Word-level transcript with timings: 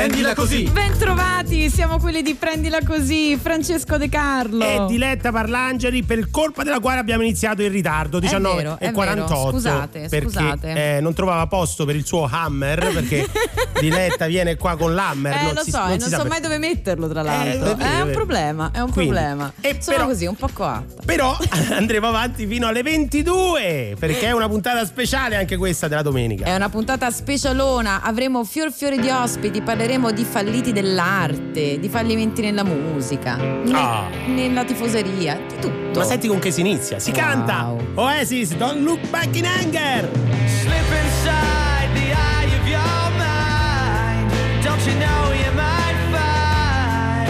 Prendila 0.00 0.34
così. 0.34 0.62
Bentrovati, 0.62 1.68
siamo 1.68 1.98
quelli 1.98 2.22
di 2.22 2.32
Prendila 2.34 2.78
così, 2.82 3.36
Francesco 3.36 3.98
De 3.98 4.08
Carlo. 4.08 4.64
E 4.64 4.86
Diletta 4.88 5.30
Parlangeli, 5.30 6.02
per 6.04 6.30
colpa 6.30 6.62
della 6.62 6.80
quale 6.80 7.00
abbiamo 7.00 7.22
iniziato 7.22 7.60
in 7.60 7.70
ritardo, 7.70 8.18
19 8.18 8.56
vero, 8.56 8.76
è 8.78 8.86
e 8.86 8.92
48. 8.92 9.34
vero. 9.34 9.50
Scusate, 9.50 10.06
perché, 10.08 10.26
scusate. 10.30 10.96
eh, 10.96 11.00
non 11.02 11.12
trovava 11.12 11.46
posto 11.48 11.84
per 11.84 11.96
il 11.96 12.06
suo 12.06 12.26
hammer, 12.32 12.78
perché 12.94 13.28
Diletta 13.78 14.24
viene 14.24 14.56
qua 14.56 14.74
con 14.76 14.94
l'hammer. 14.94 15.34
Eh, 15.36 15.42
non 15.42 15.52
lo 15.56 15.62
si, 15.64 15.70
so, 15.70 15.78
non 15.80 15.88
non 15.90 16.00
si 16.00 16.08
so 16.08 16.16
sa 16.16 16.22
mai 16.24 16.28
per- 16.40 16.40
dove 16.40 16.58
metterlo, 16.58 17.06
tra 17.06 17.20
l'altro. 17.22 17.68
Eh, 17.68 17.72
è 17.72 17.74
vero, 17.76 17.90
è 17.90 18.00
un 18.00 18.10
problema, 18.12 18.70
è 18.72 18.80
un 18.80 18.90
Quindi, 18.92 19.12
problema. 19.12 19.52
e 19.60 19.76
Sono 19.80 19.96
però- 19.98 20.08
così, 20.08 20.24
un 20.24 20.36
po' 20.36 20.48
coatta. 20.50 21.02
Però 21.04 21.36
andremo 21.76 22.06
avanti 22.08 22.46
fino 22.46 22.66
alle 22.66 22.82
22, 22.82 23.96
perché 23.98 24.28
è 24.28 24.32
una 24.32 24.48
puntata 24.48 24.82
speciale 24.86 25.36
anche 25.36 25.58
questa 25.58 25.88
della 25.88 26.00
domenica. 26.02 26.46
È 26.46 26.54
una 26.54 26.70
puntata 26.70 27.10
specialona, 27.10 28.00
avremo 28.00 28.44
fior 28.44 28.72
fiore 28.72 28.96
di 28.98 29.10
ospiti, 29.10 29.60
parleremo 29.60 29.88
di 29.90 30.22
falliti 30.24 30.72
dell'arte, 30.72 31.80
di 31.80 31.88
fallimenti 31.88 32.40
nella 32.42 32.62
musica, 32.62 33.34
ne- 33.36 33.72
Ah. 33.74 34.04
nella 34.26 34.64
tifoseria, 34.64 35.36
di 35.48 35.54
tutto. 35.60 35.98
Ma 35.98 36.04
senti 36.04 36.28
con 36.28 36.38
che 36.38 36.52
si 36.52 36.60
inizia? 36.60 37.00
Si 37.00 37.10
Wow. 37.10 37.18
canta 37.18 37.74
Oasis, 37.96 38.54
Don't 38.54 38.82
Look 38.84 39.00
Back 39.10 39.34
in 39.36 39.46
Anger. 39.46 40.08
Slip 40.46 40.90
inside 41.02 41.92
the 41.94 42.12
eye 42.12 42.54
of 42.56 42.68
your 42.68 43.10
mind. 43.18 44.30
Don't 44.62 44.80
you 44.86 44.94
know 44.94 45.32
you 45.32 45.52
might 45.54 45.98
find 46.12 47.28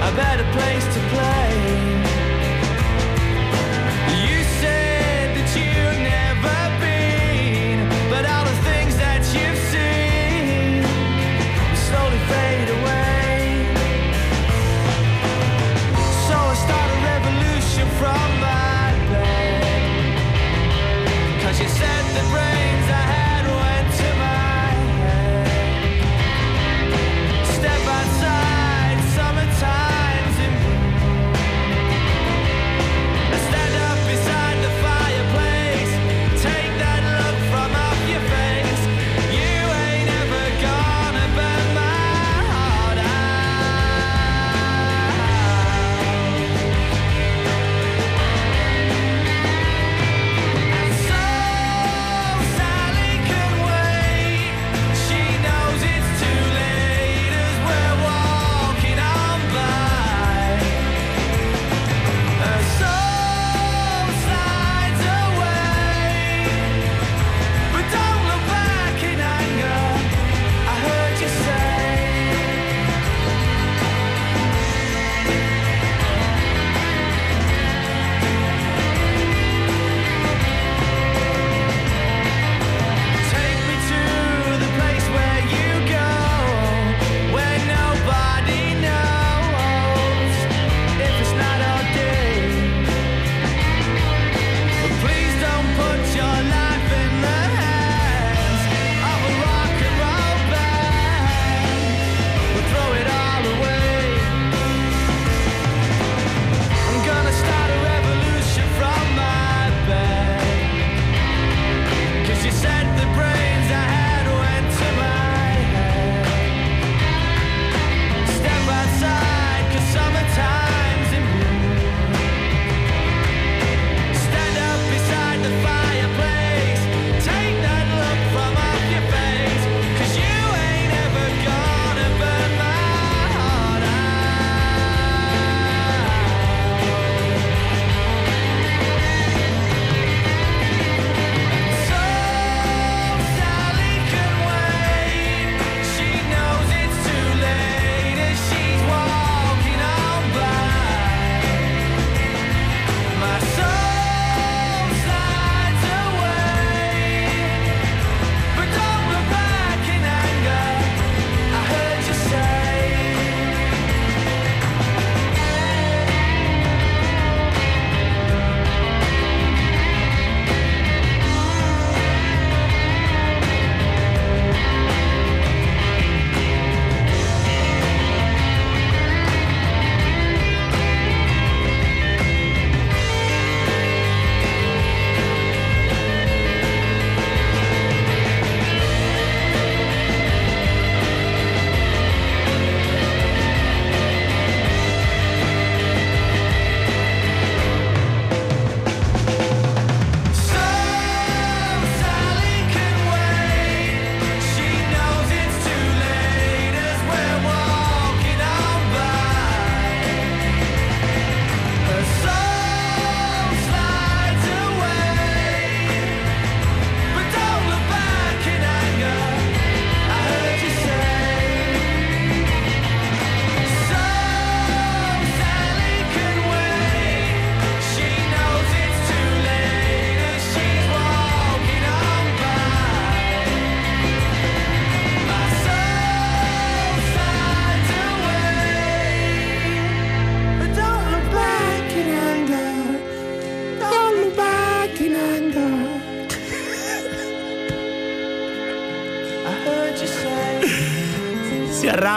a 0.00 0.12
better 0.14 0.44
place 0.52 0.84
to 0.94 1.00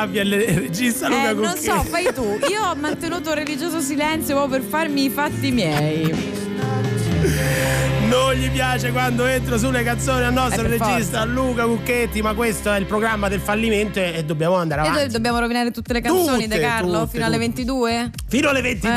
Si 0.09 0.19
arrabbia 0.19 0.21
il 0.21 0.55
regista 0.59 1.07
Luca 1.09 1.29
Eh, 1.29 1.33
non 1.33 1.43
Cucchetti. 1.43 1.65
so, 1.65 1.83
fai 1.83 2.13
tu. 2.13 2.39
Io 2.49 2.63
ho 2.63 2.75
mantenuto 2.75 3.29
un 3.29 3.35
religioso 3.35 3.79
silenzio 3.81 4.35
proprio 4.35 4.59
per 4.59 4.69
farmi 4.69 5.05
i 5.05 5.09
fatti 5.09 5.51
miei. 5.51 6.45
Non 8.07 8.33
gli 8.35 8.49
piace 8.51 8.91
quando 8.93 9.25
entro 9.25 9.57
sulle 9.57 9.83
canzoni 9.83 10.23
al 10.23 10.31
nostro 10.31 10.65
Eh, 10.65 10.77
regista 10.77 11.25
Luca 11.25 11.65
Cucchetti, 11.65 12.21
ma 12.21 12.33
questo 12.33 12.71
è 12.71 12.79
il 12.79 12.85
programma 12.85 13.27
del 13.27 13.41
fallimento 13.41 13.99
e, 13.99 14.13
e 14.19 14.23
dobbiamo 14.23 14.55
andare 14.55 14.81
E 14.81 14.83
avanti. 14.85 15.03
noi 15.03 15.11
dobbiamo 15.11 15.39
rovinare 15.39 15.71
tutte 15.71 15.91
le 15.91 15.99
canzoni 15.99 16.43
Tutte, 16.43 16.55
De 16.55 16.59
Carlo 16.61 16.99
tutte, 16.99 17.11
fino 17.11 17.25
alle 17.25 17.35
tutte. 17.35 17.47
22? 17.47 18.11
Fino 18.29 18.49
alle 18.49 18.61
22. 18.61 18.91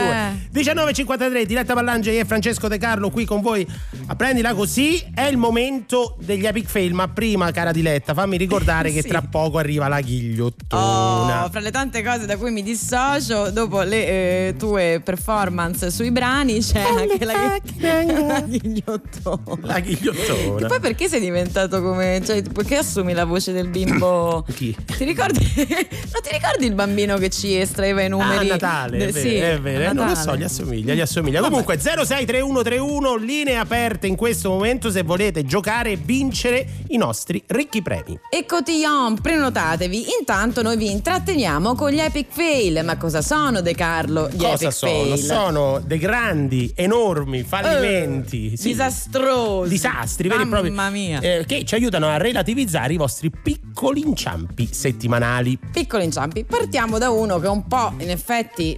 Eh. 0.53 0.61
19.53, 0.62 1.43
Diletta 1.45 1.75
Pallangeli 1.75 2.19
e 2.21 2.25
Francesco 2.25 2.69
De 2.69 2.79
Carlo 2.79 3.11
qui 3.11 3.25
con 3.25 3.41
voi 3.41 3.67
a 4.11 4.17
prendila 4.17 4.55
così. 4.55 5.01
È 5.15 5.23
il 5.23 5.37
momento 5.37 6.17
degli 6.21 6.45
epic 6.45 6.67
fail, 6.69 6.93
ma 6.93 7.07
prima, 7.09 7.51
cara 7.53 7.71
Diletta, 7.71 8.12
fammi 8.12 8.37
ricordare 8.37 8.91
che 8.93 9.03
Sì. 9.03 9.09
tra 9.09 9.23
poco 9.23 9.59
arriva 9.59 9.87
la 9.87 10.01
ghigliottona. 10.01 11.45
Oh, 11.45 11.49
fra 11.51 11.61
le 11.61 11.71
tante 11.71 12.03
cose 12.03 12.27
da 12.27 12.37
cui 12.37 12.51
mi 12.51 12.62
dissocio, 12.65 13.51
dopo 13.51 13.83
le 13.83 14.07
eh, 14.49 14.55
tue 14.59 15.01
performance 15.05 15.91
sui 15.93 16.11
brani 16.11 16.59
c'è 16.61 16.81
anche 16.81 17.25
la, 17.25 17.57
la 18.27 18.41
ghigliottona. 18.41 19.59
La 19.61 19.79
ghigliottona. 19.81 20.67
E 20.67 20.69
poi 20.69 20.81
perché 20.81 21.09
sei 21.09 21.21
diventato 21.21 21.81
come. 21.81 22.21
Cioè, 22.25 22.43
perché 22.43 22.77
assumi 22.79 23.12
la 23.12 23.25
voce 23.25 23.53
del 23.53 23.69
bimbo? 23.69 24.45
Chi? 24.55 24.75
Ti 24.97 25.05
ricordi? 25.05 25.39
non 25.57 26.21
ti 26.23 26.31
ricordi 26.33 26.67
il 26.67 26.75
bambino 26.75 27.17
che 27.17 27.31
ci 27.31 27.55
estraeva 27.57 28.03
i 28.03 28.07
Ah, 28.07 28.09
numeri? 28.09 28.49
a 28.51 28.53
Natale, 28.55 28.99
De- 28.99 29.07
è 29.09 29.12
vero, 29.12 29.29
sì, 29.29 29.35
è 29.37 29.61
vero. 29.61 29.93
non 29.93 30.09
lo 30.09 30.15
so, 30.17 30.37
gli 30.37 30.43
assomiglia, 30.43 30.95
gli 30.95 31.01
assomiglia. 31.01 31.41
Comunque 31.41 31.79
063131 31.79 33.17
linee 33.17 33.57
aperte 33.57 34.00
in 34.06 34.17
questo 34.17 34.49
momento 34.50 34.91
se 34.91 35.02
volete 35.02 35.44
giocare 35.44 35.93
e 35.93 35.97
vincere 35.97 36.67
i 36.88 36.97
nostri 36.97 37.43
ricchi 37.47 37.82
premi. 37.82 38.19
E 38.31 38.44
cotillon, 38.47 39.20
prenotatevi. 39.20 40.06
Intanto 40.19 40.62
noi 40.62 40.76
vi 40.76 40.91
intratteniamo 40.91 41.75
con 41.75 41.91
gli 41.91 41.99
epic 42.00 42.26
fail. 42.31 42.82
Ma 42.85 42.97
cosa 42.97 43.23
sono, 43.23 43.61
De 43.61 43.75
Carlo? 43.75 44.29
Gli 44.31 44.37
Cosa 44.38 44.55
epic 44.55 44.73
sono? 44.73 44.93
fail. 44.93 45.19
Sono 45.19 45.82
dei 45.85 45.99
grandi, 45.99 46.73
enormi 46.75 47.43
fallimenti. 47.43 48.52
Eh, 48.52 48.56
sì. 48.56 48.69
disastrosi. 48.69 49.69
disastri 49.70 50.29
veri 50.29 50.43
e 50.43 50.47
propri 50.47 50.70
Mamma 50.70 50.91
mia. 50.91 51.20
eh, 51.20 51.44
che 51.47 51.64
ci 51.64 51.75
aiutano 51.75 52.06
a 52.08 52.17
relativizzare 52.17 52.93
i 52.93 52.97
vostri 52.97 53.31
piccoli 53.31 54.00
inciampi 54.00 54.69
settimanali. 54.70 55.58
Piccoli 55.73 56.05
inciampi. 56.05 56.44
Partiamo 56.44 56.99
da 56.99 57.11
uno 57.11 57.38
che 57.38 57.47
un 57.49 57.67
po', 57.67 57.93
in 57.99 58.11
effetti, 58.11 58.76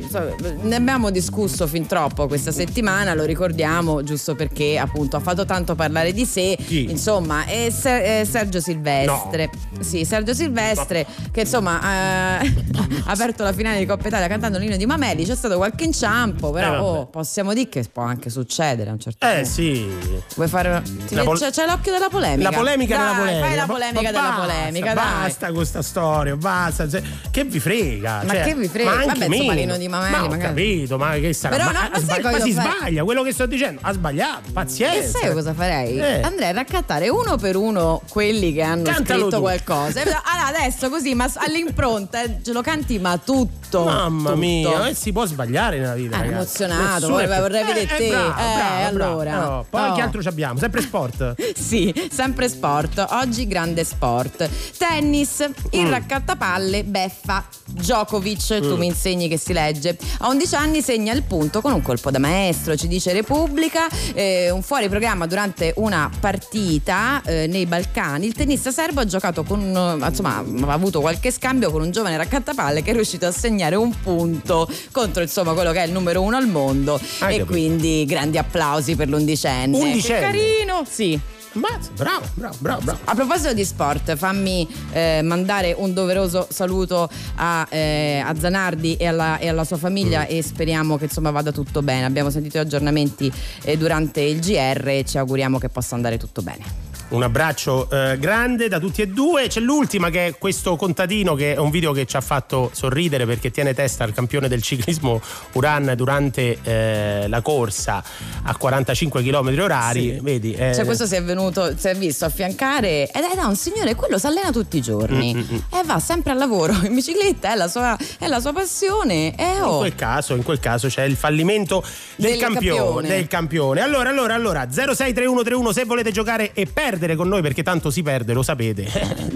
ne 0.62 0.74
abbiamo 0.76 1.10
discusso 1.10 1.66
fin 1.66 1.86
troppo 1.86 2.26
questa 2.26 2.52
settimana, 2.52 3.14
lo 3.14 3.24
ricordiamo 3.24 4.02
giusto 4.02 4.34
perché 4.34 4.78
appunto 4.78 5.11
ha 5.16 5.20
fatto 5.20 5.44
tanto 5.44 5.74
parlare 5.74 6.12
di 6.12 6.24
sé. 6.24 6.56
Chi? 6.64 6.90
Insomma, 6.90 7.44
è, 7.46 7.68
Ser- 7.70 8.02
è 8.02 8.24
Sergio 8.24 8.60
Silvestre. 8.60 9.50
Sì, 9.80 10.04
Sergio 10.04 10.34
Silvestre 10.34 11.06
che 11.30 11.40
insomma 11.40 12.40
eh, 12.40 12.54
ha 13.06 13.10
aperto 13.10 13.42
la 13.42 13.52
finale 13.52 13.78
di 13.78 13.86
Coppa 13.86 14.08
Italia 14.08 14.26
cantando 14.28 14.58
l'inno 14.58 14.76
di 14.76 14.86
Mameli. 14.86 15.24
C'è 15.24 15.34
stato 15.36 15.56
qualche 15.56 15.84
inciampo, 15.84 16.50
Eh, 16.50 16.52
però 16.52 16.70
vabbè. 16.70 16.82
oh, 16.82 17.06
possiamo 17.06 17.52
dire 17.54 17.68
che 17.68 17.84
può 17.92 18.02
anche 18.02 18.30
succedere 18.30 18.90
a 18.90 18.92
un 18.92 19.00
certo 19.00 19.26
Eh 19.26 19.32
punto. 19.34 19.48
sì. 19.48 19.90
Vuoi 20.36 20.48
fare. 20.48 20.82
La 21.10 21.22
pol- 21.24 21.38
c'è, 21.38 21.50
c'è 21.50 21.66
l'occhio 21.66 21.92
della 21.92 22.08
polemica. 22.08 22.50
La 22.50 22.56
polemica 22.56 22.96
Dai, 22.96 23.04
della 23.06 23.16
polemica. 23.18 23.46
Fai 23.46 23.56
la 23.56 23.66
polemica 23.66 24.00
ma 24.02 24.06
della 24.10 24.20
basta, 24.22 24.40
polemica, 24.40 24.94
dai. 24.94 25.04
Basta 25.22 25.46
con 25.46 25.54
questa 25.56 25.82
storia, 25.82 26.36
basta. 26.36 26.88
Se- 26.88 27.02
Che 27.30 27.44
vi 27.44 27.60
frega? 27.60 28.22
Ma 28.24 28.32
Cioè, 28.34 28.42
che 28.44 28.54
vi 28.54 28.68
frega? 28.68 28.90
Ma 28.90 28.96
anche 28.96 29.06
Vabbè, 29.18 29.24
insomma. 29.26 29.52
Lino 29.54 29.76
Di 29.76 29.88
Mameli 29.88 30.10
Ma 30.12 30.24
ho 30.24 30.28
magari. 30.28 30.42
capito, 30.54 30.98
ma 30.98 31.12
che 31.14 31.32
sarà? 31.32 31.56
Però 31.56 31.70
ma, 31.72 31.72
no, 31.72 31.78
ma 31.90 32.16
cosa 32.16 32.30
ma 32.30 32.40
si 32.40 32.52
fai? 32.52 32.64
sbaglia, 32.76 33.04
quello 33.04 33.22
che 33.22 33.32
sto 33.32 33.46
dicendo, 33.46 33.80
ha 33.82 33.92
sbagliato, 33.92 34.50
pazienza. 34.52 35.01
E 35.02 35.08
sai 35.08 35.32
cosa 35.32 35.52
farei? 35.54 35.98
Eh. 35.98 36.20
Andrei 36.22 36.48
a 36.50 36.52
raccattare 36.52 37.08
uno 37.08 37.36
per 37.36 37.56
uno 37.56 38.00
quelli 38.08 38.52
che 38.52 38.62
hanno 38.62 38.82
Cantalo 38.84 39.20
scritto 39.22 39.36
tu. 39.36 39.42
qualcosa. 39.42 40.00
Allora 40.02 40.46
adesso 40.58 40.88
così, 40.88 41.14
ma 41.14 41.30
all'impronta 41.34 42.22
eh, 42.22 42.38
ce 42.42 42.52
lo 42.52 42.62
canti, 42.62 42.98
ma 42.98 43.18
tutto. 43.18 43.84
Mamma 43.84 44.30
tutto. 44.30 44.36
mia, 44.40 44.88
eh, 44.88 44.94
si 44.94 45.12
può 45.12 45.24
sbagliare 45.24 45.78
nella 45.78 45.94
vita. 45.94 46.22
Eh, 46.22 46.26
emozionato, 46.28 46.82
Nessuno 47.06 47.12
vorrei- 47.12 47.36
è- 47.36 47.40
vorrei 47.40 47.64
vedere 47.64 47.86
te. 47.86 48.08
bravo, 48.08 48.28
Eh, 48.30 48.32
bravo, 48.34 48.92
bravo. 48.92 49.20
allora. 49.20 49.58
Oh, 49.58 49.66
poi 49.68 49.88
Oh. 49.88 49.94
che 49.94 50.00
altro 50.02 50.22
ci 50.22 50.28
abbiamo? 50.28 50.58
Sempre 50.58 50.80
sport. 50.82 51.34
Sì, 51.62 51.92
sempre 52.10 52.48
sport. 52.48 53.04
Oggi 53.10 53.46
grande 53.46 53.84
sport. 53.84 54.48
Tennis, 54.76 55.48
il 55.70 55.86
Mm. 55.86 55.90
raccattapalle, 55.90 56.84
beffa. 56.84 57.44
Djokovic, 57.66 58.60
tu 58.60 58.76
mi 58.76 58.86
insegni 58.86 59.28
che 59.28 59.38
si 59.38 59.52
legge. 59.52 59.96
A 60.18 60.28
11 60.28 60.54
anni 60.54 60.82
segna 60.82 61.12
il 61.12 61.22
punto 61.22 61.60
con 61.60 61.72
un 61.72 61.82
colpo 61.82 62.10
da 62.10 62.18
maestro, 62.18 62.76
ci 62.76 62.86
dice 62.88 63.12
Repubblica. 63.12 63.86
Eh, 64.14 64.50
un 64.50 64.62
fuori 64.62 64.81
programma 64.88 65.26
durante 65.26 65.72
una 65.76 66.10
partita 66.20 67.22
eh, 67.24 67.46
nei 67.46 67.66
Balcani. 67.66 68.26
Il 68.26 68.34
tennista 68.34 68.70
serbo 68.70 69.00
ha 69.00 69.04
giocato 69.04 69.42
con, 69.42 69.60
eh, 69.60 70.06
insomma, 70.06 70.36
ha 70.36 70.72
avuto 70.72 71.00
qualche 71.00 71.30
scambio 71.30 71.70
con 71.70 71.82
un 71.82 71.90
giovane 71.90 72.16
raccattapalle 72.16 72.82
che 72.82 72.90
è 72.90 72.94
riuscito 72.94 73.26
a 73.26 73.32
segnare 73.32 73.76
un 73.76 73.92
punto 74.00 74.68
contro 74.90 75.22
insomma 75.22 75.52
quello 75.52 75.72
che 75.72 75.82
è 75.82 75.86
il 75.86 75.92
numero 75.92 76.22
uno 76.22 76.36
al 76.36 76.48
mondo. 76.48 76.94
Hai 76.94 77.34
e 77.34 77.38
capito. 77.38 77.46
quindi 77.46 78.04
grandi 78.06 78.38
applausi 78.38 78.96
per 78.96 79.08
l'undicenne. 79.08 79.76
Undicenne? 79.76 80.20
Che 80.20 80.26
carino! 80.26 80.84
Sì. 80.88 81.20
Mazza, 81.52 81.90
bravo, 81.96 82.26
bravo, 82.34 82.56
bravo, 82.60 82.80
bravo. 82.82 83.00
A 83.04 83.14
proposito 83.14 83.52
di 83.52 83.64
sport, 83.64 84.16
fammi 84.16 84.66
eh, 84.92 85.20
mandare 85.22 85.74
un 85.76 85.92
doveroso 85.92 86.46
saluto 86.50 87.10
a, 87.36 87.66
eh, 87.68 88.22
a 88.24 88.34
Zanardi 88.38 88.96
e 88.96 89.06
alla, 89.06 89.38
e 89.38 89.48
alla 89.48 89.64
sua 89.64 89.76
famiglia 89.76 90.26
e 90.26 90.42
speriamo 90.42 90.96
che 90.96 91.04
insomma 91.04 91.30
vada 91.30 91.52
tutto 91.52 91.82
bene. 91.82 92.04
Abbiamo 92.04 92.30
sentito 92.30 92.58
gli 92.58 92.62
aggiornamenti 92.62 93.30
eh, 93.62 93.76
durante 93.76 94.22
il 94.22 94.40
GR 94.40 94.88
e 94.88 95.04
ci 95.06 95.18
auguriamo 95.18 95.58
che 95.58 95.68
possa 95.68 95.94
andare 95.94 96.16
tutto 96.16 96.40
bene. 96.42 96.91
Un 97.12 97.22
abbraccio 97.22 97.90
eh, 97.90 98.16
grande 98.18 98.68
da 98.68 98.78
tutti 98.78 99.02
e 99.02 99.06
due. 99.06 99.46
C'è 99.48 99.60
l'ultima 99.60 100.08
che 100.08 100.28
è 100.28 100.38
questo 100.38 100.76
contadino 100.76 101.34
che 101.34 101.52
è 101.52 101.58
un 101.58 101.68
video 101.70 101.92
che 101.92 102.06
ci 102.06 102.16
ha 102.16 102.22
fatto 102.22 102.70
sorridere 102.72 103.26
perché 103.26 103.50
tiene 103.50 103.74
testa 103.74 104.02
al 104.02 104.14
campione 104.14 104.48
del 104.48 104.62
ciclismo 104.62 105.20
Uran 105.52 105.92
durante 105.94 106.58
eh, 106.62 107.28
la 107.28 107.42
corsa 107.42 108.02
a 108.44 108.56
45 108.56 109.22
km 109.22 109.54
orari. 109.60 110.14
Sì. 110.14 110.20
Vedi? 110.22 110.54
eh, 110.54 110.72
Cioè, 110.74 110.86
questo 110.86 111.04
si 111.04 111.14
è 111.14 111.22
venuto, 111.22 111.76
si 111.76 111.88
è 111.88 111.94
visto 111.94 112.24
affiancare 112.24 113.10
ed 113.10 113.24
è 113.30 113.34
da 113.34 113.44
un 113.46 113.56
signore, 113.56 113.94
quello 113.94 114.16
si 114.16 114.26
allena 114.26 114.50
tutti 114.50 114.78
i 114.78 114.80
giorni 114.80 115.34
Mm, 115.34 115.56
e 115.70 115.82
va 115.84 115.98
sempre 115.98 116.32
al 116.32 116.38
lavoro 116.38 116.72
in 116.82 116.94
bicicletta, 116.94 117.52
è 117.52 117.56
la 117.56 117.68
sua, 117.68 117.94
è 118.18 118.26
la 118.26 118.40
sua 118.40 118.54
passione. 118.54 119.34
E 119.36 119.56
In 119.56 119.62
oh, 119.62 119.78
quel, 119.78 119.94
caso, 119.94 120.34
in 120.34 120.42
quel 120.42 120.60
caso 120.60 120.88
c'è 120.88 121.02
il 121.04 121.16
fallimento 121.16 121.84
del, 122.16 122.30
Del 122.30 122.40
campione, 122.40 122.76
campione. 122.78 123.08
del 123.08 123.26
campione. 123.28 123.80
Allora, 123.82 124.08
allora, 124.08 124.34
allora 124.34 124.66
063131 124.70 125.72
se 125.72 125.84
volete 125.84 126.10
giocare 126.10 126.52
e 126.54 126.64
perdere 126.66 127.00
con 127.16 127.28
noi 127.28 127.42
perché 127.42 127.62
tanto 127.62 127.90
si 127.90 128.02
perde, 128.02 128.32
lo 128.32 128.42
sapete. 128.42 128.86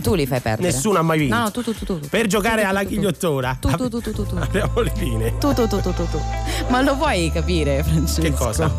tu 0.02 0.14
li 0.14 0.26
fai 0.26 0.40
perdere. 0.40 0.70
Nessuno 0.72 0.98
ha 0.98 1.02
mai 1.02 1.18
vinto. 1.18 1.34
No, 1.34 1.42
no, 1.42 1.50
tu, 1.50 1.62
tu, 1.62 1.74
tu, 1.74 1.84
tu. 1.84 2.00
Per 2.08 2.26
giocare 2.26 2.56
Tu, 2.56 2.62
tu, 2.62 2.68
alla 2.68 2.80
tu, 2.80 2.88
tu. 2.88 2.94
ghigliottora. 2.94 3.56
Tu, 3.60 3.68
tu, 3.70 3.88
tu, 3.88 4.00
tu, 4.00 4.12
tu, 4.12 4.26
tu. 4.26 4.36
Apriamo 4.36 4.80
le 4.80 4.92
linee. 4.96 5.38
Tu, 5.38 5.52
tu, 5.52 5.66
tu, 5.66 5.80
tu, 5.80 5.92
tu, 5.92 6.06
tu. 6.10 6.20
Ma 6.68 6.80
lo 6.82 6.96
puoi 6.96 7.30
capire, 7.32 7.82
Francesco? 7.82 8.20
Che 8.22 8.32
cosa? 8.32 8.72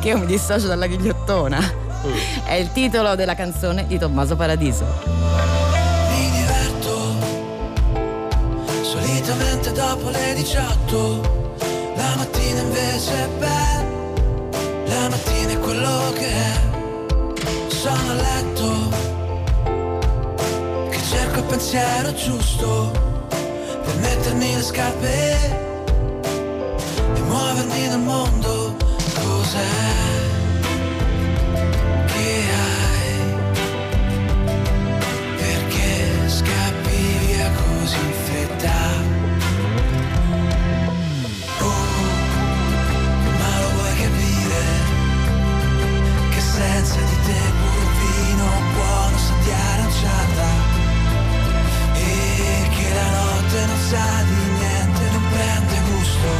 Che 0.00 0.08
io 0.08 0.18
mi 0.18 0.26
dissocio 0.26 0.66
dalla 0.66 0.86
ghigliottona. 0.86 1.58
Mm. 1.60 2.46
È 2.46 2.54
il 2.54 2.72
titolo 2.72 3.14
della 3.14 3.34
canzone 3.34 3.86
di 3.86 3.98
Tommaso 3.98 4.34
Paradiso. 4.36 4.84
Mi 6.10 6.30
diverto 6.30 6.98
solitamente 8.82 9.72
dopo 9.72 10.08
le 10.10 10.34
18. 10.34 11.38
La 11.96 12.14
mattina 12.16 12.60
invece 12.60 13.12
è 13.12 13.28
bella, 13.38 13.84
la 14.86 15.08
mattina 15.10 15.50
è 15.52 15.58
quello 15.58 16.12
che 16.14 16.28
è. 16.28 16.69
Sono 17.80 18.10
a 18.10 18.12
letto, 18.12 18.90
che 20.90 20.98
cerco 21.02 21.38
il 21.38 21.44
pensiero 21.46 22.12
giusto 22.12 22.90
per 23.30 23.96
mettermi 24.00 24.54
le 24.54 24.62
scarpe 24.62 25.34
e 27.14 27.20
muovermi 27.22 27.86
nel 27.88 27.98
mondo. 28.00 28.76
Cos'è 29.14 29.64
che 32.04 32.44
hai? 32.60 33.14
Perché 35.36 36.28
scappi 36.28 37.18
via 37.24 37.50
così 37.50 37.96
in 37.96 38.12
fretta? 38.24 38.99
sa 53.90 54.22
di 54.22 54.40
niente, 54.58 55.02
non 55.10 55.24
prende 55.32 55.76
gusto, 55.90 56.30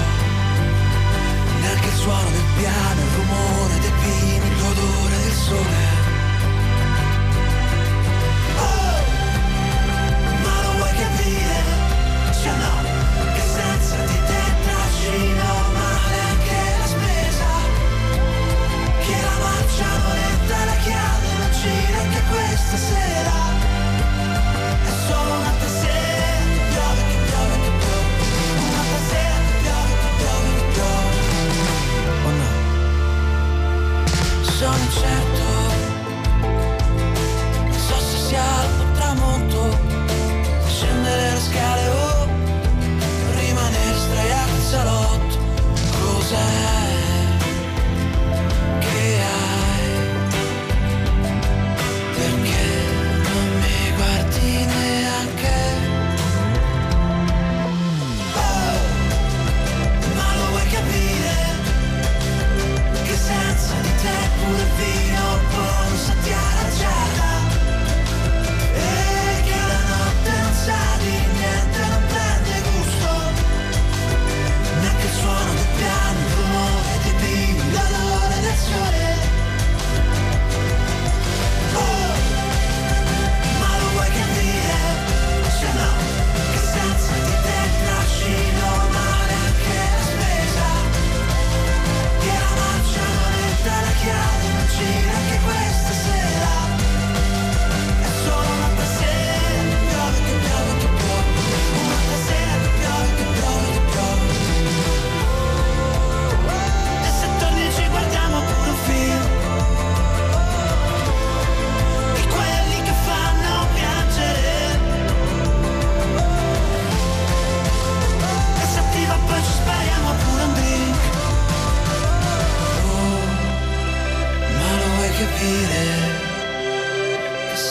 neanche 1.61 1.89
il 1.89 1.99
suono 2.05 2.31
del 2.31 2.49
piano, 2.59 3.01
il 3.01 3.13
rumore 3.19 3.79
dei 3.81 3.95
pini, 4.03 4.49
l'odore 4.61 5.17
del 5.25 5.39
sole. 5.47 5.83
Oh! 8.67 8.99
Ma 10.45 10.55
lo 10.63 10.71
vuoi 10.79 10.95
capire? 11.03 11.57
Se 12.41 12.51
no, 12.63 12.75
che 13.35 13.45
senza 13.57 13.97
di 14.11 14.19
te 14.29 14.43
trascino 14.65 15.47
male 15.75 16.19
anche 16.31 16.59
la 16.79 16.87
spesa, 16.95 17.51
che 19.05 19.17
la 19.27 19.37
marcia 19.43 19.91
non 20.07 20.23
questa 22.31 22.77
sera. 22.77 23.50
sono 34.61 34.91
certo 34.91 35.43
Non 37.65 37.73
so 37.73 37.99
se 37.99 38.19
sia 38.27 38.43
alba 38.43 38.83
o 38.83 38.93
tramonto 38.93 39.79
scendere 40.67 41.31
le 41.31 41.41
scale 41.41 41.89
o 41.89 42.29
rimanere 43.39 43.97
sdraiato 43.97 44.51
in 44.51 44.61
salotto 44.61 45.39
Cos'è? 45.99 46.70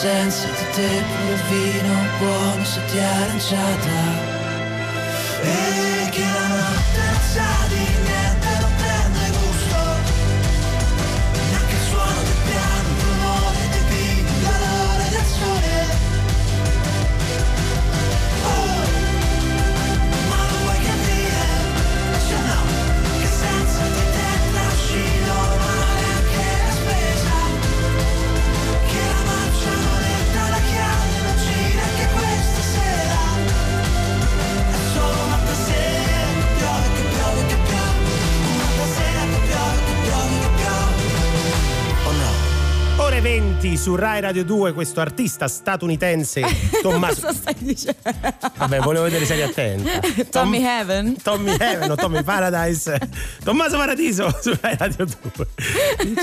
Pure 0.00 1.34
il 1.34 1.42
vino 1.50 1.94
buono 2.18 2.64
se 2.64 2.82
ti 2.86 2.96
è 2.96 3.02
aranciata 3.02 4.38
E 5.42 6.08
che 6.10 6.22
la 6.22 6.46
notte 6.46 7.02
non 7.04 7.20
sa 7.20 7.66
di 7.68 7.84
niente, 8.04 8.39
Ore 43.20 43.28
20 43.28 43.76
su 43.76 43.96
Rai 43.96 44.18
Radio 44.22 44.44
2 44.44 44.72
questo 44.72 45.00
artista 45.00 45.46
statunitense 45.46 46.40
Tommaso 46.80 47.20
Cosa 47.26 47.32
stai 47.34 47.54
dicendo? 47.58 47.98
Vabbè, 48.56 48.78
volevo 48.78 49.04
vedere 49.04 49.26
se 49.26 49.34
eri 49.34 49.42
attenta. 49.42 49.90
Tommy 50.30 50.56
Tom- 50.58 50.64
Heaven? 50.66 51.16
Tommy 51.22 51.54
Heaven 51.58 51.90
o 51.90 51.94
Tommy 51.96 52.22
Paradise. 52.24 52.98
Tommaso 53.44 53.76
Paradiso 53.76 54.34
su 54.40 54.56
Rai 54.58 54.74
Radio 54.78 55.04
2. 55.34 55.46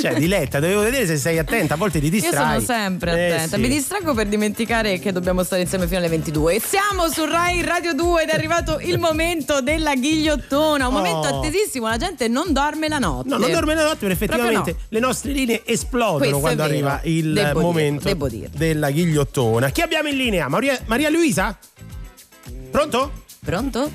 Cioè, 0.01 0.15
Diletta, 0.15 0.59
dovevo 0.59 0.81
vedere 0.81 1.05
se 1.05 1.17
sei 1.17 1.37
attenta, 1.37 1.75
a 1.75 1.77
volte 1.77 1.99
ti 1.99 2.05
Io 2.05 2.11
distrai. 2.11 2.33
sono 2.33 2.59
sempre 2.61 3.11
Eh, 3.11 3.31
attenta. 3.33 3.55
sì. 3.57 3.61
Mi 3.61 3.67
distraggo 3.69 4.13
per 4.15 4.27
dimenticare 4.27 4.97
che 4.97 5.11
dobbiamo 5.11 5.43
stare 5.43 5.61
insieme 5.61 5.85
fino 5.85 5.99
alle 5.99 6.09
22. 6.09 6.55
E 6.55 6.59
siamo 6.59 7.09
su 7.11 7.25
Rai 7.25 7.61
Radio 7.61 7.93
2 7.93 8.23
ed 8.23 8.29
è 8.29 8.33
arrivato 8.33 8.79
il 8.79 8.97
momento 8.97 9.61
della 9.61 9.93
ghigliottona. 9.93 10.87
Un 10.87 10.95
Oh. 10.95 10.97
momento 10.97 11.27
attesissimo. 11.27 11.87
La 11.87 11.97
gente 11.97 12.27
non 12.27 12.53
dorme 12.53 12.87
la 12.87 12.97
notte. 12.97 13.29
No, 13.29 13.37
non 13.37 13.51
dorme 13.51 13.75
la 13.75 13.83
notte, 13.83 14.07
perché 14.07 14.13
effettivamente 14.13 14.71
Proprio 14.71 14.85
le 14.89 14.99
nostre 14.99 15.31
linee 15.31 15.61
esplodono 15.63 16.17
Questo 16.17 16.39
quando 16.39 16.63
vero. 16.63 16.73
Arriva 16.93 17.17
il 17.19 17.33
dire, 17.33 17.53
momento 17.53 18.27
dire. 18.27 18.49
della 18.55 18.89
ghigliottona. 18.91 19.69
Chi 19.69 19.81
abbiamo 19.81 20.07
in 20.09 20.17
linea? 20.17 20.47
Maria, 20.47 20.79
Maria 20.85 21.09
Luisa? 21.09 21.57
Pronto? 22.71 23.11
Pronto? 23.43 23.91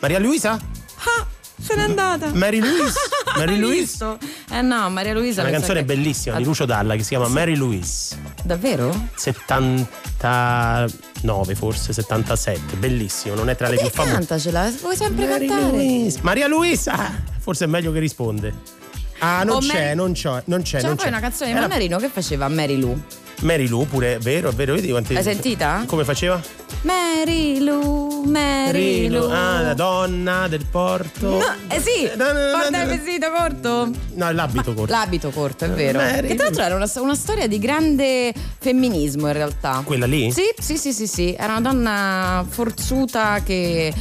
Maria 0.00 0.18
Luisa? 0.18 0.52
Ah, 0.52 1.26
se 1.60 1.74
n'è 1.74 1.82
andata. 1.82 2.30
Mary 2.34 2.58
Louise? 2.60 2.98
Mary 3.36 3.58
Louise? 3.58 4.16
Eh 4.50 4.62
no, 4.62 4.88
Maria 4.90 5.12
Luisa. 5.14 5.42
Una 5.42 5.50
canzone 5.50 5.80
che- 5.80 5.84
bellissima 5.86 6.36
di 6.36 6.44
Lucio 6.44 6.64
Dalla 6.66 6.94
che 6.96 7.02
si 7.02 7.08
chiama 7.10 7.28
Mary 7.28 7.54
Louise. 7.56 8.16
Davvero? 8.42 9.08
79 9.14 11.54
forse, 11.54 11.92
77. 11.92 12.76
Bellissimo, 12.76 13.34
non 13.34 13.48
è 13.48 13.56
tra 13.56 13.68
le 13.68 13.76
più 13.76 13.88
famose. 13.88 14.14
cantacela? 14.14 14.72
Vuoi 14.80 14.96
sempre 14.96 15.26
Mary 15.26 15.46
cantare? 15.46 15.70
Louise. 15.72 16.18
Maria 16.22 16.48
Luisa! 16.48 17.22
Forse 17.40 17.64
è 17.64 17.68
meglio 17.68 17.92
che 17.92 17.98
risponde. 17.98 18.82
Ah, 19.18 19.42
non 19.44 19.60
c'è, 19.60 19.72
Mary- 19.72 19.94
non 19.96 20.12
c'è, 20.12 20.42
non 20.46 20.62
c'è. 20.62 20.76
C'era 20.76 20.88
non 20.88 20.96
poi 20.96 21.04
c'è. 21.04 21.10
una 21.10 21.20
canzone 21.20 21.50
di 21.50 21.56
Era 21.56 21.66
Mannarino 21.66 21.98
che 21.98 22.08
faceva 22.08 22.48
Mary 22.48 22.78
Lou. 22.78 23.00
Mary 23.40 23.66
Lou 23.66 23.86
pure, 23.86 24.14
è 24.14 24.18
vero, 24.18 24.48
è 24.50 24.52
vero, 24.52 24.74
vedi 24.74 24.88
quanti... 24.90 25.12
L'hai 25.12 25.22
sentita? 25.22 25.82
Come 25.86 26.04
faceva? 26.04 26.40
Mary 26.82 27.58
Lou, 27.60 28.22
Mary 28.24 29.08
Lou. 29.08 29.30
Ah, 29.30 29.60
la 29.60 29.74
donna 29.74 30.46
del 30.48 30.64
porto. 30.70 31.28
No, 31.38 31.54
eh 31.68 31.80
sì, 31.80 32.08
No, 32.16 32.32
no, 32.32 32.32
no, 32.32 32.58
porta 32.58 32.82
il 32.82 32.88
vestito 32.88 33.30
corto. 33.30 33.90
No, 34.14 34.30
l'abito 34.32 34.72
corto. 34.72 34.92
L'abito 34.92 35.30
corto, 35.30 35.64
è 35.64 35.70
vero. 35.70 35.98
Mary 35.98 36.28
che 36.28 36.34
tra 36.34 36.44
l'altro 36.44 36.62
era 36.62 36.74
una, 36.74 36.90
una 36.96 37.14
storia 37.14 37.46
di 37.46 37.58
grande 37.58 38.32
femminismo 38.60 39.26
in 39.26 39.32
realtà. 39.32 39.82
Quella 39.84 40.06
lì? 40.06 40.30
Sì, 40.30 40.44
sì, 40.58 40.76
sì, 40.76 40.92
sì, 40.92 41.06
sì. 41.06 41.34
Era 41.36 41.56
una 41.56 41.72
donna 41.72 42.44
forzuta 42.48 43.40
che 43.42 43.92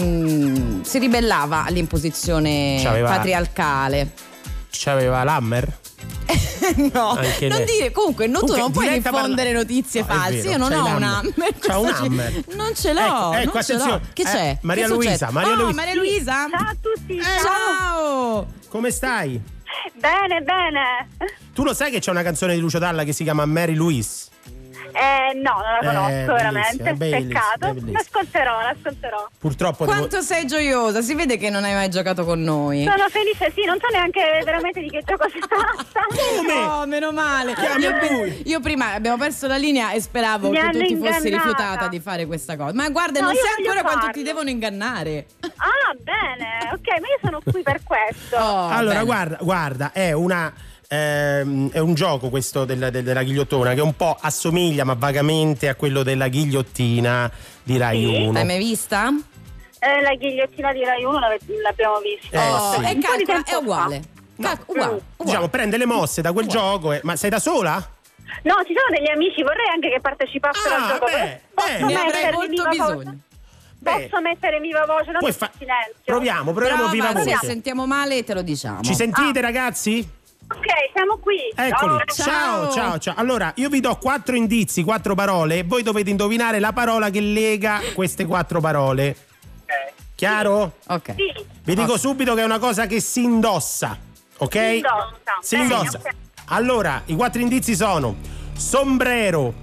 mm, 0.00 0.80
si 0.82 0.98
ribellava 0.98 1.64
all'imposizione 1.64 2.80
C'aveva- 2.82 3.10
patriarcale. 3.10 4.12
C'aveva 4.80 5.24
l'hammer? 5.24 5.78
no, 6.92 7.10
Anche 7.16 7.48
non 7.48 7.58
lei. 7.58 7.66
dire 7.66 7.90
comunque 7.90 8.26
no, 8.26 8.40
tu 8.40 8.54
non 8.56 8.70
puoi 8.70 8.88
diffondere 9.00 9.50
parla- 9.52 9.58
notizie 9.58 10.00
No, 10.02 10.06
false. 10.06 10.36
vero, 10.42 10.50
Io 10.50 10.56
non 10.58 10.72
ho 10.72 10.86
un 10.96 11.02
hammer. 11.02 11.58
C'ha 11.58 11.78
un 11.78 11.88
hammer. 11.88 12.44
Non 12.54 12.74
ce 12.74 12.92
l'ho. 12.92 13.32
Ecco, 13.32 13.34
ecco, 13.34 13.52
non 13.54 13.62
ce 13.62 13.72
l'ho. 13.74 13.82
attenzione. 13.82 14.00
Che 14.12 14.22
Eh, 14.22 14.24
c'è? 14.24 14.58
Maria 14.62 14.86
Che 14.86 14.92
Luisa? 14.92 15.30
Maria 15.30 15.52
oh, 15.52 15.54
Luisa. 15.56 15.72
Maria 15.74 15.94
Luisa. 15.94 16.32
Ciao 16.50 16.60
a 16.68 16.76
tutti, 16.80 17.16
Eh, 17.16 17.22
Ciao. 17.42 18.46
Come 18.68 18.90
stai? 18.90 19.40
Bene, 19.94 20.40
bene. 20.42 21.08
Tu 21.54 21.64
lo 21.64 21.72
sai 21.74 21.90
che 21.90 21.98
c'è 22.00 22.10
una 22.10 22.22
canzone 22.22 22.54
di 22.54 22.60
Lucio 22.60 22.78
Dalla 22.78 23.04
che 23.04 23.12
si 23.12 23.24
chiama 23.24 23.44
Mary 23.46 23.74
Louise? 23.74 24.26
Eh, 24.98 25.34
no, 25.34 25.52
non 25.52 25.62
la 25.62 25.78
Eh, 25.78 25.84
conosco 25.84 26.08
bellissima, 26.08 26.34
veramente. 26.34 26.92
bellissima, 26.94 27.40
Peccato. 27.40 27.66
bellissima. 27.74 27.92
L'ascolterò, 27.98 28.60
l'ascolterò. 28.62 29.28
Purtroppo 29.38 29.84
devo- 29.84 29.96
Quanto 29.96 30.20
sei 30.22 30.46
gioiosa, 30.46 31.02
si 31.02 31.14
vede 31.14 31.36
che 31.36 31.50
non 31.50 31.62
hai 31.64 31.72
mai 31.74 31.88
giocato 31.88 32.24
con 32.24 32.42
noi. 32.42 32.82
Sono 32.84 33.08
felice, 33.08 33.52
sì, 33.54 33.64
non 33.64 33.78
so 33.80 33.86
neanche 33.92 34.42
veramente 34.44 34.80
di 34.80 34.90
che 34.90 35.02
gioco 35.06 35.28
si 35.28 35.38
tratta. 35.38 36.00
Come? 36.36 36.52
Oh, 36.52 36.86
meno 36.86 37.12
male. 37.12 37.54
Chiami 37.54 37.82
Io, 37.82 37.90
a 37.90 37.98
lui. 38.10 38.42
io 38.44 38.60
prima 38.60 38.92
abbiamo 38.94 39.16
perso 39.16 39.46
la 39.46 39.56
linea 39.56 39.92
e 39.92 40.00
speravo 40.00 40.50
Mi 40.50 40.58
che 40.58 40.68
tu 40.70 40.78
ti 40.82 40.96
fossi 40.96 41.28
rifiutata 41.28 41.86
di 41.86 42.00
fare 42.00 42.26
questa 42.26 42.56
cosa. 42.56 42.72
Ma 42.74 42.88
guarda, 42.88 43.20
No, 43.20 43.26
non 43.26 43.34
io 43.34 43.40
sai 43.40 43.54
ancora 43.58 43.80
quanto 43.82 43.98
farlo. 44.06 44.12
ti 44.14 44.22
devono 44.24 44.50
ingannare. 44.50 45.26
Ah, 45.42 45.94
bene, 46.00 46.70
ok, 46.72 46.88
ma 47.00 47.06
io 47.06 47.18
sono 47.22 47.40
qui 47.44 47.62
per 47.62 47.80
questo. 47.84 48.36
Oh, 48.36 48.68
Allora, 48.68 48.94
bene. 48.94 49.04
guarda, 49.04 49.36
guarda, 49.42 49.92
è 49.92 50.10
una. 50.12 50.52
Ehm, 50.88 51.70
è 51.70 51.78
un 51.78 51.94
gioco 51.94 52.28
questo 52.30 52.64
del- 52.64 52.88
del- 52.90 53.04
della 53.04 53.22
ghigliottona 53.22 53.74
che 53.74 53.80
un 53.82 53.94
po' 53.94 54.16
assomiglia 54.18 54.84
ma 54.84 54.94
vagamente 54.94 55.68
a 55.68 55.74
quello 55.74 56.02
della 56.02 56.28
ghigliottina 56.28 57.30
di 57.62 57.76
Rai 57.76 57.98
Sì. 58.04 58.22
1. 58.22 58.32
L'hai 58.32 58.44
mai 58.46 58.58
vista? 58.58 59.08
Eh, 59.80 60.00
la 60.02 60.14
ghigliottina 60.14 60.72
di 60.72 60.84
Rai 60.84 61.04
1 61.04 61.18
l'ave- 61.18 61.38
l'abbiamo 61.62 61.98
vista. 62.00 62.42
Eh, 62.42 62.50
oh, 62.50 62.72
sì. 62.72 62.90
e 62.90 62.98
calcola, 62.98 63.44
è 63.44 63.54
uguale. 63.54 64.02
Cal- 64.40 64.58
uguale, 64.66 64.86
uguale. 64.92 65.02
Diciamo, 65.18 65.48
prende 65.48 65.76
le 65.76 65.86
mosse 65.86 66.22
da 66.22 66.32
quel 66.32 66.46
gioco. 66.46 66.92
e- 66.92 67.00
ma 67.04 67.14
sei 67.16 67.30
da 67.30 67.38
sola? 67.38 67.74
No, 68.42 68.54
ci 68.66 68.74
sono 68.74 68.96
degli 68.96 69.08
amici, 69.10 69.42
vorrei 69.42 69.68
anche 69.72 69.88
che 69.90 70.00
partecipassero 70.00 70.74
Ah, 70.74 70.84
al 70.84 70.88
gioco. 70.92 71.04
beh, 71.06 71.40
Posso 71.54 71.68
beh. 71.68 71.78
Ne 71.78 71.94
avrei 71.94 72.04
mettere 72.12 72.32
molto 72.32 72.50
viva 72.50 72.68
bisogno. 72.68 72.94
voce? 72.94 73.16
Beh, 73.80 74.08
Posso 74.08 74.20
mettere 74.22 74.60
viva 74.60 74.84
voce, 74.86 75.10
non 75.12 75.32
fa- 75.32 75.50
silenzio. 75.56 75.94
Proviamo, 76.04 76.52
proviamo 76.52 76.76
Prova, 76.88 76.92
viva 76.92 77.08
se 77.20 77.32
voce. 77.34 77.46
sentiamo 77.46 77.86
male 77.86 78.24
te 78.24 78.34
lo 78.34 78.42
diciamo. 78.42 78.82
Ci 78.82 78.94
sentite, 78.94 79.40
ragazzi? 79.40 80.08
Ok, 80.50 80.64
siamo 80.94 81.18
qui. 81.18 81.36
Eccoli. 81.54 82.02
Ciao. 82.06 82.26
Ciao, 82.26 82.72
ciao, 82.72 82.98
ciao. 82.98 83.14
Allora, 83.16 83.52
io 83.56 83.68
vi 83.68 83.80
do 83.80 83.96
quattro 83.96 84.34
indizi, 84.34 84.82
quattro 84.82 85.14
parole 85.14 85.58
e 85.58 85.62
voi 85.64 85.82
dovete 85.82 86.08
indovinare 86.10 86.58
la 86.58 86.72
parola 86.72 87.10
che 87.10 87.20
lega 87.20 87.80
queste 87.94 88.24
quattro 88.24 88.60
parole. 88.60 89.16
Chiaro? 90.14 90.76
Ok. 90.88 91.14
Sì, 91.14 91.44
Vi 91.62 91.74
dico 91.76 91.96
subito 91.96 92.34
che 92.34 92.40
è 92.40 92.44
una 92.44 92.58
cosa 92.58 92.86
che 92.86 92.98
si 93.00 93.22
indossa, 93.22 93.96
ok? 94.38 94.52
Si 94.56 94.74
indossa. 94.76 95.12
Si 95.40 95.56
Bene, 95.56 95.74
indossa. 95.74 95.98
ok. 95.98 96.10
Allora, 96.46 97.02
i 97.04 97.14
quattro 97.14 97.40
indizi 97.40 97.76
sono 97.76 98.16
sombrero, 98.56 99.54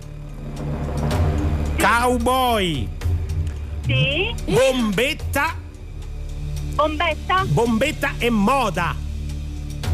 cowboy, 1.77 2.87
sì. 3.85 4.33
bombetta, 4.45 5.55
Bombetta? 6.75 7.43
bombetta 7.47 8.11
e 8.17 8.29
moda. 8.29 8.95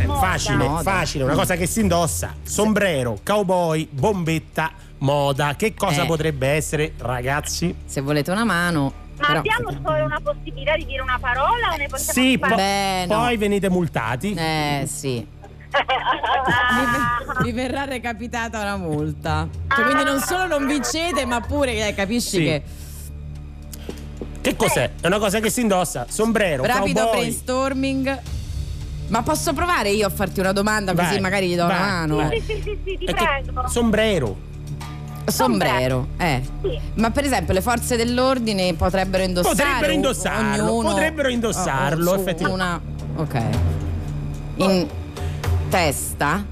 È 0.01 0.05
Moda. 0.05 0.20
facile, 0.20 0.67
Moda. 0.67 0.81
facile, 0.81 1.24
una 1.25 1.34
cosa 1.36 1.55
che 1.55 1.65
si 1.67 1.79
indossa. 1.81 2.34
Sombrero, 2.43 3.20
cowboy, 3.24 3.88
bombetta, 3.89 4.72
moda. 5.00 5.55
Che 5.55 5.74
cosa 5.74 6.03
Eh. 6.03 6.05
potrebbe 6.05 6.48
essere, 6.48 6.93
ragazzi? 6.98 7.75
Se 7.86 8.01
volete 8.01 8.31
una 8.31 8.43
mano. 8.43 8.93
Ma 9.20 9.27
però- 9.27 9.39
abbiamo 9.39 9.70
solo 9.84 10.03
una 10.05 10.20
possibilità 10.24 10.75
di 10.75 10.86
dire 10.86 11.01
una 11.01 11.17
parola 11.20 11.74
o 11.74 11.75
ne 11.77 11.88
possiamo 11.88 12.12
Sì, 12.13 12.38
po-? 12.39 12.55
Beh, 12.55 13.05
no. 13.08 13.15
poi 13.20 13.38
venite 13.38 13.70
multati. 13.70 14.34
Eh 14.34 14.84
sì. 14.88 15.25
Vi, 15.72 17.43
vi 17.43 17.51
verrà 17.53 17.84
recapitata 17.86 18.60
una 18.60 18.77
multa. 18.77 19.48
Cioè, 19.74 19.84
quindi 19.86 20.03
non 20.03 20.20
solo 20.20 20.48
non 20.48 20.65
vincete, 20.65 21.25
ma 21.25 21.39
pure 21.41 21.88
eh, 21.88 21.93
capisci 21.93 22.38
Sì. 22.38 22.43
che. 22.43 22.63
Che 24.41 24.55
cos'è? 24.55 24.89
È 25.00 25.05
una 25.08 25.20
cosa 25.20 25.39
che 25.39 25.51
si 25.51 25.62
indossa. 25.62 26.08
Sombrero, 26.10 26.65
Rapido 26.65 27.01
cowboy. 27.01 27.20
brainstorming. 27.20 28.20
Ma 29.12 29.22
posso 29.24 29.51
provare 29.53 29.89
io 29.89 30.08
a 30.08 30.10
farti 30.10 30.39
una 30.39 30.53
domanda 30.53 30.94
così 30.94 31.10
Vai, 31.10 31.20
magari 31.20 31.50
gli 31.50 31.56
do 31.58 31.65
vai, 31.68 31.75
una 31.75 31.86
mano? 31.86 32.15
vai. 32.15 32.39
Sì, 32.41 32.46
sì, 32.56 32.62
sì, 32.63 32.80
sì, 32.86 32.98
ti 32.98 33.06
che- 33.06 33.13
prego. 33.13 33.68
sombrero. 33.68 34.50
Sombrero, 35.25 36.08
eh. 36.18 36.41
Sì. 36.62 36.80
Ma 36.96 37.12
per 37.12 37.25
esempio 37.25 37.53
le 37.53 37.62
forze 37.62 37.96
dell'ordine 37.96 38.74
potrebbero 38.74 39.24
indossare 39.24 39.56
Potrebbero 39.56 39.91
indossarlo, 39.91 40.63
ognuno- 40.74 40.89
potrebbero 40.89 41.30
indossarlo, 41.30 42.12
oh, 42.12 42.15
effettivamente. 42.15 42.63
Una, 42.63 42.82
ok. 43.15 43.41
In 44.56 44.88
testa? 45.70 46.46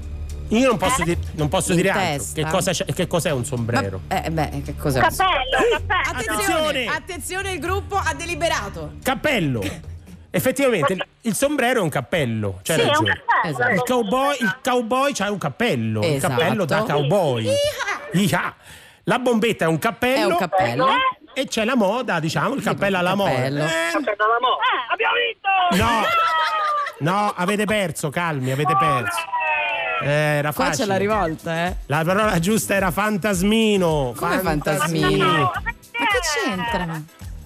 Io 0.48 0.66
non 0.68 0.76
posso, 0.78 1.02
dire, 1.04 1.18
non 1.32 1.48
posso 1.48 1.70
In 1.72 1.76
dire 1.76 1.90
altro. 1.90 2.04
testa. 2.04 2.42
Che, 2.42 2.48
cosa 2.50 2.72
c'è- 2.72 2.84
che 2.92 3.06
cos'è 3.06 3.30
un 3.30 3.44
sombrero? 3.44 4.00
Ma- 4.08 4.22
eh, 4.22 4.30
beh, 4.30 4.62
che 4.64 4.76
cos'è? 4.76 5.00
Cappello, 5.00 5.30
cappello. 5.72 6.10
Attenzione, 6.10 6.42
Attenzione! 6.42 6.84
attenzione, 6.86 7.52
il 7.52 7.58
gruppo 7.60 7.96
ha 7.96 8.14
deliberato. 8.14 8.92
Cappello. 9.02 9.62
Effettivamente 10.32 10.96
il, 11.22 11.30
il 11.30 11.34
sombrero 11.34 11.80
è 11.80 11.82
un 11.82 11.88
cappello. 11.88 12.60
C'hai 12.62 12.80
Sì, 12.80 12.86
un 12.86 12.92
cappello. 12.92 13.22
Esatto. 13.44 13.70
Il 13.72 13.82
cowboy, 13.82 14.36
il 14.40 14.58
cowboy 14.62 15.12
c'ha 15.12 15.30
un 15.30 15.38
cappello. 15.38 16.00
Il 16.02 16.14
Esatto. 16.14 16.34
cappello 16.34 16.64
da 16.64 16.82
cowboy. 16.82 17.48
Iha. 18.12 18.54
La 19.04 19.18
bombetta 19.18 19.64
è 19.64 19.68
un 19.68 19.78
cappello. 19.78 20.28
È 20.28 20.32
un 20.32 20.36
cappello. 20.36 20.86
E 21.32 21.46
c'è 21.46 21.64
la 21.64 21.76
moda, 21.76 22.18
diciamo, 22.20 22.54
il 22.54 22.62
cappello 22.62 22.98
alla 22.98 23.14
moda. 23.14 23.30
cappello. 23.30 23.64
Eh, 23.64 23.92
abbiamo 24.92 25.14
vinto! 25.14 25.84
no, 25.84 27.12
no, 27.12 27.32
avete 27.36 27.64
perso, 27.64 28.10
calmi, 28.10 28.50
avete 28.50 28.76
perso. 28.76 29.18
Eh, 30.02 30.08
era 30.10 30.52
Qua 30.52 30.64
c'è 30.64 30.70
facile. 30.70 30.86
la 30.88 30.96
rivolta, 30.96 31.66
eh. 31.66 31.76
La 31.86 32.02
parola 32.04 32.38
giusta 32.38 32.74
era 32.74 32.90
fantasmino. 32.90 34.12
Come 34.16 34.38
fantasmino? 34.40 35.26
Ma 35.26 36.06
che 36.06 36.18
c'entra? 36.44 37.00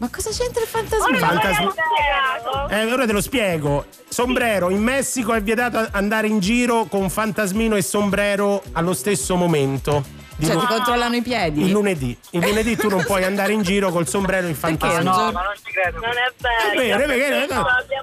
Ma 0.04 0.10
cosa 0.14 0.28
c'entra 0.28 0.60
il 0.60 0.68
fantasmino? 0.68 1.18
Fantasmi- 1.18 1.70
spiegato. 1.70 2.68
Eh, 2.68 2.92
ora 2.92 3.06
te 3.06 3.12
lo 3.12 3.22
spiego. 3.22 3.86
Sombrero, 4.06 4.68
in 4.68 4.82
Messico 4.82 5.32
è 5.32 5.42
vietato 5.42 5.88
andare 5.92 6.26
in 6.26 6.40
giro 6.40 6.84
con 6.84 7.08
fantasmino 7.08 7.74
e 7.74 7.80
sombrero 7.80 8.62
allo 8.72 8.92
stesso 8.92 9.34
momento. 9.34 10.04
Di 10.36 10.46
Cioè, 10.46 10.54
lu- 10.54 10.60
ti 10.62 10.66
controllano 10.66 11.14
i 11.16 11.22
piedi? 11.22 11.62
il 11.64 11.70
lunedì. 11.70 12.16
Il 12.30 12.40
lunedì 12.40 12.76
tu 12.76 12.88
non 12.88 13.04
puoi 13.04 13.22
andare 13.24 13.52
in 13.52 13.62
giro 13.62 13.90
col 13.90 14.08
sombrero 14.08 14.48
e 14.48 14.54
fantasmino. 14.54 15.10
Un 15.10 15.16
No, 15.26 15.32
ma 15.32 15.42
non 15.42 15.52
ci 15.64 15.70
credo. 15.72 15.98
Non 16.00 16.10
è 16.10 16.32
vero. 16.38 16.72
È 16.72 17.06
vero, 17.06 17.12
è 17.12 17.16
vero. 17.46 17.54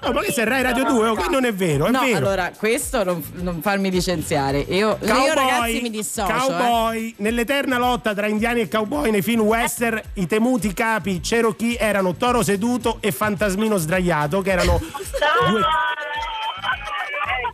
No, 0.03 0.11
ma 0.13 0.21
che 0.21 0.31
sei 0.31 0.45
Rai 0.45 0.61
Radio 0.61 0.83
2? 0.85 1.07
Ok, 1.09 1.29
non 1.29 1.45
è 1.45 1.53
vero, 1.53 1.85
è 1.87 1.91
No, 1.91 1.99
vero. 2.01 2.17
allora, 2.17 2.51
questo 2.57 3.03
non, 3.03 3.23
non 3.35 3.61
farmi 3.61 3.91
licenziare. 3.91 4.59
Io, 4.59 4.97
Cowboy, 4.97 5.25
io 5.25 5.33
ragazzi 5.33 5.81
mi 5.81 5.89
dissocio. 5.89 6.29
eh. 6.33 6.39
cowboy, 6.39 7.13
nell'eterna 7.17 7.77
lotta 7.77 8.13
tra 8.13 8.27
indiani 8.27 8.61
e 8.61 8.67
cowboy 8.69 9.11
nei 9.11 9.21
film 9.21 9.41
western, 9.41 10.01
i 10.15 10.25
temuti 10.27 10.73
capi 10.73 11.19
Cherokee 11.19 11.77
erano 11.77 12.15
Toro 12.15 12.43
seduto 12.43 12.97
e 13.01 13.11
Fantasmino 13.11 13.77
sdraiato, 13.77 14.41
che 14.41 14.51
erano 14.51 14.79
due. 15.49 15.61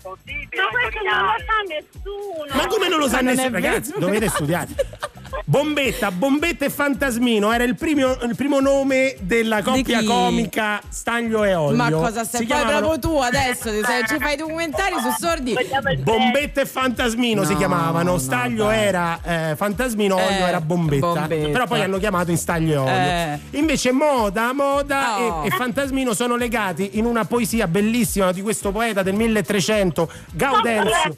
Impossibile. 0.08 0.62
Ma 0.62 0.68
questo 0.70 1.04
non 1.04 1.26
lo 1.26 1.36
sa 1.46 1.62
nessuno. 1.68 2.56
Ma 2.56 2.68
come 2.68 2.88
non 2.88 3.00
lo 3.00 3.08
sa 3.08 3.20
nessuno? 3.22 3.50
Ragazzi, 3.50 3.94
dovete 3.98 4.30
studiare. 4.30 4.68
Bombetta, 5.46 6.12
Bombetta 6.12 6.66
e 6.66 6.70
Fantasmino 6.70 7.52
era 7.52 7.64
il 7.64 7.76
primo, 7.76 8.18
il 8.24 8.36
primo 8.36 8.60
nome 8.60 9.16
della 9.22 9.62
coppia 9.62 10.04
comica 10.04 10.82
Staglio 10.90 11.44
e 11.44 11.54
Olio. 11.56 11.76
Ma 11.78 11.90
cosa 11.92 12.24
stai? 12.24 12.42
Si 12.42 12.48
Poi 12.48 12.56
chiamavano 12.58 12.88
proprio 12.90 13.12
tu 13.12 13.18
adesso, 13.20 13.70
ci 14.08 14.18
fai 14.20 14.36
documentari 14.36 14.96
su 15.00 15.10
sordi. 15.20 15.56
Bombetta 16.00 16.62
e 16.62 16.66
Fantasmino 16.66 17.44
si 17.44 17.52
No, 17.54 17.58
chiamavano. 17.58 18.12
no, 18.12 18.18
Staglio 18.18 18.66
dai. 18.66 18.84
era 18.84 19.20
eh, 19.24 19.56
Fantasmino, 19.56 20.16
Olio 20.16 20.28
Eh, 20.28 20.48
era 20.48 20.62
Bombetta. 20.62 21.08
Bombetta. 21.14 21.50
Però 21.50 21.66
poi 21.66 21.82
hanno 21.82 21.98
chiamato 21.98 22.32
in 22.32 22.38
Staglio 22.38 22.74
e 22.74 22.78
Olio. 22.78 22.92
Eh. 22.94 23.40
Invece 23.52 23.92
Moda, 23.92 24.54
Moda 24.54 25.06
Oh. 25.20 25.44
e, 25.44 25.48
e 25.48 25.50
Fantasmino 25.52 26.14
sono 26.14 26.36
legati 26.36 26.98
in 26.98 27.06
una 27.06 27.26
poesia 27.26 27.68
bellissima 27.68 28.32
di 28.32 28.42
questo 28.42 28.72
poeta 28.72 29.02
del 29.04 29.14
1300, 29.14 30.12
Gaudenzio. 30.34 31.18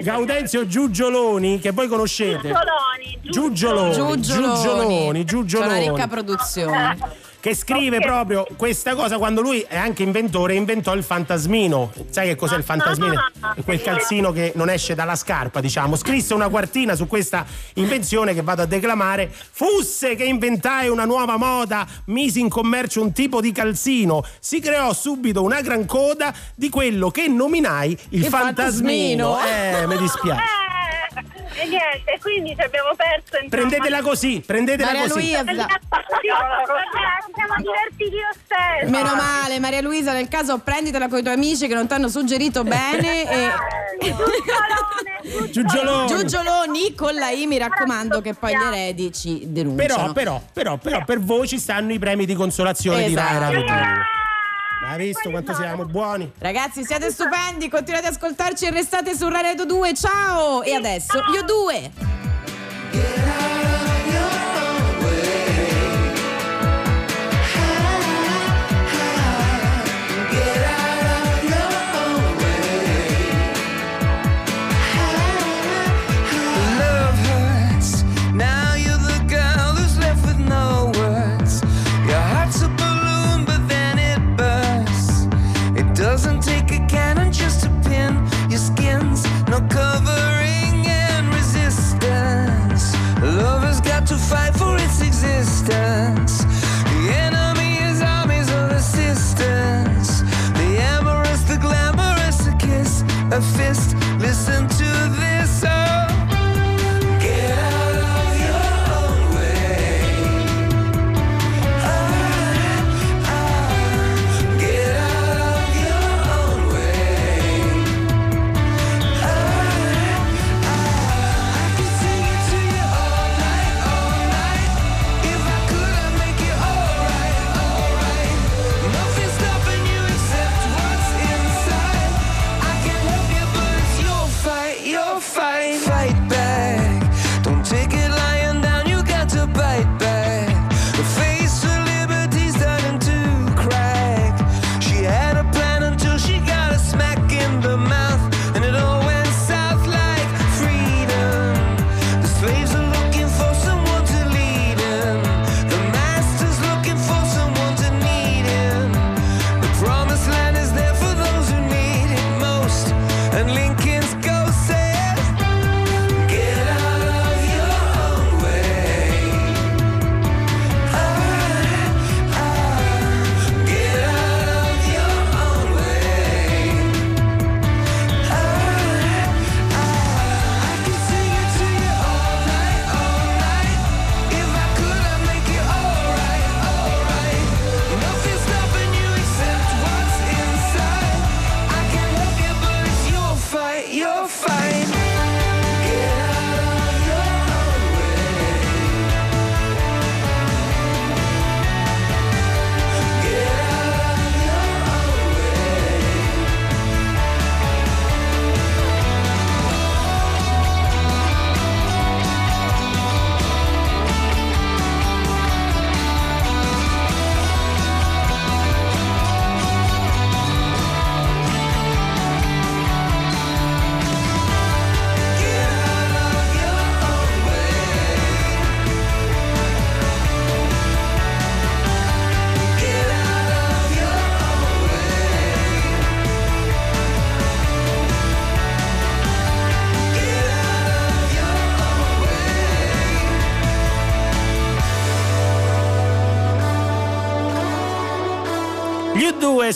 Gaudenzio 0.00 0.66
Giugioloni, 0.66 1.58
che 1.58 1.70
voi 1.72 1.88
conoscete. 1.88 2.34
Giugioloni. 2.48 2.95
Giugioloni, 3.22 3.92
Giugioloni. 3.92 4.22
Giugioloni, 4.22 5.08
una 5.08 5.24
Giugioloni. 5.24 5.88
ricca 5.88 6.06
produzione. 6.08 7.24
che 7.38 7.54
scrive 7.54 8.00
proprio 8.00 8.44
questa 8.56 8.96
cosa 8.96 9.18
quando 9.18 9.40
lui 9.40 9.60
è 9.60 9.76
anche 9.76 10.02
inventore, 10.02 10.54
inventò 10.54 10.94
il 10.94 11.04
fantasmino. 11.04 11.92
Sai 12.10 12.28
che 12.28 12.34
cos'è 12.34 12.56
il 12.56 12.64
fantasmino? 12.64 13.14
È 13.54 13.62
quel 13.62 13.80
calzino 13.80 14.32
che 14.32 14.50
non 14.56 14.68
esce 14.68 14.96
dalla 14.96 15.14
scarpa, 15.14 15.60
diciamo. 15.60 15.94
Scrisse 15.94 16.34
una 16.34 16.48
quartina 16.48 16.96
su 16.96 17.06
questa 17.06 17.46
invenzione 17.74 18.34
che 18.34 18.42
vado 18.42 18.62
a 18.62 18.66
declamare. 18.66 19.30
Fusse 19.32 20.16
che 20.16 20.24
inventai 20.24 20.88
una 20.88 21.04
nuova 21.04 21.36
moda, 21.36 21.86
misi 22.06 22.40
in 22.40 22.48
commercio 22.48 23.00
un 23.00 23.12
tipo 23.12 23.40
di 23.40 23.52
calzino, 23.52 24.24
si 24.40 24.58
creò 24.60 24.92
subito 24.92 25.42
una 25.42 25.60
gran 25.60 25.86
coda 25.86 26.34
di 26.54 26.68
quello 26.68 27.10
che 27.12 27.28
nominai 27.28 27.92
il, 28.10 28.22
Il 28.22 28.24
fantasmino. 28.24 29.34
fantasmino. 29.34 29.82
Eh, 29.82 29.86
mi 29.86 29.96
dispiace. 29.98 30.64
E 31.58 31.66
niente, 31.66 32.18
quindi 32.20 32.54
ci 32.54 32.60
abbiamo 32.62 32.90
perso. 32.94 33.42
insomma. 33.42 33.48
Prendetela 33.48 34.02
così, 34.02 34.42
prendetela 34.44 34.92
Maria 34.92 35.08
così. 35.08 35.32
Luisa. 35.32 35.44
Siamo 37.34 37.54
divertiti 37.58 38.16
lo 38.16 38.32
stesso. 38.32 38.90
Meno 38.90 39.14
male, 39.14 39.58
Maria 39.58 39.80
Luisa, 39.80 40.12
nel 40.12 40.28
caso 40.28 40.58
prenditela 40.58 41.08
con 41.08 41.18
i 41.18 41.22
tuoi 41.22 41.34
amici 41.34 41.66
che 41.66 41.74
non 41.74 41.86
ti 41.86 41.94
hanno 41.94 42.08
suggerito 42.08 42.62
bene. 42.62 43.30
E... 43.30 43.50
Giugiolone. 45.50 46.06
Giugioloni. 46.06 46.94
Con 46.94 47.14
la 47.14 47.30
I, 47.30 47.46
mi 47.46 47.58
raccomando 47.58 48.20
che 48.20 48.34
poi 48.34 48.56
gli 48.56 48.62
eredi 48.62 49.12
ci 49.12 49.42
denunciano. 49.46 50.12
Però, 50.12 50.12
però, 50.12 50.42
però, 50.52 50.76
però, 50.76 51.04
per 51.04 51.20
voi 51.20 51.48
ci 51.48 51.58
stanno 51.58 51.92
i 51.92 51.98
premi 51.98 52.26
di 52.26 52.34
consolazione 52.34 53.06
Esatto. 53.06 53.32
di 53.32 53.38
Rai 53.38 53.38
Radio 53.38 53.60
2. 53.64 54.24
Ma 54.80 54.90
Hai 54.90 54.98
visto 54.98 55.30
quanto 55.30 55.54
siamo 55.54 55.84
buoni? 55.84 56.30
Ragazzi, 56.38 56.84
siete 56.84 57.10
stupendi, 57.10 57.68
continuate 57.68 58.08
ad 58.08 58.12
ascoltarci 58.12 58.66
e 58.66 58.70
restate 58.70 59.14
su 59.14 59.28
Raredo 59.28 59.64
2. 59.64 59.94
Ciao! 59.94 60.62
E 60.62 60.74
adesso 60.74 61.18
io 61.32 61.42
due! 61.42 61.90
Yeah. 62.92 63.55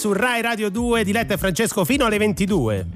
Su 0.00 0.14
Rai 0.14 0.40
Radio 0.40 0.70
2, 0.70 1.04
Diletta 1.04 1.34
e 1.34 1.36
Francesco 1.36 1.84
fino 1.84 2.06
alle 2.06 2.16
22. 2.16 2.86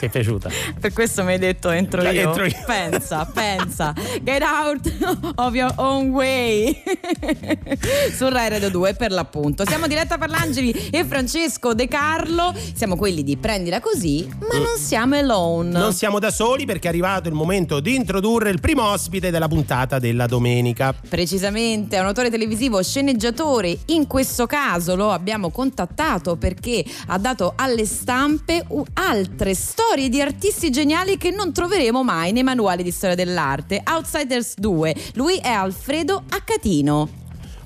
Ti 0.00 0.06
è 0.06 0.08
piaciuta? 0.08 0.50
Per 0.80 0.92
questo 0.92 1.22
mi 1.22 1.34
hai 1.34 1.38
detto 1.38 1.70
entro 1.70 2.02
Dai, 2.02 2.16
io. 2.16 2.26
entro 2.30 2.46
io. 2.46 2.56
Pensa, 2.66 3.24
pensa. 3.32 3.94
Get 4.20 4.42
out 4.42 4.92
of 5.36 5.54
your 5.54 5.72
own 5.76 6.10
way. 6.10 6.74
Su 8.14 8.28
Rai 8.28 8.48
Radio 8.48 8.70
2 8.70 8.94
per 8.94 9.10
l'appunto. 9.10 9.66
Siamo 9.66 9.86
Diletta 9.86 10.18
Parlangeli 10.18 10.88
e 10.90 11.04
Francesco 11.04 11.74
De 11.74 11.88
Carlo. 11.88 12.54
Siamo 12.74 12.96
quelli 12.96 13.22
di 13.22 13.36
Prendila 13.36 13.80
così, 13.80 14.28
ma 14.40 14.58
non 14.58 14.76
siamo 14.78 15.16
alone. 15.16 15.70
Non 15.70 15.92
siamo 15.92 16.18
da 16.18 16.30
soli 16.30 16.66
perché 16.66 16.86
è 16.86 16.90
arrivato 16.90 17.28
il 17.28 17.34
momento 17.34 17.80
di 17.80 17.94
introdurre 17.94 18.50
il 18.50 18.60
primo 18.60 18.84
ospite 18.84 19.30
della 19.30 19.48
puntata 19.48 19.98
della 19.98 20.26
domenica. 20.26 20.94
Precisamente, 21.08 21.96
è 21.96 22.00
un 22.00 22.06
autore 22.06 22.30
televisivo, 22.30 22.82
sceneggiatore. 22.82 23.76
In 23.86 24.06
questo 24.06 24.46
caso 24.46 24.96
lo 24.96 25.10
abbiamo 25.10 25.50
contattato 25.50 26.36
perché 26.36 26.84
ha 27.06 27.18
dato 27.18 27.54
alle 27.56 27.86
stampe 27.86 28.66
altre 28.94 29.54
storie 29.54 30.08
di 30.08 30.20
artisti 30.20 30.70
geniali 30.70 31.16
che 31.16 31.30
non 31.30 31.52
troveremo 31.52 32.02
mai 32.02 32.32
nei 32.32 32.42
manuali 32.42 32.82
di 32.82 32.90
storia 32.90 33.16
dell'arte. 33.16 33.82
Outsiders 33.84 34.54
2. 34.56 34.89
Lui 35.14 35.38
è 35.38 35.50
Alfredo 35.50 36.22
Accatino. 36.30 37.08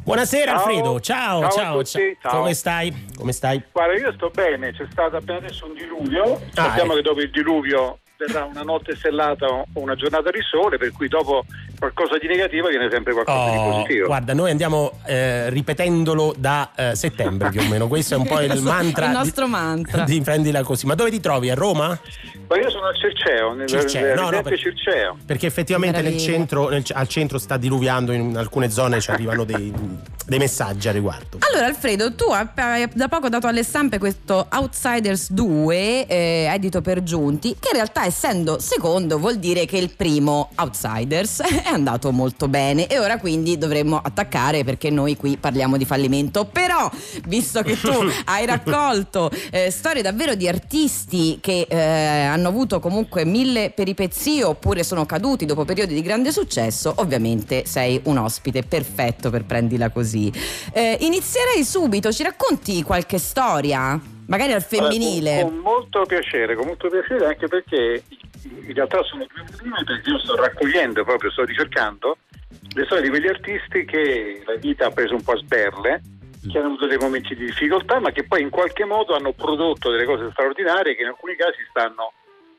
Buonasera 0.05 0.53
Ciao. 0.53 0.59
Alfredo, 0.59 1.01
ciao, 1.01 1.41
Ciao 1.41 1.51
ciao, 1.51 1.77
tutti, 1.79 2.19
ciao. 2.21 2.39
Come 2.41 2.53
stai? 2.55 3.07
Come 3.17 3.33
stai? 3.33 3.63
Guarda, 3.73 3.95
io 3.95 4.13
sto 4.13 4.31
bene, 4.31 4.73
c'è 4.73 4.87
stato 4.91 5.17
appena 5.17 5.39
adesso 5.39 5.65
un 5.67 5.75
diluvio. 5.75 6.35
Ah, 6.35 6.39
Sappiamo 6.53 6.93
ecco. 6.93 6.95
che 6.97 7.03
dopo 7.03 7.21
il 7.21 7.31
diluvio 7.31 7.99
verrà 8.19 8.45
una 8.45 8.61
notte 8.63 8.95
stellata 8.97 9.47
o 9.47 9.65
una 9.73 9.95
giornata 9.95 10.31
di 10.31 10.41
sole, 10.43 10.77
per 10.77 10.93
cui 10.93 11.09
dopo 11.09 11.45
qualcosa 11.79 12.19
di 12.19 12.27
negativo 12.27 12.69
viene 12.69 12.89
sempre 12.91 13.13
qualcosa 13.13 13.51
di 13.51 13.57
Oh, 13.57 13.71
positivo. 13.71 14.07
guarda, 14.07 14.35
noi 14.35 14.51
andiamo 14.51 14.93
eh, 15.07 15.51
ripetendolo 15.51 16.35
da 16.37 16.71
eh, 16.75 16.95
settembre 16.95 17.51
più 17.51 17.61
o 17.61 17.69
meno. 17.69 17.89
Questo 17.89 18.15
è 18.15 18.17
un 18.17 18.27
po' 18.27 18.41
il 18.41 18.61
mantra. 18.63 19.07
Il 19.07 19.13
nostro 19.13 19.45
di- 19.47 19.51
mantra. 19.51 20.05
Di 20.15 20.21
prendila 20.21 20.63
così. 20.63 20.87
Ma 20.87 20.95
dove 20.95 21.11
ti 21.11 21.21
trovi? 21.21 21.51
A 21.51 21.55
Roma? 21.55 21.99
Ma 22.47 22.59
io 22.59 22.69
sono 22.71 22.87
a 22.89 22.93
Circeo, 22.93 23.55
nel 23.55 23.67
Circeo, 23.67 24.03
nel 24.03 24.15
no, 24.17 24.31
no, 24.31 24.43
per- 24.43 24.59
Circeo. 24.59 25.17
Perché 25.25 25.47
effettivamente 25.47 26.03
nel 26.03 26.19
centro, 26.19 26.69
nel- 26.69 26.85
al 26.93 27.09
centro 27.09 27.39
sta 27.39 27.57
diluviando 27.57 28.13
in 28.13 28.37
alcune 28.37 28.71
zone, 28.71 29.01
ci 29.01 29.11
arrivano 29.11 29.45
dei, 29.45 29.73
dei 30.27 30.39
messaggi 30.39 30.89
a 30.89 30.93
riguardo. 30.93 31.39
Allora 31.51 31.67
Alfredo, 31.67 32.15
tu 32.15 32.25
hai 32.31 32.89
da 32.93 33.09
poco 33.09 33.29
dato 33.29 33.47
alle 33.47 33.63
stampe 33.65 33.99
questo 33.99 34.47
Outsiders 34.53 35.31
2, 35.33 36.07
eh, 36.07 36.49
edito 36.53 36.83
per 36.83 37.03
giunti, 37.03 37.57
che 37.59 37.69
in 37.69 37.75
realtà 37.77 38.05
essendo 38.05 38.59
secondo 38.61 39.19
vuol 39.19 39.37
dire 39.39 39.65
che 39.65 39.79
il 39.79 39.91
primo 39.97 40.51
Outsiders 40.57 41.41
è 41.65 41.71
andato 41.71 42.13
molto 42.13 42.47
bene 42.47 42.87
e 42.87 42.99
ora 42.99 43.19
quindi 43.19 43.57
dovremmo 43.57 43.97
attaccare 43.97 44.65
perché 44.65 44.91
noi 44.91 45.17
qui 45.17 45.39
parliamo 45.39 45.79
di 45.79 45.87
fallimento. 45.87 46.45
Però, 46.45 46.91
visto 47.27 47.63
che 47.63 47.81
tu 47.81 47.91
hai 48.27 48.45
raccolto 48.45 49.31
eh, 49.51 49.71
storie 49.71 50.03
davvero 50.03 50.35
di 50.35 50.47
artisti 50.47 51.39
che 51.41 51.67
eh, 51.67 51.77
hanno 51.81 52.49
avuto 52.49 52.81
comunque 52.81 53.25
mille 53.25 53.71
peripezie 53.71 54.45
oppure 54.45 54.85
sono 54.85 55.07
caduti 55.07 55.47
dopo 55.47 55.65
periodi 55.65 55.95
di 55.95 56.03
grande 56.03 56.33
successo, 56.33 56.93
ovviamente 56.97 57.65
sei 57.65 57.99
un 58.05 58.19
ospite 58.19 58.63
perfetto 58.63 59.31
per 59.31 59.45
prendila 59.47 59.89
così. 59.89 60.31
Eh, 60.71 60.99
inizierei 61.01 61.65
subito, 61.65 62.13
ci 62.13 62.23
racconti 62.23 62.83
qualche 62.83 63.19
storia? 63.19 64.14
Magari 64.27 64.53
al 64.53 64.63
femminile. 64.63 65.43
Con, 65.43 65.51
con 65.51 65.59
molto 65.59 66.05
piacere, 66.07 66.55
con 66.55 66.67
molto 66.67 66.89
piacere 66.89 67.27
anche 67.27 67.47
perché 67.49 68.03
in 68.45 68.75
realtà 68.75 69.03
sono 69.03 69.27
due 69.33 69.45
prime 69.57 69.83
perché 69.85 70.11
io 70.11 70.19
sto 70.19 70.37
raccogliendo 70.37 71.05
proprio, 71.05 71.31
sto 71.31 71.45
ricercando 71.45 72.19
le 72.75 72.85
storie 72.85 73.05
di 73.05 73.09
quegli 73.09 73.29
artisti 73.29 73.85
che 73.85 74.43
la 74.45 74.55
vita 74.55 74.87
ha 74.87 74.91
preso 74.91 75.15
un 75.15 75.23
po' 75.23 75.33
a 75.33 75.37
sberle, 75.37 76.03
che 76.51 76.59
hanno 76.59 76.69
avuto 76.69 76.87
dei 76.87 76.99
momenti 76.99 77.35
di 77.35 77.47
difficoltà, 77.47 78.01
ma 78.01 78.11
che 78.11 78.25
poi 78.25 78.43
in 78.43 78.51
qualche 78.51 78.85
modo 78.85 79.15
hanno 79.15 79.33
prodotto 79.33 79.91
delle 79.91 80.05
cose 80.05 80.31
straordinarie 80.33 80.95
che 80.95 81.03
in 81.03 81.09
alcuni 81.09 81.37
casi 81.37 81.59
stanno 81.71 82.13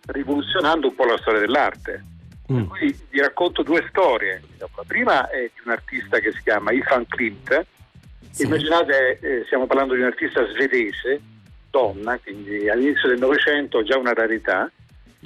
rivoluzionando 0.08 0.88
un 0.88 0.95
po' 0.95 1.06
la 1.06 1.17
storia 1.17 1.39
dell'arte. 1.39 2.04
Mm. 2.51 2.56
Per 2.56 2.67
cui 2.67 2.99
vi 3.10 3.19
racconto 3.19 3.63
due 3.63 3.86
storie. 3.89 4.41
La 4.58 4.67
prima 4.86 5.30
è 5.30 5.49
di 5.54 5.62
un 5.65 5.71
artista 5.71 6.19
che 6.19 6.32
si 6.32 6.41
chiama 6.43 6.71
Ifan 6.71 7.08
Klint. 7.08 7.65
Sì. 8.30 8.43
Immaginate, 8.43 9.19
eh, 9.19 9.43
stiamo 9.45 9.65
parlando 9.65 9.95
di 9.95 10.01
un 10.01 10.08
artista 10.08 10.45
svedese, 10.47 11.21
donna, 11.80 12.18
quindi 12.24 12.70
all'inizio 12.70 13.10
del 13.10 13.20
Novecento 13.20 13.84
già 13.84 13.98
una 13.98 14.14
rarità. 14.14 14.72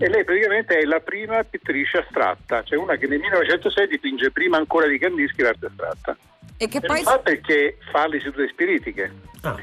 E 0.02 0.08
lei 0.10 0.24
praticamente 0.24 0.78
è 0.78 0.84
la 0.86 1.00
prima 1.02 1.44
pittrice 1.44 1.98
astratta, 2.00 2.64
cioè 2.64 2.78
una 2.80 2.96
che 2.96 3.06
nel 3.06 3.20
1906 3.20 3.88
dipinge 3.88 4.32
prima 4.32 4.58
ancora 4.58 4.88
di 4.88 4.98
Kandinsky 4.98 5.44
l'arte 5.44 5.66
astratta. 5.68 6.18
E 6.58 6.68
che 6.68 6.78
E 6.78 6.82
poi... 6.82 7.02
fa 7.04 7.20
perché 7.20 7.78
fa 7.92 8.08
le 8.08 8.20
sedute 8.22 8.48
spiritiche. 8.48 9.12
Ah, 9.42 9.58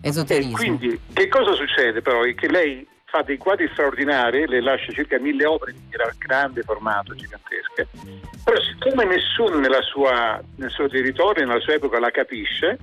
E 0.00 0.08
Esoterismo. 0.08 0.56
quindi 0.56 0.98
che 1.12 1.28
cosa 1.28 1.52
succede 1.52 2.00
però? 2.02 2.22
È 2.24 2.34
che 2.34 2.48
lei 2.50 2.86
fa 3.04 3.22
dei 3.22 3.36
quadri 3.36 3.68
straordinari, 3.72 4.46
le 4.48 4.60
lascia 4.62 4.90
circa 4.92 5.18
mille 5.20 5.44
opere 5.44 5.72
di 5.72 5.82
gra- 5.90 6.12
grande 6.18 6.62
formato, 6.62 7.14
gigantesche, 7.14 7.86
però 8.42 8.58
siccome 8.62 9.04
nessuno 9.04 9.58
nella 9.60 9.82
sua- 9.82 10.42
nel 10.56 10.70
suo 10.70 10.88
territorio, 10.88 11.44
nella 11.46 11.60
sua 11.60 11.74
epoca 11.74 12.00
la 12.00 12.10
capisce, 12.10 12.78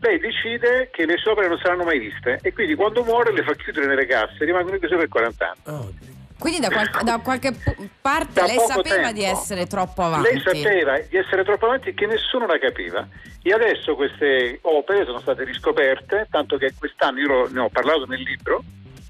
lei 0.00 0.18
decide 0.18 0.90
che 0.92 1.04
le 1.06 1.16
sue 1.18 1.32
opere 1.32 1.48
non 1.48 1.58
saranno 1.58 1.84
mai 1.84 1.98
viste 1.98 2.38
e 2.42 2.52
quindi 2.52 2.74
quando 2.74 3.02
muore 3.04 3.32
le 3.32 3.42
fa 3.42 3.54
chiudere 3.54 3.86
nelle 3.86 4.06
casse, 4.06 4.44
rimangono 4.44 4.78
chiuse 4.78 4.96
per 4.96 5.08
40 5.08 5.54
anni. 5.64 5.76
oh, 5.78 5.92
Quindi 6.38 6.60
da, 6.60 6.68
qual- 6.70 7.02
da 7.02 7.18
qualche 7.18 7.52
p- 7.52 7.88
parte 8.00 8.40
Da 8.40 8.46
lei 8.46 8.58
sapeva 8.60 8.94
tempo. 8.96 9.12
di 9.12 9.24
essere 9.24 9.66
troppo 9.66 10.02
avanti. 10.02 10.28
Lei 10.30 10.40
sapeva 10.40 10.98
di 11.00 11.16
essere 11.16 11.42
troppo 11.44 11.66
avanti 11.66 11.88
e 11.88 11.94
che 11.94 12.06
nessuno 12.06 12.46
la 12.46 12.58
capiva. 12.58 13.06
E 13.42 13.52
adesso 13.52 13.94
queste 13.96 14.58
opere 14.62 15.04
sono 15.04 15.18
state 15.20 15.42
riscoperte, 15.44 16.28
tanto 16.30 16.56
che 16.58 16.72
quest'anno, 16.78 17.18
io 17.18 17.48
ne 17.50 17.58
ho 17.60 17.68
parlato 17.68 18.06
nel 18.06 18.20
libro, 18.20 18.62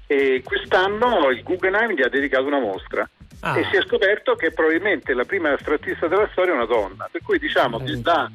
e 0.07 0.41
quest'anno 0.43 1.29
il 1.29 1.43
Guggenheim 1.43 1.91
gli 1.93 2.01
ha 2.01 2.09
dedicato 2.09 2.45
una 2.45 2.59
mostra. 2.59 3.07
Ah. 3.41 3.57
E 3.59 3.65
si 3.69 3.77
è 3.77 3.81
scoperto 3.83 4.35
che 4.35 4.51
probabilmente 4.51 5.13
la 5.13 5.23
prima 5.23 5.51
astrattista 5.53 6.07
della 6.07 6.27
storia 6.31 6.53
è 6.53 6.55
una 6.55 6.65
donna. 6.65 7.07
Per 7.11 7.21
cui 7.21 7.37
diciamo 7.37 7.77
che 7.83 8.01
da 8.01 8.29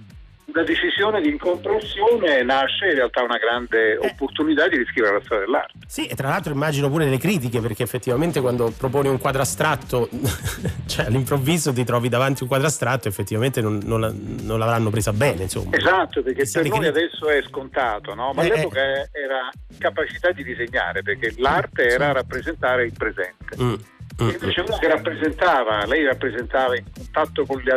una 0.46 0.62
decisione 0.62 1.20
di 1.20 1.28
incomprensione 1.30 2.42
nasce 2.42 2.86
in 2.86 2.94
realtà 2.94 3.22
una 3.22 3.38
grande 3.38 3.96
opportunità 3.96 4.68
di 4.68 4.76
riscrivere 4.76 5.14
la 5.14 5.20
storia 5.24 5.44
dell'arte. 5.44 5.72
Sì, 5.86 6.06
e 6.06 6.14
tra 6.14 6.28
l'altro 6.28 6.52
immagino 6.52 6.88
pure 6.90 7.06
le 7.08 7.18
critiche, 7.18 7.60
perché 7.60 7.82
effettivamente 7.82 8.40
quando 8.40 8.72
proponi 8.76 9.08
un 9.08 9.18
quadro 9.18 9.42
astratto, 9.42 10.08
cioè 10.86 11.06
all'improvviso 11.06 11.72
ti 11.72 11.84
trovi 11.84 12.08
davanti 12.08 12.42
un 12.42 12.48
quadro 12.48 12.66
astratto, 12.66 13.08
effettivamente 13.08 13.60
non, 13.60 13.80
non 13.84 14.00
la- 14.00 14.12
non 14.14 14.58
l'avranno 14.58 14.90
presa 14.90 15.12
bene, 15.12 15.42
insomma. 15.44 15.76
Esatto, 15.76 16.22
perché 16.22 16.42
Chissà 16.42 16.60
per 16.60 16.68
noi 16.70 16.78
critiche. 16.80 17.04
adesso 17.04 17.28
è 17.28 17.42
scontato, 17.48 18.14
no? 18.14 18.32
ma 18.32 18.42
Eh, 18.42 18.50
all'epoca 18.50 18.80
era 19.12 19.50
capacità 19.78 20.30
di 20.30 20.44
disegnare, 20.44 21.02
perché 21.02 21.34
l'arte 21.38 21.88
era 21.88 22.12
rappresentare 22.12 22.84
il 22.84 22.92
presente. 22.96 23.56
Mm, 23.60 23.74
mm, 24.22 24.28
invece 24.28 24.60
uno 24.60 24.76
che 24.78 24.88
rappresentava, 24.88 25.84
lei 25.86 26.04
rappresentava 26.04 26.76
in 26.76 26.84
contatto 26.94 27.44
con 27.46 27.60
gli 27.60 27.70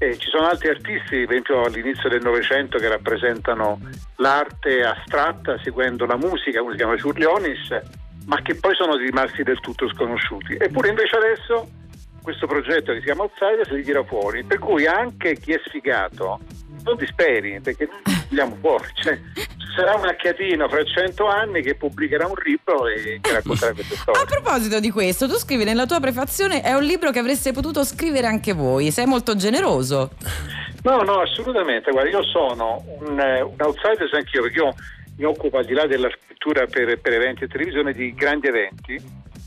al 0.00 0.06
di 0.06 0.06
là. 0.06 0.06
E 0.06 0.18
ci 0.18 0.28
sono 0.30 0.46
altri 0.46 0.68
artisti, 0.68 1.26
per 1.26 1.30
esempio 1.30 1.62
all'inizio 1.62 2.08
del 2.08 2.22
Novecento, 2.22 2.78
che 2.78 2.88
rappresentano 2.88 3.80
l'arte 4.16 4.82
astratta 4.82 5.58
seguendo 5.62 6.06
la 6.06 6.16
musica, 6.16 6.60
come 6.60 6.72
si 6.72 6.78
chiama 6.78 6.96
Ciurlionis, 6.96 7.80
ma 8.26 8.40
che 8.42 8.54
poi 8.54 8.74
sono 8.74 8.96
rimasti 8.96 9.42
del 9.42 9.60
tutto 9.60 9.88
sconosciuti. 9.88 10.56
Eppure 10.58 10.88
invece 10.88 11.16
adesso 11.16 11.68
questo 12.22 12.46
progetto 12.46 12.92
che 12.92 12.98
si 12.98 13.06
chiama 13.06 13.22
Outsiders 13.22 13.70
li 13.70 13.82
tira 13.82 14.04
fuori, 14.04 14.44
per 14.44 14.58
cui 14.58 14.86
anche 14.86 15.34
chi 15.36 15.52
è 15.52 15.60
sfigato 15.64 16.40
non 16.84 16.96
disperi, 16.96 17.60
perché 17.60 17.88
noi 17.90 18.00
li 18.04 18.26
tiriamo 18.28 18.56
fuori. 18.60 18.84
Cioè, 18.94 19.18
ci 19.34 19.66
sarà 19.76 19.94
un 19.94 20.06
acchiatino 20.06 20.68
fra 20.68 20.84
cento 20.84 21.26
anni 21.26 21.62
che 21.62 21.74
pubblicherà 21.74 22.26
un 22.26 22.34
libro 22.44 22.86
e 22.86 23.18
che 23.20 23.32
racconterà 23.32 23.72
queste 23.72 23.96
storie. 23.96 24.22
A 24.22 24.24
proposito 24.24 24.80
di 24.80 24.90
questo, 24.90 25.28
tu 25.28 25.34
scrivi 25.34 25.64
nella 25.64 25.86
tua 25.86 26.00
prefazione 26.00 26.62
è 26.62 26.74
un 26.74 26.82
libro 26.82 27.10
che 27.10 27.18
avreste 27.18 27.52
potuto 27.52 27.84
scrivere 27.84 28.26
anche 28.26 28.52
voi, 28.52 28.90
sei 28.90 29.06
molto 29.06 29.36
generoso. 29.36 30.10
No, 30.82 31.02
no, 31.02 31.20
assolutamente. 31.20 31.90
Guarda, 31.90 32.10
io 32.10 32.22
sono 32.24 32.82
un, 33.00 33.18
eh, 33.20 33.42
un 33.42 33.56
outsider 33.58 34.08
anch'io, 34.12 34.42
perché 34.42 34.58
io 34.58 34.74
mi 35.18 35.24
occupo 35.24 35.58
al 35.58 35.64
di 35.64 35.74
là 35.74 35.86
della 35.86 36.08
scrittura 36.08 36.66
per, 36.66 36.98
per 37.00 37.12
eventi 37.12 37.44
e 37.44 37.48
televisione 37.48 37.92
di 37.92 38.14
grandi 38.14 38.46
eventi, 38.48 38.98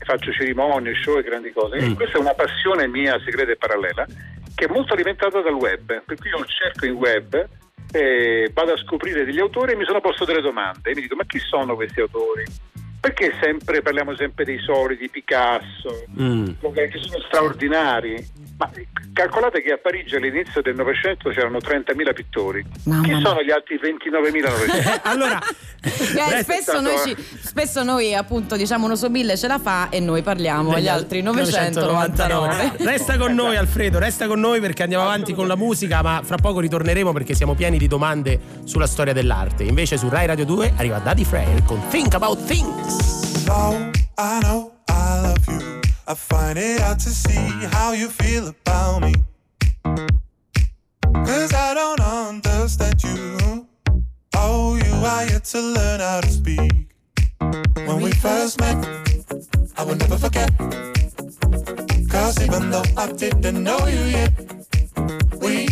faccio 0.04 0.32
cerimonie, 0.32 0.94
show 0.94 1.18
e 1.18 1.22
grandi 1.22 1.52
cose. 1.52 1.76
E 1.76 1.88
Mm. 1.88 1.94
questa 1.94 2.18
è 2.18 2.20
una 2.20 2.34
passione 2.34 2.86
mia, 2.86 3.18
segreta 3.24 3.52
e 3.52 3.56
parallela, 3.56 4.06
che 4.54 4.64
è 4.66 4.68
molto 4.68 4.94
alimentata 4.94 5.40
dal 5.40 5.54
web. 5.54 6.02
Per 6.04 6.16
cui 6.16 6.30
io 6.30 6.44
cerco 6.46 6.86
in 6.86 6.92
web, 6.92 7.48
eh, 7.92 8.50
vado 8.52 8.72
a 8.72 8.76
scoprire 8.76 9.24
degli 9.24 9.40
autori 9.40 9.72
e 9.72 9.76
mi 9.76 9.84
sono 9.84 10.00
posto 10.00 10.24
delle 10.24 10.40
domande. 10.40 10.90
E 10.90 10.94
mi 10.94 11.02
dico, 11.02 11.16
ma 11.16 11.24
chi 11.26 11.38
sono 11.38 11.74
questi 11.74 12.00
autori? 12.00 12.44
Perché 13.00 13.34
sempre 13.40 13.82
parliamo 13.82 14.16
sempre 14.16 14.44
dei 14.44 14.58
soliti, 14.60 15.10
Picasso, 15.10 16.06
mm. 16.18 16.46
che 16.72 16.90
sono 17.00 17.22
straordinari. 17.26 18.16
Ma 18.56 18.70
calcolate 19.12 19.62
che 19.62 19.72
a 19.72 19.78
Parigi 19.78 20.14
all'inizio 20.14 20.62
del 20.62 20.76
Novecento 20.76 21.30
c'erano 21.30 21.58
30.000 21.58 22.14
pittori. 22.14 22.64
Mamma 22.84 23.02
Chi 23.02 23.08
mia. 23.14 23.20
sono 23.20 23.42
gli 23.42 23.50
altri 23.50 23.80
29.900? 23.80 25.00
allora, 25.10 25.38
Eh, 25.82 26.42
spesso, 26.42 26.80
noi 26.80 26.94
ci- 27.04 27.16
spesso 27.42 27.82
noi 27.82 28.14
appunto 28.14 28.56
diciamo 28.56 28.86
uno 28.86 28.94
sobille 28.96 29.36
ce 29.36 29.48
la 29.48 29.58
fa 29.58 29.88
e 29.90 29.98
noi 30.00 30.22
parliamo 30.22 30.72
agli 30.72 30.86
altri 30.88 31.20
999. 31.22 32.72
Resta 32.84 33.16
con 33.18 33.34
noi 33.34 33.56
Alfredo, 33.56 33.98
resta 33.98 34.26
con 34.26 34.38
noi 34.40 34.60
perché 34.60 34.82
andiamo 34.84 35.04
avanti 35.04 35.34
con 35.34 35.46
la 35.48 35.56
musica, 35.56 36.00
ma 36.02 36.20
fra 36.24 36.36
poco 36.36 36.60
ritorneremo 36.60 37.12
perché 37.12 37.34
siamo 37.34 37.54
pieni 37.54 37.76
di 37.78 37.88
domande 37.88 38.38
sulla 38.64 38.86
storia 38.86 39.12
dell'arte. 39.12 39.64
Invece 39.64 39.96
su 39.96 40.08
Rai 40.08 40.26
Radio 40.26 40.44
2 40.44 40.74
arriva 40.76 40.98
Daddy 40.98 41.24
Frere 41.24 41.62
con 41.66 41.80
Think 41.88 42.14
About 42.14 42.44
Things. 42.46 43.42
know, 43.44 43.90
I 44.16 44.38
know 44.42 44.72
I 44.88 45.20
love 45.22 45.40
you. 45.48 45.82
I 46.06 46.12
find 46.12 46.58
it 46.58 46.82
hard 46.82 46.98
to 46.98 47.08
see 47.08 47.66
how 47.72 47.92
you 47.92 48.08
feel 48.10 48.48
about 48.48 49.00
me. 49.00 49.14
Cause 51.14 51.54
I 51.54 51.72
don't 51.72 52.00
understand 52.00 53.02
you. 53.02 53.66
Oh, 54.36 54.76
you 54.76 54.92
are 54.92 55.24
yet 55.24 55.44
to 55.44 55.62
learn 55.62 56.00
how 56.00 56.20
to 56.20 56.28
speak. 56.28 56.90
When 57.86 58.02
we 58.02 58.12
first 58.12 58.60
met, 58.60 58.76
I 59.78 59.84
will 59.84 59.96
never 59.96 60.18
forget. 60.18 60.50
Cause 62.10 62.42
even 62.42 62.70
though 62.70 62.84
I 62.98 63.10
didn't 63.12 63.62
know 63.62 63.86
you 63.86 64.04
yet, 64.04 64.32
we 65.40 65.68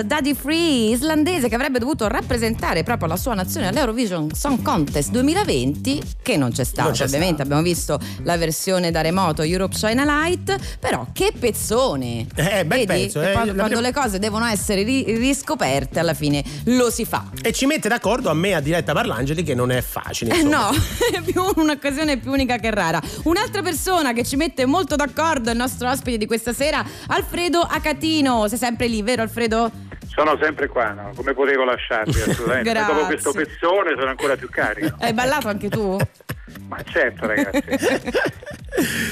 Daddy 0.00 0.34
Free, 0.34 0.90
islandese 0.92 1.48
che 1.48 1.54
avrebbe 1.54 1.78
dovuto 1.78 2.08
rappresentare 2.08 2.82
proprio 2.82 3.08
la 3.08 3.16
sua 3.16 3.34
nazione 3.34 3.68
all'Eurovision 3.68 4.32
Song 4.34 4.62
Contest 4.62 5.10
2020, 5.10 6.00
che 6.22 6.36
non 6.36 6.50
c'è 6.52 6.64
stato. 6.64 6.88
Non 6.88 6.96
c'è 6.96 7.04
Ovviamente 7.04 7.34
stato. 7.34 7.48
abbiamo 7.48 7.62
visto 7.62 7.98
la 8.22 8.36
versione 8.36 8.90
da 8.90 9.00
remoto 9.02 9.42
Europe 9.42 9.74
China 9.76 10.04
Light, 10.04 10.78
però 10.78 11.06
che 11.12 11.32
pezzone! 11.38 12.26
Eh, 12.34 12.64
bel 12.64 12.86
Vedi? 12.86 12.86
pezzo, 12.86 13.20
eh, 13.20 13.32
quando 13.32 13.52
prima- 13.64 13.80
le 13.80 13.92
cose 13.92 14.18
devono 14.18 14.46
essere 14.46 14.82
ri- 14.82 15.16
riscoperte, 15.16 15.98
alla 15.98 16.14
fine 16.14 16.42
lo 16.64 16.90
si 16.90 17.04
fa. 17.04 17.30
E 17.42 17.52
ci 17.52 17.66
mette 17.66 17.88
d'accordo 17.88 18.30
a 18.30 18.34
me 18.34 18.54
a 18.54 18.60
diretta 18.60 18.92
Parlangeli 18.92 19.42
che 19.42 19.54
non 19.54 19.70
è 19.70 19.82
facile. 19.82 20.38
Eh 20.38 20.42
no, 20.42 20.70
è 21.12 21.20
più 21.20 21.42
un'occasione 21.56 22.18
più 22.18 22.30
unica 22.32 22.56
che 22.58 22.70
rara. 22.70 23.00
Un'altra 23.24 23.62
persona 23.62 24.12
che 24.12 24.24
ci 24.24 24.36
mette 24.36 24.64
molto 24.66 24.96
d'accordo 24.96 25.48
è 25.48 25.52
il 25.52 25.58
nostro 25.58 25.90
ospite 25.90 26.16
di 26.18 26.26
questa 26.26 26.52
sera, 26.52 26.84
Alfredo 27.08 27.60
Acatino. 27.60 28.48
Sei 28.48 28.58
sempre 28.58 28.86
lì, 28.86 29.02
vero 29.02 29.22
Alfredo? 29.22 29.81
Sono 30.24 30.38
sempre 30.40 30.68
qua, 30.68 30.92
no? 30.92 31.10
come 31.16 31.34
potevo 31.34 31.64
lasciarvi 31.64 32.10
assolutamente. 32.22 32.72
Dopo 32.72 33.06
questo 33.06 33.32
pezzone 33.32 33.94
sono 33.96 34.10
ancora 34.10 34.36
più 34.36 34.48
carico. 34.48 34.94
Hai 35.00 35.12
ballato 35.12 35.48
anche 35.48 35.68
tu? 35.68 35.98
Ma 36.68 36.80
certo 36.84 37.26
ragazzi, 37.26 37.60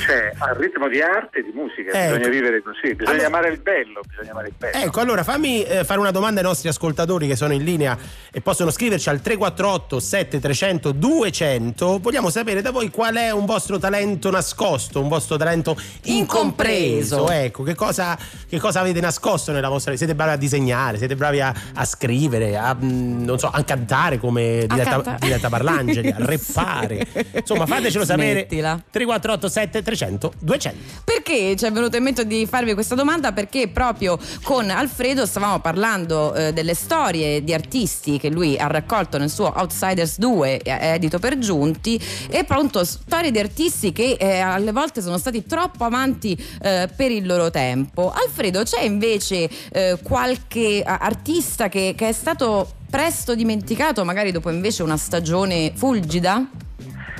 Cioè, 0.07 0.33
al 0.39 0.57
ritmo 0.57 0.89
di 0.89 1.01
arte 1.03 1.41
e 1.41 1.43
di 1.43 1.53
musica, 1.53 1.93
ecco. 1.93 2.17
bisogna 2.17 2.29
vivere 2.29 2.63
così, 2.63 2.95
bisogna 2.95 3.11
allora, 3.11 3.27
amare 3.27 3.49
il 3.51 3.61
bello, 3.61 4.01
bisogna 4.09 4.31
amare 4.31 4.49
il 4.49 4.55
bello. 4.57 4.85
Ecco, 4.85 5.01
allora 5.01 5.23
fammi 5.23 5.63
eh, 5.63 5.85
fare 5.85 6.01
una 6.01 6.11
domanda 6.11 6.41
ai 6.41 6.47
nostri 6.47 6.69
ascoltatori 6.69 7.27
che 7.27 7.37
sono 7.37 7.53
in 7.53 7.63
linea 7.63 7.97
e 8.33 8.41
possono 8.41 8.71
scriverci 8.71 9.11
al 9.11 9.21
348 9.21 10.01
7300 10.01 10.93
200. 10.93 11.99
Vogliamo 12.01 12.31
sapere 12.31 12.63
da 12.63 12.71
voi 12.71 12.91
qual 12.91 13.17
è 13.17 13.31
un 13.31 13.45
vostro 13.45 13.79
talento 13.79 14.31
nascosto, 14.31 15.01
un 15.01 15.09
vostro 15.09 15.37
talento 15.37 15.77
incompreso. 16.05 17.17
incompreso. 17.17 17.31
Ecco, 17.31 17.63
che 17.63 17.75
cosa, 17.75 18.19
che 18.49 18.59
cosa, 18.59 18.81
avete 18.81 19.01
nascosto 19.01 19.53
nella 19.53 19.69
vostra 19.69 19.93
vita? 19.93 20.05
Siete 20.05 20.17
bravi 20.17 20.33
a 20.33 20.37
disegnare, 20.39 20.97
siete 20.97 21.17
bravi 21.17 21.41
a, 21.41 21.55
a 21.75 21.85
scrivere, 21.85 22.57
a, 22.57 22.75
mm, 22.75 23.25
non 23.25 23.39
so, 23.39 23.49
a 23.49 23.63
cantare 23.63 24.19
come 24.19 24.65
Diletta, 24.67 25.17
Diletta 25.19 25.49
Parlangeli, 25.51 26.09
a 26.09 26.17
reppare. 26.25 27.07
Insomma, 27.33 27.67
fatecelo 27.67 28.05
Smettila. 28.09 28.69
sapere. 28.71 28.85
348 28.91 29.49
877 29.51 29.83
300 29.83 30.33
200. 30.39 30.79
Perché 31.05 31.57
ci 31.57 31.65
è 31.65 31.73
venuto 31.73 31.97
in 31.97 32.03
mente 32.03 32.27
di 32.27 32.47
farvi 32.47 32.75
questa 32.75 32.95
domanda? 32.95 33.33
Perché 33.33 33.69
proprio 33.69 34.19
con 34.43 34.71
Alfredo 34.71 35.27
stavamo 35.27 35.61
parlando 35.61 36.35
eh, 36.35 36.53
delle 36.53 36.75
storie 36.75 37.43
di 37.43 37.53
artisti 37.53 38.19
che 38.19 38.31
lui 38.31 38.57
ha 38.57 38.67
raccolto 38.67 39.19
nel 39.19 39.31
suo 39.31 39.53
Outsiders 39.55 40.19
2, 40.19 40.59
eh, 40.59 40.87
edito 40.95 41.19
per 41.19 41.39
Giunti, 41.39 42.01
e 42.29 42.45
pronto 42.45 42.85
storie 42.85 43.31
di 43.31 43.39
artisti 43.39 43.93
che 43.93 44.17
eh, 44.19 44.39
alle 44.39 44.73
volte 44.73 45.03
sono 45.03 45.19
stati 45.19 45.45
troppo 45.45 45.85
avanti 45.85 46.37
eh, 46.63 46.89
per 46.95 47.11
il 47.11 47.27
loro 47.27 47.51
tempo. 47.51 48.13
Alfredo, 48.13 48.63
c'è 48.63 48.83
invece 48.83 49.49
eh, 49.73 49.99
qualche 50.03 50.83
artista 50.85 51.69
che, 51.69 51.95
che 51.97 52.09
è 52.09 52.13
stato 52.13 52.75
presto 52.91 53.35
dimenticato, 53.35 54.05
magari 54.05 54.33
dopo 54.33 54.51
invece 54.51 54.83
una 54.83 54.97
stagione 54.97 55.73
fulgida? 55.75 56.45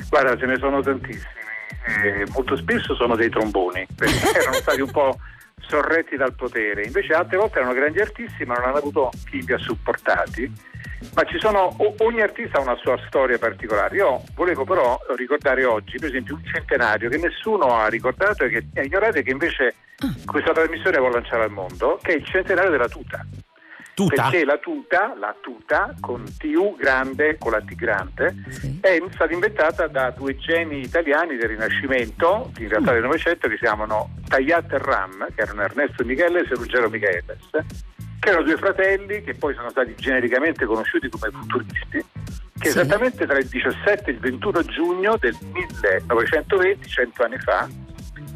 Guarda, 0.09 0.37
ce 0.37 0.45
ne 0.45 0.57
sono 0.57 0.81
tantissimi. 0.81 1.40
Eh, 2.03 2.25
molto 2.31 2.55
spesso 2.55 2.95
sono 2.95 3.15
dei 3.15 3.29
tromboni, 3.29 3.85
perché 3.95 4.31
erano 4.39 4.55
stati 4.55 4.81
un 4.81 4.91
po' 4.91 5.17
sorretti 5.67 6.17
dal 6.17 6.33
potere. 6.33 6.83
Invece 6.83 7.13
altre 7.13 7.37
volte 7.37 7.59
erano 7.59 7.73
grandi 7.73 7.99
artisti, 7.99 8.45
ma 8.45 8.55
non 8.55 8.65
hanno 8.65 8.77
avuto 8.77 9.09
chi 9.29 9.43
li 9.45 9.53
ha 9.53 9.57
supportati. 9.57 10.69
Ma 11.15 11.23
ci 11.23 11.39
sono, 11.39 11.75
ogni 11.99 12.21
artista 12.21 12.59
ha 12.59 12.61
una 12.61 12.75
sua 12.75 12.97
storia 13.07 13.37
particolare. 13.37 13.95
Io 13.95 14.21
volevo 14.35 14.63
però 14.65 14.99
ricordare 15.15 15.65
oggi, 15.65 15.97
per 15.97 16.09
esempio, 16.09 16.35
un 16.35 16.45
centenario 16.45 17.09
che 17.09 17.17
nessuno 17.17 17.75
ha 17.75 17.87
ricordato 17.87 18.43
e 18.43 18.49
che 18.49 18.67
è 18.73 18.81
ignorato 18.81 19.17
e 19.17 19.23
che 19.23 19.31
invece 19.31 19.75
questa 20.25 20.51
trasmissione 20.51 20.97
vuole 20.97 21.15
lanciare 21.15 21.43
al 21.43 21.51
mondo, 21.51 21.99
che 22.01 22.13
è 22.13 22.15
il 22.15 22.25
centenario 22.25 22.69
della 22.69 22.87
tuta. 22.87 23.25
Tuta? 23.93 24.23
Perché 24.23 24.45
la 24.45 24.57
tuta, 24.57 25.13
la 25.17 25.35
tuta 25.39 25.93
con 25.99 26.23
TU 26.37 26.75
grande, 26.77 27.37
con 27.37 27.51
la 27.51 27.61
T 27.61 27.75
grande, 27.75 28.33
è 28.81 29.01
stata 29.11 29.33
inventata 29.33 29.87
da 29.87 30.11
due 30.11 30.37
geni 30.37 30.79
italiani 30.79 31.35
del 31.35 31.49
Rinascimento, 31.49 32.51
in 32.59 32.69
realtà 32.69 32.93
del 32.93 33.03
Novecento, 33.03 33.47
che 33.47 33.55
si 33.55 33.61
chiamano 33.61 34.15
Tagliat 34.27 34.71
e 34.71 34.77
Ram, 34.77 35.27
che 35.35 35.41
erano 35.41 35.61
Ernesto 35.61 36.05
Micheles 36.05 36.49
e 36.49 36.55
Ruggero 36.55 36.89
Micheles, 36.89 37.49
che 38.19 38.29
erano 38.29 38.43
due 38.43 38.57
fratelli 38.57 39.21
che 39.23 39.33
poi 39.33 39.53
sono 39.55 39.69
stati 39.69 39.93
genericamente 39.95 40.65
conosciuti 40.65 41.09
come 41.09 41.29
futuristi 41.31 42.05
che 42.61 42.69
Sì. 42.69 42.77
esattamente 42.79 43.25
tra 43.25 43.39
il 43.39 43.47
17 43.47 44.09
e 44.09 44.13
il 44.13 44.19
21 44.19 44.61
giugno 44.63 45.17
del 45.17 45.35
1920, 45.41 46.87
cento 46.87 47.23
anni 47.23 47.39
fa, 47.39 47.67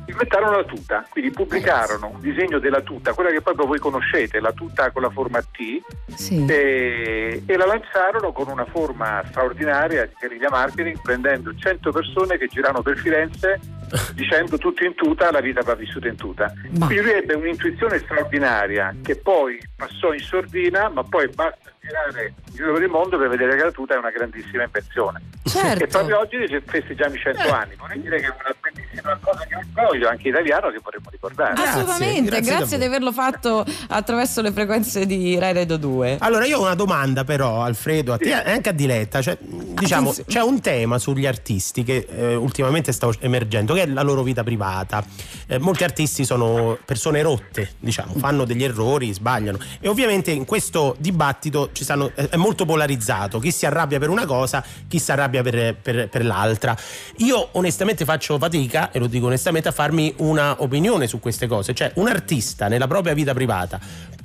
inventarono 0.08 0.58
la 0.58 0.64
tuta, 0.64 1.06
quindi 1.10 1.32
pubblicarono 1.32 2.12
un 2.14 2.20
disegno 2.20 2.60
della 2.60 2.82
tuta, 2.82 3.14
quella 3.14 3.30
che 3.32 3.42
proprio 3.42 3.66
voi 3.66 3.80
conoscete, 3.80 4.40
la 4.40 4.52
tuta 4.52 4.92
con 4.92 5.02
la 5.02 5.10
forma 5.10 5.42
T, 5.42 5.82
Sì. 6.14 6.46
e, 6.46 7.44
e 7.46 7.58
la 7.58 7.66
lanzarono 7.66 8.32
con 8.32 8.48
una 8.50 8.66
forma 8.66 9.24
straordinaria 9.28 10.06
di 10.06 10.14
guerriglia 10.20 10.50
marketing, 10.50 11.00
prendendo 11.02 11.54
100 11.56 11.92
persone 11.92 12.38
che 12.38 12.48
giravano 12.48 12.82
per 12.82 12.98
Firenze 12.98 13.60
dicendo 14.14 14.58
tutto 14.58 14.84
in 14.84 14.96
tuta, 14.96 15.32
la 15.32 15.42
vita 15.42 15.62
va 15.62 15.76
vissuta 15.76 16.08
in 16.08 16.16
tuta. 16.16 16.52
Ma- 16.78 16.86
Quindi 16.88 17.04
lui 17.04 17.14
ebbe 17.14 17.34
un'intuizione 17.36 18.00
straordinaria 18.00 18.96
che 19.04 19.16
poi 19.18 19.60
passò 19.76 20.14
in 20.14 20.20
sordina, 20.20 20.90
ma 20.90 21.04
poi 21.04 21.28
basta 21.30 21.72
girare 21.86 22.34
in 22.48 22.56
giro 22.56 22.74
per 22.74 22.82
il 22.82 22.90
mondo 22.90 23.18
per 23.18 23.30
vedere 23.30 23.56
che 23.56 23.64
la 23.64 23.72
tuta 23.72 23.94
è 23.94 23.98
una 23.98 24.10
grandissima 24.10 24.64
invenzione. 24.64 25.22
Certo. 25.44 25.84
E 25.84 25.88
proprio 25.88 26.20
oggi 26.20 26.38
festeggiamo 26.66 27.14
i 27.14 27.20
100 27.20 27.54
anni, 27.54 27.76
vorrei 27.76 28.02
dire 28.02 28.20
che 28.20 28.26
è 28.26 28.30
una 28.30 28.56
bellissima 28.60 29.18
cosa 29.22 29.46
che 29.46 29.56
orgoglio 29.56 30.10
anche 30.10 30.30
italiano 30.30 30.72
che 30.72 30.80
vorremmo 30.82 31.10
ricordare. 31.12 31.54
Grazie, 31.54 31.82
Assolutamente, 31.82 32.30
grazie 32.32 32.56
grazie, 32.56 32.78
di 32.80 32.84
averlo 32.86 33.12
fatto 33.12 33.66
attraverso 33.90 34.42
le 34.42 34.52
frequenze 34.52 35.06
di 35.06 35.38
Rai 35.38 35.54
Radio 35.54 35.78
2. 35.78 36.18
Allora, 36.20 36.46
io 36.46 36.58
ho 36.58 36.62
una 36.62 36.76
domanda, 36.76 37.24
però, 37.24 37.62
Alfredo, 37.62 38.14
a 38.14 38.18
te 38.18 38.30
e 38.30 38.52
anche 38.52 38.70
a 38.70 38.72
Diletta. 38.72 39.22
Cioè, 39.22 39.38
diciamo, 39.40 40.10
Attenzione. 40.10 40.30
c'è 40.30 40.42
un 40.42 40.62
tema 40.62 40.98
sugli 40.98 41.28
artisti 41.28 41.84
che 41.84 42.08
eh, 42.10 42.36
ultimamente 42.36 42.92
sta 42.92 43.10
emergendo, 43.20 43.76
che 43.76 43.84
è 43.84 43.86
la 43.86 44.02
loro 44.02 44.24
vita 44.24 44.44
privata. 44.44 45.04
Eh, 45.48 45.60
molti 45.60 45.84
artisti 45.84 46.26
sono 46.26 46.78
persone 46.84 47.22
rotte, 47.22 47.74
diciamo, 47.80 48.14
fanno 48.16 48.46
degli 48.46 48.64
errori, 48.64 49.14
sbagliano. 49.14 49.60
E 49.80 49.88
ovviamente 49.88 50.32
in 50.32 50.46
questo 50.46 50.96
dibattito 50.98 51.70
stanno- 51.84 52.12
eh, 52.16 52.30
è 52.30 52.36
molto 52.36 52.66
polarizzato. 52.66 53.40
Chi 53.40 53.52
si 53.52 53.66
arrabbia 53.66 54.00
per 54.00 54.10
una 54.10 54.26
cosa, 54.26 54.64
chi 54.88 55.00
si 55.00 55.12
arrabbia 55.12 55.42
per, 55.44 55.76
per- 55.76 56.10
per 56.10 56.26
l'altra. 56.26 56.76
Io 57.18 57.50
onestamente 57.54 58.06
faccio 58.06 58.38
fatica, 58.38 58.92
e 58.92 59.00
lo 59.00 59.08
dico 59.08 59.26
onestamente, 59.28 59.68
a 59.68 59.72
farmi 59.72 60.14
una 60.18 60.62
opinione 60.62 61.08
su 61.08 61.20
queste 61.20 61.48
cose. 61.48 61.74
Cioè, 61.74 61.92
un 61.96 62.08
artista 62.08 62.68
nella 62.68 62.88
propria 62.88 63.14
vita 63.14 63.34
privata 63.34 63.80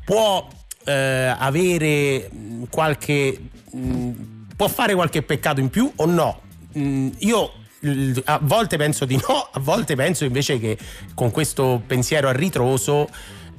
può 0.05 0.47
eh, 0.85 0.93
avere 1.39 2.29
mh, 2.31 2.65
qualche 2.71 3.39
mh, 3.71 4.11
può 4.57 4.69
fare 4.69 4.95
qualche 4.95 5.23
peccato 5.23 5.61
in 5.61 5.71
più 5.71 5.91
o 5.97 6.07
no? 6.07 6.41
Mh, 6.73 7.09
io 7.19 7.53
l- 7.81 8.19
a 8.25 8.39
volte 8.43 8.77
penso 8.77 9.05
di 9.05 9.17
no, 9.17 9.49
a 9.53 9.61
volte 9.61 9.95
penso 9.95 10.25
invece 10.25 10.59
che 10.59 10.77
con 11.15 11.31
questo 11.31 11.81
pensiero 11.87 12.29
a 12.29 12.33
ritroso 12.33 13.09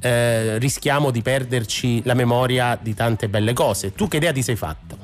eh, 0.01 0.57
rischiamo 0.57 1.11
di 1.11 1.21
perderci 1.21 2.03
la 2.05 2.13
memoria 2.13 2.77
di 2.79 2.93
tante 2.93 3.29
belle 3.29 3.53
cose. 3.53 3.93
Tu 3.93 4.07
che 4.07 4.17
idea 4.17 4.31
ti 4.31 4.41
sei 4.41 4.55
fatto? 4.55 4.97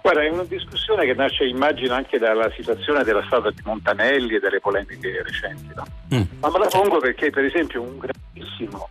Guarda, 0.00 0.22
è 0.22 0.30
una 0.30 0.44
discussione 0.44 1.04
che 1.04 1.14
nasce, 1.14 1.44
immagino, 1.44 1.92
anche 1.94 2.18
dalla 2.18 2.50
situazione 2.56 3.02
della 3.04 3.22
strada 3.26 3.50
di 3.50 3.60
Montanelli 3.64 4.36
e 4.36 4.38
delle 4.38 4.60
polemiche 4.60 5.22
recenti. 5.22 5.74
no? 5.74 5.84
Mm. 6.14 6.22
Ma 6.40 6.50
me 6.50 6.58
la 6.60 6.66
pongo 6.66 6.98
perché, 6.98 7.30
per 7.30 7.44
esempio, 7.44 7.82
un 7.82 7.98
grandissimo 7.98 8.88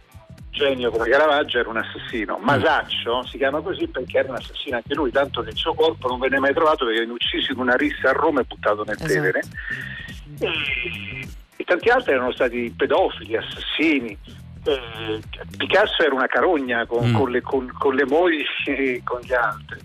genio 0.52 0.92
come 0.92 1.08
Caravaggio 1.08 1.60
era 1.60 1.70
un 1.70 1.78
assassino. 1.78 2.38
Masaccio 2.42 3.24
si 3.26 3.38
chiama 3.38 3.62
così 3.62 3.88
perché 3.88 4.18
era 4.18 4.30
un 4.30 4.36
assassino 4.36 4.76
anche 4.76 4.94
lui, 4.96 5.12
tanto 5.12 5.42
che 5.42 5.50
il 5.50 5.56
suo 5.56 5.74
corpo 5.74 6.08
non 6.08 6.20
venne 6.20 6.40
mai 6.40 6.54
trovato 6.54 6.86
perché 6.86 7.02
venne 7.02 7.14
ucciso 7.14 7.52
in 7.52 7.60
una 7.60 7.76
rissa 7.76 8.10
a 8.10 8.14
Roma 8.14 8.42
e 8.42 8.44
buttato 8.44 8.84
nel 8.84 8.96
Esatto. 8.96 9.14
Tevere. 9.14 9.42
E, 10.40 11.28
e 11.56 11.64
tanti 11.64 11.90
altri 11.90 12.14
erano 12.14 12.32
stati 12.34 12.74
pedofili, 12.76 13.38
assassini. 13.38 14.18
Eh, 14.68 15.22
Picasso 15.58 16.04
era 16.04 16.14
una 16.14 16.28
carogna 16.28 16.86
con, 16.86 17.10
Mm. 17.10 17.14
con 17.16 17.32
le, 17.32 17.42
con- 17.42 17.72
con 17.78 17.96
le 17.96 18.06
mogli 18.06 18.44
e 18.66 19.02
con 19.04 19.20
gli 19.22 19.34
altri. 19.34 19.80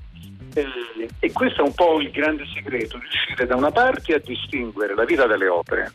Eh, 0.54 1.08
e 1.20 1.32
questo 1.32 1.62
è 1.62 1.64
un 1.64 1.74
po' 1.74 2.00
il 2.00 2.10
grande 2.10 2.44
segreto, 2.52 2.98
riuscire 2.98 3.46
da 3.46 3.56
una 3.56 3.70
parte 3.70 4.14
a 4.14 4.18
distinguere 4.18 4.94
la 4.94 5.04
vita 5.04 5.26
dalle 5.26 5.48
opere, 5.48 5.92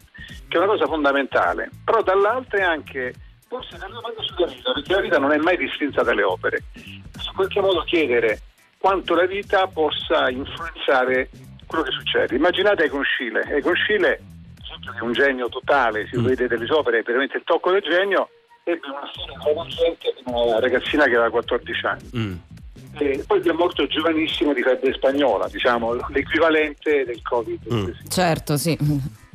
che 0.47 0.55
è 0.55 0.59
una 0.59 0.67
cosa 0.71 0.85
fondamentale, 0.87 1.69
però 1.83 2.01
dall'altra 2.01 2.57
è 2.57 2.63
anche 2.63 3.13
forse 3.47 3.75
una 3.75 3.87
domanda 3.87 4.21
sulla 4.23 4.47
vita, 4.47 4.71
perché 4.73 4.93
la 4.93 5.01
vita 5.01 5.19
non 5.19 5.31
è 5.31 5.37
mai 5.37 5.57
distinta 5.57 6.01
dalle 6.01 6.23
opere. 6.23 6.63
In 6.75 7.03
qualche 7.35 7.61
modo 7.61 7.81
chiedere 7.83 8.39
quanto 8.79 9.13
la 9.15 9.25
vita 9.25 9.67
possa 9.67 10.29
influenzare 10.29 11.29
quello 11.67 11.83
che 11.83 11.91
succede. 11.91 12.35
Immaginate 12.35 12.85
Egon 12.85 13.03
Schiele, 13.03 13.41
Egon 13.57 13.75
Schiele, 13.75 14.21
è 14.97 15.01
un 15.01 15.11
genio 15.11 15.49
totale, 15.49 16.07
si 16.07 16.17
Mm. 16.17 16.25
vede 16.25 16.47
delle 16.47 16.65
sue 16.65 16.75
opere, 16.77 16.99
è 16.99 17.03
veramente 17.03 17.37
il 17.37 17.43
tocco 17.43 17.71
del 17.71 17.81
genio, 17.81 18.29
ebbe 18.71 18.87
una 18.87 19.09
storia 19.13 19.39
travolgente 19.39 20.13
di 20.15 20.23
una 20.25 20.59
ragazzina 20.59 21.03
che 21.05 21.15
aveva 21.15 21.29
14 21.29 21.85
anni. 21.85 22.09
Mm. 22.15 22.35
E 22.99 23.23
poi 23.27 23.39
è 23.39 23.51
morto 23.51 23.85
giovanissimo 23.87 24.53
di 24.53 24.61
febbre 24.61 24.93
spagnola, 24.93 25.47
diciamo, 25.47 25.93
l'equivalente 26.09 27.05
del 27.05 27.21
Covid. 27.21 27.73
Mm. 27.73 27.89
Certo, 28.09 28.57
sì. 28.57 28.77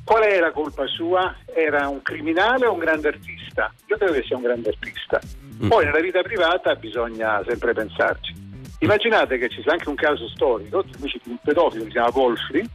Qual 0.05 0.23
è 0.23 0.41
la 0.41 0.51
colpa 0.51 0.87
sua? 0.87 1.37
Era 1.55 1.89
un 1.89 2.03
criminale 2.03 2.67
o 2.67 2.73
un 2.73 2.81
grande 2.81 3.09
artista? 3.09 3.73
Io 3.87 3.97
credo 3.97 4.13
che 4.13 4.25
sia 4.25 4.37
un 4.37 4.43
grande 4.43 4.71
artista. 4.71 5.21
Mm. 5.63 5.69
Poi 5.69 5.85
nella 5.85 6.01
vita 6.01 6.23
privata 6.23 6.75
bisogna 6.75 7.43
sempre 7.47 7.73
pensarci. 7.73 8.35
Immaginate 8.81 9.39
che 9.39 9.49
ci 9.49 9.63
sia 9.63 9.73
anche 9.73 9.89
un 9.89 9.95
caso 9.95 10.29
storico 10.29 10.85
invece 10.97 11.21
di 11.23 11.31
un 11.31 11.39
pedofilo 11.41 11.85
che 11.85 11.91
si 11.91 11.93
chiama 11.93 12.11
Wolfri 12.13 12.69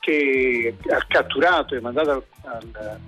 che 0.00 0.74
ha 0.88 1.04
catturato 1.08 1.74
e 1.74 1.80
mandato 1.80 2.10
al, 2.10 2.62
al, 2.72 3.00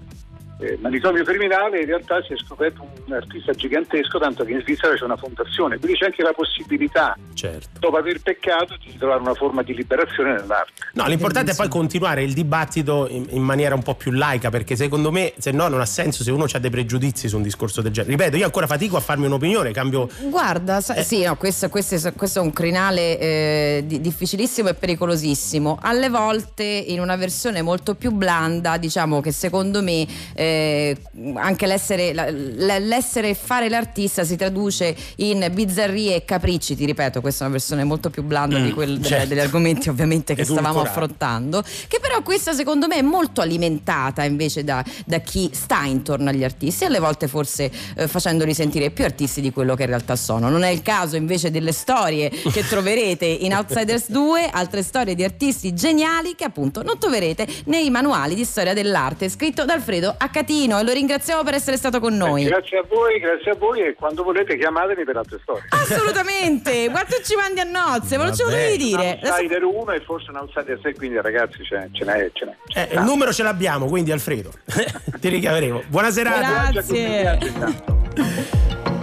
eh, 0.60 0.76
manicomio 0.80 1.24
criminale 1.24 1.80
in 1.80 1.86
realtà 1.86 2.22
si 2.22 2.32
è 2.32 2.36
scoperto 2.36 2.86
un 3.06 3.12
artista 3.12 3.52
gigantesco 3.52 4.18
tanto 4.18 4.44
che 4.44 4.52
in 4.52 4.60
Svizzera 4.60 4.94
c'è 4.94 5.04
una 5.04 5.16
fondazione 5.16 5.78
quindi 5.78 5.96
c'è 5.98 6.06
anche 6.06 6.22
la 6.22 6.32
possibilità 6.32 7.16
Certo. 7.34 7.78
dopo 7.78 7.96
aver 7.96 8.20
peccato 8.20 8.76
di 8.84 8.96
trovare 8.98 9.20
una 9.20 9.34
forma 9.34 9.62
di 9.62 9.74
liberazione 9.74 10.32
nell'arte 10.32 10.72
No, 10.94 11.06
l'importante 11.06 11.52
è 11.52 11.54
poi 11.54 11.68
continuare 11.68 12.22
il 12.24 12.32
dibattito 12.32 13.06
in, 13.08 13.26
in 13.30 13.42
maniera 13.42 13.74
un 13.74 13.82
po' 13.82 13.94
più 13.94 14.10
laica, 14.10 14.50
perché 14.50 14.74
secondo 14.74 15.12
me, 15.12 15.32
se 15.38 15.52
no, 15.52 15.68
non 15.68 15.80
ha 15.80 15.86
senso 15.86 16.24
se 16.24 16.32
uno 16.32 16.46
ha 16.50 16.58
dei 16.58 16.70
pregiudizi 16.70 17.28
su 17.28 17.36
un 17.36 17.42
discorso 17.42 17.82
del 17.82 17.92
genere. 17.92 18.16
Ripeto, 18.16 18.36
io 18.36 18.44
ancora 18.44 18.66
fatico 18.66 18.96
a 18.96 19.00
farmi 19.00 19.26
un'opinione, 19.26 19.70
cambio. 19.70 20.08
Guarda, 20.28 20.80
sa- 20.80 20.94
Eh. 20.94 21.04
sì, 21.04 21.22
no, 21.22 21.36
questo, 21.36 21.68
questo 21.68 21.94
è, 21.94 22.12
questo 22.14 22.40
è 22.40 22.42
un 22.42 22.52
crinale 22.52 23.18
eh, 23.18 23.84
di- 23.86 24.00
difficilissimo 24.00 24.70
e 24.70 24.74
pericolosissimo. 24.74 25.78
Alle 25.80 26.08
volte 26.08 26.64
in 26.64 26.98
una 27.00 27.14
versione 27.16 27.62
molto 27.62 27.94
più 27.94 28.10
blanda, 28.10 28.76
diciamo 28.76 29.20
che 29.20 29.30
secondo 29.30 29.80
me 29.82 30.04
eh, 30.48 30.96
anche 31.34 31.66
l'essere, 31.66 32.12
l'essere 32.12 33.34
fare 33.34 33.68
l'artista 33.68 34.24
si 34.24 34.36
traduce 34.36 34.96
in 35.16 35.48
bizzarrie 35.52 36.16
e 36.16 36.24
capricci, 36.24 36.76
ti 36.76 36.84
ripeto, 36.84 37.20
questa 37.20 37.44
è 37.44 37.48
una 37.48 37.56
versione 37.56 37.84
molto 37.84 38.10
più 38.10 38.22
blanda 38.22 38.58
Mm, 38.58 38.64
di 38.64 38.72
quel- 38.72 39.02
certo. 39.02 39.26
degli 39.28 39.38
argomenti 39.38 39.88
ovviamente 39.88 40.34
che 40.34 40.44
stavamo 40.46 40.80
affrontando, 40.80 41.62
che 41.86 41.98
però 42.00 42.22
questa 42.22 42.52
secondo 42.52 42.86
me 42.86 42.96
è 42.96 43.02
molto 43.02 43.40
alimentata 43.40 44.24
invece 44.24 44.64
da, 44.64 44.82
da 45.04 45.18
chi 45.18 45.50
sta 45.52 45.84
intorno 45.84 46.30
agli 46.30 46.44
artisti, 46.44 46.84
alle 46.84 46.98
volte 46.98 47.28
forse 47.28 47.70
eh, 47.96 48.08
facendoli 48.08 48.54
sentire 48.54 48.90
più 48.90 49.04
artisti 49.04 49.40
di 49.40 49.52
quello 49.52 49.74
che 49.74 49.82
in 49.82 49.88
realtà 49.88 50.16
sono. 50.16 50.48
Non 50.48 50.62
è 50.62 50.68
il 50.68 50.82
caso 50.82 51.16
invece 51.16 51.50
delle 51.50 51.72
storie 51.72 52.30
che 52.30 52.64
troverete 52.68 53.26
in 53.26 53.54
Outsiders 53.54 54.10
2, 54.10 54.48
altre 54.50 54.82
storie 54.82 55.14
di 55.14 55.24
artisti 55.24 55.74
geniali 55.74 56.34
che 56.34 56.44
appunto 56.44 56.82
non 56.82 56.98
troverete 56.98 57.46
nei 57.64 57.90
manuali 57.90 58.34
di 58.34 58.44
storia 58.44 58.72
dell'arte, 58.72 59.28
scritto 59.28 59.64
da 59.64 59.74
Alfredo 59.74 60.14
Accatino 60.38 60.78
e 60.78 60.84
lo 60.84 60.92
ringraziamo 60.92 61.42
per 61.42 61.54
essere 61.54 61.76
stato 61.76 61.98
con 61.98 62.16
noi. 62.16 62.44
grazie 62.44 62.78
a 62.78 62.84
voi 62.88 63.18
grazie 63.18 63.50
a 63.50 63.54
voi 63.56 63.80
e 63.80 63.94
quando 63.94 64.22
volete 64.22 64.56
chiamatemi 64.56 65.02
per 65.04 65.16
altre 65.16 65.40
storie 65.42 65.64
Assolutamente, 65.70 66.88
quanto 66.90 67.16
ci 67.24 67.34
mandi 67.34 67.58
a 67.58 67.64
nozze, 67.64 68.16
ve 68.16 68.24
lo 68.24 68.32
ce 68.32 68.44
lo 68.44 68.76
dire. 68.76 69.18
un 69.20 69.28
outsider 69.28 69.64
1 69.64 69.90
e 69.92 70.00
forse 70.00 70.30
un 70.30 70.36
outsider 70.36 70.78
6 70.80 70.94
quindi 70.94 71.20
ragazzi 71.20 71.64
ce, 71.64 71.88
ce 71.92 72.04
n'è 72.04 72.30
ce 72.32 72.44
n'è, 72.44 72.54
Eh, 72.74 72.94
il 72.94 73.00
numero 73.02 73.32
ce 73.32 73.42
l'abbiamo, 73.42 73.86
quindi 73.86 74.12
Alfredo. 74.12 74.52
Ti 75.18 75.28
richiameremo. 75.28 75.82
Buona 75.88 76.10
serata. 76.10 76.70
Grazie. 76.70 77.38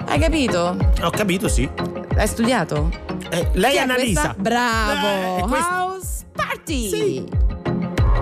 Hai 0.08 0.20
capito? 0.20 0.78
Ho 1.02 1.10
capito, 1.10 1.50
sì. 1.50 1.70
Hai 2.16 2.28
studiato? 2.28 2.90
Eh, 3.30 3.50
lei 3.56 3.78
questa? 3.86 4.34
Bravo! 4.38 5.54
Eh, 5.54 5.60
House 5.60 6.26
Party! 6.34 6.90
Sì. 6.90 7.26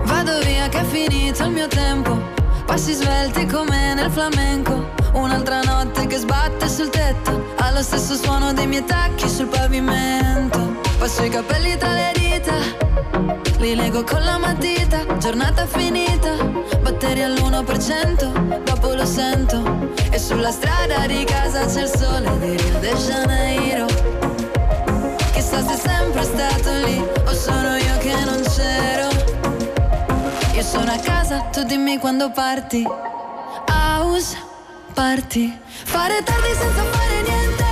Vado 0.02 0.38
via 0.40 0.68
che 0.68 0.80
è 0.80 0.84
finito 0.84 1.44
il 1.44 1.50
mio 1.50 1.68
tempo 1.68 2.42
Passi 2.66 2.92
svelti 2.92 3.46
come 3.46 3.94
nel 3.94 4.10
flamenco. 4.10 4.90
Un'altra 5.12 5.60
notte 5.60 6.06
che 6.06 6.16
sbatte 6.16 6.68
sul 6.68 6.88
tetto. 6.88 7.52
Allo 7.56 7.82
stesso 7.82 8.14
suono 8.14 8.52
dei 8.52 8.66
miei 8.66 8.84
tacchi 8.84 9.28
sul 9.28 9.46
pavimento. 9.46 10.80
Passo 10.98 11.22
i 11.24 11.28
capelli 11.28 11.76
tra 11.76 11.92
le 11.92 12.12
dita. 12.14 12.54
Li 13.58 13.74
leggo 13.74 14.02
con 14.04 14.22
la 14.24 14.38
matita. 14.38 15.04
Giornata 15.18 15.66
finita. 15.66 16.34
Batteri 16.82 17.22
all'1% 17.22 18.62
Dopo 18.64 18.94
lo 18.94 19.04
sento. 19.04 19.90
E 20.10 20.18
sulla 20.18 20.50
strada 20.50 21.06
di 21.06 21.24
casa 21.24 21.66
c'è 21.66 21.82
il 21.82 21.88
sole 21.88 22.38
di 22.38 22.56
Rio 22.56 22.78
de 22.78 22.94
Janeiro. 22.94 23.86
Chissà 25.32 25.62
se 25.62 25.74
è 25.74 25.76
sempre 25.76 26.22
stato 26.22 26.70
lì 26.86 27.04
O 27.26 27.34
sono 27.34 27.76
io 27.76 27.98
che 27.98 28.14
non 28.24 28.40
c'ero 28.42 29.13
io 30.54 30.62
sono 30.62 30.92
a 30.92 30.98
casa, 30.98 31.40
tu 31.50 31.64
dimmi 31.64 31.98
quando 31.98 32.30
parti. 32.30 32.86
House 33.66 34.36
party. 34.92 35.58
Fare 35.66 36.22
tardi 36.22 36.54
senza 36.54 36.82
fare 36.84 37.22
niente. 37.22 37.63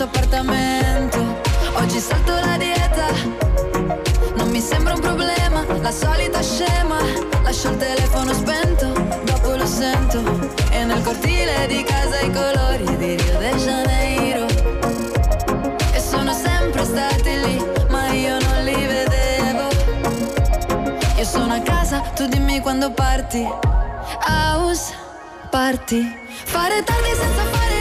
Questo 0.00 0.04
appartamento. 0.04 1.18
Oggi 1.74 1.98
salto 1.98 2.32
la 2.32 2.56
dieta, 2.56 3.06
non 4.36 4.48
mi 4.48 4.60
sembra 4.60 4.94
un 4.94 5.00
problema, 5.00 5.64
la 5.80 5.90
solita 5.90 6.42
scema. 6.42 6.96
Lascio 7.42 7.68
il 7.68 7.76
telefono 7.76 8.32
spento, 8.32 8.92
dopo 9.24 9.56
lo 9.56 9.66
sento. 9.66 10.22
E 10.70 10.84
nel 10.84 11.02
cortile 11.02 11.66
di 11.66 11.82
casa 11.82 12.20
i 12.20 12.32
colori 12.32 12.96
di 12.96 13.16
Rio 13.16 13.38
de 13.38 13.50
Janeiro. 13.56 14.46
E 15.92 16.00
sono 16.00 16.32
sempre 16.32 16.84
stati 16.84 17.40
lì, 17.44 17.62
ma 17.90 18.08
io 18.12 18.38
non 18.38 18.64
li 18.64 18.86
vedevo. 18.86 19.68
Io 21.16 21.24
sono 21.24 21.54
a 21.54 21.60
casa, 21.60 22.00
tu 22.14 22.26
dimmi 22.26 22.60
quando 22.60 22.90
parti. 22.92 23.46
House 24.26 24.94
party. 25.50 26.00
Fare 26.44 26.82
tardi 26.84 27.10
senza 27.14 27.42
fare 27.50 27.79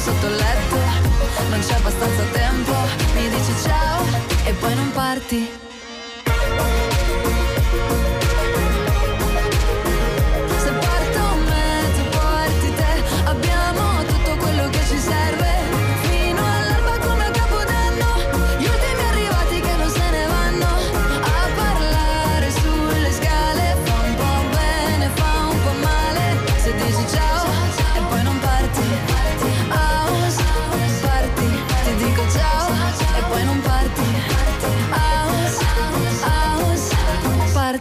sotto 0.00 0.26
il 0.26 0.34
letto. 0.34 0.76
Non 1.50 1.60
c'è 1.60 1.74
abbastanza 1.74 2.22
tempo, 2.32 2.72
mi 3.14 3.28
dici 3.28 3.52
ciao 3.62 4.02
e 4.44 4.52
poi 4.54 4.74
non 4.74 4.90
parti. 4.92 5.69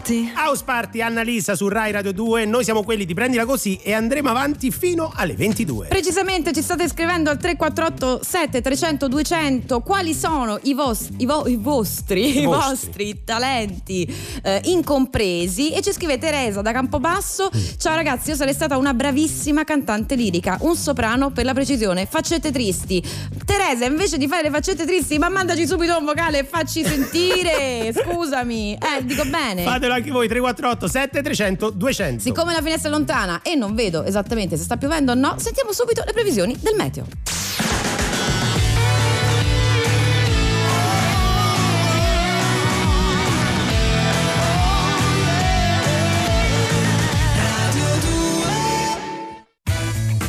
Party. 0.10 0.32
House 0.34 0.64
Party, 0.64 1.02
Annalisa 1.02 1.56
su 1.56 1.68
Rai 1.68 1.92
Radio 1.92 2.12
2. 2.12 2.46
Noi 2.46 2.64
siamo 2.64 2.84
quelli 2.84 3.06
di 3.06 3.14
Prendila 3.14 3.46
Così 3.46 3.80
e 3.82 3.94
andremo 3.94 4.30
avanti 4.30 4.72
fino 4.72 5.12
alle 5.14 5.36
22. 5.36 5.88
Precisamente 5.88 6.52
ci 6.52 6.62
state 6.62 6.88
scrivendo 6.88 7.30
al 7.30 7.38
348 7.38 8.24
7300 8.24 9.08
200 9.08 9.80
quali 9.82 10.14
sono 10.14 10.58
i, 10.64 10.74
vos- 10.74 11.10
i 11.18 11.26
vo- 11.26 11.48
i 11.48 11.56
vostri, 11.56 12.40
i 12.40 12.46
vostri. 12.46 12.70
vostri 12.70 13.24
talenti 13.24 14.16
eh, 14.42 14.62
incompresi? 14.66 15.72
E 15.72 15.82
ci 15.82 15.92
scrive 15.92 16.18
Teresa 16.18 16.62
da 16.62 16.72
Campobasso. 16.72 17.50
Ciao 17.78 17.96
ragazzi 17.96 18.32
io 18.32 18.36
sarei 18.36 18.54
stata 18.54 18.78
una 18.78 18.94
bravissima 18.94 19.64
cantante 19.64 20.16
lirica. 20.16 20.58
Un 20.62 20.76
soprano 20.76 21.30
per 21.30 21.46
la 21.46 21.54
precisione 21.54 22.08
faccette 22.08 22.52
tristi. 22.52 23.04
Teresa 23.46 23.86
invece 23.86 24.18
di 24.18 24.28
fare 24.28 24.44
le 24.44 24.50
faccette 24.50 24.86
tristi 24.86 25.18
ma 25.20 25.30
mandaci 25.30 25.68
subito 25.68 25.98
un 25.98 26.06
vocale 26.06 26.40
e 26.40 26.44
facci 26.46 26.84
sentire. 26.84 27.94
Scusami. 27.94 28.74
Eh 28.74 29.06
dico 29.06 29.26
bene. 29.26 29.64
Fatelo 29.64 29.99
anche 30.00 30.12
voi 30.12 30.28
348 30.28 30.88
7300 30.88 31.70
200. 31.70 32.22
Siccome 32.22 32.54
la 32.54 32.62
finestra 32.62 32.90
è 32.90 32.92
lontana 32.92 33.42
e 33.42 33.56
non 33.56 33.76
vedo 33.76 34.04
esattamente 34.04 34.58
se 34.58 34.64
sta 34.64 34.78
piovendo 34.78 35.12
o 35.12 35.16
no, 35.16 35.36
sentiamo 35.38 35.72
subito 35.72 36.04
le 36.06 36.14
previsioni 36.14 36.58
del 36.60 36.76
meteo. 36.76 37.06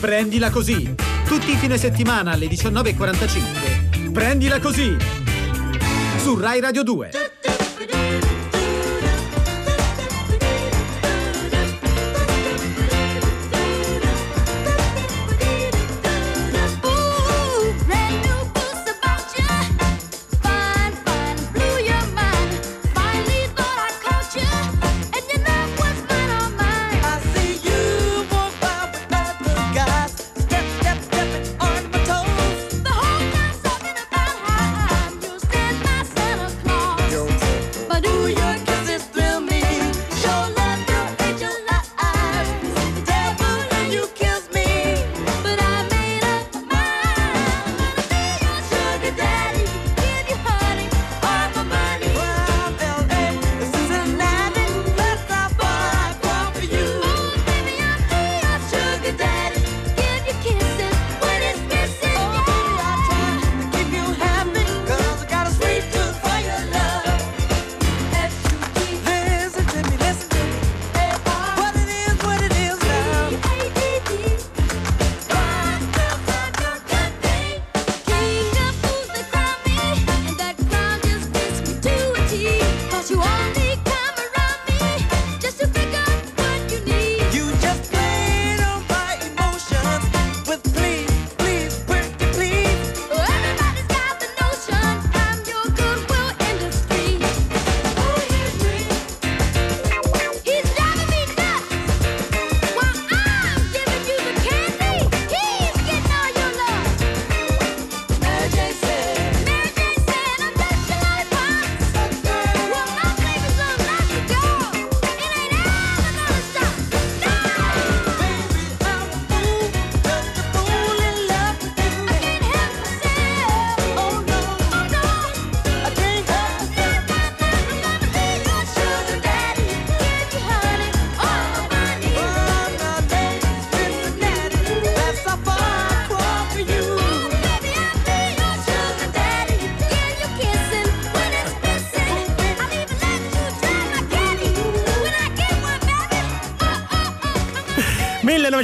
Prendila 0.01 0.51
così. 0.51 0.95
Tutti 1.27 1.51
i 1.53 1.57
fine 1.57 1.77
settimana 1.77 2.33
alle 2.33 2.47
19.45. 2.47 4.11
Prendila 4.11 4.59
così. 4.59 4.97
Su 6.17 6.39
Rai 6.39 6.59
Radio 6.61 6.83
2. 6.83 7.11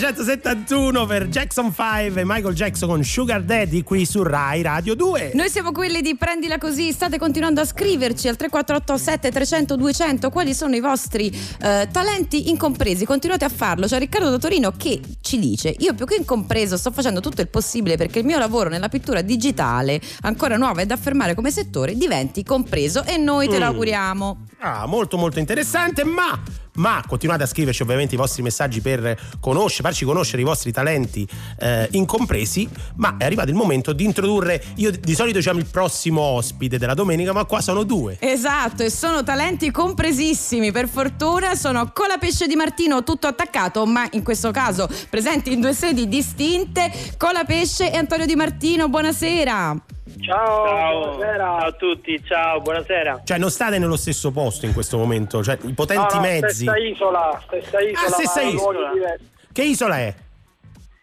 1971 0.01 1.07
per 1.07 1.26
Jackson 1.28 1.72
5 1.74 2.20
e 2.20 2.24
Michael 2.26 2.55
Jackson 2.55 2.86
con 2.86 3.03
Sugar 3.03 3.42
Daddy 3.42 3.82
qui 3.82 4.05
su 4.05 4.22
Rai 4.22 4.61
Radio 4.61 4.94
2. 4.94 5.30
Noi 5.32 5.49
siamo 5.49 5.72
quelli 5.72 6.03
di 6.03 6.14
Prendila 6.16 6.59
Così, 6.59 6.92
state 6.92 7.16
continuando 7.18 7.62
a 7.62 7.64
scriverci 7.64 8.28
al 8.28 8.36
3487 8.36 9.30
300 9.30 9.74
200 9.76 10.28
quali 10.28 10.53
sono 10.53 10.76
i 10.76 10.80
vostri 10.80 11.28
eh, 11.62 11.88
talenti 11.90 12.51
incompresi, 12.51 13.07
continuate 13.07 13.47
a 13.47 13.49
farlo. 13.49 13.86
C'è 13.86 13.99
Riccardo 13.99 14.28
da 14.28 14.36
Torino 14.38 14.70
che 14.76 15.01
ci 15.22 15.38
dice 15.38 15.74
io 15.78 15.94
più 15.94 16.05
che 16.05 16.16
incompreso 16.16 16.76
sto 16.76 16.90
facendo 16.90 17.20
tutto 17.20 17.40
il 17.40 17.49
possibile 17.49 17.97
perché 17.97 18.18
il 18.18 18.26
mio 18.26 18.36
lavoro 18.38 18.68
nella 18.68 18.90
pittura 18.90 19.22
digitale, 19.22 19.99
ancora 20.22 20.59
nuova 20.59 20.82
e 20.82 20.86
da 20.86 20.92
affermare 20.92 21.34
come 21.34 21.51
settore, 21.51 21.97
diventi 21.97 22.42
compreso 22.44 23.03
e 23.05 23.16
noi 23.16 23.49
te 23.49 23.59
lo 23.59 23.64
Mm. 23.64 23.68
auguriamo. 23.68 24.44
Ah, 24.59 24.86
molto 24.86 25.16
molto 25.16 25.38
interessante, 25.38 26.05
ma, 26.05 26.38
ma 26.77 27.03
continuate 27.07 27.43
a 27.43 27.47
scriverci 27.47 27.83
ovviamente 27.83 28.14
i 28.14 28.18
vostri 28.18 28.43
messaggi 28.43 28.81
per 28.81 29.18
conoscere, 29.41 29.83
farci 29.89 30.05
conoscere 30.05 30.43
i 30.43 30.45
vostri 30.45 30.72
talenti 30.72 31.27
eh, 31.59 31.89
incompresi, 31.93 32.68
ma 32.97 33.16
è 33.18 33.24
arrivato 33.24 33.51
il 33.51 33.57
momento 33.57 33.93
di 33.93 34.05
introdurre, 34.05 34.62
io 34.77 34.91
di 34.91 35.14
solito 35.14 35.39
diciamo 35.39 35.59
il 35.59 35.66
prossimo 35.66 36.20
ospite 36.20 36.79
della 36.79 36.95
domenica, 36.95 37.33
ma 37.33 37.45
qua 37.45 37.61
sono 37.61 37.83
due. 37.83 38.16
Esatto, 38.20 38.83
e 38.83 38.91
sono 38.91 39.22
talenti 39.22 39.70
compresissimi, 39.70 40.72
per 40.72 40.89
fortuna 40.89 41.55
sono 41.55 41.91
Colapesce 41.93 42.47
di 42.47 42.57
Martino 42.57 43.03
tutto 43.03 43.27
attaccato, 43.27 43.87
ma 43.87 44.07
in 44.12 44.22
questo 44.22 44.51
caso 44.51 44.89
presenti 45.09 45.53
in 45.53 45.61
due 45.61 45.74
sedi 45.74 46.09
distinte, 46.09 46.91
Colapesce 47.16 47.93
e 47.93 47.97
Antonio 47.97 48.27
Di 48.27 48.37
Martino, 48.37 48.89
buonasera. 48.89 49.95
Ciao, 50.20 51.18
ciao 51.18 51.57
a 51.57 51.72
tutti, 51.72 52.22
ciao, 52.24 52.61
buonasera. 52.61 53.22
Cioè 53.24 53.38
non 53.38 53.50
state 53.50 53.78
nello 53.78 53.96
stesso 53.96 54.30
posto 54.30 54.64
in 54.64 54.72
questo 54.72 54.96
momento, 54.98 55.42
cioè 55.42 55.59
i 55.62 55.72
potenti 55.72 56.14
No, 56.14 56.20
no, 56.20 56.26
mezzi. 56.26 56.62
Stessa 56.62 56.76
isola, 56.76 57.42
stessa 57.44 57.80
isola, 57.80 58.07
Ah, 58.07 58.11
stessa 58.11 58.40
isola. 58.42 58.90
Che 59.52 59.62
isola 59.64 59.98
è? 59.98 60.14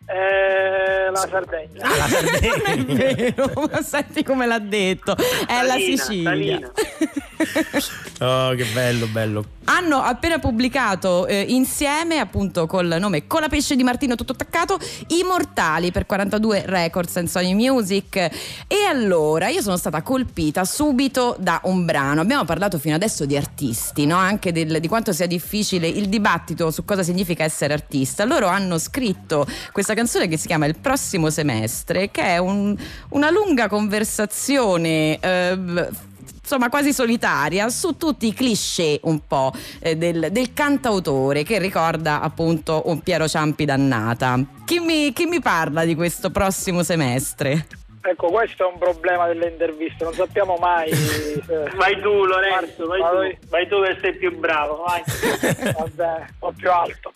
Eh, 0.06 1.10
la 1.12 1.28
Sardegna. 1.30 1.82
Ah, 1.86 1.98
la 1.98 2.08
Sardegna. 2.08 2.52
Non 2.88 2.98
è 3.02 3.16
vero, 3.16 3.52
ma 3.72 3.82
senti 3.82 4.24
come 4.24 4.46
l'ha 4.46 4.60
detto, 4.60 5.16
è 5.48 5.62
la 5.64 5.74
Salina, 5.74 6.04
Sicilia. 6.04 6.72
Salina. 6.74 8.48
Oh, 8.50 8.56
che 8.56 8.66
bello, 8.74 9.06
bello. 9.08 9.46
Hanno 9.66 10.02
appena 10.02 10.40
pubblicato 10.40 11.26
eh, 11.26 11.40
insieme, 11.48 12.20
appunto 12.20 12.68
col 12.68 12.98
nome 13.00 13.28
Colapesce 13.28 13.76
di 13.78 13.84
Martino 13.84 14.16
tutto 14.16 14.34
attaccato, 14.34 14.78
I 15.08 15.24
Mortali 15.24 15.90
per 15.92 16.06
42 16.06 16.64
Records 16.66 17.16
and 17.16 17.28
Sony 17.30 17.54
Music. 17.54 18.16
E 18.18 18.84
allora 18.88 19.48
io 19.48 19.62
sono 19.62 19.78
stata 19.78 20.02
colpita 20.02 20.66
subito 20.66 21.36
da 21.40 21.62
un 21.64 21.86
brano. 21.86 22.20
Abbiamo 22.22 22.44
parlato 22.44 22.78
fino 22.78 22.94
adesso 22.96 23.26
di 23.26 23.38
artisti, 23.38 24.06
no? 24.06 24.18
anche 24.18 24.52
del- 24.52 24.80
di 24.82 24.88
quanto 24.90 25.14
sia 25.14 25.28
difficile 25.28 25.88
il 25.88 26.10
dibattito 26.10 26.70
su 26.70 26.84
cosa 26.84 27.02
significa 27.02 27.44
essere 27.46 27.74
artista. 27.74 28.26
Loro 28.26 28.48
hanno 28.48 28.78
scritto 28.78 29.48
questa 29.72 29.94
canzone 29.94 30.28
che 30.28 30.38
si 30.38 30.48
chiama 30.48 30.66
Il 30.66 30.76
prossimo 30.76 31.30
semestre, 31.30 32.12
che 32.12 32.22
è 32.22 32.38
un- 32.38 32.76
una 33.10 33.30
lunga 33.30 33.70
conversazione. 33.70 35.18
eh, 35.20 36.12
insomma 36.54 36.70
quasi 36.70 36.94
solitaria 36.94 37.68
su 37.70 37.98
tutti 37.98 38.28
i 38.28 38.34
cliché 38.34 39.00
un 39.04 39.26
po' 39.26 39.52
eh, 39.80 39.96
del, 39.98 40.28
del 40.30 40.54
cantautore 40.54 41.42
che 41.42 41.58
ricorda 41.58 42.22
appunto 42.22 42.84
un 42.86 43.00
Piero 43.02 43.28
Ciampi 43.28 43.66
dannata. 43.66 44.40
Chi 44.64 44.80
mi, 44.80 45.12
chi 45.14 45.26
mi 45.26 45.42
parla 45.42 45.84
di 45.84 45.96
questo 45.96 46.30
prossimo 46.30 46.84
semestre? 46.84 47.66
Ecco, 48.02 48.28
questo 48.28 48.70
è 48.70 48.72
un 48.72 48.78
problema 48.78 49.26
delle 49.26 49.50
interviste, 49.50 50.04
non 50.04 50.14
sappiamo 50.14 50.58
mai. 50.58 50.94
se- 50.94 51.42
Vai 51.76 52.00
tu 52.00 52.24
Lorenzo, 52.24 52.86
vai 52.86 53.00
Ma 53.00 53.10
tu, 53.10 53.48
vai 53.50 53.68
tu 53.68 53.82
che 53.82 53.98
sei 54.00 54.16
più 54.16 54.38
bravo, 54.38 54.84
vai. 54.86 55.02
Vabbè, 55.74 56.20
un 56.20 56.36
po' 56.38 56.54
più 56.56 56.70
alto. 56.70 57.14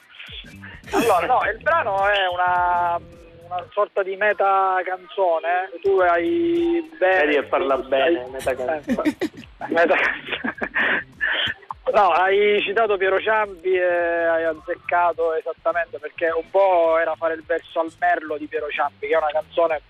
Allora, 0.91 1.27
no, 1.27 1.39
il 1.51 1.61
brano 1.61 2.07
è 2.07 2.25
una, 2.33 2.99
una 3.49 3.65
sorta 3.71 4.03
di 4.03 4.15
meta 4.15 4.79
canzone. 4.83 5.71
Tu 5.81 5.97
hai 5.99 6.89
bene. 6.97 7.25
Vedi 7.25 7.35
che 7.35 7.43
parla 7.43 7.77
bene, 7.77 8.27
meta 8.29 8.55
canzone. 8.55 9.17
meta 9.69 9.95
No, 11.93 12.09
hai 12.09 12.61
citato 12.61 12.97
Piero 12.97 13.19
Ciampi 13.19 13.73
e 13.73 13.81
hai 13.81 14.43
azzeccato 14.43 15.33
esattamente 15.35 15.97
perché 15.99 16.29
un 16.29 16.49
po' 16.49 16.97
era 16.99 17.15
fare 17.15 17.35
il 17.35 17.43
verso 17.45 17.79
al 17.79 17.91
merlo 17.97 18.37
di 18.37 18.45
Piero 18.47 18.67
Ciampi, 18.69 19.07
che 19.07 19.13
è 19.13 19.17
una 19.17 19.31
canzone 19.31 19.81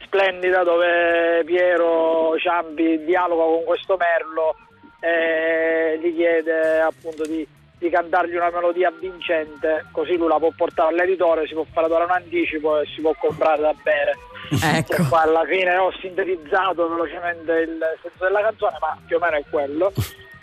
splendida 0.00 0.62
dove 0.62 1.42
Piero 1.44 2.38
Ciampi 2.38 3.04
dialoga 3.04 3.44
con 3.44 3.64
questo 3.64 3.96
merlo 3.98 4.56
e 5.00 5.98
gli 6.00 6.14
chiede 6.16 6.80
appunto 6.80 7.22
di, 7.26 7.46
di 7.78 7.88
cantargli 7.90 8.34
una 8.34 8.50
melodia 8.50 8.90
vincente 8.90 9.86
così 9.92 10.16
lui 10.16 10.28
la 10.28 10.38
può 10.38 10.50
portare 10.56 10.90
all'editore, 10.90 11.46
si 11.46 11.54
può 11.54 11.64
fare 11.72 11.88
dare 11.88 12.04
un 12.04 12.10
anticipo 12.10 12.80
e 12.80 12.86
si 12.86 13.00
può 13.00 13.14
comprare 13.18 13.60
da 13.60 13.74
bere. 13.82 14.16
Ecco. 14.50 15.06
Poi 15.08 15.20
alla 15.20 15.44
fine 15.44 15.76
ho 15.76 15.92
sintetizzato 16.00 16.88
velocemente 16.88 17.52
il 17.52 17.78
senso 18.02 18.24
della 18.24 18.40
canzone, 18.40 18.76
ma 18.80 18.98
più 19.06 19.16
o 19.16 19.18
meno 19.20 19.36
è 19.36 19.44
quello. 19.48 19.92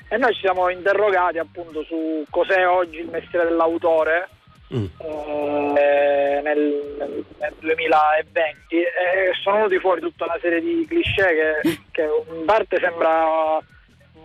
E 0.08 0.18
noi 0.18 0.34
ci 0.34 0.42
siamo 0.42 0.70
interrogati 0.70 1.40
appunto 1.40 1.84
su 1.84 2.24
cos'è 2.30 2.68
oggi 2.68 3.00
il 3.00 3.10
mestiere 3.10 3.48
dell'autore 3.48 4.30
eh, 4.70 6.42
nel, 6.44 6.96
nel- 6.98 7.26
nel 7.40 7.54
2020 7.60 8.76
e 8.76 9.32
sono 9.42 9.58
venuti 9.58 9.80
fuori 9.80 10.02
tutta 10.02 10.26
una 10.26 10.38
serie 10.42 10.62
di 10.62 10.86
cliché 10.88 11.62
che, 11.62 11.80
che 11.92 12.10
in 12.34 12.46
parte 12.46 12.78
sembra 12.80 13.60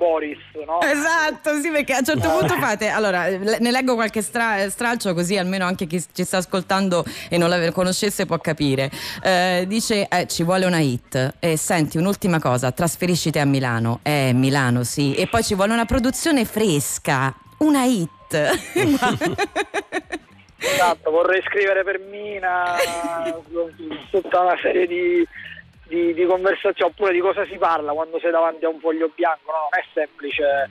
Boris, 0.01 0.39
no? 0.65 0.81
Esatto, 0.81 1.61
sì, 1.61 1.69
perché 1.69 1.93
a 1.93 1.99
un 1.99 2.05
certo 2.07 2.31
punto 2.31 2.55
fate. 2.55 2.89
Allora, 2.89 3.29
ne 3.29 3.71
leggo 3.71 3.95
qualche 3.95 4.23
stra- 4.23 4.67
stralcio 4.71 5.13
così 5.13 5.37
almeno 5.37 5.67
anche 5.67 5.87
chi 5.87 6.03
ci 6.15 6.25
sta 6.25 6.39
ascoltando 6.39 7.05
e 7.29 7.37
non 7.37 7.51
la 7.51 7.71
conoscesse 7.71 8.25
può 8.25 8.39
capire. 8.39 8.91
Eh, 9.23 9.65
dice: 9.69 10.09
eh, 10.09 10.27
Ci 10.27 10.43
vuole 10.43 10.65
una 10.65 10.79
hit. 10.79 11.35
E 11.39 11.59
senti, 11.59 11.99
un'ultima 11.99 12.39
cosa, 12.39 12.73
trasferisciti 12.73 13.39
a 13.39 13.45
Milano. 13.45 14.01
Eh, 14.03 14.33
Milano, 14.33 14.85
sì. 14.85 15.15
E 15.15 15.27
poi 15.27 15.45
ci 15.45 15.55
vuole 15.55 15.75
una 15.75 15.85
produzione 15.85 16.47
fresca. 16.47 17.35
Una 17.59 17.85
hit. 17.85 18.09
Esatto, 20.63 21.11
vorrei 21.11 21.43
scrivere 21.47 21.83
per 21.85 21.99
Mina 22.01 22.77
tutta 24.11 24.41
una 24.41 24.59
serie 24.61 24.87
di, 24.87 25.27
di, 25.91 26.15
di 26.15 26.25
conversazioni 26.25 26.93
oppure 26.93 27.13
di 27.13 27.19
cosa 27.19 27.45
si 27.47 27.59
parla 27.59 27.93
quando 27.93 28.21
sei 28.21 28.31
davanti 28.31 28.65
a 28.65 28.69
un 28.69 28.79
foglio 28.79 29.11
bianco, 29.13 29.51
no? 29.51 29.69
non 29.69 29.81
è 29.81 29.85
semplice 29.93 30.71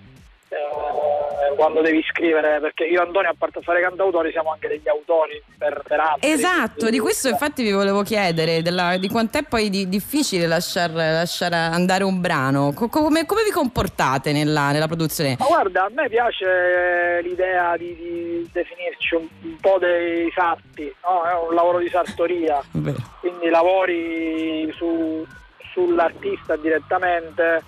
eh, 0.49 1.55
quando 1.55 1.81
devi 1.81 2.03
scrivere 2.09 2.59
perché 2.59 2.85
io 2.85 2.99
e 3.01 3.05
Antonio 3.05 3.29
a 3.29 3.35
parte 3.37 3.61
fare 3.61 3.81
cantautori 3.81 4.31
siamo 4.31 4.51
anche 4.51 4.67
degli 4.67 4.87
autori 4.87 5.41
per, 5.57 5.81
per 5.87 5.99
altri. 5.99 6.29
Esatto, 6.31 6.89
di 6.89 6.99
questo 6.99 7.29
infatti 7.29 7.63
vi 7.63 7.71
volevo 7.71 8.01
chiedere, 8.03 8.61
della- 8.61 8.97
di 8.97 9.07
quant'è 9.09 9.43
poi 9.43 9.69
di- 9.69 9.87
difficile 9.89 10.47
lasciar, 10.47 10.91
lasciare 10.91 11.55
andare 11.55 12.03
un 12.03 12.19
brano. 12.21 12.71
Co- 12.73 12.87
come, 12.89 13.25
come 13.25 13.43
vi 13.43 13.51
comportate 13.51 14.31
nella, 14.31 14.71
nella 14.71 14.87
produzione? 14.87 15.35
Ma 15.39 15.45
guarda, 15.45 15.85
a 15.85 15.89
me 15.93 16.07
piace 16.09 17.21
l'idea 17.23 17.75
di, 17.77 17.95
di 17.95 18.49
definirci 18.51 19.15
un, 19.15 19.27
un 19.43 19.57
po' 19.59 19.77
dei 19.79 20.31
sarti, 20.35 20.93
no? 21.03 21.23
è 21.23 21.33
un 21.49 21.53
lavoro 21.53 21.79
di 21.79 21.89
sartoria, 21.89 22.61
quindi 23.19 23.49
lavori 23.49 24.71
su- 24.75 25.25
sull'artista 25.73 26.55
direttamente 26.55 27.63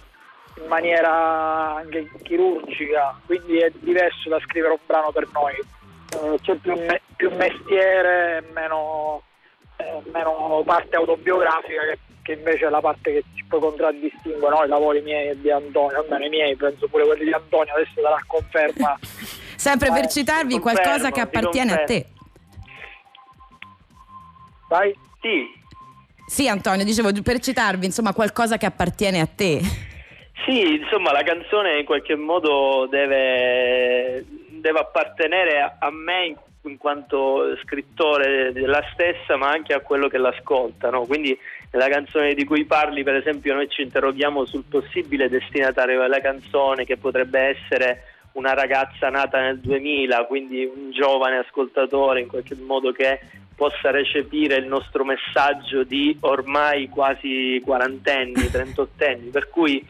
in 0.58 0.68
maniera 0.68 1.76
anche 1.76 2.10
chirurgica, 2.24 3.20
quindi 3.26 3.58
è 3.58 3.72
diverso 3.80 4.30
da 4.30 4.40
scrivere 4.40 4.74
un 4.74 4.80
brano 4.86 5.12
per 5.12 5.28
noi. 5.34 5.54
Eh, 5.56 6.40
c'è 6.42 6.56
più, 6.56 6.74
me- 6.74 7.02
più 7.16 7.32
mestiere 7.36 8.44
meno, 8.54 9.24
eh, 9.78 10.02
meno 10.12 10.62
parte 10.66 10.96
autobiografica 10.98 11.82
che, 11.82 12.00
che 12.22 12.34
invece 12.34 12.66
è 12.66 12.70
la 12.70 12.82
parte 12.82 13.12
che 13.12 13.24
ci 13.34 13.46
poi 13.46 13.60
contraddistingue 13.60 14.50
no? 14.50 14.64
i 14.64 14.68
lavori 14.68 15.02
miei 15.02 15.30
e 15.30 15.40
di 15.40 15.50
Antonio, 15.50 16.00
almeno 16.00 16.26
i 16.26 16.30
miei, 16.30 16.56
penso 16.56 16.88
pure 16.88 17.06
quelli 17.06 17.26
di 17.26 17.34
Antonio, 17.34 17.74
adesso 17.74 18.02
darà 18.02 18.18
conferma. 18.28 19.00
Sempre 19.56 19.92
per 19.92 20.06
Eh, 20.06 20.10
citarvi 20.10 20.56
ti 20.56 20.60
qualcosa 20.60 21.08
che 21.08 21.14
ti 21.14 21.20
appartiene 21.20 21.74
a 21.74 21.84
te. 21.84 22.06
Vai? 24.68 24.98
Sì. 25.22 25.60
Sì, 26.26 26.48
Antonio, 26.48 26.84
dicevo 26.86 27.12
per 27.22 27.40
citarvi, 27.40 27.86
insomma, 27.86 28.14
qualcosa 28.14 28.58
che 28.58 28.66
appartiene 28.66 29.20
a 29.20 29.28
te. 29.28 29.90
Sì, 30.46 30.76
insomma 30.76 31.12
la 31.12 31.24
canzone 31.24 31.80
in 31.80 31.86
qualche 31.86 32.16
modo 32.16 32.88
deve, 32.90 34.26
deve 34.50 34.80
appartenere 34.80 35.62
a, 35.62 35.76
a 35.80 35.92
me 35.92 36.26
in, 36.26 36.36
in 36.64 36.78
quanto 36.78 37.56
scrittore 37.64 38.52
della 38.52 38.84
stessa, 38.94 39.36
ma 39.38 39.50
anche 39.50 39.74
a 39.74 39.82
quello 39.82 40.08
che 40.08 40.18
l'ascolta. 40.18 40.90
no? 40.90 41.06
Quindi 41.06 41.38
nella 41.72 41.90
canzone 41.90 42.34
di 42.34 42.44
cui 42.44 42.66
parli, 42.66 43.04
per 43.04 43.16
esempio, 43.16 43.54
noi 43.54 43.70
ci 43.70 43.84
interroghiamo 43.84 44.46
sul 44.46 44.64
possibile 44.68 45.30
destinatario 45.30 46.02
della 46.02 46.22
canzone, 46.22 46.86
che 46.86 46.98
potrebbe 46.98 47.40
essere 47.40 48.04
una 48.34 48.54
ragazza 48.54 49.10
nata 49.10 49.40
nel 49.42 49.60
2000, 49.60 50.26
quindi 50.26 50.64
un 50.64 50.92
giovane 50.92 51.38
ascoltatore 51.38 52.22
in 52.22 52.28
qualche 52.28 52.56
modo 52.56 52.92
che 52.92 53.20
possa 53.56 53.92
recepire 53.92 54.56
il 54.56 54.66
nostro 54.66 55.04
messaggio 55.04 55.84
di 55.84 56.18
ormai 56.22 56.88
quasi 56.88 57.62
quarantenni, 57.64 58.50
trentottenni, 58.50 59.30
per 59.30 59.50
cui 59.50 59.86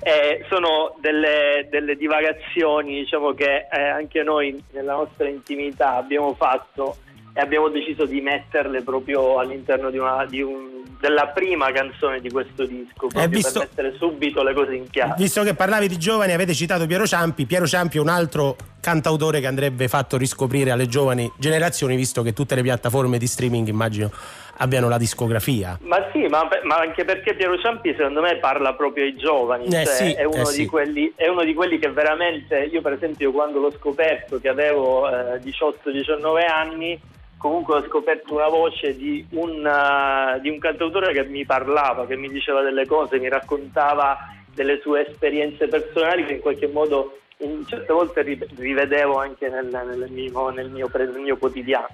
Eh, 0.00 0.44
sono 0.48 0.96
delle, 1.00 1.66
delle 1.70 1.96
divagazioni 1.96 3.00
diciamo, 3.00 3.32
che 3.32 3.66
eh, 3.70 3.80
anche 3.80 4.22
noi 4.22 4.62
nella 4.72 4.94
nostra 4.96 5.28
intimità 5.28 5.94
abbiamo 5.94 6.34
fatto 6.34 6.96
e 7.32 7.40
abbiamo 7.40 7.68
deciso 7.68 8.04
di 8.04 8.20
metterle 8.20 8.82
proprio 8.82 9.38
all'interno 9.38 9.90
di 9.90 9.98
una- 9.98 10.26
di 10.26 10.42
un- 10.42 10.83
della 11.04 11.26
prima 11.26 11.70
canzone 11.70 12.18
di 12.22 12.30
questo 12.30 12.64
disco, 12.64 13.08
proprio 13.08 13.28
visto- 13.28 13.58
per 13.58 13.68
mettere 13.68 13.94
subito 13.98 14.42
le 14.42 14.54
cose 14.54 14.74
in 14.74 14.88
chiaro. 14.88 15.14
Visto 15.18 15.42
che 15.42 15.52
parlavi 15.52 15.86
di 15.86 15.98
giovani, 15.98 16.32
avete 16.32 16.54
citato 16.54 16.86
Piero 16.86 17.06
Ciampi. 17.06 17.44
Piero 17.44 17.66
Ciampi 17.66 17.98
è 17.98 18.00
un 18.00 18.08
altro 18.08 18.56
cantautore 18.80 19.40
che 19.40 19.46
andrebbe 19.46 19.86
fatto 19.88 20.16
riscoprire 20.16 20.70
alle 20.70 20.86
giovani 20.86 21.30
generazioni, 21.36 21.94
visto 21.94 22.22
che 22.22 22.32
tutte 22.32 22.54
le 22.54 22.62
piattaforme 22.62 23.18
di 23.18 23.26
streaming, 23.26 23.68
immagino, 23.68 24.10
abbiano 24.56 24.88
la 24.88 24.96
discografia. 24.96 25.78
Ma 25.82 26.06
sì, 26.10 26.26
ma, 26.26 26.48
ma 26.62 26.76
anche 26.76 27.04
perché 27.04 27.34
Piero 27.34 27.58
Ciampi 27.58 27.94
secondo 27.94 28.22
me 28.22 28.36
parla 28.38 28.72
proprio 28.72 29.04
ai 29.04 29.14
giovani, 29.14 29.66
Eh 29.66 29.84
cioè, 29.84 29.84
sì, 29.84 30.12
è, 30.12 30.24
uno 30.24 30.48
eh 30.48 30.52
di 30.52 30.62
sì. 30.62 30.66
quelli, 30.66 31.12
è 31.14 31.28
uno 31.28 31.44
di 31.44 31.52
quelli 31.52 31.78
che 31.78 31.90
veramente, 31.90 32.60
io 32.72 32.80
per 32.80 32.94
esempio 32.94 33.30
quando 33.30 33.58
l'ho 33.60 33.72
scoperto 33.72 34.40
che 34.40 34.48
avevo 34.48 35.06
eh, 35.06 35.38
18-19 35.42 36.48
anni, 36.48 36.98
comunque 37.44 37.76
ho 37.76 37.84
scoperto 37.86 38.32
una 38.32 38.48
voce 38.48 38.96
di 38.96 39.22
un, 39.32 39.66
eh, 39.66 40.40
di 40.40 40.48
un 40.48 40.58
cantautore 40.58 41.12
che 41.12 41.24
mi 41.24 41.44
parlava, 41.44 42.06
che 42.06 42.16
mi 42.16 42.30
diceva 42.30 42.62
delle 42.62 42.86
cose, 42.86 43.18
mi 43.18 43.28
raccontava 43.28 44.16
delle 44.54 44.80
sue 44.80 45.06
esperienze 45.06 45.68
personali 45.68 46.24
che 46.24 46.32
in 46.32 46.40
qualche 46.40 46.68
modo 46.68 47.18
in 47.38 47.66
certe 47.66 47.92
volte 47.92 48.22
ri- 48.22 48.48
rivedevo 48.56 49.18
anche 49.18 49.50
nel, 49.50 49.66
nel 49.66 50.10
mio, 50.10 50.48
nel 50.48 50.70
mio 50.70 50.88
pre- 50.88 51.04
nel 51.04 51.20
mio 51.20 51.36
quotidiano. 51.36 51.88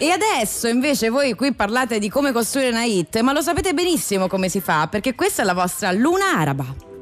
E 0.00 0.10
adesso 0.10 0.66
invece 0.66 1.10
voi 1.10 1.34
qui 1.34 1.54
parlate 1.54 2.00
di 2.00 2.08
come 2.08 2.32
costruire 2.32 2.70
una 2.70 2.84
hit, 2.84 3.20
ma 3.20 3.32
lo 3.32 3.42
sapete 3.42 3.72
benissimo 3.72 4.26
come 4.26 4.48
si 4.48 4.60
fa, 4.60 4.88
perché 4.90 5.14
questa 5.14 5.42
è 5.42 5.44
la 5.44 5.54
vostra 5.54 5.92
luna 5.92 6.38
araba. 6.38 6.95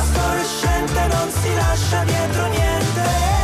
Fosforescente 0.00 1.06
non 1.08 1.30
si 1.30 1.54
lascia 1.54 2.04
dietro 2.04 2.46
niente. 2.48 3.39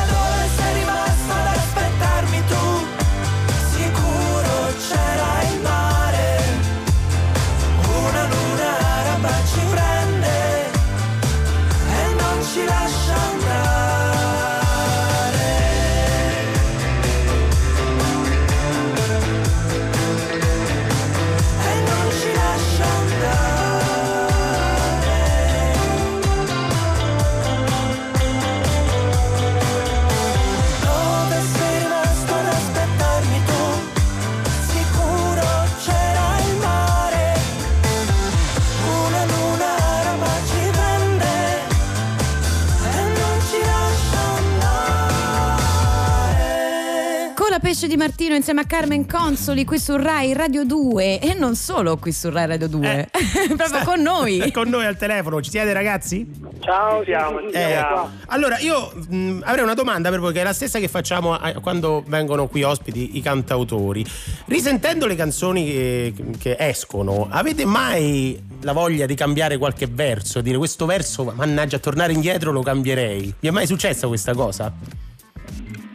Pesce 47.79 47.89
di 47.89 47.99
Martino 47.99 48.35
insieme 48.35 48.62
a 48.62 48.64
Carmen 48.64 49.07
Consoli 49.07 49.66
qui 49.66 49.79
su 49.79 49.99
Rai 49.99 50.33
Radio 50.33 50.64
2 50.64 51.18
e 51.20 51.35
non 51.35 51.57
solo 51.57 51.99
qui 51.99 52.11
su 52.11 52.31
Rai 52.31 52.47
Radio 52.47 52.68
2, 52.68 53.11
proprio 53.55 53.85
con 53.85 54.01
noi. 54.01 54.49
con 54.51 54.70
noi 54.70 54.87
al 54.87 54.97
telefono, 54.97 55.43
ci 55.43 55.51
siete 55.51 55.74
ragazzi? 55.74 56.27
Ciao, 56.61 57.05
siamo, 57.05 57.39
Eh, 57.41 57.51
siamo 57.53 57.93
qua. 57.93 58.12
allora, 58.29 58.59
io 58.61 58.91
mh, 59.11 59.43
avrei 59.45 59.62
una 59.62 59.74
domanda 59.74 60.09
per 60.09 60.20
voi, 60.20 60.33
che 60.33 60.41
è 60.41 60.43
la 60.43 60.55
stessa 60.55 60.79
che 60.79 60.89
facciamo 60.89 61.35
a- 61.35 61.53
quando 61.61 62.03
vengono 62.07 62.47
qui 62.47 62.62
ospiti 62.62 63.18
i 63.18 63.20
cantautori. 63.20 64.07
Risentendo 64.47 65.07
le 65.07 65.14
canzoni 65.14 65.66
che, 65.66 66.14
che 66.39 66.57
escono, 66.59 67.27
avete 67.31 67.66
mai 67.66 68.43
la 68.62 68.72
voglia 68.72 69.05
di 69.05 69.14
cambiare 69.14 69.59
qualche 69.59 69.87
verso? 69.87 70.41
Dire 70.41 70.57
questo 70.57 70.87
verso, 70.87 71.31
mannaggia, 71.37 71.79
tornare 71.79 72.14
indietro 72.14 72.53
lo 72.53 72.62
cambierei. 72.62 73.35
Vi 73.39 73.49
è 73.49 73.51
mai 73.51 73.66
successa 73.66 74.07
questa 74.07 74.33
cosa? 74.33 74.72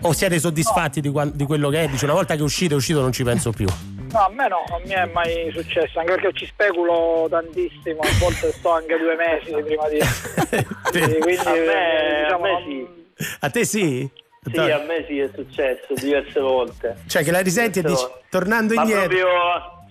O 0.04 0.14
siete 0.14 0.40
soddisfatti 0.40 1.00
di, 1.02 1.10
quan- 1.10 1.32
di 1.34 1.46
quello 1.46 1.70
che 1.70 1.84
è? 1.84 1.88
Dice 1.88 2.06
una 2.06 2.14
volta 2.16 2.34
che 2.34 2.40
è 2.40 2.44
uscito, 2.44 2.74
è 2.74 2.78
uscito, 2.78 3.02
non 3.02 3.12
ci 3.12 3.24
penso 3.24 3.52
più. 3.52 3.68
No, 4.12 4.20
a 4.20 4.30
me 4.30 4.48
no, 4.48 4.64
non 4.70 4.82
mi 4.84 4.94
è 4.94 5.06
mai 5.14 5.52
successo, 5.56 6.00
anche 6.00 6.16
perché 6.16 6.34
ci 6.40 6.46
speculo 6.48 7.28
tantissimo, 7.30 8.00
a 8.02 8.08
volte 8.20 8.52
sto 8.52 8.72
anche 8.72 8.98
due 8.98 9.16
mesi 9.16 9.52
prima 9.64 9.88
di... 9.88 10.00
Sì, 10.92 11.18
quindi, 11.20 11.38
A 11.46 11.52
me- 11.54 12.24
diciamo, 12.24 12.36
a 12.36 12.40
me 12.40 12.52
non- 12.52 12.88
sì. 13.16 13.36
A 13.40 13.50
te 13.50 13.66
sì? 13.66 14.10
Sì, 14.52 14.58
a 14.60 14.80
me 14.80 15.06
sì, 15.08 15.20
è 15.20 15.30
successo 15.34 15.94
diverse 15.96 16.40
volte. 16.40 16.98
Cioè 17.08 17.24
che 17.24 17.30
la 17.32 17.40
risenti 17.42 17.80
e 17.80 17.84
dici, 17.84 18.04
tornando 18.30 18.74
Ma 18.74 18.82
indietro. 18.82 19.08
proprio, 19.08 19.28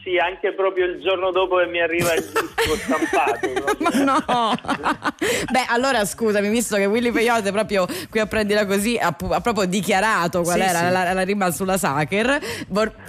sì, 0.02 0.16
anche 0.16 0.52
proprio 0.54 0.86
il 0.86 1.00
giorno 1.00 1.30
dopo 1.30 1.56
che 1.56 1.66
mi 1.66 1.80
arriva 1.80 2.14
il 2.14 2.22
disco 2.24 2.74
stampato. 2.76 3.76
Ma 3.78 3.90
no! 4.02 4.54
Beh, 5.50 5.66
allora 5.68 6.04
scusami, 6.04 6.48
visto 6.48 6.76
che 6.76 6.86
Willy 6.86 7.10
Peyote 7.10 7.52
proprio 7.52 7.86
qui 8.08 8.18
a 8.20 8.26
prendila 8.26 8.64
così 8.66 8.96
ha, 9.00 9.12
pu- 9.12 9.30
ha 9.30 9.40
proprio 9.40 9.66
dichiarato 9.66 10.42
qual 10.42 10.56
Sì, 10.56 10.62
era 10.62 10.78
sì. 10.86 10.92
La, 10.92 11.12
la 11.12 11.22
rima 11.22 11.50
sulla 11.50 11.76
Sacher, 11.76 12.38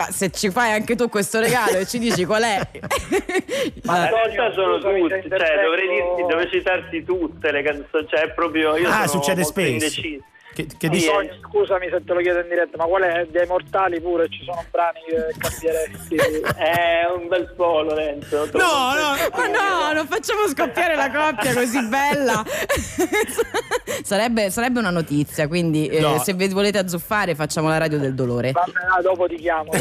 se 0.10 0.32
ci 0.32 0.50
fai 0.50 0.72
anche 0.74 0.96
tu 0.96 1.08
questo 1.10 1.40
regalo 1.40 1.78
e 1.78 1.86
ci 1.88 1.98
dici 2.00 2.26
qual 2.26 2.44
è. 2.44 2.60
Ma 3.84 4.04
in 4.04 4.10
realtà 4.10 4.54
sono 4.54 4.78
tutte, 4.80 5.22
cioè 5.30 5.62
dovrei 5.64 5.88
dirti, 5.88 6.22
dovrei 6.28 6.50
citarti 6.50 7.04
tutte 7.04 7.52
le 7.52 7.62
canzoni, 7.64 8.08
cioè 8.10 8.30
proprio 8.34 8.76
io 8.78 8.88
Ah, 8.90 9.08
sono 9.08 9.22
succede 9.24 9.42
molto 9.42 9.60
spesso. 9.60 9.70
indeciso. 9.72 10.24
Che, 10.54 10.68
che 10.78 10.88
eh. 10.88 11.08
Antonio, 11.08 11.38
scusami 11.48 11.88
se 11.90 12.04
te 12.04 12.14
lo 12.14 12.20
chiedo 12.20 12.40
in 12.40 12.48
diretta, 12.50 12.78
ma 12.78 12.84
qual 12.86 13.04
è 13.04 13.26
dei 13.30 13.48
mortali 13.48 14.02
pure? 14.02 14.28
Ci 14.30 14.44
sono 14.44 14.64
brani 14.70 15.00
che 15.08 15.34
cambieresti? 15.38 16.16
È 16.58 17.06
un 17.16 17.28
bel 17.28 17.54
po' 17.56 17.82
Lorenzo. 17.82 18.50
No, 18.54 18.94
no, 18.94 19.16
Ma 19.34 19.48
no, 19.48 19.94
non 19.94 20.08
facciamo 20.08 20.48
scoppiare 20.48 20.96
la 20.96 21.10
coppia 21.10 21.54
così 21.54 21.82
bella. 21.88 22.44
sarebbe, 24.04 24.50
sarebbe 24.50 24.80
una 24.80 24.90
notizia, 24.90 25.48
quindi 25.48 25.88
eh, 25.88 26.00
No. 26.02 26.18
se 26.20 26.34
vi 26.34 26.48
volete 26.50 26.80
azzuffare 26.80 27.34
facciamo 27.36 27.70
la 27.70 27.78
radio 27.78 27.98
del 27.98 28.14
dolore. 28.14 28.52
Vabbè, 28.52 28.72
ah, 28.98 29.02
dopo 29.02 29.28
ti 29.28 29.36
chiamo. 29.36 29.72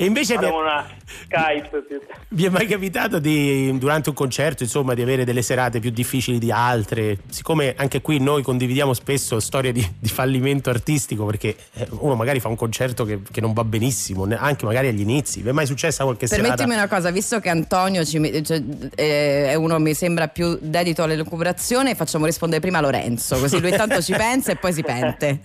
E 0.00 0.04
invece 0.04 0.34
Faremo 0.36 0.60
una 0.60 0.86
Skype 1.24 1.84
vi 2.30 2.44
è 2.44 2.48
mai 2.50 2.66
capitato 2.66 3.18
di, 3.18 3.76
durante 3.78 4.10
un 4.10 4.14
concerto, 4.14 4.62
insomma, 4.62 4.94
di 4.94 5.02
avere 5.02 5.24
delle 5.24 5.42
serate 5.42 5.80
più 5.80 5.90
difficili 5.90 6.38
di 6.38 6.52
altre? 6.52 7.18
Siccome 7.28 7.74
anche 7.76 8.02
qui 8.02 8.18
noi 8.18 8.42
condividiamo 8.42 8.92
spesso 8.92 9.40
storie 9.40 9.72
di, 9.72 9.86
di 9.98 10.08
fallimento 10.08 10.68
artistico, 10.70 11.24
perché 11.24 11.56
eh, 11.74 11.88
uno 11.90 12.14
magari 12.14 12.40
fa 12.40 12.48
un 12.48 12.56
concerto 12.56 13.04
che, 13.04 13.20
che 13.30 13.40
non 13.40 13.52
va 13.54 13.64
benissimo, 13.64 14.26
anche 14.36 14.66
magari 14.66 14.88
agli 14.88 15.00
inizi. 15.00 15.40
Vi 15.40 15.48
è 15.48 15.52
mai 15.52 15.66
successa 15.66 16.04
qualche 16.04 16.26
serata? 16.26 16.48
Permettimi 16.48 16.74
una 16.76 16.88
cosa, 16.88 17.10
visto 17.10 17.40
che 17.40 17.48
Antonio 17.48 18.04
ci 18.04 18.44
cioè, 18.44 18.62
eh, 18.94 19.46
è 19.48 19.54
uno 19.54 19.78
mi 19.78 19.94
sembra 19.94 20.28
più 20.28 20.58
dedito 20.60 21.02
alle 21.02 21.16
lucubrazioni, 21.16 21.94
facciamo 21.94 22.26
rispondere 22.26 22.60
prima 22.60 22.80
Lorenzo, 22.80 23.38
così 23.38 23.60
lui 23.60 23.70
intanto 23.70 24.02
ci 24.02 24.12
pensa 24.12 24.52
e 24.52 24.56
poi 24.56 24.72
si 24.72 24.82
pente. 24.82 25.40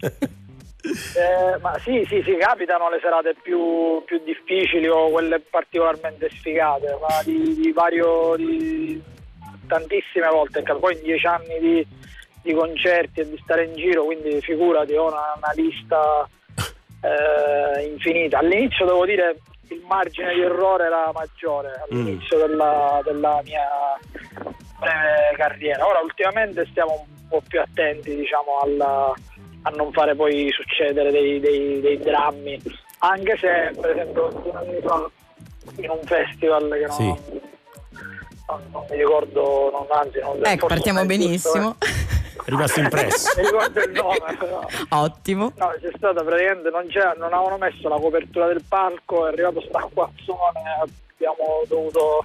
Eh, 0.86 1.58
ma 1.60 1.78
sì, 1.80 2.04
sì, 2.08 2.22
sì, 2.24 2.36
capitano 2.36 2.88
le 2.90 2.98
serate 3.00 3.34
più, 3.42 4.02
più 4.04 4.20
difficili 4.24 4.86
o 4.86 5.08
quelle 5.10 5.40
particolarmente 5.40 6.28
sfigate, 6.30 6.96
ma 7.00 7.22
di, 7.24 7.54
di 7.54 7.72
vario, 7.72 8.34
di 8.36 9.02
tantissime 9.66 10.28
volte, 10.28 10.62
poi 10.62 10.94
in 10.94 11.02
dieci 11.02 11.26
anni 11.26 11.58
di, 11.58 11.86
di 12.42 12.52
concerti 12.54 13.20
e 13.20 13.28
di 13.30 13.40
stare 13.42 13.64
in 13.64 13.74
giro, 13.74 14.04
quindi 14.04 14.40
figurati, 14.40 14.94
ho 14.94 15.08
una, 15.08 15.34
una 15.36 15.52
lista 15.54 16.28
eh, 17.02 17.86
infinita. 17.86 18.38
All'inizio 18.38 18.84
devo 18.84 19.04
dire 19.04 19.38
il 19.68 19.82
margine 19.88 20.34
di 20.34 20.42
errore 20.42 20.84
era 20.86 21.10
maggiore, 21.12 21.82
all'inizio 21.88 22.38
della, 22.38 23.00
della 23.02 23.40
mia 23.44 23.98
breve 24.78 25.34
carriera. 25.36 25.84
Ora 25.86 26.00
ultimamente 26.00 26.64
stiamo 26.70 27.06
un 27.08 27.28
po' 27.28 27.42
più 27.48 27.60
attenti, 27.60 28.14
diciamo, 28.14 28.60
alla- 28.62 29.12
a 29.66 29.70
non 29.70 29.90
fare 29.92 30.14
poi 30.14 30.48
succedere 30.52 31.10
dei, 31.10 31.40
dei- 31.40 31.80
dei 31.80 31.98
drammi. 31.98 32.60
Anche 32.98 33.36
se, 33.38 33.72
per 33.80 33.90
esempio, 33.90 34.28
due 34.28 34.52
anni 34.52 34.80
fa 34.80 35.10
in 35.78 35.90
un 35.90 36.00
festival 36.04 36.68
che 36.70 36.86
non, 36.86 36.90
Sì. 36.96 37.04
non- 38.48 38.62
non 38.70 38.84
mi 38.88 38.96
ricordo, 38.96 39.70
non, 39.72 39.86
anzi, 39.90 40.20
non 40.20 40.36
Ecco, 40.36 40.60
forse 40.60 40.66
partiamo 40.66 41.02
non 41.02 41.10
è 41.10 41.16
giusto, 41.16 41.52
benissimo. 41.52 41.76
È 42.44 42.48
rimasto 42.50 42.80
impresso. 42.80 43.36
eh. 43.38 43.40
Mi 43.42 43.48
ricordo 43.48 43.80
il 43.80 43.90
nome, 43.90 44.36
però. 44.38 44.66
Ottimo. 44.90 45.52
No, 45.56 45.74
c'è 45.80 45.90
stata 45.96 46.22
praticamente, 46.22 46.70
non, 46.70 46.86
non 47.18 47.32
avevano 47.32 47.58
messo 47.58 47.88
la 47.88 47.96
copertura 47.98 48.46
del 48.46 48.62
palco, 48.68 49.26
è 49.26 49.32
arrivato 49.32 49.60
sta 49.62 49.78
acquazzone, 49.80 50.60
abbiamo 50.80 51.62
dovuto... 51.66 52.24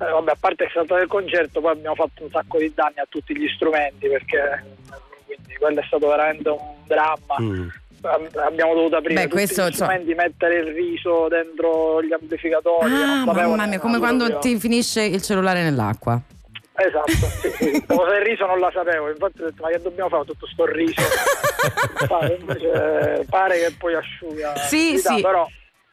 eh, 0.00 0.10
vabbè, 0.10 0.30
a 0.30 0.36
parte 0.40 0.64
che 0.64 0.68
è 0.68 0.70
stato 0.70 0.96
il 0.96 1.08
concerto, 1.08 1.60
poi 1.60 1.72
abbiamo 1.72 1.94
fatto 1.94 2.22
un 2.24 2.30
sacco 2.30 2.56
di 2.56 2.72
danni 2.74 3.00
a 3.00 3.06
tutti 3.08 3.36
gli 3.36 3.46
strumenti, 3.48 4.08
perché 4.08 4.64
quindi 5.50 5.56
quello 5.58 5.80
è 5.80 5.84
stato 5.86 6.06
veramente 6.08 6.48
un 6.48 6.58
dramma. 6.86 7.36
Mm. 7.40 7.68
Ab- 8.02 8.36
Abbiamo 8.36 8.74
dovuto 8.74 8.96
aprire 8.96 9.14
Beh, 9.14 9.22
tutti 9.24 9.34
questo, 9.34 9.68
gli 9.68 9.72
strumenti, 9.72 10.14
mettere 10.14 10.58
il 10.60 10.72
riso 10.72 11.28
dentro 11.28 12.02
gli 12.02 12.12
amplificatori. 12.12 12.90
Ah, 12.92 13.24
mamma 13.26 13.66
mia, 13.66 13.78
come 13.78 13.98
quando 13.98 14.24
proprio. 14.26 14.52
ti 14.52 14.58
finisce 14.58 15.02
il 15.02 15.20
cellulare 15.20 15.62
nell'acqua. 15.62 16.18
Esatto, 16.72 17.10
sì, 17.12 17.50
sì. 17.58 17.84
Cosa 17.86 18.10
del 18.16 18.22
riso 18.22 18.46
non 18.46 18.58
la 18.58 18.70
sapevo, 18.72 19.10
infatti 19.10 19.42
ho 19.42 19.44
detto 19.46 19.62
ma 19.62 19.68
che 19.68 19.82
dobbiamo 19.82 20.08
fare 20.08 20.24
tutto 20.24 20.46
sto 20.46 20.64
riso? 20.64 20.94
Pare, 22.08 22.38
invece, 22.40 23.26
pare 23.28 23.58
che 23.58 23.74
poi 23.78 23.94
asciuga, 23.94 24.56
Sì, 24.56 24.96
sì. 24.96 25.20
però 25.20 25.46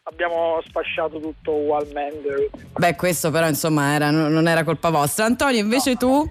abbiamo 0.03 0.61
sfasciato 0.65 1.19
tutto 1.19 1.51
ugualmente. 1.51 2.49
Beh, 2.77 2.95
questo 2.95 3.31
però 3.31 3.47
insomma 3.49 3.93
era- 3.95 4.09
non 4.11 4.47
era 4.47 4.63
colpa 4.63 4.89
vostra. 4.89 5.25
Antonio, 5.25 5.59
invece 5.59 5.97
tu? 5.97 6.25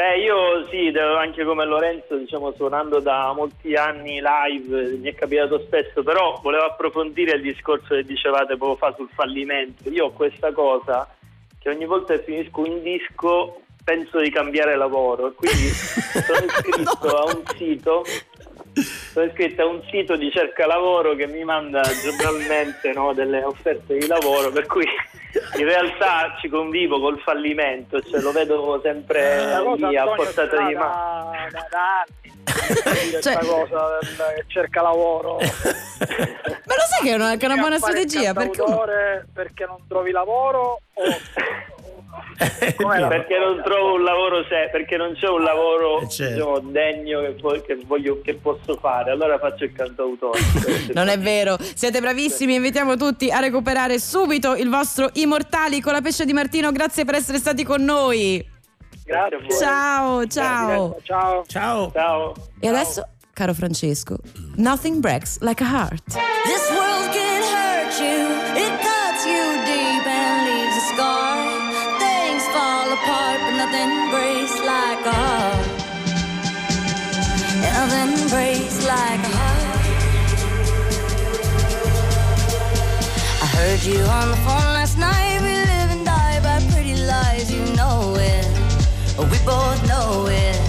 Beh, 0.00 0.16
io 0.16 0.66
sì, 0.70 0.90
anche 0.96 1.44
come 1.44 1.66
Lorenzo, 1.66 2.16
diciamo, 2.16 2.52
suonando 2.52 3.00
da 3.00 3.34
molti 3.34 3.74
anni 3.74 4.18
live, 4.18 4.96
mi 4.96 5.10
è 5.10 5.14
capitato 5.14 5.60
spesso, 5.60 6.02
però 6.02 6.40
volevo 6.42 6.64
approfondire 6.64 7.32
il 7.32 7.42
discorso 7.42 7.94
che 7.94 8.04
dicevate 8.04 8.56
poco 8.56 8.76
fa 8.76 8.94
sul 8.96 9.10
fallimento. 9.12 9.90
Io 9.90 10.06
ho 10.06 10.12
questa 10.12 10.52
cosa 10.52 11.06
che 11.58 11.68
ogni 11.68 11.84
volta 11.84 12.14
che 12.14 12.22
finisco 12.22 12.62
un 12.62 12.82
disco 12.82 13.60
penso 13.84 14.20
di 14.20 14.30
cambiare 14.30 14.74
lavoro 14.74 15.26
e 15.28 15.32
quindi 15.34 15.68
sono 15.68 16.46
iscritto 16.46 17.08
a 17.08 17.24
un 17.36 17.42
sito 17.58 18.02
sono 19.12 19.26
iscritto 19.26 19.62
a 19.62 19.66
un 19.66 19.82
sito 19.90 20.16
di 20.16 20.30
cerca 20.30 20.66
lavoro 20.66 21.14
che 21.14 21.26
mi 21.26 21.42
manda 21.44 21.82
giornalmente 22.02 22.92
no, 22.92 23.12
delle 23.12 23.42
offerte 23.42 23.96
di 23.98 24.06
lavoro 24.06 24.50
per 24.50 24.66
cui 24.66 24.86
in 25.56 25.64
realtà 25.64 26.36
ci 26.40 26.48
convivo 26.48 27.00
col 27.00 27.18
fallimento 27.20 28.00
cioè 28.02 28.20
lo 28.20 28.32
vedo 28.32 28.80
sempre 28.82 29.60
cosa 29.64 29.88
lì 29.88 29.96
a 29.96 30.04
portata 30.04 30.66
di 30.66 30.74
mano 30.74 31.32
da, 31.50 31.66
da. 31.70 32.04
Cioè- 33.20 33.38
cosa 33.38 33.98
del- 34.00 34.34
che 34.36 34.44
cerca 34.48 34.82
lavoro 34.82 35.36
Ma 35.38 35.44
lo 36.74 36.84
sai 36.88 37.02
che 37.02 37.10
è 37.10 37.14
una, 37.14 37.36
che 37.36 37.46
è 37.46 37.48
una 37.50 37.60
buona 37.60 37.78
strategia? 37.78 38.32
Perché 38.32 38.62
perché 39.32 39.66
non 39.66 39.78
trovi 39.88 40.10
lavoro 40.12 40.80
o? 40.94 41.02
perché 43.08 43.38
non 43.38 43.60
trovo 43.62 43.94
un 43.94 44.02
lavoro 44.02 44.42
se, 44.44 44.68
perché 44.72 44.96
non 44.96 45.14
c'è 45.14 45.28
un 45.28 45.42
lavoro 45.42 46.00
Eh, 46.00 46.08
certo. 46.08 46.34
diciamo, 46.34 46.58
degno 46.70 47.20
che, 47.20 47.36
vo- 47.40 47.60
che 47.60 47.78
voglio 47.86 48.20
che 48.22 48.34
posso 48.34 48.76
fare 48.80 49.10
allora 49.10 49.38
faccio 49.38 49.64
il 49.64 49.72
cantautore 49.72 50.38
Non 50.94 51.08
è 51.08 51.18
vero, 51.18 51.56
siete 51.74 52.00
bravissimi, 52.00 52.54
invitiamo 52.54 52.96
tutti 52.96 53.30
a 53.30 53.38
recuperare 53.40 53.98
subito 53.98 54.54
il 54.54 54.68
vostro 54.68 55.10
Immortali 55.14 55.80
con 55.80 55.92
la 55.92 56.00
pesce 56.00 56.24
di 56.24 56.32
Martino, 56.32 56.72
grazie 56.72 57.04
per 57.04 57.14
essere 57.14 57.38
stati 57.38 57.62
con 57.64 57.82
noi. 57.84 58.44
Grazie 59.04 59.36
a 59.36 59.40
voi. 59.40 59.50
Ciao, 59.58 60.26
ciao. 60.26 60.96
ciao 61.02 61.44
Ciao. 61.46 61.90
ciao 61.92 62.34
E 62.60 62.68
adesso, 62.68 63.06
caro 63.32 63.52
Francesco, 63.54 64.16
nothing 64.56 64.98
breaks 65.00 65.38
like 65.40 65.62
a 65.62 65.66
heart. 65.66 66.04
This 66.44 66.70
world 66.70 67.10
can 67.12 67.42
hurt 67.42 67.98
you, 68.00 68.62
it 68.62 68.72
cuts 68.80 69.26
you 69.26 69.64
deep 69.64 70.06
and 70.06 70.46
leaves 70.46 70.76
a 70.76 70.94
scar. 70.94 71.49
Apart, 73.02 73.40
but 73.40 73.56
nothing 73.56 74.10
breaks 74.10 74.58
like 74.60 75.06
a 75.06 75.12
heart. 75.12 75.66
Nothing 77.62 78.28
breaks 78.28 78.86
like 78.86 79.20
a 79.20 79.32
heart. 79.38 79.84
I 83.42 83.46
heard 83.56 83.82
you 83.84 84.00
on 84.04 84.28
the 84.30 84.36
phone 84.44 84.70
last 84.76 84.98
night. 84.98 85.40
We 85.40 85.48
live 85.48 85.90
and 85.96 86.04
die 86.04 86.40
by 86.42 86.60
pretty 86.72 86.96
lies, 86.96 87.50
you 87.50 87.64
know 87.74 88.16
it. 88.18 88.46
We 89.18 89.38
both 89.46 89.80
know 89.88 90.26
it. 90.28 90.60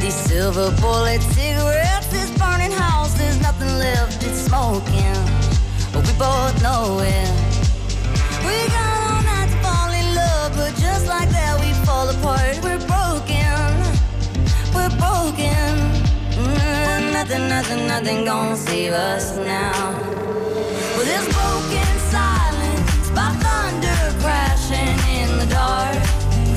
These 0.00 0.14
silver 0.14 0.74
bullet 0.80 1.22
cigarettes, 1.22 2.08
this 2.08 2.30
burning 2.38 2.72
house, 2.72 3.14
there's 3.14 3.40
nothing 3.40 3.72
left, 3.78 4.24
it's 4.24 4.40
smoking. 4.48 5.14
We 5.94 6.12
both 6.18 6.60
know 6.62 6.98
it. 7.02 7.49
Fall 12.00 12.08
apart. 12.08 12.56
We're 12.62 12.84
broken, 12.86 13.66
we're 14.74 14.94
broken. 15.04 15.72
Mm, 16.40 17.12
nothing, 17.12 17.48
nothing, 17.48 17.86
nothing 17.86 18.24
gonna 18.24 18.56
save 18.56 18.92
us 18.92 19.36
now. 19.36 19.92
Well, 20.94 21.06
this 21.12 21.26
broken 21.38 21.92
silence 22.16 23.10
by 23.16 23.28
thunder 23.44 24.00
crashing 24.22 24.96
in 25.18 25.28
the 25.40 25.48
dark, 25.60 26.00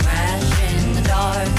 crash 0.04 0.50
in 0.72 0.96
the 0.98 1.04
dark. 1.16 1.50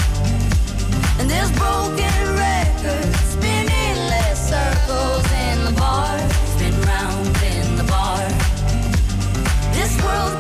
And 1.19 1.29
this 1.29 1.51
broken 1.63 2.21
record 2.49 3.09
spinning 3.35 3.97
less 4.13 4.39
circles 4.55 5.27
in 5.47 5.57
the 5.69 5.75
bar, 5.79 6.17
spin 6.53 6.75
round 6.93 7.37
in 7.53 7.77
the 7.77 7.87
bar. 7.95 8.25
This 9.77 9.93
world 10.05 10.35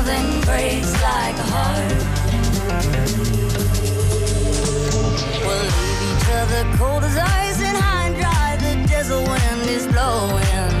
nothing 0.00 0.40
breaks 0.42 0.92
like 1.02 1.36
a 1.36 1.46
heart. 1.54 2.00
We'll 5.44 5.64
leave 5.74 6.02
each 6.10 6.26
other 6.40 6.62
cold 6.78 7.04
as 7.04 7.16
ice 7.16 7.60
and 7.60 7.76
high 7.76 8.06
and 8.08 8.16
dry. 8.16 8.56
The 8.64 8.72
desert 8.88 9.22
wind 9.28 9.68
is 9.68 9.86
blowing, 9.86 10.74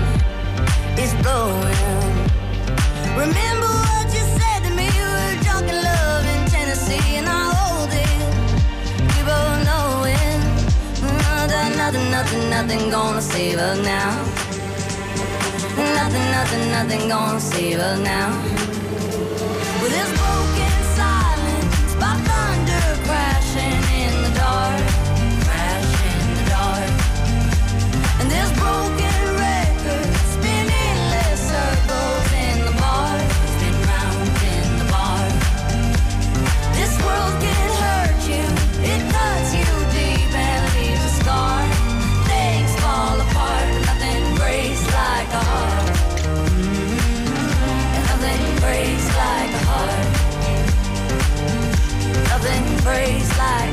it's 0.96 1.14
blowing. 1.22 2.10
Remember 3.16 3.70
what 3.86 4.06
you 4.16 4.24
said 4.38 4.60
to 4.64 4.70
me. 4.70 4.88
We 4.88 5.04
were 5.16 5.36
drunk 5.44 5.68
in 5.68 5.78
love 5.82 6.24
Tennessee, 6.50 7.16
and 7.16 7.28
I 7.28 7.42
hold 7.54 7.92
it. 7.92 8.20
We 9.12 9.20
both 9.30 9.58
know 9.68 10.04
it. 10.18 10.40
Mm, 11.04 11.18
nothing, 11.36 11.76
nothing, 11.76 12.10
nothing, 12.10 12.50
nothing 12.50 12.90
gonna 12.90 13.20
save 13.22 13.58
us 13.58 13.78
now. 13.84 14.49
Nothing, 15.80 16.30
nothing, 16.30 16.70
nothing 16.70 17.08
gonna 17.08 17.40
save 17.40 17.78
us 17.78 17.98
now. 18.00 18.30
With 19.82 19.92
this 19.92 20.10
broken 20.18 20.59
Nothing 52.90 53.18
breaks 53.18 53.38
like 53.38 53.69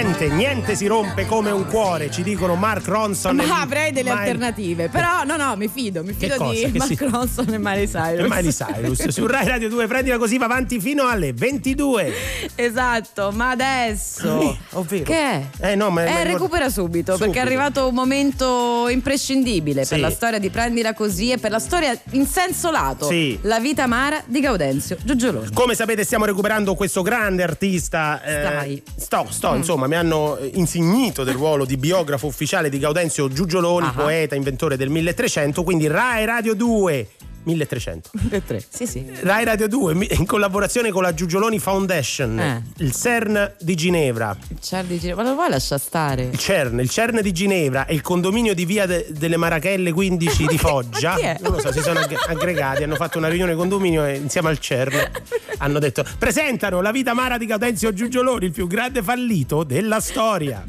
Niente, 0.00 0.28
niente 0.28 0.76
si 0.76 0.86
rompe 0.86 1.26
come 1.26 1.50
un 1.50 1.66
cuore, 1.66 2.08
ci 2.08 2.22
dicono 2.22 2.54
Mark 2.54 2.86
Ronson. 2.86 3.34
Ma 3.34 3.42
e 3.42 3.50
avrei 3.50 3.90
delle 3.90 4.10
Miley- 4.10 4.28
alternative. 4.28 4.88
Però 4.90 5.24
no, 5.24 5.36
no, 5.36 5.56
mi 5.56 5.66
fido, 5.66 6.04
mi 6.04 6.12
fido 6.16 6.36
di 6.52 6.60
Che 6.70 6.78
Mark 6.78 6.94
si- 6.96 7.04
Ronson 7.04 7.52
e 7.54 7.58
Miley 7.58 7.88
Cyrus. 7.88 8.24
E 8.24 8.28
Miley 8.28 8.52
Cyrus 8.52 9.08
su 9.08 9.26
Rai 9.26 9.48
Radio 9.48 9.68
2, 9.68 9.88
prendila 9.88 10.16
così 10.16 10.38
va 10.38 10.44
avanti 10.44 10.78
fino 10.78 11.08
alle 11.08 11.32
22. 11.32 12.12
Esatto, 12.54 13.32
ma 13.34 13.50
adesso. 13.50 14.56
ovvero. 14.74 15.02
Che 15.02 15.16
è? 15.18 15.46
Eh 15.72 15.74
no, 15.74 15.90
ma, 15.90 16.04
Eh, 16.04 16.12
ma- 16.12 16.22
recupera 16.22 16.70
subito, 16.70 17.12
perché 17.16 17.24
Subito. 17.24 17.38
è 17.38 17.40
arrivato 17.46 17.88
un 17.88 17.94
momento 17.94 18.86
imprescindibile 18.88 19.82
Sì. 19.82 19.90
per 19.94 19.98
la 19.98 20.10
storia 20.10 20.38
di 20.38 20.48
Prendila 20.48 20.94
Così 20.94 21.32
e 21.32 21.38
per 21.38 21.50
la 21.50 21.58
storia 21.58 21.98
in 22.12 22.24
senso 22.24 22.70
lato. 22.70 23.08
Sì. 23.08 23.36
La 23.42 23.58
vita 23.58 23.82
amara 23.82 24.22
di 24.26 24.38
Gaudenzio 24.38 24.96
Giugioloni. 25.02 25.48
Come 25.52 25.74
sapete 25.74 26.04
stiamo 26.04 26.24
recuperando 26.24 26.76
questo 26.76 27.02
grande 27.02 27.42
artista. 27.42 28.22
eh, 28.22 28.40
Stai. 28.40 28.82
sto, 28.96 29.26
sto, 29.28 29.52
Mm. 29.52 29.56
insomma, 29.56 29.86
mi 29.88 29.96
hanno 29.96 30.36
eh, 30.36 30.50
insignito 30.54 31.24
del 31.24 31.34
ruolo 31.34 31.64
di 31.64 31.76
biografo 31.76 32.26
ufficiale 32.26 32.68
di 32.68 32.78
Gaudenzio 32.78 33.28
Giugioloni, 33.28 33.86
Ah. 33.86 33.92
poeta, 33.92 34.34
inventore 34.36 34.76
del 34.76 34.90
1300, 34.90 35.62
quindi 35.64 35.88
Rai 35.88 36.24
Radio 36.26 36.54
2. 36.54 37.08
1300. 37.44 38.10
Le 38.30 38.44
tre. 38.46 38.62
Sì, 38.68 38.86
sì. 38.86 39.04
Rai 39.20 39.44
Radio 39.44 39.68
2 39.68 39.94
mi- 39.94 40.08
in 40.10 40.26
collaborazione 40.26 40.90
con 40.90 41.02
la 41.02 41.14
Giugioloni 41.14 41.58
Foundation, 41.58 42.38
Eh. 42.38 42.62
il 42.78 42.92
CERN 42.92 43.54
di 43.60 43.74
Ginevra, 43.74 44.36
Il 44.48 44.58
CERN 44.60 44.86
di 44.86 44.98
Giro- 44.98 45.16
Ma 45.16 45.22
lo 45.22 45.34
vuoi 45.34 45.48
lasciare 45.50 45.80
stare? 45.80 46.22
il 46.24 46.38
CERN, 46.38 46.80
il 46.80 46.90
CERN 46.90 47.20
di 47.22 47.32
Ginevra 47.32 47.86
e 47.86 47.94
il 47.94 48.00
condominio 48.02 48.54
di 48.54 48.64
Via 48.64 48.86
de- 48.86 49.06
delle 49.10 49.36
Marachelle 49.36 49.92
15 49.92 50.46
di 50.46 50.58
Foggia. 50.58 51.16
Non 51.40 51.52
lo 51.52 51.60
so, 51.60 51.72
si 51.72 51.80
sono 51.80 51.98
ag- 52.00 52.16
aggregati, 52.28 52.82
hanno 52.82 52.96
fatto 52.96 53.18
una 53.18 53.28
riunione 53.28 53.54
condominio 53.54 54.04
e 54.04 54.16
insieme 54.16 54.48
al 54.48 54.58
CERN 54.58 55.10
hanno 55.58 55.78
detto 55.78 56.04
presentano 56.18 56.80
la 56.80 56.90
vita 56.92 57.10
amara 57.12 57.38
di 57.38 57.46
Gaudenzio 57.46 57.92
Giugioloni, 57.92 58.46
il 58.46 58.52
più 58.52 58.66
grande 58.66 59.02
fallito 59.02 59.64
della 59.64 60.00
storia. 60.00 60.64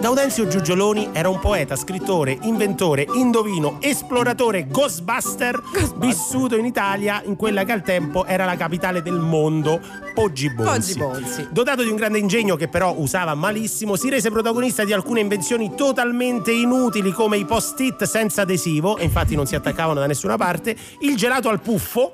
Gaudenzio 0.00 0.48
Giugioloni 0.48 1.10
era 1.12 1.28
un 1.28 1.38
poeta, 1.38 1.76
scrittore, 1.76 2.38
inventore, 2.42 3.06
indovino, 3.12 3.76
esploratore, 3.80 4.66
ghostbuster, 4.66 5.60
vissuto 5.96 6.56
in 6.56 6.64
Italia 6.64 7.22
in 7.26 7.36
quella 7.36 7.64
che 7.64 7.72
al 7.72 7.82
tempo 7.82 8.24
era 8.24 8.46
la 8.46 8.56
capitale 8.56 9.02
del 9.02 9.18
mondo, 9.18 9.78
Poggi 10.14 10.48
Bonzi. 10.54 10.96
Poggi 10.96 11.20
Bonzi. 11.20 11.48
Dotato 11.50 11.82
di 11.82 11.90
un 11.90 11.96
grande 11.96 12.18
ingegno 12.18 12.56
che 12.56 12.68
però 12.68 12.94
usava 12.96 13.34
malissimo, 13.34 13.94
si 13.94 14.08
rese 14.08 14.30
protagonista 14.30 14.84
di 14.84 14.94
alcune 14.94 15.20
invenzioni 15.20 15.74
totalmente 15.74 16.50
inutili 16.50 17.12
come 17.12 17.36
i 17.36 17.44
post-it 17.44 18.04
senza 18.04 18.40
adesivo, 18.40 18.96
e 18.96 19.04
infatti 19.04 19.36
non 19.36 19.44
si 19.44 19.54
attaccavano 19.54 20.00
da 20.00 20.06
nessuna 20.06 20.38
parte, 20.38 20.74
il 21.00 21.14
gelato 21.14 21.50
al 21.50 21.60
puffo, 21.60 22.12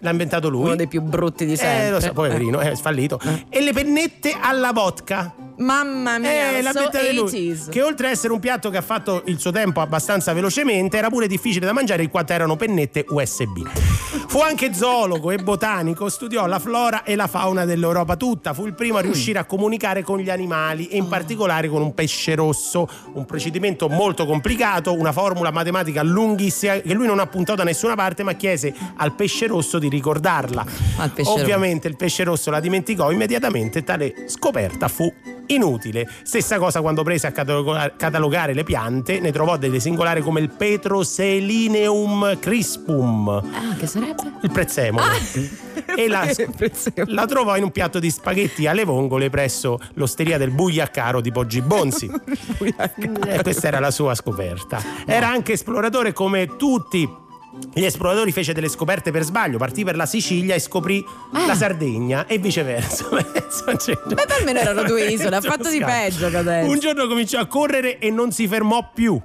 l'ha 0.00 0.10
inventato 0.10 0.48
lui. 0.48 0.64
Uno 0.64 0.76
dei 0.76 0.88
più 0.88 1.00
brutti 1.02 1.44
di 1.46 1.56
sempre. 1.56 1.86
Eh, 1.86 1.90
lo 1.90 2.00
so, 2.00 2.12
poverino, 2.12 2.58
è 2.60 2.74
sfallito. 2.74 3.20
E 3.48 3.60
le 3.60 3.72
pennette 3.72 4.36
alla 4.40 4.72
vodka. 4.72 5.34
Mamma 5.58 6.18
mia, 6.18 6.56
Eh, 6.56 6.62
l'ha 6.62 6.70
so 6.72 6.88
lui. 7.12 7.22
80s. 7.22 7.68
Che 7.68 7.82
oltre 7.82 8.06
a 8.08 8.10
essere 8.10 8.32
un 8.32 8.38
piatto 8.38 8.70
che 8.70 8.76
ha 8.76 8.82
fatto 8.82 9.22
il 9.26 9.38
suo 9.40 9.50
tempo 9.50 9.80
abbastanza 9.80 10.32
velocemente, 10.32 10.96
era 10.96 11.08
pure 11.08 11.26
difficile 11.26 11.66
da 11.66 11.72
mangiare 11.72 12.02
in 12.04 12.10
quanto 12.10 12.32
erano 12.32 12.56
pennette 12.56 13.04
USB. 13.08 13.66
Fu 14.28 14.40
anche 14.40 14.72
zoologo 14.74 15.30
e 15.30 15.38
botanico, 15.38 16.08
studiò 16.08 16.46
la 16.46 16.58
flora 16.58 17.02
e 17.02 17.16
la 17.16 17.26
fauna 17.26 17.64
dell'Europa 17.64 18.16
tutta. 18.16 18.52
Fu 18.54 18.66
il 18.66 18.74
primo 18.74 18.98
a 18.98 19.00
riuscire 19.00 19.38
a 19.38 19.44
comunicare 19.44 20.02
con 20.02 20.18
gli 20.18 20.30
animali 20.30 20.86
e 20.88 20.96
in 20.96 21.08
particolare 21.08 21.68
con 21.68 21.82
un 21.82 21.94
pesce 21.94 22.34
rosso. 22.34 22.86
Un 23.14 23.24
procedimento 23.24 23.88
molto 23.88 24.26
complicato, 24.26 24.92
una 24.94 25.12
formula 25.12 25.50
matematica 25.50 26.02
lunghissima 26.02 26.74
che 26.74 26.94
lui 26.94 27.06
non 27.06 27.18
appuntò 27.18 27.54
da 27.54 27.64
nessuna 27.64 27.94
parte, 27.94 28.22
ma 28.22 28.34
chiese 28.34 28.72
al 28.96 29.14
pesce 29.14 29.46
rosso 29.46 29.78
di 29.78 29.87
ricordarla. 29.88 30.64
Pesce 30.64 31.12
rosso. 31.22 31.32
Ovviamente 31.32 31.88
il 31.88 31.96
pesce 31.96 32.24
rosso 32.24 32.50
la 32.50 32.60
dimenticò 32.60 33.10
immediatamente, 33.10 33.84
tale 33.84 34.14
scoperta 34.26 34.88
fu 34.88 35.12
inutile. 35.46 36.06
Stessa 36.24 36.58
cosa 36.58 36.80
quando 36.80 37.02
prese 37.02 37.26
a 37.26 37.32
cataloga- 37.32 37.92
catalogare 37.96 38.52
le 38.52 38.64
piante, 38.64 39.18
ne 39.20 39.32
trovò 39.32 39.56
delle 39.56 39.80
singolari 39.80 40.20
come 40.20 40.40
il 40.40 40.50
Petroselineum 40.50 42.38
crispum, 42.38 43.28
Ah, 43.28 43.74
che 43.78 43.86
sarebbe? 43.86 44.22
il 44.42 44.50
prezzemolo. 44.50 45.06
e 45.96 46.06
la, 46.08 46.26
la 47.06 47.24
trovò 47.26 47.56
in 47.56 47.62
un 47.64 47.70
piatto 47.70 47.98
di 47.98 48.10
spaghetti 48.10 48.66
alle 48.66 48.84
vongole 48.84 49.30
presso 49.30 49.78
l'osteria 49.94 50.36
del 50.38 50.50
Bugliaccaro 50.50 51.20
di 51.20 51.32
Poggi 51.32 51.60
Bonzi. 51.62 52.10
E 53.28 53.42
questa 53.42 53.68
era 53.68 53.78
la 53.80 53.90
sua 53.90 54.14
scoperta. 54.14 54.82
Era 55.06 55.28
anche 55.28 55.52
esploratore 55.52 56.12
come 56.12 56.56
tutti. 56.56 57.08
Gli 57.72 57.84
esploratori 57.84 58.32
fece 58.32 58.52
delle 58.52 58.68
scoperte 58.68 59.10
per 59.10 59.22
sbaglio, 59.22 59.58
partì 59.58 59.84
per 59.84 59.96
la 59.96 60.06
Sicilia 60.06 60.54
e 60.54 60.58
scoprì 60.58 61.04
la 61.46 61.54
Sardegna 61.54 62.26
e 62.26 62.38
viceversa. 62.38 63.08
Beh, 63.10 63.24
per 64.26 64.44
me 64.44 64.58
erano 64.58 64.82
due 64.82 65.06
isole, 65.06 65.36
ha 65.36 65.40
fatto 65.40 65.70
di 65.70 65.78
peggio 65.78 66.28
Gaudenzio. 66.30 66.72
Un 66.72 66.78
giorno 66.78 67.06
cominciò 67.06 67.38
a 67.38 67.46
correre 67.46 67.98
e 67.98 68.10
non 68.10 68.32
si 68.32 68.48
fermò 68.48 68.90
più. 68.92 69.20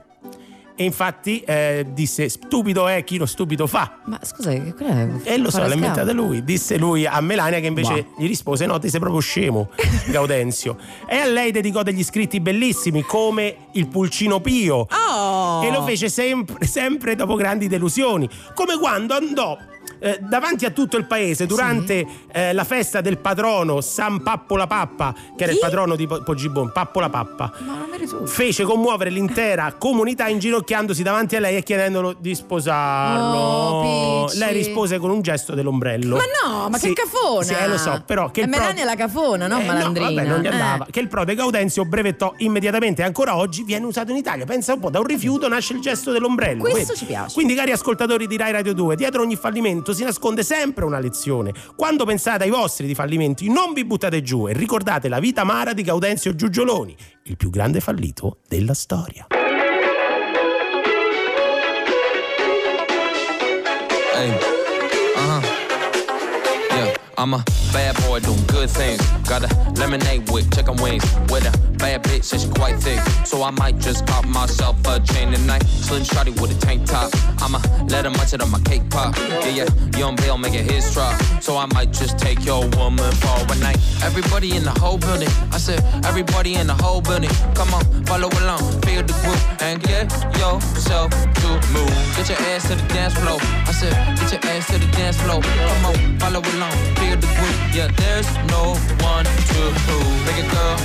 E 0.75 0.83
infatti 0.83 1.41
eh, 1.41 1.85
disse: 1.91 2.29
Stupido 2.29 2.87
è 2.87 3.03
chi 3.03 3.17
lo 3.17 3.25
stupido 3.25 3.67
fa. 3.67 3.99
Ma 4.05 4.19
scusa, 4.23 4.51
che 4.51 4.73
quella 4.73 5.01
è 5.01 5.09
E 5.23 5.37
lo 5.37 5.51
so, 5.51 5.59
l'ha 5.59 5.73
inventata 5.73 6.11
lui. 6.13 6.43
Disse 6.43 6.77
lui 6.77 7.05
a 7.05 7.21
Melania 7.21 7.59
che 7.59 7.67
invece 7.67 7.93
Bah. 7.93 8.07
gli 8.17 8.27
rispose: 8.27 8.65
No, 8.65 8.79
ti 8.79 8.89
sei 8.89 8.99
proprio 8.99 9.21
scemo, 9.21 9.69
Gaudenzio. 10.07 10.77
e 11.07 11.17
a 11.17 11.25
lei 11.27 11.51
dedicò 11.51 11.83
degli 11.83 12.03
scritti 12.03 12.39
bellissimi 12.39 13.03
come 13.03 13.55
Il 13.73 13.87
Pulcino 13.87 14.39
Pio. 14.39 14.87
Oh! 14.89 15.61
E 15.63 15.71
lo 15.71 15.83
fece 15.83 16.09
sempre, 16.09 16.65
sempre 16.65 17.15
dopo 17.15 17.35
grandi 17.35 17.67
delusioni. 17.67 18.27
Come 18.55 18.77
quando 18.77 19.13
andò. 19.13 19.57
Eh, 19.99 20.19
davanti 20.21 20.65
a 20.65 20.71
tutto 20.71 20.97
il 20.97 21.05
paese 21.05 21.45
durante 21.45 22.05
eh, 22.31 22.53
la 22.53 22.63
festa 22.63 23.01
del 23.01 23.17
patrono 23.17 23.81
San 23.81 24.21
Pappo 24.21 24.55
la 24.57 24.67
Pappa, 24.67 25.13
che 25.35 25.43
era 25.43 25.51
il 25.51 25.57
Chi? 25.57 25.63
patrono 25.63 25.95
di 25.95 26.05
Po- 26.07 26.21
Poggibon, 26.23 26.71
Pappo 26.71 26.99
la 26.99 27.09
Pappa, 27.09 27.51
fece 28.25 28.63
commuovere 28.63 29.09
l'intera 29.09 29.73
comunità 29.79 30.27
inginocchiandosi 30.27 31.03
davanti 31.03 31.35
a 31.35 31.39
lei 31.39 31.55
e 31.57 31.63
chiedendolo 31.63 32.13
di 32.17 32.35
sposarlo. 32.35 33.37
Oh, 33.37 34.29
lei 34.35 34.53
rispose 34.53 34.97
con 34.99 35.09
un 35.09 35.21
gesto 35.21 35.53
dell'ombrello. 35.53 36.15
Ma 36.17 36.23
no, 36.43 36.69
ma 36.69 36.77
Sì, 36.77 36.87
che 36.93 37.01
cafona! 37.03 37.43
Sì, 37.43 37.53
eh, 37.53 37.67
lo 37.67 37.77
so, 37.77 38.01
però 38.05 38.29
che 38.31 38.41
E 38.41 38.43
il 38.43 38.49
pro- 38.49 38.59
Melania 38.59 38.85
la 38.85 38.95
cafona, 38.95 39.47
non 39.47 39.61
Eh, 39.61 39.65
malandrina. 39.65 40.09
No, 40.09 40.15
vabbè, 40.15 40.27
non 40.27 40.39
gli 40.41 40.45
Eh. 40.45 40.49
andava. 40.49 40.87
Che 40.89 40.99
il 40.99 41.07
prode 41.07 41.35
Gaudenzio 41.35 41.85
brevettò 41.85 42.33
immediatamente 42.37 43.01
e 43.01 43.05
ancora 43.05 43.37
oggi 43.37 43.63
viene 43.63 43.85
usato 43.85 44.11
in 44.11 44.17
Italia. 44.17 44.45
Pensa 44.45 44.73
un 44.73 44.79
po', 44.79 44.89
da 44.89 44.99
un 44.99 45.05
rifiuto 45.05 45.47
nasce 45.47 45.73
il 45.73 45.79
gesto 45.81 46.11
dell'ombrello. 46.11 46.61
Questo 46.61 46.79
Vedi? 46.93 46.97
ci 46.99 47.05
piace. 47.05 47.33
Quindi, 47.33 47.53
cari 47.55 47.71
ascoltatori 47.71 48.27
di 48.27 48.37
Rai 48.37 48.51
Radio 48.51 48.73
2, 48.73 48.95
dietro 48.95 49.21
ogni 49.21 49.35
fallimento 49.35 49.72
si 49.93 50.03
nasconde 50.03 50.43
sempre 50.43 50.85
una 50.85 50.99
lezione. 50.99 51.53
Quando 51.75 52.05
pensate 52.05 52.43
ai 52.43 52.49
vostri 52.49 52.85
di 52.85 52.93
fallimenti, 52.93 53.49
non 53.49 53.73
vi 53.73 53.85
buttate 53.85 54.21
giù 54.21 54.47
e 54.47 54.53
ricordate 54.53 55.09
la 55.09 55.19
vita 55.19 55.41
amara 55.41 55.73
di 55.73 55.81
Gaudenzio 55.81 56.35
Giugioloni, 56.35 56.95
il 57.23 57.37
più 57.37 57.49
grande 57.49 57.79
fallito 57.79 58.37
della 58.47 58.73
storia. 58.73 59.25
I'm 67.23 67.33
a 67.33 67.43
bad 67.71 67.95
boy 68.03 68.19
doing 68.19 68.43
good 68.47 68.69
things. 68.69 68.99
Got 69.29 69.49
a 69.49 69.71
lemonade 69.79 70.29
with 70.29 70.53
chicken 70.53 70.75
wings. 70.83 71.05
With 71.31 71.47
a 71.47 71.57
bad 71.77 72.03
bitch, 72.03 72.33
and 72.33 72.41
she 72.41 72.49
quite 72.49 72.75
thick. 72.81 72.99
So 73.25 73.43
I 73.43 73.49
might 73.51 73.77
just 73.77 74.05
pop 74.05 74.25
myself 74.25 74.75
a 74.85 74.99
chain 74.99 75.31
tonight. 75.31 75.63
Slim 75.63 76.03
shotty 76.03 76.37
with 76.41 76.51
a 76.51 76.59
tank 76.59 76.85
top. 76.85 77.11
I'ma 77.41 77.59
let 77.87 78.03
her 78.03 78.11
munch 78.11 78.33
it 78.33 78.41
on 78.41 78.51
my 78.51 78.59
cake 78.59 78.89
pop. 78.89 79.15
Yeah, 79.17 79.47
yeah, 79.47 79.97
young 79.97 80.17
Bill 80.17 80.37
make 80.37 80.53
it 80.53 80.69
his 80.69 80.93
drop. 80.93 81.15
So 81.41 81.55
I 81.55 81.65
might 81.67 81.93
just 81.93 82.19
take 82.19 82.43
your 82.43 82.67
woman 82.75 83.09
for 83.13 83.53
a 83.53 83.55
night. 83.59 83.77
Everybody 84.03 84.57
in 84.57 84.65
the 84.65 84.71
whole 84.71 84.97
building. 84.97 85.29
I 85.53 85.59
said, 85.59 85.81
everybody 86.03 86.55
in 86.55 86.67
the 86.67 86.73
whole 86.73 86.99
building. 86.99 87.31
Come 87.55 87.73
on, 87.73 87.85
follow 88.03 88.27
along, 88.41 88.59
feel 88.81 89.01
the 89.01 89.13
groove, 89.23 89.43
and 89.61 89.81
get 89.81 90.11
yourself 90.35 91.11
to 91.11 91.47
move. 91.71 91.93
Get 92.17 92.27
your 92.27 92.39
ass 92.51 92.67
to 92.67 92.75
the 92.75 92.87
dance 92.93 93.13
floor. 93.13 93.39
I 93.41 93.71
said, 93.71 93.93
get 94.19 94.31
your 94.33 94.51
ass 94.51 94.67
to 94.67 94.77
the 94.77 94.91
dance 94.91 95.17
floor. 95.21 95.41
Come 95.41 95.85
on, 95.85 96.19
follow 96.19 96.41
along, 96.41 96.75
feel 96.95 97.12
the 97.21 97.27
groove. 97.37 97.59
Yeah, 97.75 97.87
there's 97.97 98.29
no 98.49 98.75
one 99.03 99.25
to 99.25 99.61
prove. 99.85 100.13
Big 100.25 100.37
a 100.43 100.47
girl, 100.49 100.77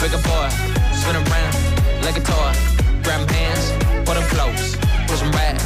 big 0.00 0.12
a 0.14 0.20
boy, 0.28 0.48
spin 0.92 1.16
around 1.16 1.54
like 2.04 2.16
a 2.16 2.24
toy. 2.24 2.52
Grab 3.02 3.28
hands, 3.30 3.72
put 4.06 4.16
'em 4.16 4.26
close, 4.34 4.76
push 5.06 5.22
'em 5.22 5.30
back, 5.32 5.56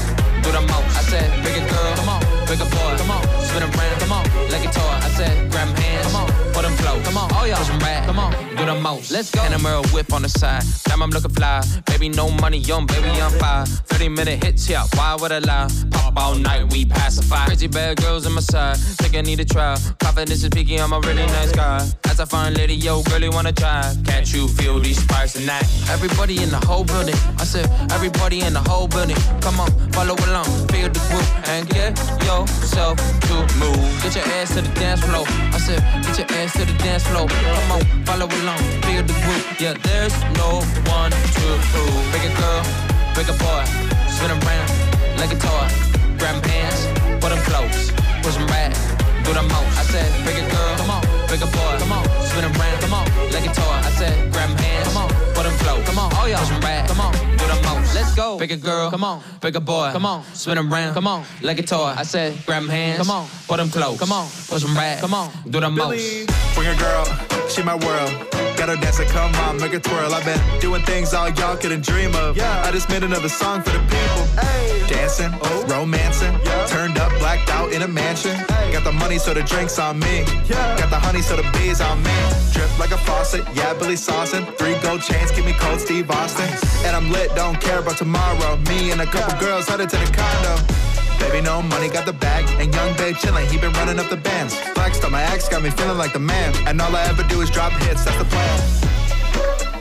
do 0.43 0.51
the 0.51 0.61
most. 0.61 0.97
I 0.97 1.03
said, 1.11 1.29
big 1.45 1.57
a 1.63 1.65
girl, 1.71 1.95
come 1.97 2.09
on, 2.09 2.38
big 2.49 2.61
a 2.61 2.65
boy, 2.65 2.97
come 2.97 3.11
on, 3.11 3.23
spin 3.45 3.63
around, 3.63 4.01
come 4.01 4.13
on, 4.13 4.25
like 4.51 4.65
a 4.65 4.73
toy. 4.73 4.97
I 5.07 5.09
said, 5.11 5.51
grab 5.51 5.69
hands, 5.79 6.07
come 6.07 6.17
on, 6.17 6.29
put 6.55 6.65
'em 6.65 6.77
close, 6.79 7.05
come 7.05 7.19
on, 7.19 7.31
oh 7.35 7.45
yeah, 7.45 7.57
push 7.57 7.71
'em 7.71 7.79
back, 7.79 8.07
come 8.07 8.19
on, 8.19 8.33
do 8.57 8.65
the 8.65 8.75
most. 8.75 9.11
Let's 9.11 9.31
go. 9.31 9.43
And 9.43 9.55
a 9.55 9.59
mirror 9.59 9.83
whip 9.93 10.13
on 10.13 10.23
the 10.23 10.29
side, 10.29 10.65
damn 10.85 11.03
I'm 11.03 11.11
looking 11.11 11.31
fly. 11.31 11.63
Baby, 11.87 12.09
no 12.09 12.31
money, 12.31 12.59
young 12.59 12.87
baby, 12.87 13.11
I'm 13.21 13.33
fire. 13.39 13.67
30 13.67 14.09
minute 14.09 14.43
hits, 14.45 14.69
yeah, 14.69 14.85
why 14.95 15.17
would 15.21 15.33
I 15.33 15.41
lie? 15.41 15.69
Pop 15.91 16.17
all 16.17 16.35
night, 16.35 16.73
we 16.73 16.85
pacify. 16.87 17.45
Crazy 17.47 17.69
bad 17.69 18.01
girls 18.03 18.27
in 18.27 18.33
my 18.33 18.41
side, 18.41 18.77
think 18.99 19.15
I 19.15 19.21
need 19.21 19.41
a 19.41 19.45
try. 19.45 19.77
Confidence 20.01 20.43
is 20.43 20.51
peaking, 20.51 20.81
I'm 20.81 20.93
a 20.93 21.01
really 21.01 21.27
nice 21.27 21.53
guy. 21.53 21.87
As 22.11 22.19
I 22.21 22.25
find 22.25 22.57
lady, 22.57 22.75
yo, 22.75 23.03
girlie 23.03 23.29
wanna 23.29 23.53
try. 23.53 23.83
Can't 24.05 24.33
you 24.33 24.49
feel 24.49 24.81
these 24.81 25.01
sparks 25.03 25.35
tonight? 25.35 25.67
Everybody 25.91 26.43
in 26.43 26.51
the 26.51 26.63
whole 26.67 26.85
building, 26.85 27.19
I 27.39 27.45
said, 27.45 27.67
everybody 27.93 28.41
in 28.41 28.53
the 28.55 28.65
whole 28.71 28.89
building. 28.89 29.19
Come 29.41 29.61
on, 29.61 29.71
follow 29.93 30.17
along, 30.27 30.49
feel 30.69 30.89
the 30.89 31.01
groove, 31.09 31.31
and 31.49 31.69
get 31.69 31.99
yourself 32.47 32.97
to 33.29 33.35
move. 33.59 33.81
Get 34.03 34.15
your 34.17 34.25
ass 34.39 34.55
to 34.55 34.63
the 34.63 34.73
dance 34.79 35.01
floor. 35.03 35.25
I 35.53 35.59
said, 35.59 35.81
get 36.05 36.19
your 36.19 36.29
ass 36.39 36.53
to 36.55 36.65
the 36.65 36.77
dance 36.85 37.07
floor. 37.07 37.27
Come 37.27 37.73
on, 37.73 37.83
follow 38.05 38.27
along, 38.27 38.63
feel 38.85 39.03
the 39.03 39.17
groove. 39.25 39.47
Yeah, 39.59 39.75
there's 39.83 40.15
no 40.37 40.63
one 40.87 41.11
to 41.11 41.51
prove. 41.73 42.03
Big 42.13 42.25
a 42.31 42.33
girl, 42.39 42.63
big 43.17 43.29
a 43.29 43.37
boy, 43.43 43.65
spin 44.15 44.31
around 44.31 44.69
like 45.19 45.33
a 45.33 45.39
toy. 45.39 45.67
Grab 46.19 46.45
hands, 46.47 46.81
put 47.21 47.33
'em 47.33 47.43
close, 47.49 47.91
push 48.23 48.37
'em 48.37 48.47
back, 48.47 48.73
do 49.25 49.33
the 49.33 49.43
most. 49.43 49.73
I 49.81 49.85
said, 49.93 50.09
big 50.27 50.39
a 50.43 50.45
girl, 50.55 50.73
come 50.79 50.91
on, 50.97 51.03
big 51.31 51.43
a 51.43 51.47
boy, 51.47 51.73
come 51.83 51.93
on, 51.93 52.05
spin 52.29 52.45
around, 52.45 52.79
come 52.83 52.95
on, 52.95 53.07
like 53.35 53.47
a 53.51 53.53
toy. 53.55 53.79
I 53.89 53.91
said, 53.99 54.15
grab 54.33 54.51
hands, 54.61 54.78
come 55.85 55.99
on, 55.99 56.11
put 56.11 56.19
'em 56.19 56.19
close, 56.19 56.19
come 56.19 56.19
on, 56.19 56.23
oh 56.23 56.27
yeah, 56.27 56.39
push 56.39 56.51
'em 56.51 56.61
back, 56.61 56.89
come 56.89 57.01
on, 57.01 57.13
do 57.13 57.47
the 57.47 57.61
most. 57.69 57.95
Let's 57.95 58.15
go, 58.15 58.39
big 58.39 58.53
a 58.53 58.57
girl, 58.57 58.91
come 58.91 59.05
on, 59.05 59.23
big 59.41 59.57
a 59.57 59.61
boy, 59.61 59.91
come 59.93 60.07
on, 60.07 60.23
spin 60.35 60.59
around, 60.59 60.95
come 60.95 61.07
on, 61.07 61.25
like 61.43 61.59
a 61.59 61.63
toy. 61.63 61.95
I 61.97 62.03
said, 62.05 62.33
grab 62.47 62.47
grab 62.47 62.63
'em 62.63 62.69
hands, 62.69 62.99
come 62.99 63.11
on, 63.11 63.29
put 63.47 63.61
'em 63.61 63.71
close, 63.71 63.99
come 63.99 64.13
on, 64.13 64.27
push 64.49 64.65
'em 64.65 64.75
back, 64.75 65.01
come 65.01 65.15
on, 65.15 65.31
do 65.49 65.61
the 65.61 65.71
most. 65.71 66.27
Bring 66.55 66.69
a 66.69 66.75
girl, 66.77 67.05
she 67.49 67.63
my 67.63 67.75
world. 67.75 68.48
Got 68.69 68.77
her 68.77 68.85
dancing, 68.85 69.09
come 69.09 69.35
on, 69.47 69.57
make 69.57 69.73
her 69.73 69.81
twirl. 69.81 70.13
I've 70.13 70.27
been 70.27 70.61
doing 70.61 70.83
things 70.83 71.15
all 71.15 71.31
y'all 71.31 71.57
couldn't 71.57 71.83
dream 71.83 72.15
of. 72.15 72.37
Yeah. 72.37 72.63
I 72.67 72.71
just 72.71 72.91
made 72.91 73.03
another 73.03 73.31
song 73.31 73.63
for 73.63 73.71
the 73.71 73.79
people. 73.79 74.87
Dancing, 74.87 75.31
oh. 75.41 75.65
romancing, 75.69 76.39
turned 76.67 76.99
up, 76.99 77.11
blacked 77.19 77.49
out 77.49 77.73
in 77.73 77.81
a 77.81 77.89
mansion. 77.89 78.37
Got 78.71 78.85
the 78.85 78.93
money, 78.93 79.17
so 79.17 79.33
the 79.33 79.43
drinks 79.43 79.79
on 79.79 79.99
me. 79.99 80.19
Yeah. 80.45 80.77
Got 80.77 80.91
the 80.91 80.99
honey, 80.99 81.23
so 81.23 81.37
the 81.37 81.49
bees 81.57 81.81
on 81.81 82.03
me. 82.03 82.13
Drip 82.53 82.69
like 82.79 82.91
a 82.91 82.99
faucet, 82.99 83.43
yeah, 83.55 83.73
Billy 83.73 83.95
saucing. 83.95 84.45
Three 84.59 84.79
gold 84.83 85.01
chains, 85.01 85.31
keep 85.31 85.47
me 85.47 85.55
cold, 85.55 85.81
Steve 85.81 86.11
Austin. 86.11 86.51
And 86.85 86.95
I'm 86.95 87.11
lit, 87.11 87.35
don't 87.35 87.59
care 87.59 87.79
about 87.79 87.97
tomorrow. 87.97 88.59
Me 88.69 88.91
and 88.91 89.01
a 89.01 89.07
couple 89.07 89.41
girls 89.41 89.67
headed 89.67 89.89
to 89.89 89.97
the 89.97 90.13
condo. 90.13 90.88
Baby, 91.19 91.41
no 91.41 91.63
money, 91.63 91.89
got 91.89 92.07
the 92.07 92.13
bag. 92.13 92.45
And 92.61 92.75
young 92.75 92.97
babe 92.97 93.17
chillin', 93.17 93.47
he 93.51 93.59
been 93.59 93.73
running 93.73 93.99
up 93.99 94.09
the 94.09 94.17
bands. 94.17 94.55
Flexed 94.75 95.05
on 95.05 95.13
my 95.13 95.23
ex, 95.23 95.49
got 95.49 95.63
me 95.63 95.71
feeling 95.71 95.99
like 95.99 96.13
the 96.13 96.19
man. 96.19 96.55
And 96.67 96.81
all 96.81 96.95
I 96.95 97.05
ever 97.05 97.23
do 97.25 97.41
is 97.41 97.51
drop 97.51 97.73
hits, 97.73 98.05
that's 98.05 98.19
the 98.19 98.25
plan. 98.25 99.78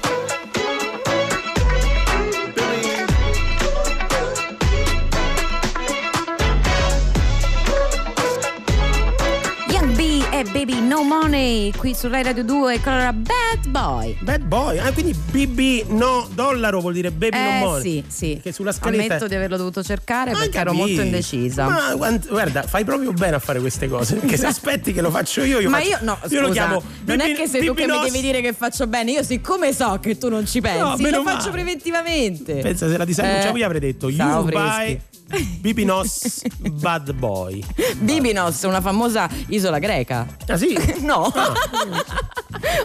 E 10.38 10.44
Baby 10.44 10.80
No 10.82 11.02
Money 11.02 11.72
qui 11.76 11.96
su 11.96 12.08
Rai 12.10 12.22
Radio 12.22 12.44
2 12.44 12.80
con 12.82 12.96
la 12.96 13.12
Bad 13.12 13.68
Boy. 13.70 14.16
Bad 14.22 14.42
boy, 14.44 14.78
ah, 14.78 14.92
quindi 14.92 15.12
BB 15.16 15.90
no 15.90 16.28
dollaro 16.32 16.80
vuol 16.80 16.94
dire 16.94 17.10
baby 17.12 17.36
Eh, 17.36 17.60
no 17.60 17.66
money. 17.66 17.82
sì, 17.82 18.04
sì. 18.08 18.40
Che 18.44 18.52
sulla 18.52 18.72
scaletta 18.72 19.04
Ammetto 19.16 19.28
di 19.28 19.34
averlo 19.34 19.58
dovuto 19.58 19.82
cercare 19.82 20.34
Ma 20.34 20.38
perché 20.40 20.60
ero 20.60 20.70
capì. 20.74 20.78
molto 20.78 21.02
indecisa. 21.02 21.68
Ma 21.68 21.96
guarda, 21.96 22.62
fai 22.62 22.84
proprio 22.84 23.14
bene 23.14 23.38
a 23.38 23.40
fare 23.40 23.60
queste 23.60 23.88
cose. 23.88 24.14
Perché 24.18 24.38
se 24.38 24.46
aspetti 24.46 24.94
che 24.94 25.02
lo 25.02 25.10
faccio 25.10 25.42
io, 25.44 25.60
io 25.60 25.72
Ma 25.72 25.78
faccio- 25.80 25.90
io 25.90 25.98
no, 26.04 26.20
io 26.30 26.42
lo 26.42 26.50
chiamo 26.50 26.84
non 27.06 27.20
è 27.20 27.26
Bibi- 27.26 27.38
che 27.40 27.48
sei 27.48 27.66
tu 27.66 27.74
Bibi 27.74 27.82
che 27.82 27.88
mi 27.92 27.98
Nos- 27.98 28.12
devi 28.12 28.22
dire 28.22 28.42
che 28.42 28.54
faccio 28.54 28.86
bene, 28.86 29.12
io 29.14 29.24
siccome 29.24 29.74
so 29.74 29.98
che 30.00 30.18
tu 30.20 30.30
non 30.30 30.46
ci 30.46 30.62
pensi, 30.62 31.02
meno 31.02 31.18
lo 31.18 31.24
faccio 31.24 31.50
male. 31.50 31.52
preventivamente. 31.64 32.54
Pensa 32.58 32.88
se 32.88 32.96
la 32.96 33.06
disannunciavo 33.06 33.56
Eh, 33.56 33.60
io 33.60 33.66
avrei 33.66 33.80
detto 33.80 34.08
You 34.10 34.44
buy 34.44 34.52
freschi. 34.52 35.02
Nos 35.86 36.42
Bad 36.80 37.12
Boy. 37.14 37.64
Bibinos, 37.98 38.64
una 38.64 38.82
famosa 38.82 39.30
isola 39.50 39.78
greca. 39.80 40.26
Ah 40.48 40.58
sì? 40.58 40.78
no. 41.02 41.32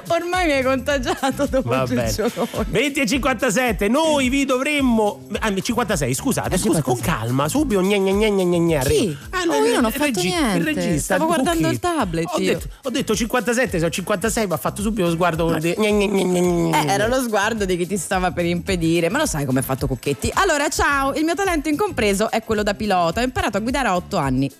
Ormai 0.08 0.46
mi 0.46 0.52
hai 0.52 0.62
contagiato 0.62 1.46
dopo 1.46 1.68
Va 1.70 1.82
il 1.82 1.88
bene. 1.94 2.12
giorno. 2.12 2.46
20 2.68 3.00
e 3.00 3.06
57, 3.06 3.88
noi 3.88 4.28
vi 4.28 4.44
dovremmo. 4.44 5.26
Ah, 5.38 5.52
56, 5.54 6.14
scusate, 6.14 6.58
scusa, 6.58 6.82
con 6.82 6.98
calma, 6.98 7.48
subito. 7.48 7.80
Gna 7.80 7.96
gna 7.96 8.10
gna 8.12 8.28
gna 8.28 8.58
gna. 8.58 8.80
Chi? 8.80 9.16
Ah, 9.30 9.40
Oh, 9.52 9.64
io 9.64 9.74
non 9.74 9.84
ho 9.86 9.88
il 9.88 9.94
fatto 9.94 10.04
regi- 10.20 10.28
niente. 10.28 10.56
Il 10.58 10.64
regista. 10.64 11.14
Stavo 11.16 11.24
il 11.24 11.28
guardando 11.28 11.68
il 11.68 11.78
Cucchi. 11.80 11.96
tablet 11.96 12.28
Ho 12.32 12.38
detto, 12.38 12.68
ho 12.84 12.90
detto 12.90 13.14
57, 13.16 13.78
sono 13.78 13.90
56, 13.90 14.46
ma 14.46 14.54
ha 14.54 14.58
fatto 14.58 14.82
subito 14.82 15.06
lo 15.06 15.10
sguardo. 15.12 15.54
di- 15.58 15.74
gna 15.76 15.88
gna 15.90 16.06
gna 16.06 16.40
gna 16.40 16.82
Eh, 16.84 16.86
era 16.92 17.06
lo 17.08 17.20
sguardo 17.20 17.64
di 17.64 17.76
chi 17.76 17.86
ti 17.86 17.96
stava 17.98 18.30
per 18.30 18.44
impedire, 18.46 19.08
ma 19.10 19.18
lo 19.18 19.26
sai 19.26 19.44
come 19.44 19.60
è 19.60 19.62
fatto 19.62 19.86
Cucchetti? 19.86 20.30
Allora, 20.34 20.68
ciao, 20.68 21.12
il 21.14 21.24
mio 21.24 21.34
talento 21.34 21.68
incompreso 21.68 22.30
è 22.32 22.42
quello 22.42 22.62
da 22.62 22.72
pilota. 22.72 23.20
Ho 23.20 23.24
imparato 23.24 23.58
a 23.58 23.60
guidare 23.60 23.88
a 23.88 23.96
8 23.96 24.16
anni. 24.16 24.50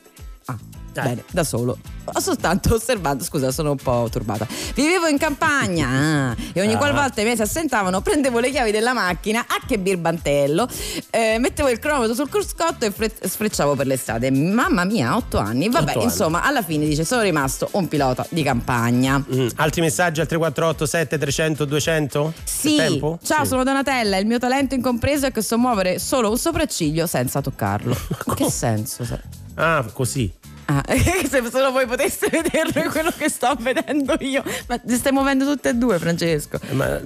Ah, 0.47 0.59
bene, 0.93 1.25
da 1.31 1.45
solo. 1.45 1.79
Ho 2.05 2.21
soltanto 2.21 2.75
osservato, 2.75 3.23
scusa, 3.25 3.51
sono 3.53 3.71
un 3.71 3.77
po' 3.77 4.09
turbata. 4.11 4.47
Vivevo 4.75 5.07
in 5.07 5.19
campagna 5.19 5.89
ah, 6.33 6.37
e 6.53 6.61
ogni 6.61 6.75
Ah. 6.75 6.79
qualvolta 6.79 7.21
i 7.21 7.25
miei 7.25 7.37
si 7.37 7.43
assentavano, 7.43 8.01
prendevo 8.01 8.41
le 8.41 8.51
chiavi 8.51 8.71
della 8.73 8.93
macchina, 8.93 9.41
a 9.41 9.61
che 9.67 9.79
birbantello, 9.79 10.69
eh, 11.11 11.39
mettevo 11.39 11.69
il 11.69 11.79
cronometro 11.79 12.15
sul 12.15 12.29
cruscotto 12.29 12.85
e 12.85 12.91
fre- 12.91 13.13
sfrecciavo 13.21 13.75
per 13.77 13.87
le 13.87 13.97
strade. 13.97 14.31
Mamma 14.31 14.85
mia, 14.85 15.17
8 15.17 15.39
anni. 15.39 15.69
Vabbè, 15.69 15.91
Otto 15.91 15.99
anni. 16.01 16.09
insomma, 16.11 16.43
alla 16.43 16.63
fine 16.63 16.87
dice, 16.87 17.05
sono 17.05 17.23
rimasto 17.23 17.69
un 17.73 17.87
pilota 17.89 18.27
di 18.31 18.43
campagna. 18.43 19.23
Mm, 19.33 19.49
Altri 19.57 19.81
messaggi 19.81 20.21
al 20.21 20.27
348 20.27 20.87
7 20.87 21.19
300 21.19 21.65
200? 21.65 22.33
Sì, 22.45 22.77
ciao, 23.23 23.43
Sì. 23.43 23.47
sono 23.47 23.63
Donatella. 23.65 24.17
Il 24.17 24.27
mio 24.27 24.39
talento 24.39 24.75
incompreso 24.75 25.27
è 25.27 25.31
che 25.33 25.41
so 25.43 25.57
muovere 25.57 25.99
solo 26.01 26.31
un 26.31 26.39
sopracciglio 26.39 27.07
senza 27.07 27.41
toccarlo. 27.41 27.97
In 28.27 28.35
che 28.35 28.51
senso? 28.51 29.07
Ah, 29.55 29.85
così. 29.93 30.31
Ah, 30.67 30.83
se 30.87 31.43
solo 31.51 31.73
voi 31.73 31.87
poteste 31.87 32.29
vederlo 32.31 32.83
è 32.83 32.89
quello 32.89 33.13
che 33.17 33.29
sto 33.29 33.57
vedendo 33.59 34.17
io. 34.21 34.43
Ma 34.69 34.79
ti 34.79 34.95
stai 34.97 35.13
muovendo 35.13 35.45
tutte 35.45 35.71
e 35.71 35.75
due, 35.75 35.99
Francesco. 35.99 36.59
Ma 36.71 37.01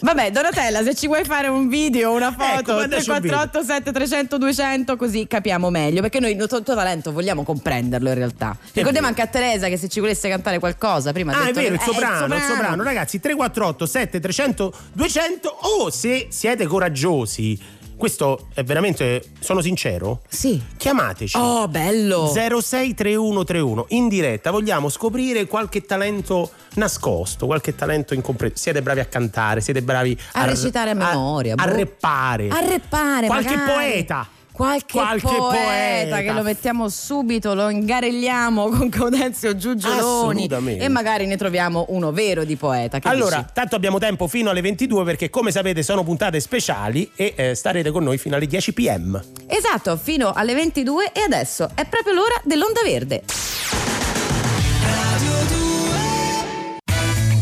Vabbè, 0.00 0.30
Donatella, 0.32 0.82
se 0.82 0.94
ci 0.94 1.06
vuoi 1.06 1.24
fare 1.24 1.46
un 1.48 1.68
video, 1.68 2.12
una 2.12 2.28
Ecco, 2.28 2.72
foto, 2.72 2.76
un 2.76 2.88
348 2.88 3.62
7300 3.62 4.38
200, 4.38 4.96
così 4.96 5.26
capiamo 5.28 5.70
meglio. 5.70 6.00
Perché 6.00 6.20
noi 6.20 6.32
il 6.32 6.46
tuo, 6.46 6.62
talento 6.62 7.12
vogliamo 7.12 7.44
comprenderlo 7.44 8.08
in 8.08 8.14
realtà. 8.14 8.56
Ricordiamo 8.72 9.06
anche 9.06 9.22
a 9.22 9.26
Teresa 9.26 9.68
che 9.68 9.76
se 9.76 9.88
ci 9.88 10.00
volesse 10.00 10.28
cantare 10.28 10.58
qualcosa 10.58 11.12
prima 11.12 11.32
Ah, 11.32 11.42
è 11.42 11.52
detto 11.52 11.60
vero, 11.60 11.76
che- 11.76 11.82
il 11.84 11.88
eh, 11.88 11.92
soprano, 11.92 12.34
il 12.34 12.42
soprano. 12.42 12.82
Ragazzi, 12.82 13.20
348 13.20 13.86
7 13.86 14.20
300 14.20 14.74
200 14.92 15.48
o 15.48 15.90
se 15.90 16.26
siete 16.30 16.66
coraggiosi, 16.66 17.58
questo 17.96 18.48
è 18.54 18.62
veramente, 18.64 19.22
sono 19.40 19.60
sincero? 19.60 20.20
Sì. 20.28 20.60
Chiamateci. 20.76 21.36
Oh, 21.36 21.68
bello. 21.68 22.26
063131 22.32 23.86
in 23.90 24.08
diretta, 24.08 24.50
vogliamo 24.50 24.88
scoprire 24.88 25.46
qualche 25.46 25.82
talento 25.82 26.50
nascosto, 26.74 27.46
qualche 27.46 27.74
talento 27.74 28.14
incompreso. 28.14 28.54
Siete 28.56 28.82
bravi 28.82 29.00
a 29.00 29.04
cantare, 29.06 29.60
siete 29.60 29.82
bravi 29.82 30.16
A 30.32 30.44
recitare 30.44 30.90
a 30.90 30.94
memoria, 30.94 31.54
a, 31.56 31.64
boh. 31.66 31.72
reppare. 31.74 32.48
A 32.48 32.60
reppare, 32.60 33.26
Qualche 33.26 33.56
magari. 33.56 33.72
poeta. 33.92 34.28
Qualche, 34.54 34.92
Qualche 34.98 35.26
poeta, 35.26 35.48
poeta. 35.50 36.20
che 36.20 36.30
lo 36.30 36.44
mettiamo 36.44 36.88
subito, 36.88 37.54
lo 37.54 37.70
ingarelliamo 37.70 38.68
con 38.70 38.88
Gaudenzio 38.88 39.56
Giugioloni 39.56 40.44
Assolutamente. 40.44 40.84
e 40.84 40.88
magari 40.88 41.26
ne 41.26 41.36
troviamo 41.36 41.86
uno 41.88 42.12
vero 42.12 42.44
di 42.44 42.54
poeta. 42.54 43.00
Che 43.00 43.08
Allora, 43.08 43.38
dici? 43.38 43.48
tanto 43.52 43.74
abbiamo 43.74 43.98
tempo 43.98 44.28
fino 44.28 44.50
alle 44.50 44.60
22 44.60 45.02
perché 45.02 45.28
come 45.28 45.50
sapete 45.50 45.82
sono 45.82 46.04
puntate 46.04 46.38
speciali 46.38 47.10
e 47.16 47.32
eh, 47.34 47.54
starete 47.56 47.90
con 47.90 48.04
noi 48.04 48.16
fino 48.16 48.36
alle 48.36 48.46
10 48.46 48.72
pm. 48.72 49.20
Esatto, 49.48 49.96
fino 49.96 50.30
alle 50.30 50.54
22 50.54 51.10
e 51.10 51.22
adesso 51.22 51.70
è 51.74 51.84
proprio 51.86 52.14
l'ora 52.14 52.40
dell'onda 52.44 52.80
verde. 52.84 53.24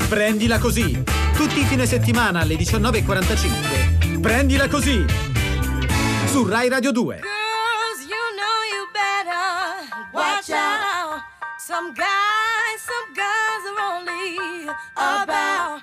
Prendila 0.08 0.58
così. 0.58 1.02
Tutti 1.34 1.60
i 1.60 1.64
fine 1.64 1.84
settimana 1.84 2.40
alle 2.40 2.54
19.45. 2.54 4.18
Prendila 4.20 4.66
così. 4.68 5.04
Su 6.32 6.44
Rai 6.46 6.70
Radio 6.70 6.92
2. 6.92 7.20
Girls, 7.20 8.00
you 8.08 8.22
know 8.38 8.56
you 8.72 8.88
better 8.94 9.84
watch 10.14 10.48
out. 10.48 11.20
Some 11.58 11.92
guys, 11.92 12.80
some 12.80 13.12
guys 13.12 13.62
are 13.68 13.80
only 13.98 14.38
about 14.96 15.82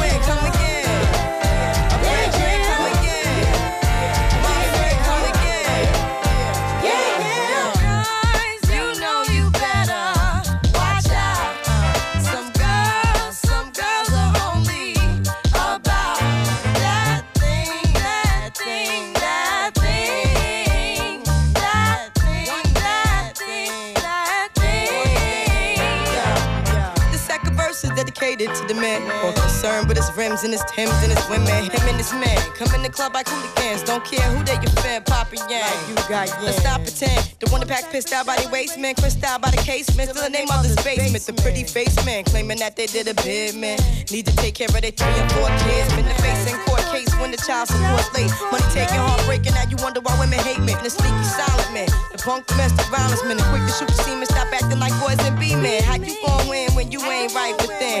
Dedicated 28.11 28.53
to 28.55 28.67
the 28.67 28.73
man. 28.73 29.01
More 29.21 29.33
concerned 29.33 29.87
with 29.87 29.97
his 29.97 30.09
rims 30.15 30.43
and 30.43 30.51
his 30.51 30.63
Timbs 30.67 30.93
and 31.03 31.11
his 31.11 31.23
women. 31.29 31.47
Him 31.47 31.87
and 31.87 31.97
his 31.97 32.13
man 32.13 32.37
Come 32.55 32.73
in 32.75 32.83
the 32.83 32.89
club 32.89 33.13
like 33.13 33.27
hooligans 33.27 33.83
Don't 33.83 34.03
care 34.03 34.21
who 34.31 34.43
they 34.43 34.55
your 34.55 34.71
fan 34.83 35.03
Papa 35.03 35.35
Yang. 35.49 35.75
You 35.89 35.95
got 36.07 36.29
Let's 36.43 36.57
stop 36.57 36.81
pretend. 36.81 37.35
The 37.39 37.49
one 37.49 37.61
that 37.61 37.69
pack 37.69 37.91
pissed 37.91 38.13
out 38.13 38.25
by 38.25 38.37
the 38.37 38.49
waist 38.49 38.77
man 38.77 38.95
Crissed 38.95 39.23
out 39.23 39.41
by 39.41 39.51
the 39.51 39.57
casement. 39.57 40.09
Still 40.09 40.23
the 40.23 40.29
name 40.29 40.49
of 40.51 40.63
this 40.63 40.75
basement. 40.83 41.23
The 41.25 41.33
pretty 41.41 41.63
face 41.63 41.95
man 42.05 42.23
Claiming 42.25 42.59
that 42.59 42.75
they 42.75 42.85
did 42.85 43.07
a 43.07 43.15
bid 43.23 43.55
man. 43.55 43.79
Need 44.11 44.25
to 44.27 44.35
take 44.35 44.55
care 44.55 44.67
of 44.67 44.81
their 44.81 44.91
three 44.91 45.15
and 45.15 45.31
four 45.31 45.47
kids. 45.65 45.93
Been 45.95 46.07
the 46.07 46.17
face 46.21 46.51
in 46.51 46.57
court 46.67 46.83
case 46.91 47.11
When 47.19 47.31
the 47.31 47.37
child 47.37 47.67
support 47.67 48.05
late. 48.13 48.31
Money 48.51 48.67
taking 48.71 48.99
heartbreaking. 48.99 49.53
Now 49.53 49.67
you 49.69 49.77
wonder 49.79 50.01
why 50.01 50.17
women 50.19 50.39
hate 50.39 50.59
me 50.59 50.73
The 50.83 50.89
sneaky 50.89 51.25
silent 51.25 51.71
man. 51.73 51.89
The 52.11 52.19
punk 52.19 52.47
domestic 52.47 52.87
violence 52.87 53.23
man. 53.23 53.37
The 53.37 53.47
quick 53.51 53.63
to 53.65 53.73
shoot 53.73 53.87
the 53.87 53.97
semen. 54.03 54.25
Stop 54.25 54.51
acting 54.53 54.79
like 54.79 54.93
boys 54.99 55.19
and 55.25 55.37
be 55.39 55.55
men. 55.55 55.83
How 55.83 55.95
you 55.95 56.15
gon' 56.25 56.47
win 56.47 56.71
when 56.73 56.91
you 56.91 57.01
ain't 57.03 57.33
right 57.33 57.55
within? 57.61 58.00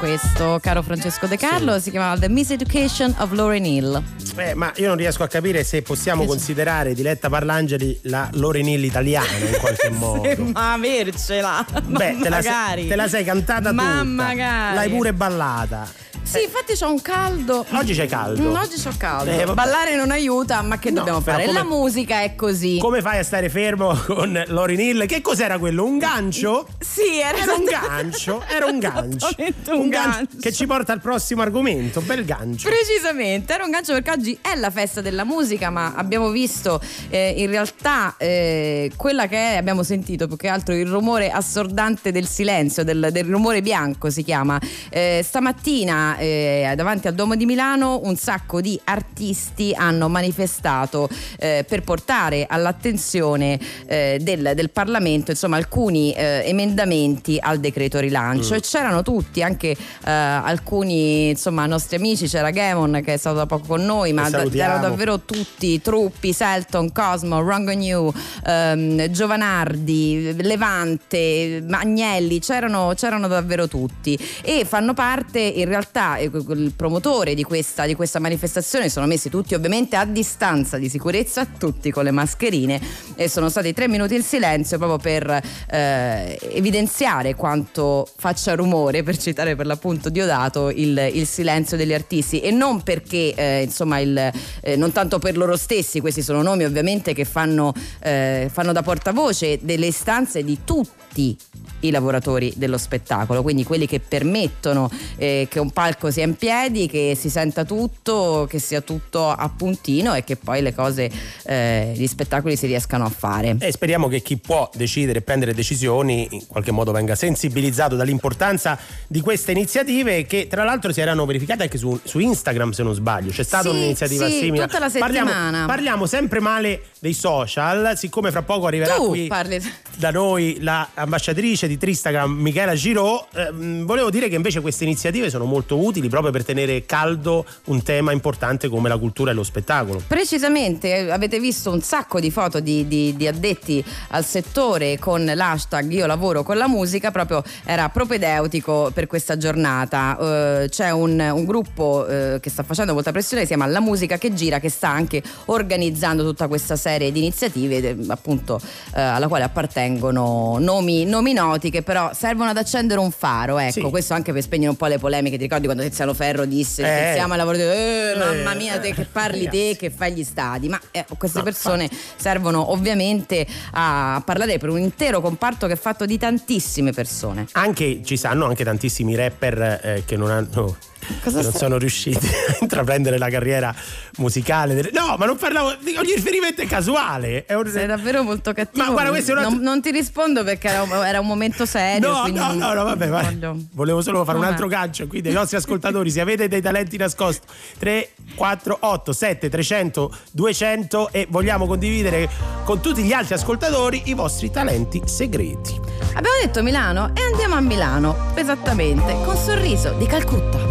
Questo, 0.00 0.58
caro 0.62 0.80
Francesco 0.82 1.26
De 1.26 1.36
Carlo, 1.36 1.78
si 1.78 1.90
chiamava 1.90 2.18
The 2.18 2.30
Miseducation 2.30 3.14
of 3.18 3.32
Lauren 3.32 3.66
Hill. 3.66 4.02
Eh, 4.36 4.54
ma 4.54 4.72
io 4.76 4.88
non 4.88 4.96
riesco 4.96 5.22
a 5.22 5.28
capire 5.28 5.62
se 5.62 5.82
possiamo 5.82 6.24
considerare 6.24 6.94
Diletta 6.94 7.28
Parlangeli 7.28 8.00
la 8.04 8.26
Lauren 8.32 8.66
Hill 8.66 8.82
italiana 8.82 9.28
in 9.36 9.58
qualche 9.60 9.90
modo. 9.92 10.26
Ma 10.54 10.72
avercela. 10.72 11.64
Beh, 11.84 12.16
te 12.22 12.28
la, 12.30 12.40
sei, 12.40 12.50
magari. 12.50 12.86
te 12.88 12.96
la 12.96 13.08
sei 13.08 13.24
cantata 13.24 13.72
Ma 13.72 13.82
tutta. 13.98 14.04
magari. 14.04 14.74
L'hai 14.74 14.88
pure 14.88 15.12
ballata. 15.12 15.86
Sì, 16.30 16.44
infatti 16.44 16.74
c'ho 16.74 16.88
un 16.90 17.02
caldo. 17.02 17.66
Oggi 17.72 17.92
c'è 17.92 18.06
caldo. 18.06 18.40
Mm, 18.42 18.54
oggi 18.54 18.80
c'ho 18.80 18.92
caldo. 18.96 19.30
Eh. 19.30 19.52
Ballare 19.52 19.96
non 19.96 20.12
aiuta, 20.12 20.62
ma 20.62 20.78
che 20.78 20.90
No, 20.90 20.98
dobbiamo 20.98 21.20
fare? 21.20 21.44
come- 21.44 21.58
La 21.58 21.64
musica 21.64 22.22
è 22.22 22.36
così. 22.36 22.78
Come 22.78 23.00
fai 23.02 23.18
a 23.18 23.24
stare 23.24 23.48
fermo 23.48 23.92
con 24.06 24.40
Lauren 24.46 24.78
Hill? 24.78 25.06
Che 25.06 25.20
cos'era 25.22 25.58
quello? 25.58 25.84
Un 25.84 25.98
gancio? 25.98 26.68
Sì, 26.78 27.18
era, 27.18 27.36
Era 27.38 27.54
un 27.54 27.64
gancio, 27.64 28.44
era 28.48 28.66
un 28.66 28.78
gancio. 28.78 29.28
un 29.70 29.88
gancio. 29.88 30.36
che 30.40 30.52
ci 30.52 30.66
porta 30.66 30.92
al 30.92 31.00
prossimo 31.00 31.42
argomento. 31.42 32.00
Bel 32.00 32.24
gancio. 32.24 32.68
Precisamente, 32.68 33.52
era 33.52 33.64
un 33.64 33.70
gancio 33.70 33.92
perché 33.94 34.10
oggi 34.12 34.38
è 34.40 34.54
la 34.54 34.70
festa 34.70 35.00
della 35.00 35.24
musica, 35.24 35.70
ma 35.70 35.94
abbiamo 35.96 36.30
visto 36.30 36.80
eh, 37.08 37.34
in 37.38 37.48
realtà 37.50 38.14
eh, 38.18 38.92
quella 38.94 39.26
che 39.26 39.54
è, 39.54 39.56
abbiamo 39.56 39.82
sentito 39.82 40.28
più 40.28 40.36
che 40.36 40.46
altro 40.46 40.74
il 40.74 40.86
rumore 40.86 41.30
assordante 41.30 42.12
del 42.12 42.28
silenzio, 42.28 42.84
del, 42.84 43.08
del 43.10 43.24
rumore 43.24 43.62
bianco 43.62 44.10
si 44.10 44.22
chiama. 44.22 44.60
Eh, 44.90 45.22
stamattina 45.26 45.48
mattina 45.50 46.18
eh, 46.20 46.72
davanti 46.76 47.08
al 47.08 47.14
Duomo 47.14 47.34
di 47.34 47.46
Milano 47.46 48.00
un 48.04 48.16
sacco 48.16 48.60
di 48.60 48.78
artisti 48.84 49.72
hanno 49.74 50.08
manifestato 50.08 51.08
eh, 51.38 51.64
per 51.66 51.82
portare 51.82 52.46
all'attenzione 52.48 53.58
eh, 53.86 54.18
del, 54.20 54.52
del 54.54 54.70
Parlamento 54.70 55.30
insomma 55.30 55.56
alcuni 55.56 56.12
eh, 56.12 56.42
emendamenti 56.44 57.38
al 57.40 57.58
decreto 57.58 57.98
rilancio. 57.98 58.54
Mm. 58.54 58.56
e 58.58 58.60
c'erano 58.60 59.02
tutti 59.02 59.42
anche 59.42 59.70
eh, 59.70 60.10
alcuni 60.10 61.30
insomma 61.30 61.66
nostri 61.66 61.96
amici 61.96 62.26
c'era 62.26 62.50
Gamon 62.50 63.00
che 63.04 63.14
è 63.14 63.16
stato 63.16 63.36
da 63.36 63.46
poco 63.46 63.66
con 63.66 63.84
noi 63.84 64.12
ma 64.12 64.28
da- 64.28 64.44
erano 64.52 64.80
davvero 64.80 65.20
tutti 65.20 65.80
Truppi, 65.80 66.32
Selton, 66.32 66.92
Cosmo, 66.92 67.40
Rongo 67.40 67.72
New 67.72 68.12
ehm, 68.46 69.08
Giovanardi 69.10 70.34
Levante, 70.42 71.64
Agnelli 71.70 72.40
c'erano, 72.40 72.92
c'erano 72.94 73.28
davvero 73.28 73.68
tutti. 73.68 74.18
E 74.42 74.64
fanno 74.64 74.94
parte 74.94 75.40
in 75.40 75.66
realtà 75.66 76.09
il 76.18 76.72
promotore 76.74 77.34
di 77.34 77.42
questa, 77.42 77.86
di 77.86 77.94
questa 77.94 78.18
manifestazione 78.18 78.88
sono 78.88 79.06
messi 79.06 79.28
tutti 79.28 79.54
ovviamente 79.54 79.96
a 79.96 80.04
distanza 80.04 80.78
di 80.78 80.88
sicurezza 80.88 81.46
tutti 81.46 81.90
con 81.90 82.04
le 82.04 82.10
mascherine 82.10 82.80
e 83.14 83.28
sono 83.28 83.48
stati 83.48 83.72
tre 83.72 83.88
minuti 83.88 84.14
in 84.14 84.22
silenzio 84.22 84.78
proprio 84.78 84.98
per 84.98 85.42
eh, 85.70 86.38
evidenziare 86.52 87.34
quanto 87.34 88.08
faccia 88.16 88.54
rumore 88.54 89.02
per 89.02 89.16
citare 89.16 89.56
per 89.56 89.66
l'appunto 89.66 90.08
Diodato 90.08 90.70
il, 90.70 91.10
il 91.12 91.26
silenzio 91.26 91.76
degli 91.76 91.94
artisti. 91.94 92.40
E 92.40 92.50
non 92.50 92.82
perché 92.82 93.34
eh, 93.34 93.62
insomma 93.62 93.98
il, 93.98 94.32
eh, 94.62 94.76
non 94.76 94.92
tanto 94.92 95.18
per 95.18 95.36
loro 95.36 95.56
stessi 95.56 96.00
questi 96.00 96.22
sono 96.22 96.42
nomi 96.42 96.64
ovviamente 96.64 97.12
che 97.12 97.24
fanno, 97.24 97.72
eh, 98.00 98.48
fanno 98.52 98.72
da 98.72 98.82
portavoce 98.82 99.58
delle 99.62 99.86
istanze 99.86 100.42
di 100.42 100.58
tutti 100.64 100.99
i 101.14 101.90
lavoratori 101.90 102.52
dello 102.56 102.78
spettacolo, 102.78 103.42
quindi 103.42 103.64
quelli 103.64 103.86
che 103.86 104.00
permettono 104.00 104.90
eh, 105.16 105.46
che 105.50 105.58
un 105.58 105.70
palco 105.70 106.10
sia 106.10 106.24
in 106.24 106.36
piedi, 106.36 106.86
che 106.88 107.16
si 107.18 107.28
senta 107.30 107.64
tutto, 107.64 108.46
che 108.48 108.58
sia 108.58 108.80
tutto 108.80 109.28
a 109.30 109.48
puntino 109.54 110.14
e 110.14 110.24
che 110.24 110.36
poi 110.36 110.62
le 110.62 110.74
cose, 110.74 111.10
eh, 111.44 111.92
gli 111.96 112.06
spettacoli 112.06 112.56
si 112.56 112.66
riescano 112.66 113.04
a 113.04 113.08
fare. 113.08 113.56
E 113.58 113.72
speriamo 113.72 114.08
che 114.08 114.20
chi 114.20 114.36
può 114.36 114.68
decidere 114.74 115.18
e 115.18 115.22
prendere 115.22 115.54
decisioni 115.54 116.28
in 116.30 116.46
qualche 116.46 116.70
modo 116.70 116.92
venga 116.92 117.14
sensibilizzato 117.14 117.96
dall'importanza 117.96 118.78
di 119.06 119.20
queste 119.20 119.52
iniziative 119.52 120.26
che 120.26 120.46
tra 120.48 120.64
l'altro 120.64 120.92
si 120.92 121.00
erano 121.00 121.24
verificate 121.26 121.62
anche 121.64 121.78
su, 121.78 121.98
su 122.04 122.18
Instagram 122.18 122.70
se 122.72 122.82
non 122.82 122.94
sbaglio. 122.94 123.30
C'è 123.30 123.42
stata 123.42 123.70
Sì, 123.70 123.76
un'iniziativa 123.76 124.26
sì, 124.28 124.38
simile. 124.38 124.66
tutta 124.66 124.78
la 124.78 124.90
Parliamo, 124.90 125.28
settimana. 125.30 125.66
parliamo 125.66 126.06
sempre 126.06 126.40
male 126.40 126.82
dei 126.98 127.14
social, 127.14 127.96
siccome 127.96 128.30
fra 128.30 128.42
poco 128.42 128.66
arriverà 128.66 128.94
Tu 128.94 129.08
qui 129.08 129.26
parli 129.26 129.60
da 129.96 130.10
noi 130.10 130.58
l'ambasciatrice 131.00 131.66
di 131.66 131.78
Tristagram 131.78 132.30
Michela 132.30 132.74
Giraud, 132.74 133.24
ehm, 133.34 133.84
volevo 133.86 134.10
dire 134.10 134.28
che 134.28 134.34
invece 134.34 134.60
queste 134.60 134.84
iniziative 134.84 135.30
sono 135.30 135.44
molto 135.44 135.78
utili 135.82 136.08
proprio 136.08 136.30
per 136.30 136.44
tenere 136.44 136.84
caldo 136.84 137.44
un 137.64 137.82
tema 137.82 138.12
importante 138.12 138.68
come 138.68 138.88
la 138.88 138.98
cultura 138.98 139.30
e 139.30 139.34
lo 139.34 139.42
spettacolo. 139.42 140.02
Precisamente, 140.06 140.94
eh, 140.94 141.10
avete 141.10 141.40
visto 141.40 141.70
un 141.70 141.80
sacco 141.80 142.20
di 142.20 142.30
foto 142.30 142.60
di, 142.60 142.86
di- 142.86 143.16
di 143.16 143.26
addetti 143.26 143.82
al 144.08 144.24
settore 144.24 144.98
con 144.98 145.24
l'hashtag 145.24 145.90
Io 145.90 146.06
lavoro 146.06 146.42
con 146.42 146.56
la 146.56 146.68
musica, 146.68 147.10
proprio 147.10 147.42
era 147.64 147.88
propedeutico 147.88 148.90
per 148.92 149.06
questa 149.06 149.36
giornata. 149.36 150.18
Eh, 150.20 150.68
c'è 150.68 150.90
un, 150.90 151.18
un 151.18 151.44
gruppo 151.44 152.06
eh, 152.06 152.38
che 152.40 152.50
sta 152.50 152.62
facendo 152.62 152.92
molta 152.92 153.10
pressione, 153.10 153.42
si 153.42 153.48
chiama 153.48 153.66
La 153.66 153.80
Musica 153.80 154.18
che 154.18 154.34
Gira, 154.34 154.60
che 154.60 154.68
sta 154.68 154.88
anche 154.88 155.22
organizzando 155.46 156.22
tutta 156.22 156.46
questa 156.46 156.76
serie 156.76 157.10
di 157.10 157.20
iniziative, 157.20 157.76
eh, 157.78 157.96
appunto 158.08 158.60
eh, 158.94 159.00
alla 159.00 159.28
quale 159.28 159.44
appartengono 159.44 160.58
nomi, 160.58 160.89
nomi 161.04 161.32
noti 161.32 161.70
che 161.70 161.82
però 161.82 162.10
servono 162.14 162.50
ad 162.50 162.56
accendere 162.56 163.00
un 163.00 163.10
faro. 163.10 163.58
Ecco, 163.58 163.72
Sì. 163.72 163.80
questo 163.82 164.14
anche 164.14 164.32
per 164.32 164.42
spegnere 164.42 164.70
un 164.70 164.76
po' 164.76 164.86
le 164.86 164.98
polemiche. 164.98 165.36
Ti 165.36 165.42
ricordi 165.42 165.64
quando 165.66 165.82
Tiziano 165.82 166.14
Ferro 166.14 166.44
disse: 166.44 166.82
Eh. 166.82 167.02
Pensiamo 167.02 167.32
al 167.32 167.38
lavoro 167.38 167.56
di. 167.56 167.62
Eh, 167.62 168.14
mamma 168.16 168.54
mia, 168.54 168.78
te 168.78 168.92
che 168.92 169.06
parli 169.10 169.48
te 169.48 169.76
che 169.78 169.90
fai 169.90 170.12
gli 170.12 170.24
stadi. 170.24 170.68
Ma 170.68 170.80
eh, 170.90 171.04
queste 171.18 171.42
persone 171.42 171.88
servono 172.16 172.70
ovviamente 172.72 173.46
a 173.72 174.22
parlare 174.24 174.58
per 174.58 174.68
un 174.70 174.78
intero 174.78 175.20
comparto 175.20 175.66
che 175.66 175.74
è 175.74 175.76
fatto 175.76 176.04
di 176.06 176.18
tantissime 176.18 176.92
persone. 176.92 177.46
Anche 177.52 178.02
ci 178.04 178.16
sanno 178.16 178.46
anche 178.46 178.64
tantissimi 178.64 179.14
rapper 179.14 179.80
eh, 179.82 180.02
che 180.04 180.16
non 180.16 180.30
hanno 180.30 180.76
Cosa 181.22 181.40
non 181.40 181.48
stai- 181.50 181.60
sono 181.60 181.78
riusciti 181.78 182.26
a 182.26 182.56
intraprendere 182.60 183.18
la 183.18 183.28
carriera 183.28 183.74
musicale. 184.18 184.74
delle- 184.74 184.90
No, 184.92 185.16
ma 185.18 185.26
non 185.26 185.36
parlavo. 185.36 185.68
Ogni 185.68 186.14
riferimento 186.14 186.62
è 186.62 186.66
casuale. 186.66 187.44
È 187.46 187.54
un- 187.54 187.66
Sei 187.68 187.86
davvero 187.86 188.22
molto 188.22 188.52
cattivo. 188.52 188.84
Ma 188.84 188.90
guarda, 188.92 189.10
questo 189.10 189.30
è 189.30 189.34
un 189.34 189.38
altro- 189.40 189.54
non, 189.56 189.62
non 189.64 189.82
ti 189.82 189.90
rispondo 189.90 190.44
perché 190.44 190.68
era 190.68 190.82
un, 190.82 190.90
era 191.04 191.20
un 191.20 191.26
momento 191.26 191.64
serio. 191.66 192.08
No, 192.10 192.26
no, 192.26 192.52
no, 192.54 192.72
no, 192.72 192.84
vabbè, 192.84 193.08
voglio- 193.08 193.56
volevo 193.72 194.02
solo 194.02 194.24
fare 194.24 194.36
un 194.36 194.44
Vabbè. 194.44 194.52
altro 194.54 194.68
gancio 194.68 195.06
qui 195.06 195.20
dei 195.20 195.32
nostri 195.32 195.56
ascoltatori. 195.56 196.10
Se 196.10 196.20
avete 196.20 196.48
dei 196.48 196.60
talenti 196.60 196.96
nascosti, 196.96 197.46
3, 197.78 198.10
4, 198.34 198.76
8, 198.80 199.12
7, 199.12 199.48
300, 199.48 200.14
200 200.32 201.10
e 201.12 201.26
vogliamo 201.30 201.66
condividere 201.66 202.28
con 202.64 202.80
tutti 202.80 203.02
gli 203.02 203.12
altri 203.12 203.34
ascoltatori 203.34 204.02
i 204.06 204.14
vostri 204.14 204.50
talenti 204.50 205.02
segreti. 205.06 205.74
Abbiamo 206.14 206.36
detto 206.42 206.62
Milano 206.62 207.12
e 207.14 207.20
andiamo 207.22 207.54
a 207.54 207.60
Milano, 207.60 208.32
esattamente, 208.34 209.16
con 209.24 209.36
sorriso 209.36 209.92
di 209.92 210.06
Calcutta. 210.06 210.69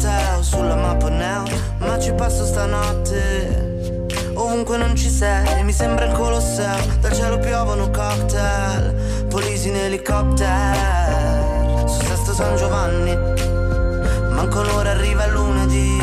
O 0.00 0.42
sulla 0.42 0.76
mappa 0.76 1.08
neo 1.08 1.42
Ma 1.78 1.98
ci 1.98 2.12
passo 2.12 2.44
stanotte. 2.44 3.96
Ovunque 4.34 4.76
non 4.76 4.94
ci 4.94 5.10
sei 5.10 5.64
Mi 5.64 5.72
sembra 5.72 6.04
il 6.04 6.12
Colosseo. 6.12 6.76
Dal 7.00 7.12
cielo 7.12 7.38
piovono 7.38 7.90
cocktail 7.90 9.26
Polisi 9.28 9.68
in 9.68 9.76
elicottero. 9.76 11.88
Su 11.88 12.06
Sesto 12.06 12.32
San 12.32 12.56
Giovanni 12.56 13.16
Manco 14.30 14.62
l'ora 14.62 14.90
arriva 14.90 15.24
il 15.24 15.32
lunedì. 15.32 15.98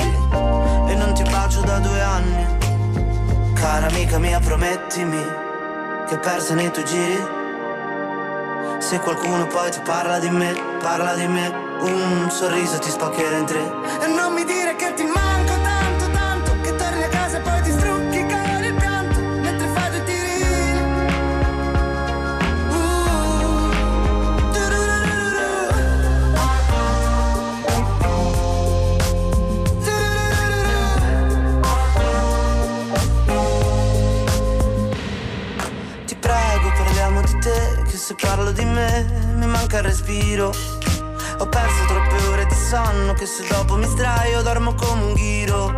E 0.88 0.95
non 0.95 1.13
ti 1.13 1.23
bacio 1.23 1.61
da 1.61 1.80
due 1.80 2.01
anni. 2.01 3.53
Cara 3.53 3.88
amica 3.88 4.19
mia 4.19 4.41
promettimi 4.41 5.23
Che 6.05 6.17
persa 6.17 6.53
nei 6.53 6.69
tuoi 6.69 6.85
giri. 6.85 7.43
Se 8.80 8.99
qualcuno 8.99 9.47
poi 9.47 9.72
ti 9.72 9.80
parla 9.84 10.19
di 10.19 10.30
me, 10.30 10.53
parla 10.81 11.15
di 11.15 11.27
me, 11.27 11.65
un 11.81 12.30
sorriso 12.30 12.80
ti 12.80 12.89
spaccherà 12.89 13.38
in 13.38 13.45
tre. 13.45 13.72
E 14.02 14.07
non 14.07 14.34
mi 14.34 14.43
dire 14.45 14.76
che 14.76 14.93
ti 14.93 15.03
manco 15.03 15.53
tanto, 15.61 16.10
tanto, 16.11 16.52
che 16.61 16.76
torni 16.76 17.03
a 17.03 17.07
casa 17.10 17.38
e 17.38 17.41
poi 17.41 17.61
ti 17.61 17.72
strucchi 17.72 18.26
con 18.26 18.64
il 18.64 18.73
pianto, 18.73 19.19
mentre 19.19 19.68
fai 19.68 19.89
due 19.89 20.03
tirini. 20.03 20.80
Uh. 22.69 23.73
Ti 36.06 36.15
prego, 36.15 36.72
parliamo 36.77 37.22
di 37.22 37.39
te, 37.39 37.84
che 37.84 37.97
se 37.97 38.15
parlo 38.15 38.52
di 38.52 38.65
me 38.65 39.34
mi 39.35 39.45
manca 39.45 39.77
il 39.77 39.84
respiro. 39.84 40.74
Ho 41.38 41.48
perso 41.48 41.86
troppe 41.88 42.28
ore 42.28 42.45
di 42.45 42.56
sonno, 42.56 43.14
che 43.14 43.26
se 43.26 43.45
dopo 43.48 43.76
mi 43.76 43.86
sdraio 43.86 44.41
dormo 44.41 44.74
come 44.74 45.03
un 45.03 45.14
ghiro. 45.14 45.78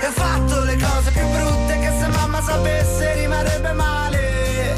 E 0.00 0.06
ho 0.06 0.10
fatto 0.10 0.64
le 0.64 0.76
cose 0.76 1.10
più 1.10 1.26
brutte, 1.28 1.78
che 1.78 1.92
se 2.00 2.06
mamma 2.08 2.40
sapesse 2.40 3.14
rimarrebbe 3.14 3.72
male. 3.72 4.74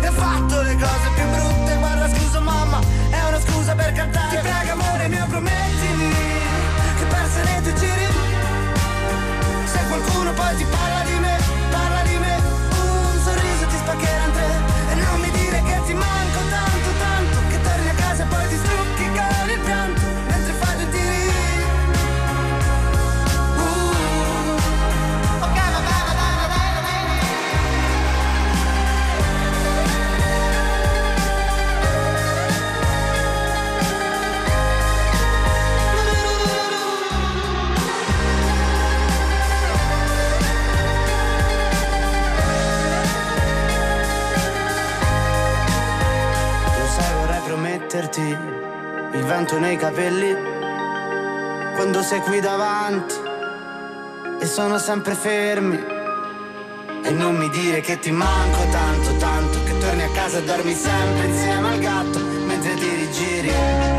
E 0.00 0.08
ho 0.08 0.12
fatto 0.12 0.62
le 0.62 0.74
cose 0.74 1.08
più 1.14 1.24
brutte, 1.30 1.76
guarda 1.78 2.08
scusa 2.08 2.40
mamma, 2.40 2.80
è 3.10 3.22
una 3.28 3.40
scusa 3.40 3.74
per 3.74 3.92
cantare. 3.92 4.36
Ti 4.36 4.48
prego 4.48 4.72
amore 4.72 5.08
mio, 5.08 5.26
promettimi, 5.28 6.14
che 6.98 7.04
perse 7.04 7.42
nei 7.44 7.62
tuoi 7.62 7.74
giri. 7.76 8.06
Se 9.64 9.78
qualcuno 9.86 10.32
poi 10.32 10.56
ti 10.56 10.64
parla 10.64 11.02
di 11.04 11.18
me, 11.20 11.38
prometterti 47.96 48.20
il 48.20 49.24
vento 49.24 49.58
nei 49.58 49.76
capelli 49.76 50.34
quando 51.74 52.02
sei 52.02 52.20
qui 52.20 52.40
davanti 52.40 53.14
e 54.38 54.46
sono 54.46 54.78
sempre 54.78 55.14
fermi. 55.14 55.94
E 57.02 57.10
non 57.10 57.36
mi 57.36 57.48
dire 57.50 57.80
che 57.80 57.98
ti 57.98 58.10
manco 58.10 58.66
tanto, 58.70 59.16
tanto, 59.16 59.62
che 59.62 59.78
torni 59.78 60.02
a 60.02 60.10
casa 60.10 60.38
e 60.38 60.44
dormi 60.44 60.74
sempre 60.74 61.26
insieme 61.26 61.68
al 61.68 61.78
gatto 61.78 62.18
mentre 62.18 62.74
ti 62.74 62.88
rigiri. 62.88 63.95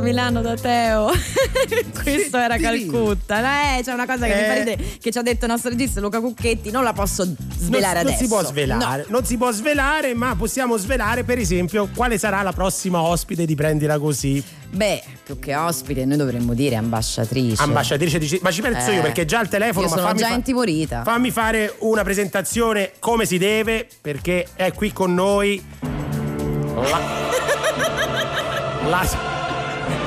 Milano 0.00 0.40
da 0.42 0.54
Teo. 0.54 1.10
Questo 2.02 2.36
era 2.36 2.56
Calcutta. 2.56 3.78
Eh, 3.78 3.82
c'è 3.82 3.92
una 3.92 4.06
cosa 4.06 4.26
che 4.26 4.34
mi 4.34 4.40
fa 4.44 4.54
Eh. 4.54 4.58
ridere 4.58 4.84
che 5.00 5.10
ci 5.10 5.18
ha 5.18 5.22
detto 5.22 5.44
il 5.44 5.50
nostro 5.50 5.70
regista 5.70 6.00
Luca 6.00 6.20
Cucchetti, 6.20 6.70
non 6.70 6.82
la 6.84 6.92
posso 6.92 7.24
svelare 7.58 8.02
non, 8.02 8.12
adesso. 8.12 8.16
non 8.16 8.16
si 8.18 8.26
può 8.28 8.42
svelare, 8.44 9.04
non 9.08 9.24
si 9.24 9.36
può 9.36 9.50
svelare, 9.52 10.14
ma 10.14 10.34
possiamo 10.36 10.76
svelare, 10.76 11.24
per 11.24 11.38
esempio, 11.38 11.88
quale 11.94 12.18
sarà 12.18 12.42
la 12.42 12.52
prossima 12.52 13.00
ospite 13.02 13.44
di 13.44 13.54
Prendila 13.54 13.98
Così. 13.98 14.42
Beh, 14.68 15.02
più 15.24 15.38
che 15.38 15.54
ospite, 15.54 16.04
noi 16.04 16.16
dovremmo 16.16 16.52
dire 16.54 16.74
ambasciatrice. 16.76 17.62
Ambasciatrice 17.62 18.18
di 18.18 18.38
Ma 18.42 18.50
ci 18.50 18.60
penso 18.62 18.90
Eh, 18.90 18.94
io 18.96 19.02
perché 19.02 19.24
già 19.24 19.38
al 19.38 19.48
telefono 19.48 19.86
Io 19.86 19.88
sono 19.92 20.02
fammi 20.06 20.18
già 20.18 20.28
fa- 20.28 20.34
intimorita. 20.34 21.02
Fammi 21.04 21.30
fare 21.30 21.74
una 21.80 22.02
presentazione 22.02 22.92
come 22.98 23.24
si 23.26 23.38
deve, 23.38 23.86
perché 24.00 24.46
è 24.54 24.72
qui 24.72 24.92
con 24.92 25.14
noi 25.14 25.64
la, 26.74 27.00
la, 28.88 29.08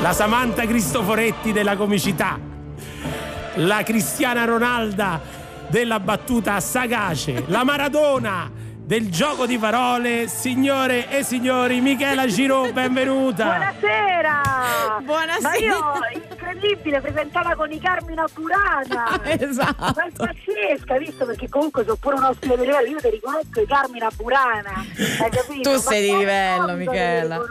la 0.01 0.13
Samantha 0.13 0.65
Cristoforetti 0.65 1.51
della 1.51 1.75
comicità, 1.75 2.39
la 3.55 3.83
Cristiana 3.83 4.45
Ronalda 4.45 5.19
della 5.67 5.99
battuta 5.99 6.59
sagace, 6.61 7.43
la 7.47 7.65
Maradona 7.65 8.49
del 8.89 9.11
gioco 9.11 9.45
di 9.45 9.59
parole, 9.59 10.27
signore 10.27 11.07
e 11.11 11.21
signori, 11.21 11.79
Michela 11.79 12.25
Giro, 12.25 12.71
benvenuta. 12.71 13.45
Buonasera! 13.45 15.01
Buonasera! 15.03 15.47
Ma 15.47 15.55
io, 15.57 16.21
incredibile, 16.23 16.99
presentata 16.99 17.53
con 17.53 17.71
i 17.71 17.79
Carmina 17.79 18.25
Burana! 18.33 19.21
esatto! 19.37 19.93
Ma 19.95 20.05
è 20.05 20.11
pazzesca, 20.11 20.97
visto? 20.97 21.23
Perché 21.27 21.47
comunque 21.49 21.83
sono 21.83 21.97
pure 21.97 22.15
un 22.15 22.23
ospite 22.23 22.57
di 22.57 22.65
livello, 22.65 22.87
io 22.87 22.97
ti 22.97 23.09
riconosco 23.11 23.61
i 23.61 23.67
Carmina 23.67 24.09
Burana, 24.15 24.83
hai 25.21 25.29
capito? 25.29 25.69
Tu 25.69 25.75
Ma 25.75 25.77
sei 25.77 26.09
di 26.09 26.17
livello, 26.17 26.73
mi 26.73 26.87
Michela. 26.87 27.41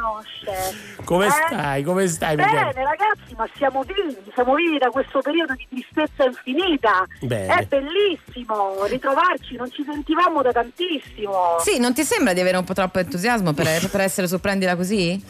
Come 1.05 1.27
Eh? 1.27 1.31
stai? 1.31 1.83
Come 1.85 2.09
stai, 2.09 2.35
Michela? 2.35 2.73
Bene 2.73 2.85
ragazzi, 2.85 3.35
ma 3.37 3.49
siamo 3.55 3.85
vivi, 3.85 4.17
siamo 4.35 4.55
vivi 4.55 4.79
da 4.79 4.91
questo 4.91 5.21
periodo 5.21 5.55
di 5.55 5.69
tristezza 5.71 6.25
infinita. 6.25 7.07
Bene. 7.21 7.55
È 7.55 7.65
bellissimo 7.67 8.85
ritrovarci, 8.87 9.55
non 9.55 9.71
ci 9.71 9.85
sentivamo 9.85 10.43
da 10.43 10.51
tantissimo. 10.51 11.27
Sì, 11.61 11.79
non 11.79 11.93
ti 11.95 12.05
sembra 12.05 12.33
di 12.33 12.41
avere 12.41 12.57
un 12.57 12.65
po' 12.65 12.75
troppo 12.75 12.99
entusiasmo 12.99 13.53
per, 13.53 13.67
per 13.91 14.01
essere 14.01 14.27
su 14.29 14.41
Prendila 14.41 14.77
Così? 14.77 15.23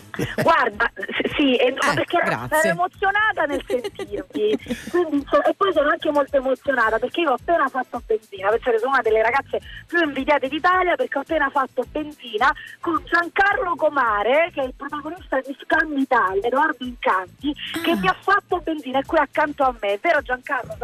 Guarda, 0.43 0.91
sì, 1.37 1.57
e- 1.57 1.73
ma 1.81 1.93
Eh, 1.93 1.95
perché 1.95 2.19
grazie. 2.25 2.59
ero 2.59 2.69
emozionata 2.71 3.45
nel 3.45 3.63
sentirvi. 3.67 4.59
Quindi, 4.91 5.17
insomma, 5.17 5.45
e 5.45 5.55
poi 5.57 5.73
sono 5.73 5.89
anche 5.91 6.11
molto 6.11 6.37
emozionata 6.37 6.99
perché 6.99 7.21
io 7.21 7.31
ho 7.31 7.35
appena 7.35 7.69
fatto 7.69 8.03
benzina. 8.07 8.49
Che 8.51 8.61
sono 8.79 8.93
una 8.93 9.03
delle 9.03 9.23
ragazze 9.23 9.61
più 9.87 10.03
invidiate 10.03 10.49
d'Italia 10.49 10.97
perché 10.97 11.19
ho 11.19 11.21
appena 11.23 11.49
fatto 11.51 11.85
benzina 11.91 12.53
con 12.81 13.03
Giancarlo 13.05 13.75
Comare, 13.77 14.51
che 14.53 14.61
è 14.63 14.65
il 14.65 14.75
protagonista 14.77 15.39
di 15.41 15.57
Scam 15.61 15.97
Italia, 15.97 16.47
Edoardo 16.47 16.85
Incanti, 16.85 17.55
che 17.83 17.95
mi 17.97 18.09
ha 18.09 18.17
fatto 18.21 18.59
benzina 18.63 18.99
e 18.99 19.03
qui 19.07 19.19
accanto 19.19 19.63
a 19.65 19.75
me. 19.81 19.99
Vero 20.01 20.21
Giancarlo? 20.23 20.77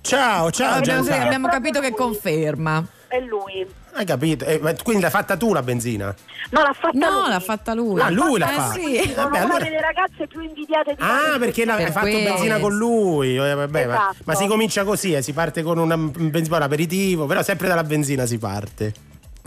Ciao, 0.00 0.50
ciao 0.50 0.76
Abbiamo- 0.76 1.02
Giancarlo. 1.02 1.24
abbiamo 1.26 1.48
capito 1.48 1.80
che 1.80 1.90
conferma. 1.92 2.84
È 3.08 3.18
lui. 3.20 3.66
Hai 3.94 4.04
capito? 4.04 4.44
Eh, 4.44 4.58
ma 4.60 4.74
quindi 4.82 5.00
l'hai 5.02 5.10
fatta 5.10 5.36
tu 5.38 5.54
la 5.54 5.62
benzina? 5.62 6.14
No, 6.50 6.60
l'ha 6.62 6.74
fatta 6.78 6.98
No, 6.98 7.20
lui. 7.20 7.28
l'ha 7.30 7.40
fatta 7.40 7.74
lui. 7.74 8.00
Ah, 8.00 8.10
lui 8.10 8.38
l'ha 8.38 8.50
Eh, 8.50 8.54
fatta. 8.54 8.72
sì. 8.74 8.96
Sono 8.98 9.14
Vabbè, 9.14 9.28
una 9.28 9.40
allora- 9.44 9.64
delle 9.64 9.80
ragazze 9.80 10.26
più 10.26 10.40
invidiate 10.42 10.90
d'Italia. 10.90 11.34
Ah, 11.34 11.38
perché 11.38 11.64
l'hai 11.64 11.76
Per 11.84 11.92
fatto 11.92 12.06
questo. 12.10 12.28
benzina 12.28 12.58
con 12.58 12.76
lui. 12.76 13.36
Eh, 13.36 13.54
vabbè, 13.54 13.86
ma, 13.86 13.94
Esatto. 13.94 14.16
ma 14.24 14.34
si 14.34 14.46
comincia 14.46 14.84
così, 14.84 15.14
eh, 15.14 15.22
si 15.22 15.32
parte 15.32 15.62
con 15.62 15.78
un 15.78 16.10
benzina, 16.12 16.56
un 16.56 16.62
aperitivo, 16.62 17.24
però 17.26 17.42
sempre 17.42 17.66
dalla 17.66 17.84
benzina 17.84 18.26
si 18.26 18.36
parte. 18.38 18.92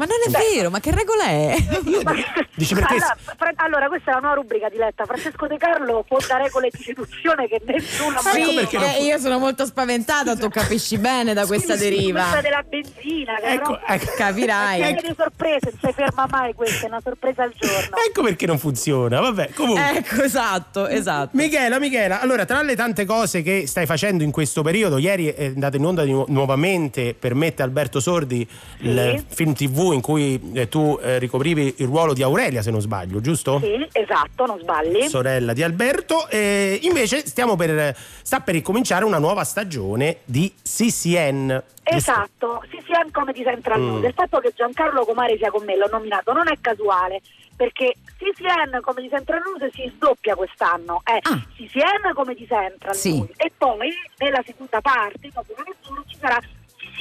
Ma 0.01 0.07
non 0.07 0.17
è 0.25 0.29
vero, 0.55 0.71
ma 0.71 0.79
che 0.79 0.89
regola 0.89 1.25
è? 1.25 1.55
Dici 2.55 2.73
perché 2.73 2.93
Allora, 2.95 3.17
Fra- 3.37 3.53
allora, 3.57 3.87
questa 3.87 4.09
è 4.09 4.13
la 4.15 4.19
nuova 4.19 4.35
rubrica 4.35 4.67
di 4.67 4.77
Letta. 4.77 5.05
Francesco 5.05 5.45
De 5.45 5.57
Carlo 5.57 6.03
può 6.07 6.17
dare 6.27 6.45
regole 6.45 6.69
di 6.71 6.81
seduzione 6.83 7.47
che 7.47 7.61
nessuno 7.63 8.17
mai 8.23 8.33
Sì, 8.43 8.55
non 8.77 8.83
eh, 8.83 8.93
fu- 8.95 9.03
io 9.03 9.19
sono 9.19 9.37
molto 9.37 9.63
spaventata, 9.67 10.35
tu 10.35 10.49
capisci 10.49 10.97
bene 10.97 11.33
da 11.35 11.45
questa 11.45 11.75
deriva. 11.75 12.21
Questa 12.21 12.41
della 12.41 12.63
benzina, 12.67 13.35
che 13.35 13.45
Ecco, 13.45 13.73
però- 13.73 13.93
ecco. 13.93 14.11
Capirai. 14.17 14.81
Anche 14.81 15.07
di 15.07 15.13
sorprese, 15.15 15.69
non 15.71 15.79
si 15.83 15.93
ferma 15.93 16.25
mai 16.31 16.53
questa, 16.55 16.85
è 16.85 16.89
una 16.89 17.01
sorpresa 17.03 17.43
al 17.43 17.53
giorno. 17.55 17.95
Ecco 18.07 18.23
perché 18.23 18.47
non 18.47 18.57
funziona. 18.57 19.19
Vabbè, 19.19 19.51
comunque. 19.53 19.97
Ecco, 19.97 20.23
esatto, 20.23 20.87
esatto. 20.87 21.29
Michela, 21.33 21.77
Michela, 21.77 22.21
allora 22.21 22.45
tra 22.45 22.59
le 22.63 22.75
tante 22.75 23.05
cose 23.05 23.43
che 23.43 23.67
stai 23.67 23.85
facendo 23.85 24.23
in 24.23 24.31
questo 24.31 24.63
periodo, 24.63 24.97
ieri 24.97 25.27
è 25.27 25.45
andato 25.45 25.77
in 25.77 25.85
onda 25.85 26.03
nu- 26.05 26.25
nuovamente 26.29 27.13
per 27.13 27.35
Mette 27.35 27.61
Alberto 27.61 27.99
Sordi 27.99 28.47
il 28.79 29.23
film 29.29 29.53
tv 29.53 29.89
in 29.93 30.01
cui 30.01 30.51
eh, 30.53 30.67
tu 30.69 30.97
eh, 31.01 31.17
ricoprivi 31.19 31.75
il 31.77 31.85
ruolo 31.87 32.13
di 32.13 32.23
Aurelia, 32.23 32.61
se 32.61 32.71
non 32.71 32.81
sbaglio, 32.81 33.21
giusto? 33.21 33.59
Sì, 33.61 33.87
esatto, 33.91 34.45
non 34.45 34.59
sbagli. 34.59 35.03
sorella 35.07 35.53
di 35.53 35.63
Alberto. 35.63 36.27
E 36.29 36.79
invece 36.83 37.25
stiamo 37.25 37.55
per, 37.55 37.95
sta 38.21 38.39
per 38.39 38.53
ricominciare 38.55 39.05
una 39.05 39.19
nuova 39.19 39.43
stagione 39.43 40.17
di 40.25 40.53
CCN. 40.63 41.63
Esatto, 41.83 42.63
CCM 42.69 43.11
come 43.11 43.33
di 43.33 43.43
Central 43.43 43.79
Mm. 43.79 43.85
News. 43.89 44.05
Il 44.05 44.13
fatto 44.13 44.39
che 44.39 44.53
Giancarlo 44.55 45.03
Comare 45.05 45.37
sia 45.37 45.49
con 45.51 45.63
me, 45.65 45.75
l'ho 45.75 45.87
nominato, 45.91 46.31
non 46.31 46.47
è 46.47 46.55
casuale, 46.61 47.21
perché 47.55 47.95
CCM 48.17 48.79
come 48.81 49.01
di 49.01 49.09
Central 49.09 49.41
News 49.43 49.73
si 49.73 49.91
sdoppia 49.95 50.35
quest'anno. 50.35 51.01
È 51.03 51.19
CCM 51.21 52.13
come 52.13 52.33
di 52.35 52.45
Central 52.47 52.95
Sì. 52.95 53.15
News. 53.17 53.29
E 53.37 53.51
poi 53.57 53.89
nella 54.19 54.41
seconda 54.45 54.79
parte, 54.81 55.29
dopo 55.33 55.53
una 55.55 55.63
mezz'ora, 55.67 56.03
ci 56.07 56.17
sarà 56.19 56.39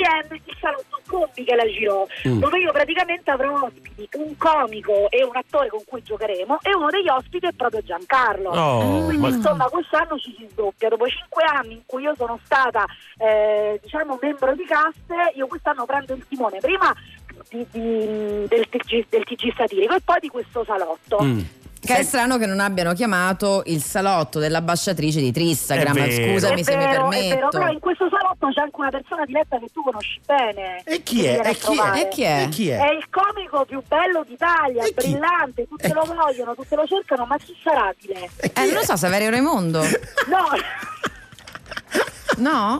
CCM 0.00 0.34
il 0.34 0.56
salotto 0.60 1.00
con 1.06 1.28
Michela 1.36 1.64
Giro, 1.66 2.08
Mm. 2.26 2.38
dove 2.38 2.58
io 2.58 2.72
praticamente 2.72 3.30
avrò 3.30 3.62
ospiti 3.64 4.08
un 4.16 4.36
comico 4.36 5.10
e 5.10 5.24
un 5.24 5.36
attore 5.36 5.68
con 5.68 5.80
cui 5.86 6.02
giocheremo 6.02 6.58
e 6.62 6.74
uno 6.74 6.88
degli 6.88 7.08
ospiti 7.08 7.46
è 7.46 7.52
proprio 7.52 7.82
Giancarlo. 7.82 8.50
Oh, 8.50 8.78
Quindi 9.04 9.16
ma- 9.18 9.28
insomma 9.28 9.64
quest'anno 9.68 10.18
ci 10.18 10.34
si 10.38 10.46
sdoppia. 10.50 10.88
Dopo 10.88 11.06
cinque 11.08 11.44
anni 11.44 11.72
in 11.74 11.82
cui 11.86 12.02
io 12.02 12.14
sono 12.16 12.38
stata 12.44 12.84
eh, 13.18 13.78
diciamo 13.82 14.18
membro 14.20 14.54
di 14.54 14.64
cast, 14.64 15.12
io 15.34 15.46
quest'anno 15.46 15.84
prendo 15.84 16.14
il 16.14 16.24
timone 16.28 16.58
prima 16.60 16.94
di- 17.48 17.66
di- 17.70 18.46
del, 18.48 18.68
TG, 18.68 19.06
del 19.08 19.24
TG 19.24 19.54
satirico 19.56 19.94
e 19.94 20.00
poi 20.04 20.18
di 20.20 20.28
questo 20.28 20.64
salotto. 20.64 21.18
Mm. 21.22 21.38
Che 21.80 21.96
è 21.96 22.02
strano 22.02 22.36
che 22.36 22.44
non 22.46 22.60
abbiano 22.60 22.92
chiamato 22.92 23.62
il 23.66 23.82
salotto 23.82 24.38
dell'ambasciatrice 24.38 25.18
di 25.20 25.32
Tristagram. 25.32 25.96
È 25.96 26.08
vero. 26.08 26.32
Scusami 26.32 26.60
È 26.60 26.64
se 26.64 26.76
mi 26.76 26.84
vero, 26.84 26.90
è 26.90 26.94
vero, 26.94 27.08
permetto. 27.08 27.48
però 27.58 27.70
in 27.72 27.78
questo 27.80 28.08
salotto 28.10 28.48
c'è 28.52 28.60
anche 28.60 28.76
una 28.80 28.90
persona 28.90 29.24
diletta 29.24 29.58
che 29.58 29.66
tu 29.72 29.82
conosci 29.82 30.20
bene. 30.26 30.82
E 30.84 31.02
chi 31.02 31.24
è? 31.24 31.40
E 31.42 31.54
chi 31.56 31.78
è? 31.78 31.98
E 32.00 32.08
chi 32.08 32.22
è? 32.22 32.42
E 32.42 32.48
chi 32.48 32.68
è? 32.68 32.78
È 32.78 32.92
il 32.92 33.06
comico 33.10 33.64
più 33.64 33.82
bello 33.88 34.24
d'Italia, 34.28 34.82
E 34.84 34.88
chi? 34.88 34.94
brillante, 34.94 35.66
tutti 35.66 35.86
E 35.86 35.92
lo 35.94 36.04
vogliono, 36.04 36.54
tutti 36.54 36.74
lo 36.74 36.86
cercano, 36.86 37.24
ma 37.24 37.36
chi 37.38 37.56
sarà? 37.62 37.90
E 37.90 37.96
chi 37.98 38.08
Eh, 38.08 38.52
è? 38.52 38.64
non 38.66 38.74
lo 38.74 38.82
so, 38.84 38.96
Saverio 38.96 39.30
Raimondo. 39.30 39.80
No, 39.80 39.88
No? 42.40 42.78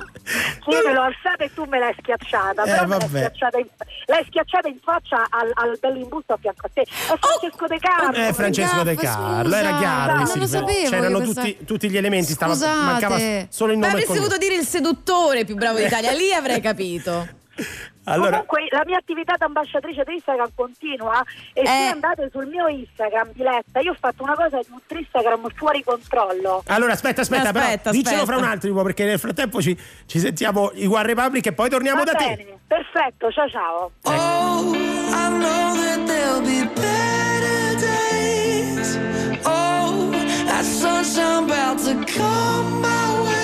io 0.68 0.82
me 0.86 0.92
l'ho 0.92 1.02
alzata 1.02 1.44
e 1.44 1.52
tu 1.52 1.64
me 1.64 1.78
l'hai 1.78 1.94
schiacciata, 1.98 2.62
Eh, 2.62 2.70
però 2.70 2.86
me 2.86 2.96
l'hai 2.98 3.08
schiacciata, 3.08 3.58
in, 3.58 3.66
l'hai 4.06 4.24
schiacciata 4.26 4.68
in 4.68 4.78
faccia 4.82 5.26
al, 5.28 5.50
al 5.54 5.78
bell'imbusto 5.80 6.32
a 6.32 6.38
fianco 6.40 6.66
a 6.66 6.70
te. 6.72 6.82
È 6.82 6.86
Francesco 7.18 7.66
De 7.66 7.78
Carlo. 7.78 8.16
Eh, 8.28 8.32
Francesco 8.32 8.82
De 8.82 8.94
Carlo, 8.94 9.54
era 9.54 9.76
chiaro. 9.76 10.14
Non 10.16 10.32
lo 10.34 10.46
sapevo 10.46 10.88
C'erano 10.88 11.18
questa- 11.18 11.42
tutti, 11.42 11.64
tutti 11.64 11.90
gli 11.90 11.96
elementi, 11.96 12.32
stava, 12.32 12.54
mancava 12.56 13.18
solo 13.48 13.72
il 13.72 13.78
Ma 13.78 13.86
nome 13.88 13.98
il 13.98 14.04
avresti 14.04 14.14
dovuto 14.14 14.36
dire 14.38 14.54
il 14.54 14.64
seduttore 14.66 15.44
più 15.44 15.56
bravo 15.56 15.78
d'Italia, 15.78 16.12
lì 16.12 16.32
avrei 16.32 16.60
capito. 16.60 17.28
Allora, 18.12 18.42
Comunque 18.44 18.66
la 18.70 18.82
mia 18.86 18.98
attività 18.98 19.34
da 19.36 19.46
ambasciatrice 19.46 20.02
di 20.04 20.14
Instagram 20.14 20.50
continua 20.54 21.22
e 21.52 21.64
se 21.66 21.72
Eh. 21.72 21.86
andate 21.88 22.28
sul 22.32 22.46
mio 22.46 22.66
Instagram 22.68 23.30
Diletta, 23.32 23.80
io 23.80 23.92
ho 23.92 23.96
fatto 23.98 24.22
una 24.22 24.34
cosa 24.34 24.58
di 24.58 24.66
un 24.70 24.80
Instagram 24.98 25.48
fuori 25.54 25.82
controllo. 25.84 26.62
allora, 26.66 26.92
aspetta, 26.92 27.20
aspetta, 27.22 27.48
Aspetta, 27.50 27.90
però, 27.90 27.98
aspetta. 28.00 28.24
fra 28.24 28.36
un 28.36 28.44
attimo 28.44 28.82
perché 28.82 29.04
nel 29.04 29.18
frattempo 29.18 29.60
ci, 29.62 29.78
ci 30.06 30.18
sentiamo 30.18 30.70
i 30.74 30.86
One 30.86 31.02
Republic 31.06 31.46
e 31.46 31.52
poi 31.52 31.68
torniamo 31.70 32.02
Va 32.04 32.10
da 32.12 32.18
te. 32.18 32.24
bene, 32.36 32.58
perfetto, 32.66 33.30
ciao 33.30 33.48
ciao. 33.48 33.90
Oh, 34.02 34.72
I 34.74 35.28
know 35.38 35.74
that 35.76 36.04
there'll 36.06 36.40
be 36.42 36.64
better 36.74 37.76
days. 37.78 38.98
Oh, 39.44 40.10
that 40.46 40.64
sunshine 40.64 41.44
about 41.50 41.78
to 41.84 41.94
come 42.12 42.80
my 42.80 43.20
way. 43.24 43.39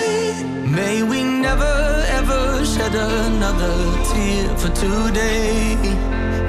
May 0.77 1.03
we 1.03 1.25
never 1.25 2.05
ever 2.19 2.63
shed 2.63 2.95
another 2.95 3.77
tear 4.13 4.55
for 4.59 4.69
today. 4.75 5.75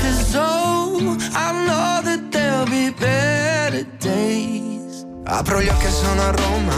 Cause 0.01 0.35
oh, 0.35 1.17
I 1.33 1.47
know 1.65 2.01
that 2.03 2.29
there'll 2.29 2.65
be 2.65 2.89
better 2.89 3.85
days. 3.99 5.05
Apro 5.23 5.61
gli 5.61 5.69
occhi 5.69 5.85
e 5.85 5.91
sono 5.91 6.21
a 6.23 6.31
Roma. 6.31 6.77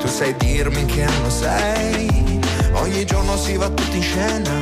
Tu 0.00 0.06
sai 0.06 0.36
dirmi 0.36 0.84
che 0.84 1.04
anno 1.04 1.30
sei 1.30 2.40
Ogni 2.72 3.06
giorno 3.06 3.36
si 3.38 3.56
va 3.56 3.70
tutti 3.70 3.96
in 3.96 4.02
scena 4.02 4.52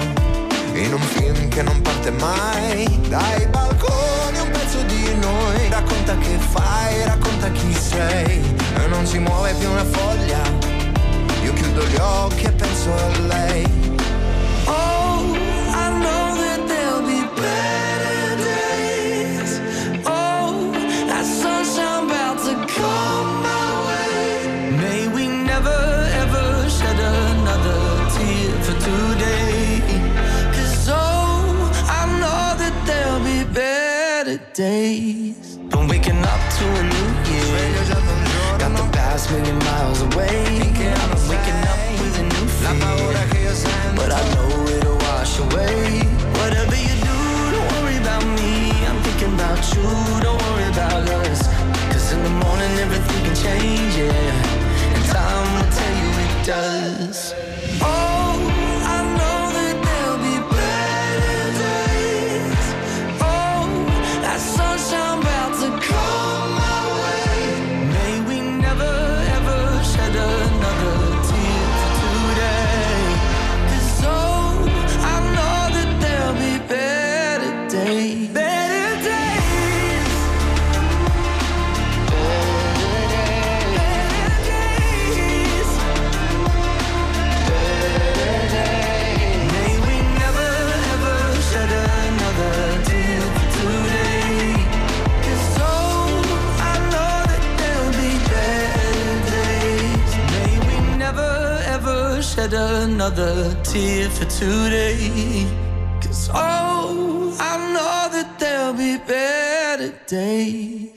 In 0.73 0.93
un 0.93 1.01
film 1.01 1.49
che 1.49 1.63
non 1.63 1.83
parte 1.83 2.11
mai 2.11 3.01
Dai 3.09 3.47
balconi 3.49 4.39
un 4.39 4.51
pezzo 4.51 4.83
di 4.83 5.15
noi 5.21 5.69
Racconta 5.69 6.17
che 6.17 6.39
fai, 6.39 7.05
racconta 7.05 7.51
chi 7.51 7.75
sei 7.75 8.41
E 8.77 8.87
non 8.89 9.05
si 9.05 9.19
muove 9.19 9.53
più 9.59 9.71
una 9.71 9.85
foglia 9.85 10.46
Chiudo 11.77 11.89
gli 11.91 11.97
occhi 11.97 12.47
e 12.47 12.53
penso 12.53 12.91
a 12.91 13.19
lei 13.27 13.65
Oh, 14.67 15.35
I 15.75 15.91
know 16.01 16.35
that 16.41 16.67
there'll 16.67 17.03
be 17.03 17.21
better 17.37 18.37
days. 18.43 19.61
Oh, 20.07 20.73
that 21.07 21.25
to 22.45 22.55
come 22.73 23.43
my 23.43 23.69
way. 23.87 24.71
May 24.81 25.07
we 25.09 25.27
never 25.29 26.09
ever 26.23 26.67
shed 26.71 26.99
another 26.99 27.81
tear 28.17 28.53
for 28.65 28.77
today. 28.81 30.01
'Cause 30.53 30.89
oh, 30.89 31.71
I 31.89 32.07
know 32.21 32.57
that 32.57 32.75
there'll 32.87 33.21
be 33.21 33.45
better 33.53 34.41
days. 34.55 35.59
Waking 35.91 36.25
up 36.25 36.41
to 36.57 36.65
a 36.81 36.83
new 36.83 37.11
year. 37.31 37.85
Got 38.59 38.73
the 38.77 38.89
past 38.93 39.31
million 39.31 39.59
miles 39.59 40.01
away. 40.03 40.76
Wash 45.37 45.53
away. 45.53 46.01
Whatever 46.41 46.77
you 46.77 46.95
do, 47.05 47.51
don't 47.53 47.73
worry 47.73 47.97
about 47.99 48.25
me. 48.25 48.71
I'm 48.87 49.03
thinking 49.03 49.35
about 49.35 49.75
you, 49.75 49.83
don't 50.23 50.41
worry 50.43 50.69
about 50.69 51.09
us. 51.09 51.47
Cause 51.93 52.13
in 52.13 52.23
the 52.23 52.31
morning 52.31 52.71
everything 52.79 53.25
can 53.25 53.37
change, 53.37 53.97
yeah. 53.97 54.95
And 54.95 55.05
time 55.05 55.55
will 55.55 55.73
tell 55.73 55.95
you 56.03 56.11
it 56.25 56.47
does. 56.47 57.46
Another 103.07 103.55
tear 103.63 104.09
for 104.11 104.27
today. 104.27 105.47
'Cause 106.01 106.29
oh, 106.33 107.33
I 107.39 107.57
know 107.73 108.09
that 108.11 108.27
there'll 108.39 108.75
be 108.75 109.01
better 109.07 109.93
days. 110.09 110.91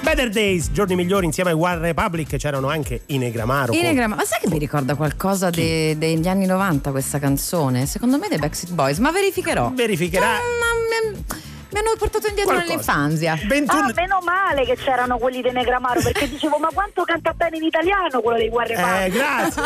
Better 0.00 0.30
Days, 0.30 0.70
giorni 0.70 0.94
migliori 0.94 1.26
insieme 1.26 1.50
ai 1.50 1.56
One 1.56 1.78
Republic 1.78 2.36
c'erano 2.36 2.68
anche 2.68 3.02
i 3.06 3.18
Negramaro. 3.18 3.72
In 3.74 3.84
Egrama- 3.84 4.14
ma 4.14 4.24
sai 4.24 4.38
che 4.40 4.48
mi 4.48 4.58
ricorda 4.58 4.94
qualcosa 4.94 5.50
de- 5.50 5.96
degli 5.98 6.26
anni 6.28 6.46
90 6.46 6.92
questa 6.92 7.18
canzone? 7.18 7.84
Secondo 7.86 8.16
me 8.18 8.28
dei 8.28 8.38
Backstreet 8.38 8.74
Boys, 8.74 8.98
ma 8.98 9.10
verificherò. 9.10 9.70
Verificherà. 9.74 10.26
Cioè, 10.26 10.36
ma 10.38 11.37
mi, 11.70 11.78
hanno 11.78 11.92
portato 11.98 12.26
indietro 12.28 12.54
Qualcosa. 12.54 12.72
nell'infanzia. 12.72 13.32
Ah, 13.66 13.92
meno 13.94 14.18
male 14.24 14.64
che 14.64 14.76
c'erano 14.76 15.18
quelli 15.18 15.42
di 15.42 15.50
Negramaro 15.50 16.00
perché 16.00 16.28
dicevo 16.30 16.58
ma 16.58 16.68
quanto 16.72 17.02
canta 17.04 17.32
bene 17.32 17.56
in 17.56 17.64
italiano 17.64 18.20
quello 18.20 18.38
dei 18.38 18.48
Guerre 18.48 18.74
Eh, 19.04 19.10
grazie. 19.10 19.62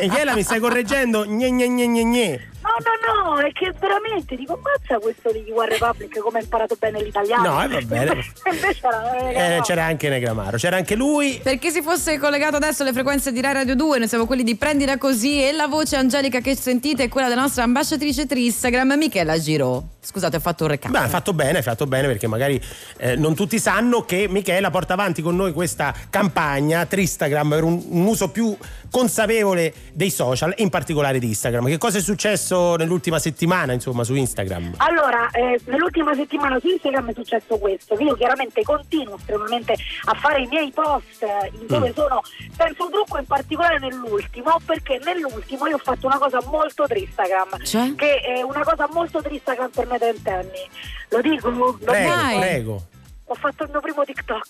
Michela 0.00 0.34
mi 0.34 0.42
stai 0.42 0.58
correggendo? 0.60 1.24
Gne 1.24 1.50
gne 1.50 1.68
gne 1.68 1.86
gne 1.86 2.04
gne. 2.04 2.50
No, 2.60 2.74
no, 2.84 3.30
no, 3.34 3.38
è 3.40 3.50
che 3.52 3.72
veramente 3.78 4.34
dico, 4.36 4.52
ammazza 4.54 4.98
questo 5.00 5.30
di 5.32 5.44
One 5.54 5.68
Republic 5.68 6.18
come 6.18 6.40
ha 6.40 6.42
imparato 6.42 6.76
bene 6.78 7.00
l'italiano. 7.02 7.48
No, 7.50 7.62
eh, 7.62 7.68
va 7.68 7.80
bene. 7.80 8.10
Invece 8.52 8.80
era 8.86 9.12
Eh, 9.16 9.22
Negramaro. 9.22 9.62
c'era 9.62 9.84
anche 9.84 10.08
Negramaro, 10.08 10.56
c'era 10.58 10.76
anche 10.76 10.94
lui. 10.96 11.40
Per 11.42 11.56
chi 11.58 11.70
si 11.70 11.80
fosse 11.82 12.18
collegato 12.18 12.56
adesso 12.56 12.82
alle 12.82 12.92
frequenze 12.92 13.32
di 13.32 13.40
Rai 13.40 13.52
Radio 13.54 13.74
2, 13.76 13.98
noi 13.98 14.08
siamo 14.08 14.26
quelli 14.26 14.42
di 14.42 14.56
Prendila 14.56 14.98
Così 14.98 15.42
e 15.46 15.52
la 15.52 15.66
voce 15.68 15.96
angelica 15.96 16.40
che 16.40 16.56
sentite 16.56 17.04
è 17.04 17.08
quella 17.08 17.28
della 17.28 17.42
nostra 17.42 17.62
ambasciatrice 17.62 18.26
Instagram, 18.28 18.94
Michela 18.96 19.38
Giro. 19.38 19.84
Scusate, 20.00 20.36
ho 20.36 20.40
fatto 20.40 20.64
un 20.64 20.70
recap. 20.70 20.90
Beh, 20.90 20.98
hai 20.98 21.08
fatto 21.08 21.27
bene, 21.32 21.58
hai 21.58 21.62
fatto 21.62 21.86
bene 21.86 22.06
perché 22.06 22.26
magari 22.26 22.60
eh, 22.98 23.16
non 23.16 23.34
tutti 23.34 23.58
sanno 23.58 24.04
che 24.04 24.26
Michela 24.28 24.70
porta 24.70 24.92
avanti 24.94 25.22
con 25.22 25.36
noi 25.36 25.52
questa 25.52 25.94
campagna 26.10 26.84
Tristagram 26.86 27.48
per 27.50 27.64
un, 27.64 27.82
un 27.88 28.06
uso 28.06 28.30
più 28.30 28.56
consapevole 28.90 29.72
dei 29.92 30.10
social 30.10 30.54
e 30.56 30.62
in 30.62 30.70
particolare 30.70 31.18
di 31.18 31.26
Instagram. 31.28 31.66
Che 31.66 31.78
cosa 31.78 31.98
è 31.98 32.00
successo 32.00 32.76
nell'ultima 32.76 33.18
settimana, 33.18 33.72
insomma, 33.72 34.02
su 34.04 34.14
Instagram? 34.14 34.74
Allora, 34.78 35.28
eh, 35.30 35.60
nell'ultima 35.66 36.14
settimana 36.14 36.58
su 36.58 36.68
Instagram 36.68 37.10
è 37.10 37.14
successo 37.14 37.58
questo, 37.58 37.96
io 38.00 38.14
chiaramente 38.14 38.62
continuo 38.62 39.16
estremamente 39.16 39.74
a 40.04 40.14
fare 40.14 40.42
i 40.42 40.46
miei 40.46 40.70
post 40.72 41.22
eh, 41.22 41.50
in 41.60 41.66
dove 41.66 41.90
Mm. 41.90 41.94
sono 41.94 42.22
senza 42.56 42.84
un 42.84 42.90
trucco, 42.90 43.18
in 43.18 43.26
particolare 43.26 43.78
nell'ultimo, 43.78 44.56
perché 44.64 44.98
nell'ultimo 45.04 45.66
io 45.66 45.76
ho 45.76 45.80
fatto 45.82 46.06
una 46.06 46.18
cosa 46.18 46.40
molto 46.46 46.86
tristagram, 46.86 47.62
Cioè? 47.64 47.94
che 47.94 48.20
è 48.20 48.42
una 48.42 48.62
cosa 48.64 48.88
molto 48.92 49.22
tristagram 49.22 49.70
per 49.70 49.86
me 49.86 49.98
trentenni. 49.98 50.68
Lo 51.10 51.20
dico? 51.20 51.48
Lo 51.50 51.72
Prego, 51.74 52.14
dico? 52.16 52.38
prego. 52.38 52.86
Ho 53.30 53.34
fatto 53.34 53.64
il 53.64 53.70
mio 53.70 53.80
primo 53.80 54.04
TikTok. 54.04 54.46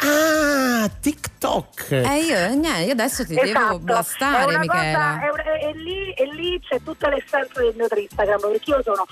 Ah, 0.00 0.88
TikTok. 1.00 1.90
Eh, 1.90 2.18
io, 2.24 2.48
niente, 2.54 2.82
io 2.84 2.92
adesso 2.92 3.24
ti 3.26 3.34
devo 3.34 3.46
Esatto. 3.48 3.76
È 3.76 3.78
blastare, 3.80 4.44
una 4.54 4.58
Michela. 4.60 5.18
cosa- 5.20 5.42
è 5.42 5.42
è- 5.42 5.58
è 5.68 5.72
lì, 5.74 6.12
e 6.12 6.24
lì 6.34 6.60
c'è 6.60 6.80
tutta 6.84 7.08
l'essenza 7.08 7.60
del 7.60 7.74
mio 7.76 7.86
Instagram 7.90 8.40
perché 8.40 8.70
io 8.70 8.82
sono 8.84 9.06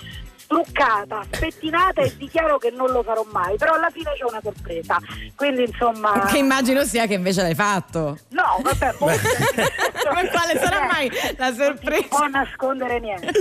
struccata, 0.47 1.25
spettinata 1.29 2.01
e 2.01 2.15
dichiaro 2.17 2.57
che 2.57 2.71
non 2.71 2.89
lo 2.91 3.03
farò 3.03 3.25
mai, 3.31 3.57
però 3.57 3.73
alla 3.73 3.89
fine 3.91 4.11
c'è 4.17 4.23
una 4.23 4.39
sorpresa. 4.41 4.97
Quindi 5.35 5.63
insomma. 5.63 6.25
Che 6.25 6.37
immagino 6.37 6.85
sia 6.85 7.05
che 7.05 7.15
invece 7.15 7.41
l'hai 7.41 7.53
fatto. 7.53 8.17
No, 8.29 8.59
vabbè. 8.61 8.95
Ma 8.99 9.11
quale 10.31 10.57
sarà 10.57 10.85
mai 10.85 11.11
la 11.37 11.53
sorpresa? 11.53 11.89
Non 11.89 12.01
si 12.01 12.07
può 12.07 12.27
nascondere 12.27 12.99
niente. 12.99 13.31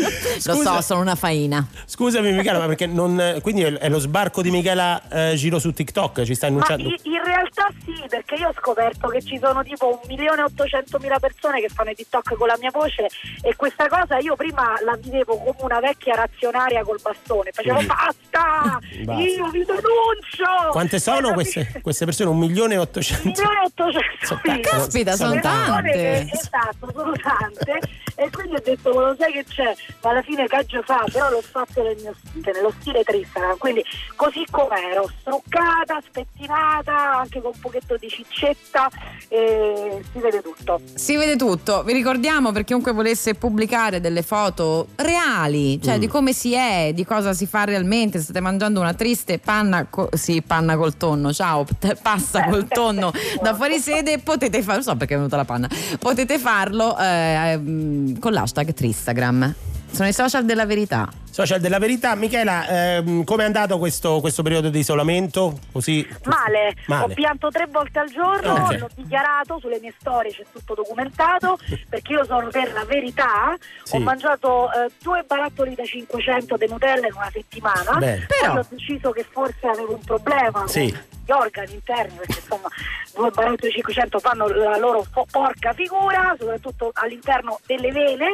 Lo 0.45 0.55
so, 0.57 0.81
sono 0.81 1.01
una 1.01 1.15
faina. 1.15 1.65
Scusami 1.85 2.33
Michela, 2.33 2.59
ma 2.59 2.67
perché 2.67 2.87
non. 2.87 3.39
Quindi 3.41 3.63
è 3.63 3.89
lo 3.89 4.01
sbarco 4.01 4.43
di 4.43 4.51
Michela 4.51 5.01
eh, 5.09 5.35
Giro 5.37 5.61
su 5.61 5.73
TikTok? 5.73 6.23
Ci 6.23 6.35
sta 6.35 6.51
Ma 6.51 6.55
annunciando? 6.55 6.89
in, 6.89 6.97
in 7.13 7.23
realtà 7.23 7.69
sì, 7.85 8.05
perché 8.09 8.35
io 8.35 8.49
ho 8.49 8.55
scoperto 8.59 9.07
che 9.09 9.23
ci 9.23 9.39
sono 9.41 9.63
tipo 9.63 10.01
1.800.000 10.09 11.21
persone 11.21 11.61
che 11.61 11.69
fanno 11.69 11.91
i 11.91 11.95
TikTok 11.95 12.35
con 12.35 12.49
la 12.49 12.57
mia 12.59 12.71
voce 12.73 13.09
e 13.43 13.55
questa 13.55 13.87
cosa 13.87 14.19
io 14.19 14.35
prima 14.35 14.75
la 14.85 14.97
vivevo 14.97 15.37
come 15.37 15.57
una 15.61 15.81
vecchia 15.81 16.15
razionaria 16.15 16.83
col 16.97 17.01
bastone, 17.03 17.51
facevo 17.53 17.81
Mm. 17.83 17.87
basta, 17.87 18.79
Basta. 19.05 19.23
io 19.23 19.49
vi 19.51 19.65
denuncio! 19.65 20.71
Quante 20.71 20.99
sono 20.99 21.33
queste, 21.33 21.81
queste 21.83 22.05
persone? 22.05 22.31
Un 22.31 22.39
milione 22.39 22.75
e 22.75 22.79
ottocento? 22.79 23.43
1.800.000 23.43 24.61
Caspita, 24.61 25.17
sono 25.17 25.33
persone 25.33 25.41
tante. 25.63 25.91
che- 25.93 26.31
esatto, 26.33 26.91
sono 26.95 27.13
tante 27.13 27.81
e 28.19 28.31
quindi 28.31 28.55
ho 28.55 28.63
detto 28.65 28.95
ma 28.95 29.09
lo 29.09 29.17
sai 29.19 29.31
che 29.33 29.45
c'è 29.45 29.75
ma 30.03 30.09
alla 30.11 30.23
fine 30.23 30.47
caggio 30.47 30.81
fa 30.83 31.05
però 31.13 31.29
l'ho 31.29 31.43
fatto 31.43 31.83
nel 31.83 31.97
mio 32.01 32.15
stile 32.25 32.53
nello 32.53 32.73
stile 32.81 33.03
Tristagram 33.03 33.59
quindi 33.59 33.85
così 34.15 34.43
com'ero 34.51 35.11
struccata 35.21 36.01
spettinata 36.03 37.19
anche 37.19 37.43
con 37.43 37.51
un 37.55 37.61
pochetto 37.61 37.97
di 37.99 38.09
ciccetta 38.09 38.89
e 39.29 40.03
si 40.13 40.19
vede 40.19 40.41
tutto 40.41 40.81
Si 40.95 41.17
vede 41.17 41.37
tutto. 41.37 41.83
Vi 41.83 41.93
ricordiamo 41.93 42.53
per 42.53 42.65
chiunque 42.65 42.93
volesse 42.93 43.35
pubblicare 43.35 44.01
delle 44.01 44.23
foto 44.23 44.89
reali, 44.97 45.81
cioè 45.83 45.97
Mm. 45.97 46.01
di 46.01 46.07
come 46.07 46.33
si 46.33 46.55
è, 46.55 46.86
di 46.95 47.05
cosa 47.05 47.33
si 47.33 47.47
fa 47.47 47.65
realmente. 47.65 48.21
State 48.21 48.41
mangiando 48.41 48.81
una 48.81 48.95
triste 48.95 49.39
panna, 49.39 49.87
co- 49.89 50.09
sì, 50.13 50.43
panna 50.43 50.77
col 50.77 50.97
tonno, 50.97 51.33
ciao, 51.33 51.65
p- 51.79 51.97
pasta 52.01 52.45
col 52.49 52.67
tonno 52.69 53.13
da 53.43 53.55
fuori 53.55 53.79
sede. 53.79 54.19
Potete 54.19 54.63
farlo, 54.63 54.83
so 54.83 54.97
perché 54.97 55.15
è 55.15 55.17
venuta 55.17 55.37
la 55.37 55.45
panna. 55.45 55.69
Potete 55.99 56.39
farlo 56.39 56.97
eh, 56.99 57.57
mm, 57.59 58.17
con 58.19 58.33
l'hashtag 58.33 58.73
Tristagram. 58.73 59.55
Sono 59.91 60.09
i 60.09 60.13
social 60.13 60.45
della 60.45 60.67
verità. 60.67 61.09
Social 61.37 61.61
della 61.61 61.79
verità, 61.79 62.15
Michela, 62.15 62.67
ehm, 62.67 63.23
come 63.25 63.43
è 63.43 63.45
andato 63.45 63.77
questo, 63.77 64.21
questo 64.21 64.43
periodo 64.43 64.71
di 64.71 64.79
isolamento? 64.79 65.59
Così. 65.71 66.01
Male. 66.25 66.75
Male. 66.87 67.05
ho 67.13 67.15
pianto 67.15 67.51
tre 67.51 67.67
volte 67.71 67.99
al 67.99 68.09
giorno, 68.09 68.55
Ok. 68.55 68.79
l'ho 68.79 68.89
dichiarato 68.95 69.59
sulle 69.61 69.79
mie 69.79 69.93
storie, 70.01 70.31
c'è 70.33 70.45
tutto 70.51 70.73
documentato, 70.73 71.59
perché 71.91 72.13
io 72.15 72.25
sono 72.25 72.49
per 72.49 72.73
la 72.73 72.87
verità. 72.87 73.55
Sì. 73.83 73.97
Ho 73.97 73.99
mangiato 73.99 74.73
eh, 74.73 74.91
due 75.03 75.25
barattoli 75.27 75.75
da 75.75 75.85
500 75.85 76.57
di 76.57 76.67
Nutella 76.71 77.07
in 77.07 77.13
una 77.15 77.29
settimana, 77.31 77.99
Bene. 77.99 78.25
poi 78.27 78.39
Però- 78.41 78.59
ho 78.59 78.67
deciso 78.71 79.11
che 79.11 79.27
forse 79.31 79.67
avevo 79.67 79.93
un 79.93 80.05
problema 80.07 80.67
Sì. 80.67 80.87
gli 80.87 81.31
organi 81.33 81.75
interni, 81.75 82.17
perché 82.17 82.39
insomma 82.41 82.69
due 83.15 83.31
barotti 83.31 83.71
500 83.71 84.19
fanno 84.21 84.47
la 84.49 84.79
loro 84.79 85.03
fo- 85.11 85.27
porca 85.31 85.73
figura, 85.75 86.35
soprattutto 86.39 86.91
all'interno 86.95 87.59
delle 87.67 87.91
vene, 87.93 88.31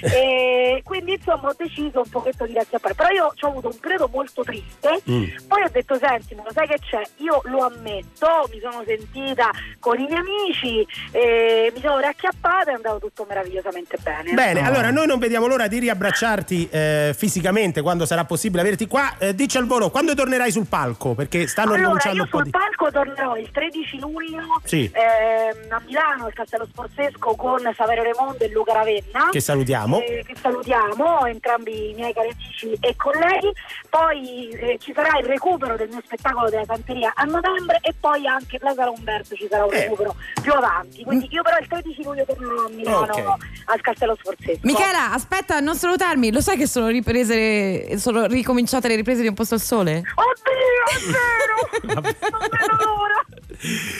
e 0.00 0.80
quindi 0.84 1.14
insomma 1.14 1.48
ho 1.50 1.54
deciso 1.56 2.00
un 2.00 2.08
pochetto 2.08 2.44
di 2.46 2.54
razziare. 2.54 2.94
Però 2.94 3.08
io 3.10 3.32
ho 3.40 3.46
avuto 3.48 3.68
un 3.68 3.78
periodo 3.80 4.08
molto 4.12 4.42
triste, 4.42 5.00
Mm. 5.10 5.24
poi 5.48 5.62
ho 5.62 5.68
detto 5.70 5.96
senti, 5.98 6.34
ma 6.34 6.42
lo 6.44 6.52
sai 6.52 6.66
che 6.66 6.78
c'è? 6.78 7.02
Io 7.16 7.40
lo 7.44 7.64
ammetto, 7.64 8.48
mi 8.52 8.60
sono 8.60 8.82
sentita 8.86 9.50
con 9.78 9.98
i 9.98 10.04
miei 10.06 10.18
amici, 10.18 10.86
eh, 11.12 11.70
mi 11.74 11.80
sono 11.80 11.98
riacchiappata 11.98 12.70
e 12.70 12.72
è 12.72 12.74
andato 12.76 12.98
tutto 12.98 13.24
meravigliosamente 13.28 13.96
bene. 14.02 14.32
Bene, 14.32 14.64
allora 14.66 14.90
noi 14.90 15.06
non 15.06 15.18
vediamo 15.18 15.46
l'ora 15.46 15.66
di 15.68 15.78
riabbracciarti 15.78 16.68
eh, 16.70 17.14
fisicamente 17.16 17.82
quando 17.82 18.04
sarà 18.06 18.24
possibile 18.24 18.62
averti 18.62 18.86
qua. 18.86 19.16
Eh, 19.18 19.34
dici 19.34 19.56
al 19.58 19.66
volo, 19.66 19.90
quando 19.90 20.14
tornerai 20.14 20.50
sul 20.50 20.66
palco? 20.66 21.14
Perché 21.14 21.46
stanno 21.46 21.74
allora, 21.74 22.10
io 22.10 22.22
un 22.22 22.28
po' 22.28 22.36
sul 22.38 22.44
di... 22.44 22.50
palco 22.50 22.90
tornerò 22.90 23.36
il 23.36 23.50
13 23.50 23.98
luglio 23.98 24.40
Sì. 24.64 24.90
ehm, 24.92 25.72
a 25.72 25.82
Milano, 25.84 26.26
al 26.26 26.32
Castello 26.32 26.66
Sforzesco 26.70 27.34
con 27.34 27.60
Saverio 27.76 28.02
Raimondo 28.02 28.44
e 28.44 28.48
Luca 28.50 28.72
Ravenna. 28.72 29.28
Che 29.30 29.40
salutiamo. 29.40 30.00
Eh, 30.00 30.24
che 30.26 30.34
salutiamo, 30.40 31.26
entrambi 31.26 31.90
i 31.90 31.94
miei 31.94 32.12
cari 32.12 32.34
amici 32.36 32.76
e 32.80 32.96
colleghi. 32.96 33.50
Poi 33.88 34.48
eh, 34.50 34.78
ci 34.80 34.92
sarà 34.94 35.18
il 35.18 35.26
recupero 35.26 35.76
del 35.76 35.88
mio 35.88 36.00
spettacolo 36.04 36.48
della 36.50 36.64
Santeria 36.64 37.12
a 37.14 37.24
novembre 37.24 37.78
e 37.82 37.94
poi 37.98 38.26
anche 38.26 38.58
Plaza 38.58 38.88
Umberto 38.90 39.34
ci 39.34 39.46
sarà 39.50 39.64
un 39.64 39.72
Eh. 39.72 39.80
recupero 39.82 40.14
più 40.42 40.52
avanti. 40.52 41.02
Quindi 41.04 41.28
io 41.30 41.42
però 41.42 41.56
il 41.58 41.66
13 41.68 42.02
luglio 42.02 42.24
tornerò 42.24 42.66
a 42.66 42.68
Milano 42.70 43.12
Ok. 43.12 43.34
al 43.66 43.80
Castello 43.80 44.16
Sforzesco. 44.20 44.60
Michela, 44.62 45.12
aspetta, 45.12 45.60
non 45.60 45.74
salutarmi. 45.74 46.32
Lo 46.32 46.40
sai 46.40 46.56
che 46.56 46.66
sono 46.66 46.88
riprese, 46.88 47.98
sono 47.98 48.26
ricominciate 48.26 48.88
le 48.88 48.96
riprese 48.96 49.22
di 49.22 49.28
Un 49.28 49.34
posto 49.34 49.54
al 49.54 49.60
sole? 49.60 50.02
Oddio, 50.14 50.84
è 50.92 51.10
vero! 51.10 52.02
non 52.02 52.02
vedo 52.02 52.84
l'ora! 52.84 53.24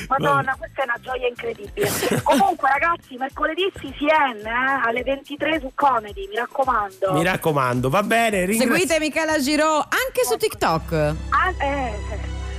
Madonna, 0.08 0.54
questa 0.56 0.82
è 0.82 0.84
una 0.84 0.98
gioia 1.00 1.26
incredibile. 1.28 1.90
Comunque, 2.22 2.68
ragazzi, 2.68 3.16
mercoledì 3.16 3.70
CCN 3.74 4.46
eh, 4.46 4.80
alle 4.84 5.02
23 5.02 5.60
su 5.60 5.70
Comedy, 5.74 6.28
mi 6.28 6.36
raccomando. 6.36 7.12
Mi 7.12 7.24
raccomando, 7.24 7.88
va 7.88 8.02
bene. 8.02 8.44
ringrazi- 8.44 8.72
Seguite 8.72 8.98
Michela 8.98 9.38
Giro 9.38 9.76
anche 9.78 10.24
su 10.28 10.36
TikTok. 10.36 10.92
Ah, 11.30 11.64
eh, 11.64 11.94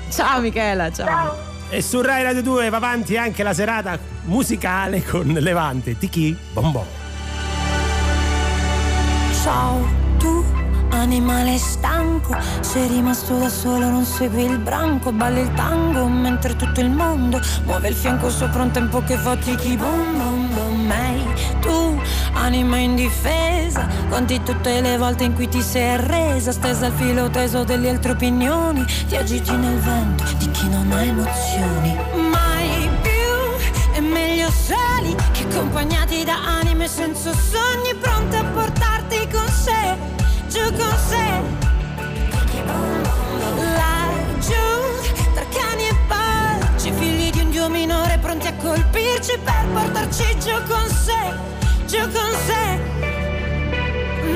Ciao 0.10 0.40
Michela, 0.40 0.92
ciao. 0.92 1.36
E 1.70 1.82
su 1.82 2.02
Rai 2.02 2.24
Radio 2.24 2.42
2 2.42 2.70
va 2.70 2.78
avanti 2.78 3.18
anche 3.18 3.44
la 3.44 3.54
serata 3.54 4.00
musicale 4.24 5.04
con 5.04 5.28
Levante, 5.28 5.98
Tiki 5.98 6.36
Bombò. 6.54 6.86
Ciao, 9.44 9.86
animale 10.98 11.58
stanco, 11.58 12.36
sei 12.62 12.88
rimasto 12.88 13.38
da 13.38 13.50
solo, 13.50 13.90
non 13.90 14.04
segui 14.04 14.46
il 14.46 14.60
branco, 14.60 15.12
balli 15.12 15.42
il 15.42 15.54
tango 15.54 16.08
mentre 16.08 16.56
tutto 16.56 16.80
il 16.80 16.90
mondo 16.90 17.40
muove 17.66 17.90
il 17.90 17.96
fianco 17.96 18.30
sopra 18.30 18.64
un 18.64 18.72
tempo 18.72 19.02
che 19.04 19.16
fatichi 19.18 19.76
bom 19.78 20.18
bom 20.18 20.54
bom. 20.54 20.92
Ehi, 20.92 21.26
tu 21.60 22.00
anima 22.34 22.78
indifesa, 22.78 23.88
conti 24.10 24.42
tutte 24.44 24.82
le 24.82 24.98
volte 24.98 25.26
in 25.26 25.34
cui 25.34 25.48
ti 25.48 25.62
sei 25.62 25.96
arresa, 25.96 26.52
stesa 26.52 26.88
al 26.88 26.94
filo 26.94 27.30
teso 27.30 27.64
delle 27.64 27.90
altre 27.90 28.12
opinioni, 28.12 28.86
ti 29.08 29.16
agiti 29.16 29.56
nel 29.56 29.78
vento 29.80 30.24
di 30.38 30.50
chi 30.52 30.70
non 30.70 30.92
ha 30.92 31.02
emozioni. 31.04 31.98
Mai 32.32 32.90
più 33.02 33.94
è 33.94 34.00
meglio 34.00 34.50
soli 34.50 35.16
che 35.32 35.46
accompagnati 35.50 36.24
da 36.24 36.38
anime 36.60 36.88
senza 36.88 37.32
sogni 37.34 37.94
pronte 38.00 38.38
a 38.38 38.44
portarti 38.44 39.28
con 39.32 39.48
sé, 39.50 39.98
giù 40.58 40.72
con 40.76 40.98
sé. 41.10 41.26
Laggiù, 43.80 44.66
tra 45.34 45.46
cani 45.56 45.88
e 45.88 45.96
porci, 46.08 46.92
figli 46.92 47.30
di 47.30 47.40
un 47.42 47.50
dio 47.52 47.70
minore 47.70 48.18
pronti 48.20 48.48
a 48.48 48.54
colpirci 48.56 49.38
per 49.44 49.66
portarci 49.74 50.38
giù 50.40 50.56
con 50.68 50.88
sé, 50.90 51.22
giù 51.86 52.00
con 52.00 52.32
sé. 52.48 52.66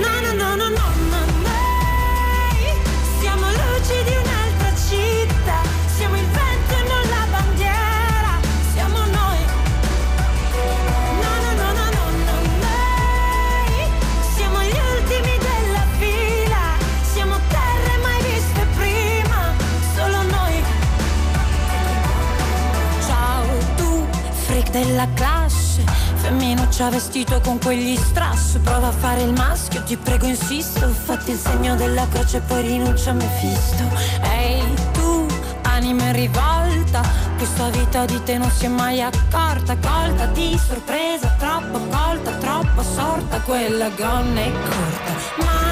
No, 0.03 0.14
no, 0.23 0.34
no, 0.34 0.56
no, 0.56 0.68
no, 0.69 0.88
no, 1.10 1.22
noi 1.48 2.61
siamo 3.19 3.48
luci 3.49 4.20
della 24.83 25.07
classe, 25.13 25.83
femminuccia 26.15 26.89
vestito 26.89 27.39
con 27.41 27.59
quegli 27.59 27.95
strass, 27.95 28.57
prova 28.63 28.87
a 28.87 28.91
fare 28.91 29.21
il 29.21 29.31
maschio, 29.31 29.83
ti 29.83 29.95
prego 29.95 30.25
insisto, 30.25 30.87
fatti 30.87 31.31
il 31.31 31.37
segno 31.37 31.75
della 31.75 32.07
croce 32.07 32.37
e 32.37 32.41
poi 32.41 32.61
rinuncia 32.63 33.11
a 33.11 33.13
Mefisto. 33.13 33.83
Ehi 34.23 34.73
tu, 34.93 35.27
anima 35.61 36.05
in 36.05 36.13
rivolta, 36.13 37.01
questa 37.37 37.69
vita 37.69 38.05
di 38.05 38.23
te 38.23 38.37
non 38.37 38.49
si 38.49 38.65
è 38.65 38.69
mai 38.69 39.01
accorta, 39.01 39.77
colta 39.77 40.25
di 40.27 40.59
sorpresa, 40.67 41.35
troppo 41.37 41.77
colta, 41.77 42.31
troppo 42.37 42.81
sorta, 42.81 43.39
quella 43.41 43.89
gonna 43.89 44.41
è 44.41 44.51
corta. 44.51 45.45
Mai 45.45 45.70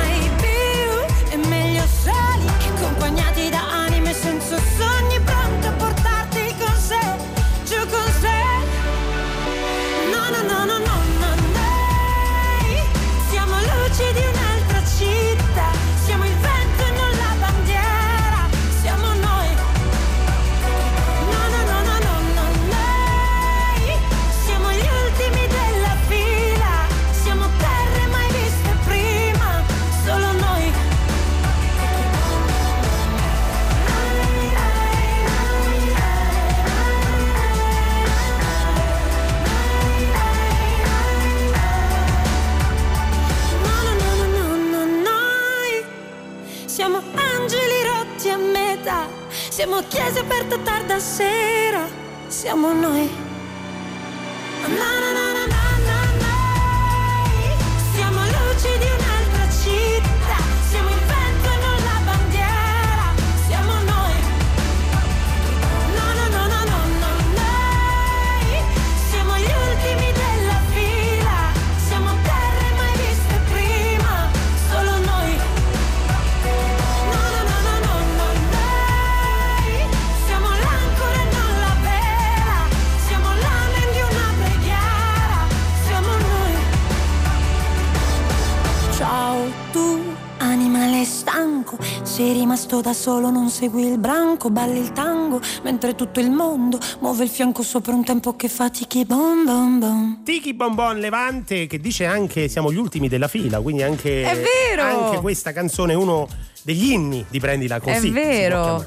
da 92.81 92.93
solo, 92.93 93.29
non 93.29 93.49
segui 93.49 93.85
il 93.85 93.97
branco, 93.97 94.49
balli 94.49 94.79
il 94.79 94.91
tango, 94.91 95.39
mentre 95.63 95.95
tutto 95.95 96.19
il 96.19 96.29
mondo 96.31 96.79
muove 96.99 97.23
il 97.23 97.29
fianco 97.29 97.63
sopra 97.63 97.93
un 97.93 98.03
tempo 98.03 98.35
che 98.35 98.47
fatichi 98.49 99.05
bom 99.05 99.45
bom 99.45 99.79
bom. 99.79 100.23
Tiki 100.23 100.53
Bonbon 100.53 100.99
Levante 100.99 101.67
che 101.67 101.79
dice 101.79 102.05
anche 102.05 102.47
siamo 102.47 102.71
gli 102.71 102.77
ultimi 102.77 103.07
della 103.07 103.27
fila, 103.27 103.59
quindi 103.61 103.83
anche, 103.83 104.23
È 104.23 104.35
vero! 104.35 104.83
anche 104.83 105.19
questa 105.19 105.51
canzone 105.51 105.93
è 105.93 105.95
uno 105.95 106.27
degli 106.61 106.91
inni 106.91 107.25
di 107.29 107.39
Prendila 107.39 107.79
Così. 107.79 108.09
È 108.09 108.11
vero. 108.11 108.85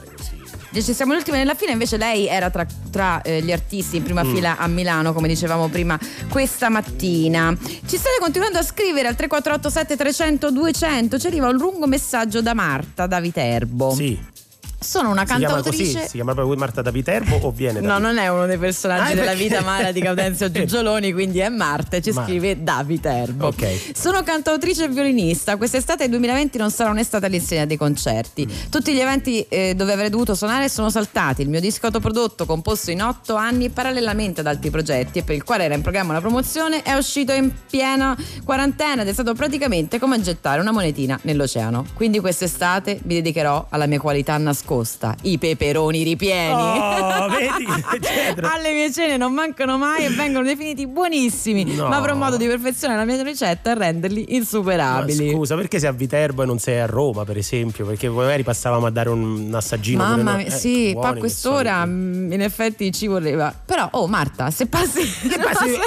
Dice 0.72 0.94
siamo 0.94 1.12
gli 1.12 1.18
ultimi 1.18 1.36
nella 1.36 1.54
fila, 1.54 1.72
invece 1.72 1.98
lei 1.98 2.26
era 2.26 2.48
tra, 2.48 2.66
tra, 2.90 3.20
eh, 3.20 3.42
gli 3.42 3.52
artisti 3.52 3.98
in 3.98 4.02
prima 4.02 4.24
Mm. 4.24 4.34
fila 4.34 4.56
a 4.56 4.66
Milano, 4.68 5.12
come 5.12 5.28
dicevamo 5.28 5.68
prima, 5.68 5.98
questa 6.30 6.70
mattina. 6.70 7.54
Ci 7.60 7.96
state 7.96 8.16
continuando 8.20 8.58
a 8.58 8.62
scrivere 8.62 9.06
al 9.08 9.14
3487 9.14 9.96
300 9.96 10.50
200, 10.50 11.18
ci 11.18 11.26
arriva 11.26 11.48
un 11.48 11.56
lungo 11.56 11.86
messaggio 11.86 12.40
da 12.40 12.54
Marta 12.54 13.06
da 13.06 13.20
Viterbo. 13.20 13.90
Sì. 13.94 14.18
Sono 14.82 15.10
una 15.10 15.20
Si 15.20 15.26
chiama 15.36 15.46
cantautrice. 15.54 15.92
così? 15.94 16.06
Si 16.06 16.12
chiama 16.12 16.34
proprio 16.34 16.56
Marta 16.56 16.82
da 16.82 16.90
Viterbo 16.90 17.36
o 17.36 17.50
viene 17.50 17.80
da 17.80 17.86
No, 17.88 17.98
non 17.98 18.18
è 18.18 18.28
uno 18.28 18.46
dei 18.46 18.58
personaggi 18.58 19.12
Ah, 19.12 19.14
della 19.14 19.30
perché? 19.30 19.42
vita 19.42 19.60
mala 19.62 19.92
di 19.92 20.00
Gaudenzio 20.00 20.50
Giugioloni, 20.52 21.12
quindi 21.12 21.38
è 21.38 21.48
Marta 21.48 21.96
e 21.96 22.02
ci 22.02 22.10
Marta. 22.10 22.28
scrive 22.30 22.62
da 22.62 22.82
Viterbo. 22.84 23.46
Ok. 23.46 23.90
Sono 23.94 24.22
cantautrice 24.22 24.84
e 24.84 24.88
violinista. 24.88 25.56
Quest'estate 25.56 26.08
2020 26.08 26.58
non 26.58 26.70
sarà 26.70 26.90
un'estate 26.90 27.26
all'insegna 27.26 27.64
dei 27.64 27.76
concerti. 27.76 28.46
Mm. 28.46 28.70
Tutti 28.70 28.92
gli 28.92 28.98
eventi 29.00 29.40
eh, 29.48 29.74
dove 29.74 29.92
avrei 29.92 30.10
dovuto 30.10 30.34
suonare 30.34 30.68
sono 30.68 30.90
saltati. 30.90 31.42
Il 31.42 31.48
mio 31.48 31.60
disco 31.60 31.86
autoprodotto, 31.86 32.46
composto 32.46 32.90
in 32.90 33.02
otto 33.02 33.34
anni 33.36 33.68
parallelamente 33.70 34.40
ad 34.40 34.46
altri 34.46 34.70
progetti 34.70 35.18
e 35.20 35.22
per 35.22 35.34
il 35.34 35.44
quale 35.44 35.64
era 35.64 35.74
in 35.74 35.82
programma 35.82 36.10
una 36.12 36.20
promozione, 36.20 36.82
è 36.82 36.92
uscito 36.94 37.32
in 37.32 37.50
piena 37.70 38.16
quarantena 38.44 39.02
ed 39.02 39.08
è 39.08 39.12
stato 39.12 39.34
praticamente 39.34 39.98
come 39.98 40.20
gettare 40.20 40.60
una 40.60 40.72
monetina 40.72 41.18
nell'oceano. 41.22 41.84
Quindi 41.94 42.18
quest'estate 42.20 43.00
mi 43.04 43.14
dedicherò 43.14 43.66
alla 43.70 43.86
mia 43.86 44.00
qualità 44.00 44.36
nascosta, 44.38 44.70
i 45.22 45.38
peperoni 45.38 46.02
ripieni. 46.02 46.52
Oh, 46.52 47.28
vedi? 47.28 47.66
Alle 48.42 48.72
mie 48.72 48.90
cene 48.92 49.16
non 49.16 49.32
mancano 49.32 49.76
mai 49.78 50.04
e 50.04 50.08
vengono 50.10 50.44
definiti 50.46 50.86
buonissimi, 50.86 51.64
No. 51.74 51.88
ma 51.88 51.96
avrò 51.96 52.14
modo 52.14 52.36
di 52.36 52.46
perfezionare 52.46 53.04
la 53.04 53.12
mia 53.12 53.22
ricetta 53.22 53.70
e 53.72 53.74
renderli 53.74 54.26
Ma 54.28 54.36
insuperabili. 54.36 55.30
scusa, 55.30 55.54
perché 55.56 55.78
sei 55.78 55.88
a 55.88 55.92
Viterbo 55.92 56.42
e 56.42 56.46
non 56.46 56.58
sei 56.58 56.80
a 56.80 56.86
Roma, 56.86 57.24
per 57.24 57.36
esempio? 57.36 57.84
Perché 57.86 58.08
magari 58.08 58.42
passavamo 58.42 58.86
a 58.86 58.90
dare 58.90 59.08
un, 59.10 59.22
un 59.46 59.54
assaggino. 59.54 60.02
Mamma 60.02 60.36
mia, 60.36 60.46
Eh, 60.46 60.50
sì, 60.50 60.92
buoni 60.92 61.08
poi 61.08 61.16
a 61.16 61.20
quest'ora 61.20 61.86
mm, 61.86 62.32
in 62.32 62.40
effetti 62.42 62.92
ci 62.92 63.06
voleva. 63.06 63.54
Però, 63.64 63.88
oh 63.92 64.06
Marta, 64.06 64.50
se 64.50 64.66
passi, 64.66 65.02
se 65.06 65.36
Ma 65.38 65.44
passi 65.52 65.70
se- 65.70 65.80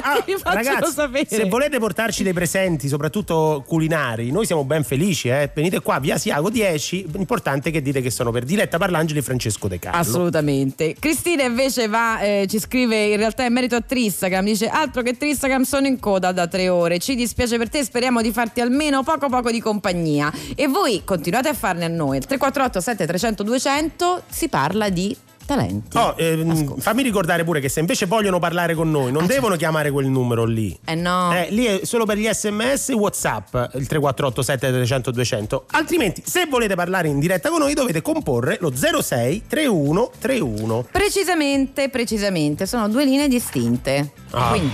ah, 0.43 0.53
ragazzi, 0.53 0.91
sapere. 0.91 1.25
se 1.27 1.45
volete 1.45 1.79
portarci 1.79 2.23
dei 2.23 2.33
presenti, 2.33 2.87
soprattutto 2.87 3.63
culinari, 3.67 4.31
noi 4.31 4.45
siamo 4.45 4.63
ben 4.63 4.83
felici. 4.83 5.27
Eh? 5.29 5.49
Venite 5.53 5.81
qua, 5.81 5.99
via 5.99 6.17
Siago 6.17 6.49
10. 6.49 7.07
L'importante 7.13 7.69
è 7.69 7.71
che 7.71 7.81
dite 7.81 8.01
che 8.01 8.09
sono 8.09 8.31
per 8.31 8.43
Diletta 8.75 8.77
Parlangeli 8.77 9.19
e 9.19 9.21
Francesco 9.21 9.67
De 9.67 9.79
Carlo. 9.79 9.99
Assolutamente. 9.99 10.95
Cristina 10.99 11.43
invece 11.43 11.87
va, 11.87 12.19
eh, 12.19 12.45
ci 12.49 12.59
scrive 12.59 13.05
in 13.05 13.17
realtà 13.17 13.43
in 13.43 13.53
merito 13.53 13.75
a 13.75 13.81
Tristagam, 13.81 14.45
dice 14.45 14.67
altro 14.67 15.01
che 15.01 15.17
Tristagam 15.17 15.63
sono 15.63 15.87
in 15.87 15.99
coda 15.99 16.31
da 16.31 16.47
tre 16.47 16.69
ore, 16.69 16.99
ci 16.99 17.15
dispiace 17.15 17.57
per 17.57 17.69
te, 17.69 17.83
speriamo 17.83 18.21
di 18.21 18.31
farti 18.31 18.61
almeno 18.61 19.03
poco 19.03 19.29
poco 19.29 19.51
di 19.51 19.59
compagnia. 19.59 20.31
E 20.55 20.67
voi 20.67 21.01
continuate 21.03 21.49
a 21.49 21.53
farne 21.53 21.85
a 21.85 21.89
noi, 21.89 22.17
il 22.17 22.25
348 22.25 22.81
7300 22.81 23.43
200 23.43 24.23
si 24.29 24.49
parla 24.49 24.89
di 24.89 25.15
talenti. 25.45 25.97
Oh, 25.97 26.15
ehm, 26.17 26.77
fammi 26.77 27.03
ricordare 27.03 27.43
pure 27.43 27.59
che 27.59 27.69
se 27.69 27.79
invece 27.79 28.05
vogliono 28.05 28.39
parlare 28.39 28.73
con 28.75 28.89
noi, 28.89 29.11
non 29.11 29.25
devono 29.25 29.55
chiamare 29.55 29.91
quel 29.91 30.07
numero 30.07 30.45
lì. 30.45 30.77
Eh 30.85 30.95
no. 30.95 31.33
Eh, 31.33 31.47
lì 31.51 31.65
è 31.65 31.85
solo 31.85 32.05
per 32.05 32.17
gli 32.17 32.27
sms 32.27 32.89
e 32.89 32.93
whatsapp 32.93 33.53
il 33.73 33.87
348 33.87 34.41
7300 34.41 35.11
200 35.11 35.65
altrimenti 35.71 36.23
se 36.25 36.45
volete 36.45 36.75
parlare 36.75 37.07
in 37.07 37.19
diretta 37.19 37.49
con 37.49 37.59
noi 37.59 37.73
dovete 37.73 38.01
comporre 38.01 38.57
lo 38.59 38.73
06 38.75 39.43
31 39.47 40.11
31 40.19 40.87
Precisamente, 40.91 41.89
precisamente, 41.89 42.65
sono 42.65 42.89
due 42.89 43.05
linee 43.05 43.27
distinte. 43.27 44.11
Ah. 44.31 44.49
Quindi 44.49 44.71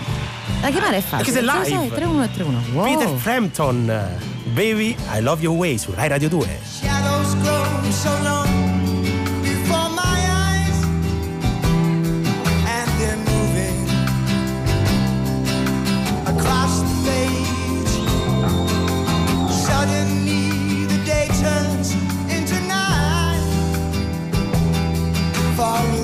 da 0.61 0.69
chiamare 0.69 0.97
è 0.97 1.01
facile. 1.01 1.31
Perché 1.31 1.31
sei 1.31 1.43
live. 1.43 1.89
06 1.89 1.89
31 1.89 2.23
e 2.23 2.31
31. 2.31 2.61
Wow. 2.73 2.83
Peter 2.83 3.17
Frampton 3.17 4.09
Baby 4.53 4.95
I 5.13 5.21
Love 5.21 5.41
Your 5.41 5.55
Way 5.55 5.77
su 5.77 5.91
Rai 5.93 6.07
Radio 6.07 6.29
2 6.29 6.59
Shadows 6.63 7.37
grow 7.41 7.91
so 7.91 8.09
long 8.23 8.50
follow 25.61 26.00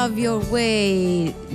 Love 0.00 0.18
Your 0.18 0.38
Way 0.50 1.09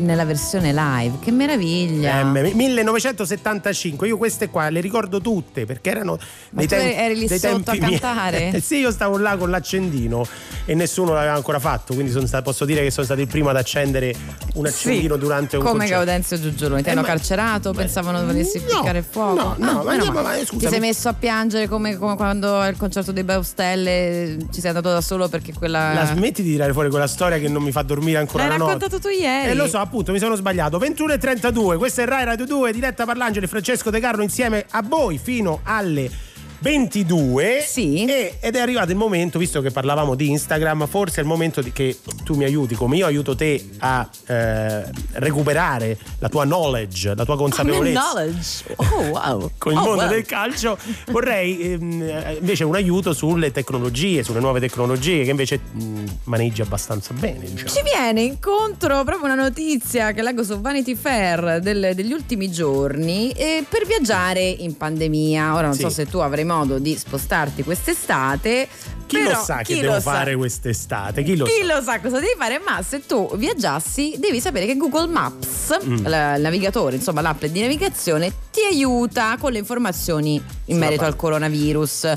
nella 0.05 0.25
versione 0.25 0.71
live. 0.73 1.17
Che 1.19 1.31
meraviglia! 1.31 2.19
Eh, 2.21 2.23
me- 2.23 2.53
1975, 2.53 4.07
io 4.07 4.17
queste 4.17 4.49
qua 4.49 4.69
le 4.69 4.79
ricordo 4.79 5.19
tutte 5.21 5.65
perché 5.65 5.89
erano 5.89 6.17
Ma 6.51 6.59
dei 6.59 6.67
tempi, 6.67 6.93
eri 6.95 7.15
lì 7.17 7.27
sotto 7.27 7.71
a 7.71 7.77
cantare? 7.77 8.51
Eh, 8.51 8.59
sì, 8.61 8.77
io 8.77 8.91
stavo 8.91 9.17
là 9.17 9.35
con 9.37 9.49
l'accendino 9.49 10.25
e 10.65 10.73
nessuno 10.75 11.13
l'aveva 11.13 11.33
ancora 11.33 11.59
fatto, 11.59 11.93
quindi 11.93 12.11
sono 12.11 12.25
stato- 12.27 12.43
posso 12.43 12.65
dire 12.65 12.81
che 12.83 12.91
sono 12.91 13.05
stato 13.05 13.21
il 13.21 13.27
primo 13.27 13.49
ad 13.49 13.57
accendere 13.57 14.13
un 14.55 14.65
accendino 14.65 15.13
Sì, 15.15 15.19
durante 15.19 15.57
un 15.57 15.63
come 15.63 15.77
concerto. 15.79 16.03
Gaudenzio 16.05 16.39
Giugioloni 16.39 16.81
ti 16.81 16.87
Eh, 16.89 16.91
hanno 16.91 17.01
ma- 17.01 17.07
carcerato 17.07 17.73
pensavano 17.73 18.23
volessi 18.25 18.59
piccare 18.61 18.99
il 18.99 19.05
fuoco 19.09 19.33
no, 19.41 19.55
no, 19.57 19.69
Ah, 19.69 19.83
ma 19.83 19.83
male. 19.83 20.11
ma, 20.11 20.33
scusami. 20.45 20.59
ti 20.59 20.67
sei 20.67 20.79
messo 20.79 21.09
a 21.09 21.13
piangere 21.13 21.67
come, 21.67 21.97
come 21.97 22.15
quando 22.15 22.55
al 22.55 22.75
concerto 22.77 23.11
dei 23.11 23.23
Baustelle 23.23 24.37
ci 24.51 24.59
sei 24.61 24.69
andato 24.69 24.89
da 24.91 25.01
solo 25.01 25.27
perché 25.29 25.53
quella 25.53 25.93
La 25.93 26.05
smetti 26.05 26.43
di 26.43 26.51
tirare 26.51 26.73
fuori 26.73 26.89
quella 26.89 27.07
storia 27.07 27.37
che 27.39 27.47
non 27.47 27.63
mi 27.63 27.71
fa 27.71 27.81
dormire 27.81 28.17
ancora 28.19 28.43
L'hai 28.47 28.57
la 28.57 28.57
notte. 28.57 28.73
raccontato 28.73 29.01
tu 29.01 29.09
ieri. 29.13 29.49
E 29.49 29.53
lo 29.53 29.67
so, 29.67 29.79
appunto, 29.95 30.11
mi 30.11 30.19
sono 30.19 30.35
sbagliato. 30.35 30.77
21 30.77 31.13
e 31.13 31.17
32, 31.17 31.77
questo 31.77 32.01
è 32.01 32.05
Rai 32.05 32.25
Radio 32.25 32.45
2, 32.45 32.73
diretta 32.73 33.05
Parlangeli, 33.05 33.47
Francesco 33.47 33.89
De 33.89 34.01
Carlo 34.01 34.23
insieme 34.23 34.65
a 34.71 34.81
voi 34.81 35.17
fino 35.17 35.61
alle 35.63 36.24
22. 36.59 37.63
Sì. 37.67 38.05
E- 38.05 38.37
ed 38.39 38.55
è 38.55 38.59
arrivato 38.59 38.91
il 38.91 38.97
momento, 38.97 39.37
visto 39.39 39.61
che 39.61 39.71
parlavamo 39.71 40.15
di 40.15 40.29
Instagram, 40.29 40.87
forse 40.87 41.17
è 41.17 41.19
il 41.21 41.27
momento 41.27 41.61
di- 41.61 41.71
che 41.71 41.97
tu 42.23 42.35
mi 42.35 42.43
aiuti, 42.43 42.75
come 42.75 42.97
io 42.97 43.05
aiuto 43.05 43.35
te 43.35 43.63
a 43.79 44.07
eh, 44.27 44.83
recuperare 45.13 45.97
la 46.19 46.29
tua 46.29 46.43
knowledge, 46.45 47.13
la 47.15 47.25
tua 47.25 47.35
consapevolezza. 47.37 47.99
knowledge 47.99 48.63
oh 48.75 49.01
wow 49.09 49.51
Con 49.57 49.71
il 49.73 49.77
Oh, 49.77 49.81
mondo 49.83 50.03
wow. 50.03 50.09
del 50.09 50.25
calcio 50.25 50.77
vorrei 51.11 51.73
ehm, 51.73 52.01
eh, 52.01 52.37
invece 52.39 52.63
un 52.63 52.75
aiuto 52.75 53.13
sulle 53.13 53.51
tecnologie, 53.51 54.23
sulle 54.23 54.39
nuove 54.39 54.59
tecnologie 54.59 55.23
che 55.23 55.29
invece 55.29 55.59
mh, 55.71 56.03
maneggi 56.25 56.61
abbastanza 56.61 57.13
bene. 57.13 57.39
Diciamo. 57.49 57.69
Ci 57.69 57.81
viene 57.83 58.21
incontro 58.21 59.03
proprio 59.03 59.25
una 59.25 59.35
notizia 59.35 60.11
che 60.13 60.21
leggo 60.21 60.43
su 60.43 60.59
Vanity 60.61 60.95
Fair 60.95 61.59
del- 61.61 61.91
degli 61.93 62.13
ultimi 62.13 62.49
giorni 62.51 63.31
eh, 63.31 63.65
per 63.67 63.85
viaggiare 63.85 64.41
in 64.43 64.77
pandemia. 64.77 65.53
Ora 65.55 65.67
non 65.67 65.75
Sì. 65.75 65.81
so 65.81 65.89
se 65.89 66.05
tu 66.07 66.19
avrai 66.19 66.44
modo 66.45 66.79
di 66.79 66.95
spostarti 66.97 67.63
quest'estate. 67.63 68.67
Chi 69.05 69.17
però 69.17 69.37
lo 69.37 69.43
sa 69.43 69.57
che 69.61 69.79
devo 69.79 69.93
sa? 69.93 69.99
fare 70.11 70.35
quest'estate? 70.35 71.21
Chi 71.23 71.35
lo 71.35 71.45
Chi 71.45 71.63
sa? 71.65 71.75
lo 71.75 71.81
sa 71.83 71.99
cosa 71.99 72.19
devi 72.19 72.33
fare, 72.37 72.59
ma 72.65 72.81
se 72.81 73.05
tu 73.05 73.29
viaggiassi 73.35 74.15
devi 74.17 74.39
sapere 74.41 74.65
che 74.65 74.75
Google 74.77 75.07
Maps, 75.07 75.77
Mm. 75.85 75.93
il 76.05 76.35
navigatore, 76.39 76.95
insomma 76.95 77.21
l'app 77.21 77.43
di 77.45 77.61
navigazione, 77.61 78.31
ti 78.51 78.61
aiuta 78.69 79.35
con 79.39 79.51
le 79.51 79.59
informazioni 79.59 80.33
in 80.35 80.41
Sulla 80.65 80.77
merito 80.79 81.01
parte. 81.01 81.13
al 81.13 81.15
coronavirus. 81.19 82.13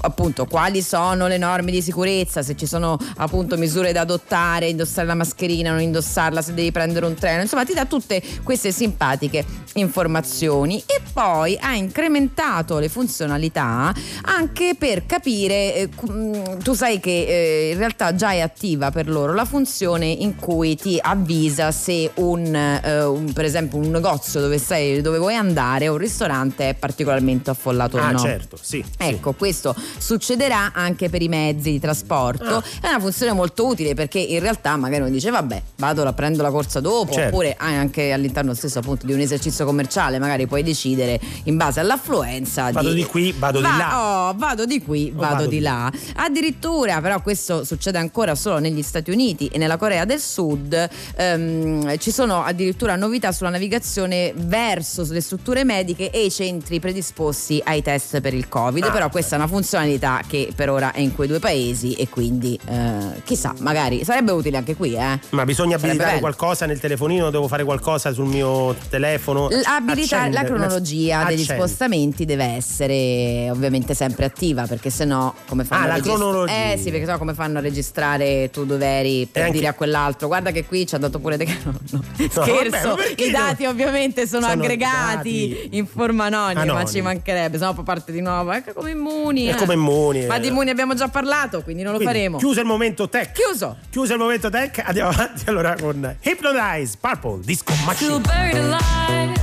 Appunto, 0.00 0.46
quali 0.46 0.82
sono 0.82 1.26
le 1.26 1.38
norme 1.38 1.70
di 1.70 1.82
sicurezza, 1.82 2.42
se 2.42 2.56
ci 2.56 2.66
sono 2.66 2.96
appunto 3.16 3.56
misure 3.56 3.92
da 3.92 4.02
adottare, 4.02 4.68
indossare 4.68 5.06
la 5.06 5.14
mascherina, 5.14 5.70
non 5.70 5.80
indossarla, 5.80 6.40
se 6.42 6.54
devi 6.54 6.70
prendere 6.72 7.06
un 7.06 7.14
treno, 7.14 7.42
insomma 7.42 7.64
ti 7.64 7.74
dà 7.74 7.84
tutte 7.84 8.22
queste 8.42 8.70
simpatiche 8.72 9.44
informazioni 9.74 10.78
e 10.86 11.00
poi 11.12 11.56
ha 11.60 11.74
incrementato 11.74 12.78
le 12.78 12.88
funzionalità 12.88 13.92
anche 14.22 14.74
per 14.78 15.06
capire, 15.06 15.74
eh, 15.74 15.88
mm, 16.10 16.58
tu 16.62 16.74
sai 16.74 17.00
che 17.00 17.24
eh, 17.26 17.70
in 17.72 17.78
realtà 17.78 18.14
già 18.14 18.30
è 18.32 18.40
attiva 18.40 18.90
per 18.90 19.08
loro 19.08 19.34
la 19.34 19.44
funzione 19.44 20.06
in 20.06 20.36
cui 20.36 20.76
ti 20.76 20.98
avvisa 21.00 21.70
se 21.72 22.10
un, 22.14 22.54
eh, 22.54 23.02
un- 23.04 23.32
per 23.32 23.44
esempio 23.44 23.78
un 23.78 23.90
negozio 23.90 24.40
dove, 24.40 24.58
sei, 24.58 25.00
dove 25.00 25.18
vuoi 25.18 25.34
andare 25.34 25.88
o 25.88 25.92
un 25.92 25.98
ristorante 25.98 26.68
è 26.70 26.74
particolarmente 26.74 27.50
affollato 27.50 27.96
o 27.96 28.00
Ah, 28.00 28.10
no. 28.12 28.18
certo, 28.18 28.56
sì. 28.60 28.84
Ecco, 28.96 29.32
questo 29.32 29.74
succederà 29.98 30.72
anche 30.74 31.08
per 31.08 31.22
i 31.22 31.28
mezzi 31.28 31.70
di 31.72 31.80
trasporto. 31.80 32.44
Ah. 32.56 32.62
È 32.80 32.88
una 32.88 33.00
funzione 33.00 33.32
molto 33.32 33.66
utile 33.66 33.94
perché 33.94 34.18
in 34.18 34.40
realtà 34.40 34.76
magari 34.76 35.02
uno 35.02 35.10
dice 35.10 35.30
vabbè, 35.30 35.62
vado 35.76 36.02
a 36.04 36.12
prendo 36.12 36.42
la 36.42 36.50
corsa 36.50 36.80
dopo, 36.80 37.12
Certo. 37.12 37.28
oppure 37.28 37.54
anche 37.58 38.12
all'interno 38.12 38.54
stesso 38.54 38.78
appunto 38.78 39.06
di 39.06 39.12
un 39.12 39.20
esercizio 39.20 39.64
commerciale, 39.64 40.18
magari 40.18 40.46
puoi 40.46 40.62
decidere 40.62 41.20
in 41.44 41.56
base 41.56 41.80
all'affluenza 41.80 42.70
Vado 42.70 42.92
di 42.92 43.04
qui, 43.04 43.32
vado 43.36 43.58
di 43.58 43.64
Va- 43.64 43.76
là. 43.76 44.28
oh, 44.28 44.34
vado 44.36 44.64
di 44.64 44.82
qui, 44.82 45.10
vado, 45.10 45.34
vado 45.34 45.42
di 45.48 45.56
di 45.56 45.60
là. 45.60 45.90
Addirittura, 46.16 47.00
però, 47.00 47.20
questo 47.22 47.64
succede 47.64 47.98
ancora 47.98 48.34
solo 48.34 48.58
negli 48.58 48.82
Stati 48.82 49.10
Uniti 49.10 49.46
e 49.48 49.58
nella 49.58 49.76
Corea 49.76 50.04
del 50.04 50.20
Sud. 50.20 50.88
ehm, 51.16 51.96
ci 51.98 52.10
sono 52.10 52.42
addirittura 52.42 52.96
novità 52.96 53.32
sulla 53.32 53.50
navigazione 53.50 54.32
verso 54.36 55.04
le 55.08 55.20
strutture 55.20 55.64
mediche 55.64 56.10
e 56.10 56.24
i 56.24 56.30
centri 56.30 56.80
predisposti 56.80 57.60
ai 57.64 57.82
test 57.82 58.20
per 58.20 58.34
il 58.34 58.48
Covid. 58.48 58.84
Ah, 58.84 58.90
però 58.90 59.08
questa 59.08 59.34
è 59.36 59.38
una 59.38 59.48
funzionalità 59.82 60.20
che 60.26 60.50
per 60.54 60.70
ora 60.70 60.92
è 60.92 61.00
in 61.00 61.14
quei 61.14 61.28
due 61.28 61.38
paesi 61.38 61.94
e 61.94 62.08
quindi 62.08 62.58
eh, 62.66 63.22
chissà, 63.24 63.54
magari 63.60 64.04
sarebbe 64.04 64.32
utile 64.32 64.56
anche 64.56 64.74
qui, 64.76 64.94
eh. 64.94 65.18
Ma 65.30 65.44
bisogna 65.44 65.78
Sarebbe 65.78 65.86
abilitare 66.02 66.08
bello. 66.10 66.20
qualcosa 66.20 66.66
nel 66.66 66.80
telefonino, 66.80 67.30
devo 67.30 67.48
fare 67.48 67.64
qualcosa 67.64 68.12
sul 68.12 68.26
mio 68.26 68.74
telefono. 68.88 69.48
Abilitare 69.64 70.32
la 70.32 70.44
cronologia 70.44 71.24
degli 71.24 71.44
spostamenti 71.44 72.24
deve 72.24 72.44
essere 72.44 73.48
ovviamente 73.50 73.94
sempre 73.94 74.24
attiva 74.24 74.66
perché 74.66 74.90
sennò 74.90 75.32
come 75.48 75.64
fanno 75.64 75.82
Ah, 75.82 75.84
a 75.84 75.88
la 75.88 75.94
regist- 75.94 76.14
cronologia. 76.16 76.72
Eh 76.72 76.76
sì, 76.78 76.90
perché 76.90 77.04
sennò 77.06 77.18
come 77.18 77.34
fanno 77.34 77.58
a 77.58 77.60
registrare 77.60 78.50
tu 78.50 78.64
dove 78.64 78.86
eri 78.86 79.28
per 79.30 79.42
E 79.42 79.44
anche- 79.46 79.58
dire 79.58 79.68
a 79.70 79.74
quell'altro 79.74 80.26
guarda 80.26 80.50
che 80.50 80.64
qui 80.64 80.86
ci 80.86 80.94
ha 80.94 80.98
dato 80.98 81.18
pure 81.18 81.36
De 81.36 81.44
no, 81.64 81.72
no. 81.90 82.02
vabbè, 82.16 82.28
Scherzo, 82.30 82.94
perché 82.94 83.24
i 83.26 83.30
no? 83.30 83.38
dati 83.38 83.64
ovviamente 83.66 84.26
sono, 84.26 84.48
Sono 84.48 84.62
aggregati 84.62 85.16
dati 85.16 85.68
in 85.76 85.86
forma 85.86 86.24
anonima, 86.24 86.64
ma 86.64 86.72
anonimi. 86.72 86.90
ci 86.90 87.00
mancherebbe, 87.00 87.58
sennò 87.58 87.72
poi 87.74 87.84
parte 87.84 88.12
di 88.12 88.20
nuovo, 88.20 88.52
ecco 88.52 88.72
come 88.72 88.90
immuni. 88.90 89.46
È 89.46 89.54
eh. 89.72 89.74
come 89.74 89.74
immuni. 89.74 90.26
Ma 90.26 90.36
eh. 90.36 90.40
di 90.40 90.48
immuni 90.48 90.70
abbiamo 90.70 90.94
già 90.94 91.08
parlato, 91.08 91.62
quindi 91.62 91.82
non 91.82 91.92
lo 91.92 91.98
Quindi, 91.98 92.14
faremo. 92.14 92.38
Chiuso 92.38 92.60
il 92.60 92.66
momento 92.66 93.08
tech. 93.08 93.32
Chiuso. 93.32 93.76
Chiuso 93.90 94.12
il 94.14 94.18
momento 94.18 94.50
tech, 94.50 94.82
andiamo 94.84 95.10
avanti 95.10 95.44
allora 95.46 95.74
con 95.76 96.16
Hypnotize 96.22 96.96
Purple 97.00 97.40
Disco 97.44 97.72
Machine. 97.84 98.20
buried 98.20 98.56
alive. 98.56 99.36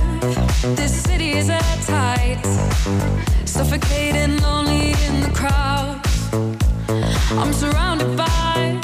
This 0.74 1.02
city 1.02 1.36
is 1.36 1.48
at 1.48 1.62
tight. 1.86 2.40
Suffocating, 3.44 4.40
lonely 4.40 4.94
in 5.06 5.20
the 5.20 5.30
crowd. 5.32 6.00
I'm 7.38 7.52
surrounded 7.52 8.16
by 8.16 8.78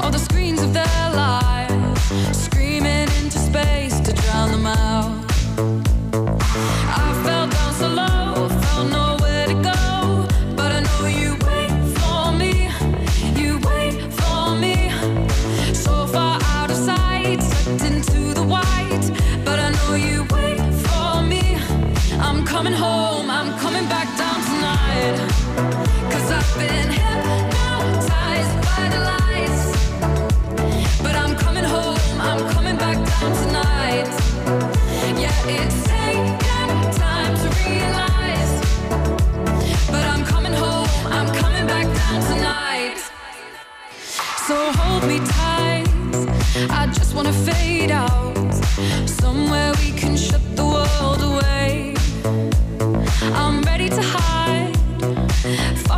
all 0.00 0.10
the 0.10 0.18
screens 0.18 0.62
of 0.62 0.72
their 0.72 1.10
lives, 1.14 2.44
screaming 2.44 3.08
into 3.22 3.38
space 3.38 3.98
to 4.00 4.12
drown 4.12 4.50
them 4.52 4.66
out. 4.66 5.11
I 46.70 46.86
just 46.92 47.14
wanna 47.14 47.32
fade 47.32 47.90
out. 47.90 48.54
Somewhere 49.06 49.72
we 49.80 49.92
can 49.92 50.16
shut 50.16 50.42
the 50.56 50.71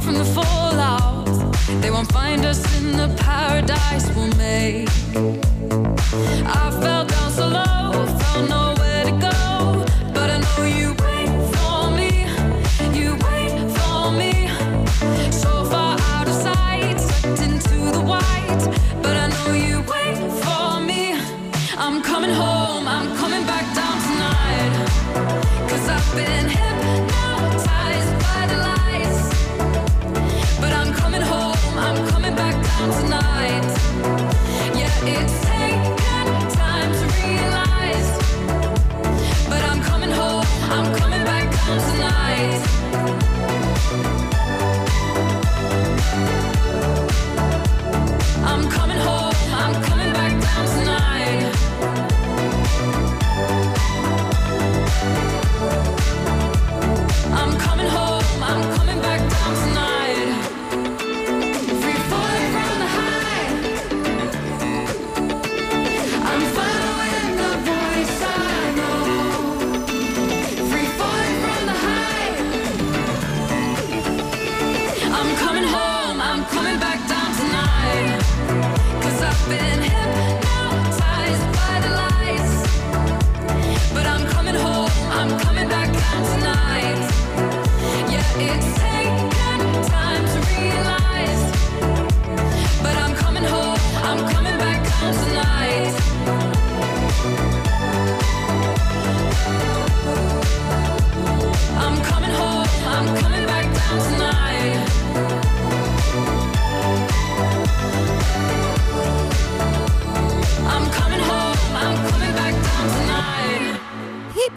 from 0.04 0.18
the 0.18 0.24
fallout. 0.24 1.24
They 1.80 1.90
won't 1.90 2.12
find 2.12 2.44
us 2.44 2.60
in 2.78 2.92
the 2.92 3.08
paradise 3.16 4.06
we'll 4.14 4.34
make. 4.36 4.88
I 6.46 6.70
fell 6.82 7.06
down 7.06 7.30
so 7.30 7.46
low, 7.48 8.06
found 8.20 8.48
nowhere 8.50 9.04
to 9.04 9.12
go. 9.28 9.86
But 10.12 10.28
I 10.34 10.38
know 10.44 10.64
you 10.80 10.88
wait 11.06 11.30
for 11.54 11.90
me, 11.98 12.12
you 13.00 13.16
wait 13.28 13.56
for 13.78 14.12
me. 14.20 14.34
So 15.32 15.64
far 15.64 15.96
out 16.12 16.28
of 16.28 16.34
sight, 16.34 17.00
sucked 17.00 17.40
into 17.40 17.76
the 17.96 18.02
white. 18.12 18.64
But 19.02 19.16
I 19.24 19.26
know 19.34 19.52
you 19.54 19.78
wait 19.94 20.18
for 20.44 20.80
me. 20.80 21.02
I'm 21.78 22.02
coming 22.02 22.34
home, 22.42 22.86
I'm 22.86 23.16
coming 23.16 23.44
back 23.46 23.66
down 23.74 23.96
tonight. 24.08 24.72
Cause 25.70 25.88
I've 25.88 26.14
been 26.14 26.53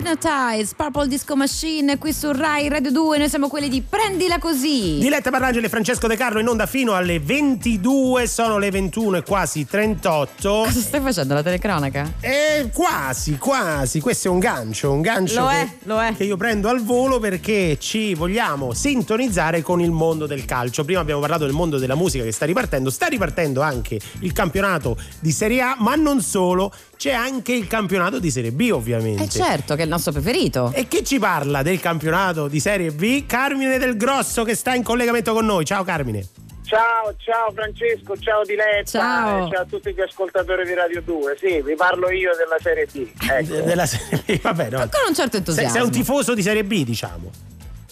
Hypnotize, 0.07 0.73
Purple 0.73 1.07
Disco 1.09 1.35
Machine 1.35 1.97
qui 1.97 2.13
su 2.13 2.31
Rai 2.31 2.69
Radio 2.69 2.91
2. 2.91 3.17
Noi 3.17 3.27
siamo 3.27 3.49
quelli 3.49 3.67
di 3.67 3.81
Prendila 3.81 4.39
Così. 4.39 4.99
Diletta 4.99 5.29
Parlangeli 5.31 5.65
e 5.65 5.69
Francesco 5.69 6.07
De 6.07 6.15
Carlo 6.15 6.39
in 6.39 6.47
onda 6.47 6.65
fino 6.65 6.93
alle 6.93 7.19
22, 7.19 8.25
sono 8.25 8.57
le 8.57 8.71
21 8.71 9.17
e 9.17 9.23
quasi 9.23 9.65
38. 9.65 10.49
Cosa 10.63 10.79
stai 10.79 11.01
facendo? 11.01 11.34
La 11.34 11.43
telecronaca? 11.43 12.09
Eh, 12.21 12.69
quasi, 12.71 13.38
quasi. 13.38 13.99
Questo 13.99 14.29
è 14.29 14.31
un 14.31 14.39
gancio, 14.39 14.93
un 14.93 15.01
gancio 15.01 15.41
Lo 15.41 15.47
che, 15.47 15.55
è, 15.55 15.69
lo 15.84 16.01
è. 16.01 16.15
che 16.15 16.23
io 16.23 16.38
prendo 16.38 16.69
al 16.69 16.81
volo 16.81 17.19
perché 17.19 17.77
ci 17.77 18.13
vogliamo 18.13 18.73
sintonizzare 18.73 19.61
con 19.61 19.81
il 19.81 19.91
mondo 19.91 20.25
del 20.25 20.45
calcio. 20.45 20.85
Prima 20.85 21.01
abbiamo 21.01 21.19
parlato 21.19 21.43
del 21.43 21.53
mondo 21.53 21.77
della 21.77 21.95
musica 21.95 22.23
che 22.23 22.31
sta 22.31 22.45
ripartendo, 22.45 22.89
sta 22.89 23.07
ripartendo 23.07 23.59
anche 23.59 23.99
il 24.19 24.31
campionato 24.31 24.95
di 25.19 25.34
Serie 25.34 25.59
A, 25.59 25.75
ma 25.79 25.95
non 25.95 26.21
solo, 26.21 26.71
c'è 26.98 27.11
anche 27.11 27.53
il 27.53 27.68
campionato 27.68 28.19
di 28.19 28.32
Serie 28.32 28.52
B 28.52 28.69
ovviamente. 28.74 29.24
Eh 29.24 29.30
certo, 29.30 29.76
che 29.76 29.82
è 29.82 29.84
il 29.84 29.90
nostro 29.90 30.11
preferito. 30.11 30.72
E 30.74 30.88
chi 30.88 31.06
ci 31.06 31.19
parla 31.19 31.61
del 31.61 31.80
campionato 31.80 32.48
di 32.48 32.60
Serie 32.60 32.91
B? 32.91 33.26
Carmine 33.26 33.78
Del 33.78 33.95
Grosso 33.95 34.44
che 34.44 34.56
sta 34.56 34.74
in 34.74 34.84
collegamento 34.84 35.34
con 35.34 35.45
noi. 35.45 35.64
Ciao 35.64 35.84
Carmine. 35.84 36.28
Ciao, 36.68 37.14
ciao 37.24 37.49
Francesco, 37.53 38.18
ciao 38.18 38.44
Diletta, 38.44 38.84
Ciao. 38.99 39.48
e 39.48 39.52
ciao 39.52 39.61
a 39.61 39.65
tutti 39.65 39.94
gli 39.94 40.02
ascoltatori 40.02 40.65
di 40.65 40.74
Radio 40.74 41.02
2. 41.02 41.38
Sì, 41.40 41.61
vi 41.61 41.76
parlo 41.76 42.11
io 42.11 42.32
della 42.36 42.57
Serie 42.61 42.86
B. 42.91 43.07
Ecco. 43.30 43.65
Della 43.65 43.86
Serie 43.86 44.22
B, 44.26 44.41
vabbè, 44.41 44.69
no. 44.72 44.78
Con 44.80 44.90
un 45.07 45.15
certo 45.15 45.30
Sei, 45.32 45.40
entusiasmo. 45.40 45.72
sei 45.72 45.82
un 45.84 45.91
tifoso 45.91 46.34
di 46.34 46.41
Serie 46.41 46.65
B, 46.65 46.84
diciamo. 46.84 47.32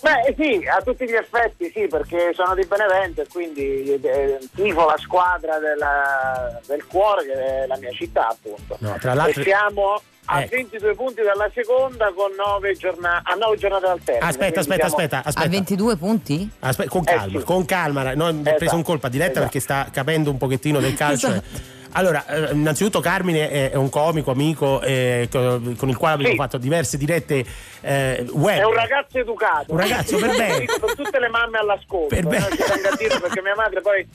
Beh 0.06 0.36
sì, 0.38 0.64
a 0.68 0.82
tutti 0.84 1.06
gli 1.06 1.16
effetti 1.16 1.72
sì, 1.74 1.88
perché 1.88 2.32
sono 2.36 2.54
di 2.54 2.64
Benevento 2.66 3.22
e 3.22 3.28
quindi 3.28 3.92
eh, 3.92 4.38
tifo 4.54 4.86
la 4.86 4.98
squadra 5.00 5.58
della- 5.58 6.60
del 6.68 6.86
cuore 6.86 7.26
che 7.26 7.34
è 7.64 7.66
la 7.66 7.78
mia 7.78 7.92
città 7.92 8.28
appunto. 8.28 8.78
No, 8.82 8.96
tra 9.00 9.16
l'altro- 9.16 9.42
E 9.42 9.44
siamo 9.44 10.00
a 10.26 10.42
Ecco. 10.42 10.56
22 10.58 10.94
punti 10.96 11.22
dalla 11.24 11.50
seconda 11.54 12.12
con 12.16 12.32
9 12.38 12.74
giornata, 12.76 13.32
a 13.32 13.36
9 13.36 13.58
giornate 13.58 13.86
dal 13.88 14.00
termine. 14.04 14.28
Aspetta, 14.30 14.60
aspetta, 14.60 14.88
siamo- 14.88 14.96
aspetta, 15.04 15.18
A 15.18 15.22
aspetta. 15.26 15.50
22 15.50 15.96
punti? 15.98 16.50
Aspe- 16.60 16.88
con 16.88 17.02
Eh, 17.02 17.12
calma, 17.16 17.40
sì. 17.40 17.46
con 17.46 17.66
calma, 17.66 18.14
no, 18.14 18.26
mi 18.32 18.40
ha 18.40 18.42
preso 18.44 18.56
Esatto, 18.58 18.76
un 18.76 18.84
colpo 18.84 19.06
a 19.08 19.10
diretta 19.10 19.32
esatto. 19.32 19.46
perché 19.46 19.60
sta 19.60 19.88
capendo 19.92 20.30
un 20.30 20.38
pochettino 20.38 20.80
del 20.80 20.94
calcio. 20.94 21.28
Esatto. 21.30 21.74
Allora, 21.98 22.26
eh, 22.28 22.54
innanzitutto 22.54 23.00
Carmine 23.00 23.72
è, 23.72 23.76
un 23.76 23.90
comico, 23.90 24.32
amico, 24.32 24.82
eh, 24.82 25.30
co- 25.32 25.62
con 25.78 25.88
il 25.88 25.96
quale 25.96 26.16
abbiamo 26.16 26.34
Sì. 26.34 26.38
fatto 26.38 26.58
diverse 26.58 26.98
dirette 26.98 27.46
eh, 27.82 28.26
web. 28.32 28.60
È 28.60 28.66
un 28.66 28.74
ragazzo 28.74 29.18
educato. 29.18 29.72
Un 29.72 29.78
ragazzo 29.80 30.18
per 30.18 30.36
bene. 30.36 30.66
Per 30.66 30.96
tutte 30.96 31.20
le 31.20 31.30
mamme 31.30 31.58
all'ascolto. 31.58 32.14
Per 32.14 32.26
bene. 32.26 32.46
a 32.48 32.96
dirlo 32.98 33.20
perché 33.22 33.42
mia 33.42 33.56
madre 33.56 33.80
poi 33.82 34.06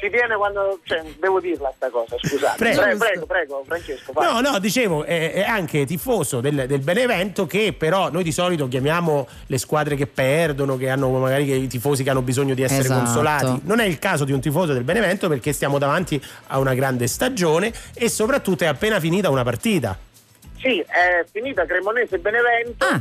si 0.00 0.08
viene 0.08 0.36
quando. 0.36 0.80
Cioè, 0.84 1.02
devo 1.18 1.40
dirla 1.40 1.72
sta 1.74 1.88
cosa, 1.90 2.16
scusate. 2.18 2.56
Prego. 2.56 2.80
Prego, 2.80 2.98
prego, 2.98 3.26
prego, 3.26 3.62
Francesco. 3.66 4.12
vai. 4.12 4.32
No, 4.32 4.40
no, 4.50 4.58
dicevo, 4.58 5.04
è, 5.04 5.32
è 5.32 5.42
anche 5.42 5.84
tifoso 5.84 6.40
del, 6.40 6.66
del 6.66 6.80
Benevento 6.80 7.46
che 7.46 7.74
però 7.76 8.10
noi 8.10 8.22
di 8.22 8.32
solito 8.32 8.68
chiamiamo 8.68 9.26
le 9.46 9.58
squadre 9.58 9.96
che 9.96 10.06
perdono, 10.06 10.76
che 10.76 10.88
hanno 10.88 11.10
magari 11.10 11.44
che- 11.46 11.54
i 11.54 11.66
tifosi 11.66 12.02
che 12.02 12.10
hanno 12.10 12.22
bisogno 12.22 12.54
di 12.54 12.62
essere 12.62 12.80
Esatto. 12.80 13.04
consolati. 13.04 13.60
Non 13.64 13.80
è 13.80 13.84
il 13.84 13.98
caso 13.98 14.24
di 14.24 14.32
un 14.32 14.40
tifoso 14.40 14.72
del 14.72 14.84
Benevento 14.84 15.28
perché 15.28 15.52
stiamo 15.52 15.78
davanti 15.78 16.22
a 16.48 16.58
una 16.58 16.74
grande 16.74 17.06
stagione 17.06 17.72
e 17.94 18.08
soprattutto 18.08 18.64
è 18.64 18.66
appena 18.66 18.98
finita 19.00 19.30
una 19.30 19.42
partita. 19.44 19.96
Sì, 20.58 20.80
è 20.80 21.24
finita 21.30 21.64
Cremonese 21.66 22.18
Benevento. 22.18 22.84
Ah. 22.84 23.00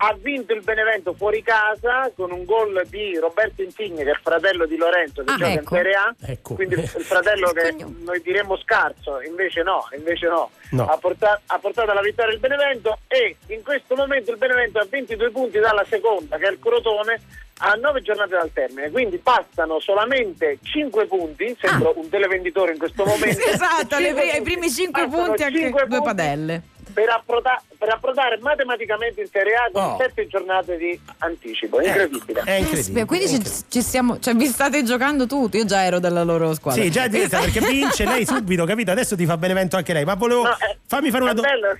Ha 0.00 0.16
vinto 0.20 0.52
il 0.52 0.62
Benevento 0.62 1.12
fuori 1.12 1.42
casa 1.42 2.10
con 2.14 2.30
un 2.30 2.44
gol 2.44 2.86
di 2.88 3.18
Roberto 3.18 3.62
Insigne, 3.62 4.04
che 4.04 4.10
è 4.10 4.12
il 4.12 4.20
fratello 4.22 4.64
di 4.66 4.76
Lorenzo 4.76 5.24
che 5.24 5.30
Ah, 5.32 5.36
gioca 5.36 5.50
ecco. 5.52 5.74
in 5.74 5.82
Serie 5.82 5.94
A. 5.94 6.14
Ecco. 6.24 6.54
Quindi 6.54 6.74
il 6.76 6.86
fratello 6.88 7.50
che 7.50 7.74
noi 8.04 8.20
diremmo 8.22 8.56
scarso, 8.58 9.20
invece 9.22 9.62
no, 9.62 9.88
invece 9.96 10.28
no. 10.28 10.50
No. 10.70 10.86
Ha, 10.86 10.96
portato, 10.98 11.40
ha 11.46 11.58
portato 11.58 11.90
alla 11.90 12.00
vittoria 12.00 12.32
il 12.32 12.38
Benevento 12.38 12.98
e 13.08 13.36
in 13.48 13.62
questo 13.64 13.96
momento 13.96 14.30
il 14.30 14.36
Benevento 14.36 14.78
ha 14.78 14.86
22 14.88 15.30
punti 15.30 15.58
dalla 15.58 15.84
seconda, 15.88 16.36
che 16.36 16.46
è 16.46 16.50
il 16.50 16.58
Crotone, 16.60 17.20
a 17.60 17.72
9 17.74 18.00
giornate 18.02 18.30
dal 18.36 18.52
termine. 18.52 18.90
Quindi 18.90 19.16
bastano 19.16 19.80
solamente 19.80 20.58
5 20.62 21.06
punti, 21.06 21.56
sembro 21.60 21.92
un 21.96 22.08
televenditore 22.08 22.70
in 22.72 22.78
questo 22.78 23.04
momento. 23.04 23.40
Ah. 23.44 23.50
Esatto, 23.58 23.96
punti. 23.96 24.42
primi 24.42 24.70
5 24.70 25.02
Bastano 25.06 25.26
punti 25.26 25.42
anche 25.42 25.58
cinque 25.58 25.80
due 25.86 25.96
punti 25.98 26.04
padelle. 26.04 26.62
Per, 26.92 27.08
approda- 27.10 27.62
per 27.78 27.88
approdare 27.90 28.38
matematicamente 28.38 29.20
in 29.20 29.28
Serie 29.28 29.54
A 29.54 29.68
con 29.72 29.82
Oh. 29.82 29.96
7 29.98 30.26
giornate 30.26 30.76
di 30.76 30.98
anticipo. 31.18 31.80
Ecco, 31.80 31.88
Incredibile. 32.02 32.42
è 32.44 32.52
incredibile. 32.54 33.04
Quindi 33.04 33.24
è 33.24 33.28
ci, 33.28 33.34
incredibile. 33.36 33.66
ci 33.70 33.82
stiamo, 33.82 34.18
cioè 34.18 34.34
vi 34.34 34.46
state 34.46 34.82
giocando 34.82 35.26
tutti. 35.26 35.56
Io 35.58 35.64
già 35.64 35.84
ero 35.84 35.98
della 35.98 36.22
loro 36.24 36.54
squadra. 36.54 36.82
Sì, 36.82 36.90
già 36.90 37.04
è 37.04 37.08
diretta 37.08 37.40
perché 37.40 37.60
vince 37.60 38.04
lei 38.04 38.24
subito, 38.26 38.64
capito? 38.64 38.90
Adesso 38.90 39.16
ti 39.16 39.26
fa 39.26 39.36
Benevento 39.36 39.76
anche 39.76 39.92
lei. 39.92 40.04
Ma 40.04 40.14
volevo. 40.14 40.42
No, 40.42 40.50
eh, 40.58 40.78
fammi 40.86 41.10
fare 41.10 41.22
una 41.24 41.32
domanda. 41.34 41.78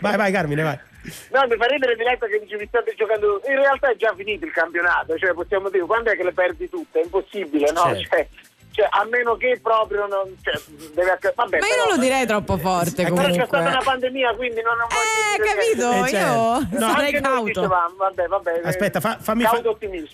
Vai, 0.00 0.16
vai, 0.16 0.32
Carmine, 0.32 0.62
vai. 0.62 0.78
No, 1.32 1.44
mi 1.48 1.56
fa 1.56 1.66
ridere 1.66 1.96
diretta 1.96 2.26
che 2.26 2.38
dici 2.38 2.56
vi 2.56 2.66
state 2.66 2.94
giocando. 2.96 3.40
In 3.48 3.56
realtà 3.56 3.90
è 3.90 3.96
già 3.96 4.14
finito 4.16 4.44
il 4.44 4.52
campionato, 4.52 5.16
cioè 5.18 5.32
possiamo 5.32 5.68
dire 5.68 5.84
quando 5.84 6.10
è 6.12 6.16
che 6.16 6.22
le 6.22 6.32
perdi 6.32 6.68
tutte? 6.68 7.00
È 7.00 7.02
impossibile, 7.02 7.72
no? 7.72 7.82
Certo. 7.94 8.08
Cioè, 8.08 8.28
cioè, 8.72 8.86
a 8.90 9.06
meno 9.08 9.36
che 9.36 9.58
proprio 9.62 10.06
non. 10.06 10.34
Cioè, 10.42 10.60
deve 10.94 11.18
vabbè, 11.34 11.58
Ma 11.60 11.66
io 11.66 11.72
però- 11.72 11.84
non 11.86 11.94
lo 11.96 12.00
direi 12.02 12.26
troppo 12.26 12.56
forte 12.58 13.02
Però 13.04 13.14
c'è 13.16 13.32
stata 13.32 13.46
comunque. 13.46 13.70
una 13.70 13.82
pandemia, 13.84 14.34
quindi 14.34 14.60
non, 14.62 14.76
non 14.76 14.86
Eh, 14.90 15.38
voglio 15.38 15.52
dire 15.52 15.54
capito? 15.54 16.04
Eh, 16.04 16.08
certo. 16.08 16.74
Io 16.74 16.78
No. 16.86 16.92
sarei 16.94 17.12
cauto. 17.20 17.44
dicevamo, 17.44 17.94
vabbè, 17.96 18.26
vabbè, 18.26 18.60
eh, 18.64 18.68
Aspetta, 18.68 19.00
fa- 19.00 19.18
fammi, 19.20 19.42
fa- 19.44 19.60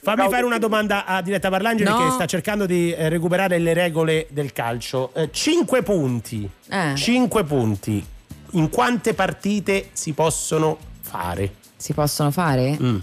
fammi 0.03 0.29
fare 0.29 0.45
una 0.45 0.59
domanda 0.59 1.05
a 1.07 1.23
Diretta 1.23 1.49
Parlangeli 1.51 1.89
No. 1.89 2.05
che 2.05 2.11
sta 2.11 2.27
cercando 2.27 2.67
di 2.67 2.93
eh, 2.93 3.09
recuperare 3.09 3.59
le 3.59 3.73
regole 3.73 4.27
del 4.31 4.53
calcio. 4.53 5.13
5 5.31 5.83
punti. 5.83 6.49
Eh. 6.69 6.95
5 6.95 7.45
punti. 7.45 8.05
In 8.53 8.71
quante 8.71 9.15
partite 9.15 9.91
si 9.93 10.13
possono 10.13 10.79
fare? 11.01 11.53
Si 11.77 11.93
possono 11.95 12.31
fare? 12.31 12.77
Mm. 12.81 12.97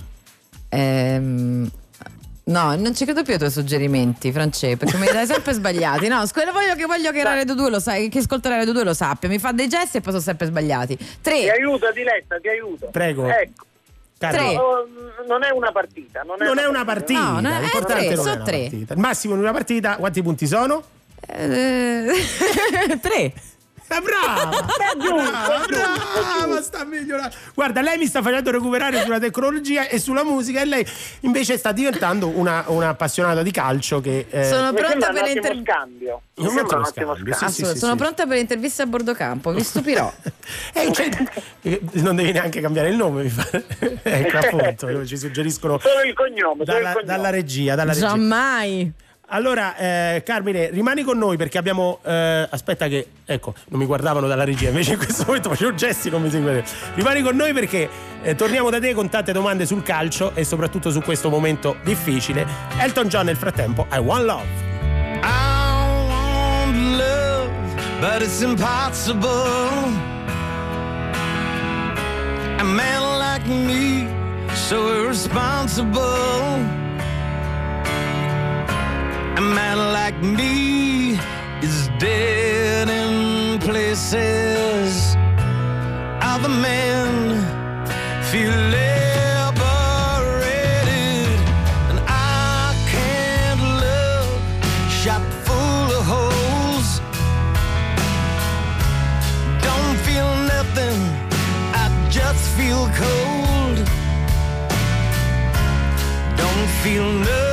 Ehm, 0.69 1.69
no, 2.45 2.75
non 2.75 2.95
ci 2.95 3.03
credo 3.05 3.23
più 3.23 3.33
ai 3.33 3.39
tuoi 3.39 3.51
suggerimenti, 3.51 4.31
France, 4.31 4.77
perché 4.77 4.97
mi 4.97 5.05
dai 5.07 5.25
sempre 5.25 5.53
sbagliati. 5.53 6.07
No, 6.07 6.25
scusa, 6.25 6.51
voglio 6.51 6.75
che, 6.75 6.85
voglio 6.85 7.11
che 7.11 7.23
la 7.23 7.33
Radio 7.35 7.55
2 7.55 7.69
lo 7.69 7.79
sai, 7.79 8.09
che 8.09 8.19
ascolta 8.19 8.49
la 8.49 8.57
Radio 8.57 8.73
2 8.73 8.83
lo 8.83 8.93
sappia. 8.93 9.29
Mi 9.29 9.39
fa 9.39 9.51
dei 9.51 9.67
gesti 9.67 9.97
e 9.97 10.01
poi 10.01 10.11
sono 10.11 10.23
sempre 10.23 10.45
sbagliati. 10.47 10.95
Ti 10.97 11.05
Tre. 11.21 11.49
aiuto, 11.51 11.91
Diletta, 11.91 12.39
ti 12.39 12.47
aiuto. 12.47 12.87
Prego. 12.91 13.27
Ecco. 13.27 13.65
Tre. 14.17 14.55
Oh, 14.57 14.87
non 15.27 15.43
è 15.43 15.51
una 15.51 15.71
partita. 15.71 16.21
Non 16.23 16.41
è, 16.41 16.45
Non 16.45 16.57
è 16.57 16.65
una 16.65 16.85
partita. 16.85 17.19
No, 17.19 17.39
no, 17.41 17.49
è 17.49 17.59
l'importante 17.59 17.93
tre, 17.93 18.03
non 18.03 18.13
è 18.13 18.15
sono 18.15 18.33
una 18.35 18.43
tre. 18.43 18.59
partita. 18.61 18.93
Il 18.93 18.99
massimo 18.99 19.33
in 19.33 19.39
una 19.41 19.51
partita, 19.51 19.95
quanti 19.97 20.21
punti 20.23 20.47
sono? 20.47 20.83
Eh, 21.27 22.07
tre. 23.01 23.33
Brava! 23.87 24.49
brava, 24.97 25.65
brava, 25.67 26.61
sta 26.61 26.83
migliorando. 26.85 27.35
Guarda, 27.53 27.81
lei 27.81 27.97
mi 27.97 28.07
sta 28.07 28.21
facendo 28.21 28.51
recuperare 28.51 29.01
sulla 29.03 29.19
tecnologia 29.19 29.87
e 29.87 29.99
sulla 29.99 30.23
musica 30.23 30.61
e 30.61 30.65
lei 30.65 30.85
invece 31.21 31.57
sta 31.57 31.71
diventando 31.71 32.27
una, 32.27 32.63
una 32.67 32.89
appassionata 32.89 33.43
di 33.43 33.51
calcio 33.51 34.01
che... 34.01 34.25
eh, 34.29 34.43
Sono 34.45 34.73
pronta 34.73 35.11
per 35.11 35.27
sì, 37.49 37.63
sono 37.63 37.91
sì. 37.91 37.97
pronta 37.97 38.25
per 38.25 38.37
interviste 38.37 38.81
a 38.81 38.85
bordo 38.87 39.13
campo, 39.13 39.51
vi 39.51 39.63
stupirò. 39.63 40.11
eh, 40.73 40.91
cioè, 40.91 41.09
eh, 41.61 41.81
non 41.93 42.15
devi 42.15 42.31
neanche 42.31 42.61
cambiare 42.61 42.89
il 42.89 42.95
nome, 42.95 43.23
mi 43.23 43.29
fa- 43.29 43.47
ecco 44.03 44.37
appunto, 44.37 45.05
ci 45.05 45.17
suggeriscono 45.17 45.79
Solo 45.79 46.01
il 46.01 46.13
cognome, 46.13 46.65
solo 46.65 46.77
il 46.77 46.83
dalla, 46.83 46.93
cognome. 46.93 47.03
dalla 47.05 47.29
regia. 47.29 47.75
Dalla 47.75 47.93
regia. 47.93 48.07
Giammai. 48.07 48.93
Allora, 49.27 49.75
eh, 49.75 50.21
Carmine, 50.23 50.69
rimani 50.69 51.03
con 51.03 51.17
noi 51.17 51.35
perché 51.35 51.57
abbiamo. 51.57 51.99
eh, 52.03 52.47
aspetta, 52.49 52.87
che 52.87 53.07
ecco, 53.25 53.55
non 53.69 53.79
mi 53.79 53.85
guardavano 53.85 54.27
dalla 54.27 54.43
regia, 54.43 54.69
invece 54.69 54.91
in 54.93 54.97
questo 54.99 55.23
momento 55.25 55.49
facevo 55.49 55.73
gesti, 55.73 56.09
non 56.09 56.21
mi 56.21 56.29
seguite. 56.29 56.63
Rimani 56.93 57.21
con 57.21 57.35
noi 57.35 57.51
perché 57.51 57.89
eh, 58.21 58.35
torniamo 58.35 58.69
da 58.69 58.79
te 58.79 58.93
con 58.93 59.09
tante 59.09 59.31
domande 59.31 59.65
sul 59.65 59.81
calcio 59.81 60.31
e 60.35 60.43
soprattutto 60.43 60.91
su 60.91 61.01
questo 61.01 61.29
momento 61.29 61.77
difficile. 61.83 62.45
Elton 62.77 63.07
John 63.07 63.25
nel 63.25 63.35
frattempo, 63.35 63.87
I 63.91 63.97
Want 63.97 64.25
Love. 64.25 64.45
I 65.23 66.07
want 66.07 66.75
love, 66.97 67.49
but 67.99 68.21
it's 68.21 68.41
impossible. 68.41 69.29
A 72.57 72.63
man 72.63 73.17
like 73.17 73.47
me, 73.47 74.07
so 74.53 74.93
irresponsible. 74.93 76.83
A 79.37 79.41
man 79.41 79.77
like 79.91 80.17
me 80.21 81.19
is 81.61 81.89
dead 81.99 82.87
in 82.87 83.59
places. 83.59 85.17
Other 86.21 86.47
men 86.47 87.41
feel 88.31 88.55
liberated, 88.77 89.59
and 91.89 91.99
I 92.07 92.73
can't 92.87 93.61
love 93.83 94.29
shot 94.89 95.21
full 95.45 95.87
of 95.97 96.05
holes. 96.13 97.01
Don't 99.67 99.97
feel 100.07 100.31
nothing, 100.55 100.97
I 101.73 101.85
just 102.09 102.43
feel 102.57 102.89
cold. 103.03 103.77
Don't 106.37 106.69
feel 106.83 107.07
nothing, 107.11 107.44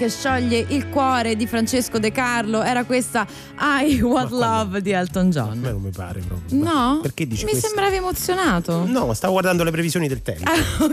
che 0.00 0.08
scioglie 0.08 0.64
il 0.68 0.88
cuore 0.88 1.36
di 1.36 1.46
Francesco 1.46 1.98
De 1.98 2.10
Carlo 2.10 2.62
era 2.62 2.84
questa 2.84 3.26
I 3.82 4.00
Want 4.00 4.30
Love 4.30 4.80
di 4.80 4.92
Elton 4.92 5.26
A 5.26 5.28
John. 5.28 5.58
me 5.58 5.72
non 5.72 5.82
mi 5.82 5.90
pare 5.90 6.20
proprio. 6.26 6.58
No? 6.58 7.00
Perché 7.02 7.26
dici 7.26 7.44
Mi 7.44 7.50
questo? 7.50 7.68
sembravi 7.68 7.96
emozionato. 7.96 8.86
No, 8.86 9.12
stavo 9.12 9.34
guardando 9.34 9.62
le 9.62 9.70
previsioni 9.70 10.08
del 10.08 10.22
tempo. 10.22 10.50
Ah, 10.50 10.54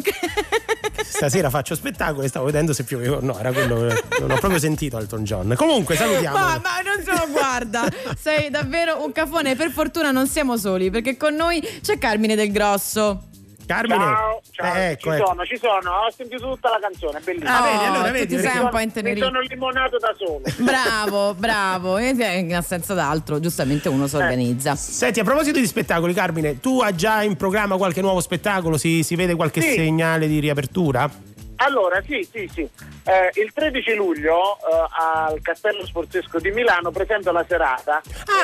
Stasera 1.08 1.50
faccio 1.50 1.74
spettacolo 1.74 2.24
e 2.24 2.28
stavo 2.28 2.48
vedendo 2.48 2.74
se 2.74 2.84
pioveva. 2.84 3.20
No, 3.22 3.40
era 3.40 3.54
quello. 3.54 3.86
Non 4.20 4.30
ho 4.32 4.38
proprio 4.40 4.60
sentito 4.60 4.98
Elton 5.00 5.24
John. 5.24 5.54
Comunque, 5.56 5.96
salutiamo. 5.96 6.38
Ma, 6.38 6.60
ma 6.62 6.82
non 6.84 7.02
se 7.02 7.12
lo 7.12 7.32
guarda, 7.32 7.88
sei 8.20 8.50
davvero 8.50 9.06
un 9.06 9.14
cafone. 9.14 9.56
Per 9.56 9.72
fortuna 9.72 10.12
non 10.12 10.28
siamo 10.28 10.58
soli 10.58 10.90
perché 10.92 11.16
con 11.16 11.34
noi 11.34 11.66
c'è 11.82 11.98
Carmine 11.98 12.36
del 12.36 12.52
Grosso. 12.52 13.24
Carmine. 13.68 13.95
Ciao, 14.03 14.41
ciao, 14.52 14.76
Eh, 14.76 14.89
ecco, 14.91 15.11
ci 15.11 15.18
ecco. 15.18 15.27
sono, 15.27 15.45
ci 15.45 15.57
sono, 15.57 15.91
ho 15.91 16.11
sentito 16.15 16.49
tutta 16.49 16.69
la 16.69 16.80
canzone, 16.81 17.19
è 17.19 17.22
bellissima. 17.22 17.57
Ah, 17.60 17.61
vedi, 17.72 17.84
allora 17.85 18.11
vedi, 18.11 18.34
Mi 18.35 18.41
ti 18.41 18.45
sei 18.48 18.52
sono- 18.53 18.64
un 18.64 18.69
po' 18.69 18.77
Mi 18.77 18.84
intenerito. 18.84 19.26
sono 19.26 19.39
limonato 19.41 19.98
da 19.98 20.15
solo. 20.18 20.41
Bravo, 20.57 21.34
bravo. 21.35 21.98
In 21.99 22.56
assenza 22.56 22.94
d'altro, 22.94 23.39
giustamente 23.39 23.89
uno 23.89 24.07
si 24.07 24.15
organizza. 24.15 24.76
Senti, 24.76 25.19
a 25.19 25.23
proposito 25.23 25.60
di 25.60 25.68
spettacoli, 25.68 26.14
Carmine, 26.14 26.60
tu 26.60 26.80
hai 26.81 26.95
già 26.95 27.22
in 27.23 27.35
programma 27.35 27.77
qualche 27.77 28.02
nuovo 28.02 28.22
spettacolo? 28.22 28.77
Si, 28.77 29.03
si 29.03 29.15
vede 29.15 29.35
qualche 29.35 29.61
Sì. 29.61 29.73
segnale 29.73 30.27
di 30.27 30.39
riapertura? 30.39 31.10
Allora, 31.58 32.02
sì, 32.06 32.28
sì, 32.32 32.50
sì. 32.54 32.70
Eh, 33.04 33.32
il 33.42 33.52
13 33.54 33.94
luglio 33.96 34.58
eh, 34.58 34.86
al 35.00 35.40
Castello 35.42 35.86
Sforzesco 35.86 36.40
di 36.40 36.52
Milano 36.52 36.92
presento 36.92 37.32
la 37.32 37.46
serata. 37.48 38.02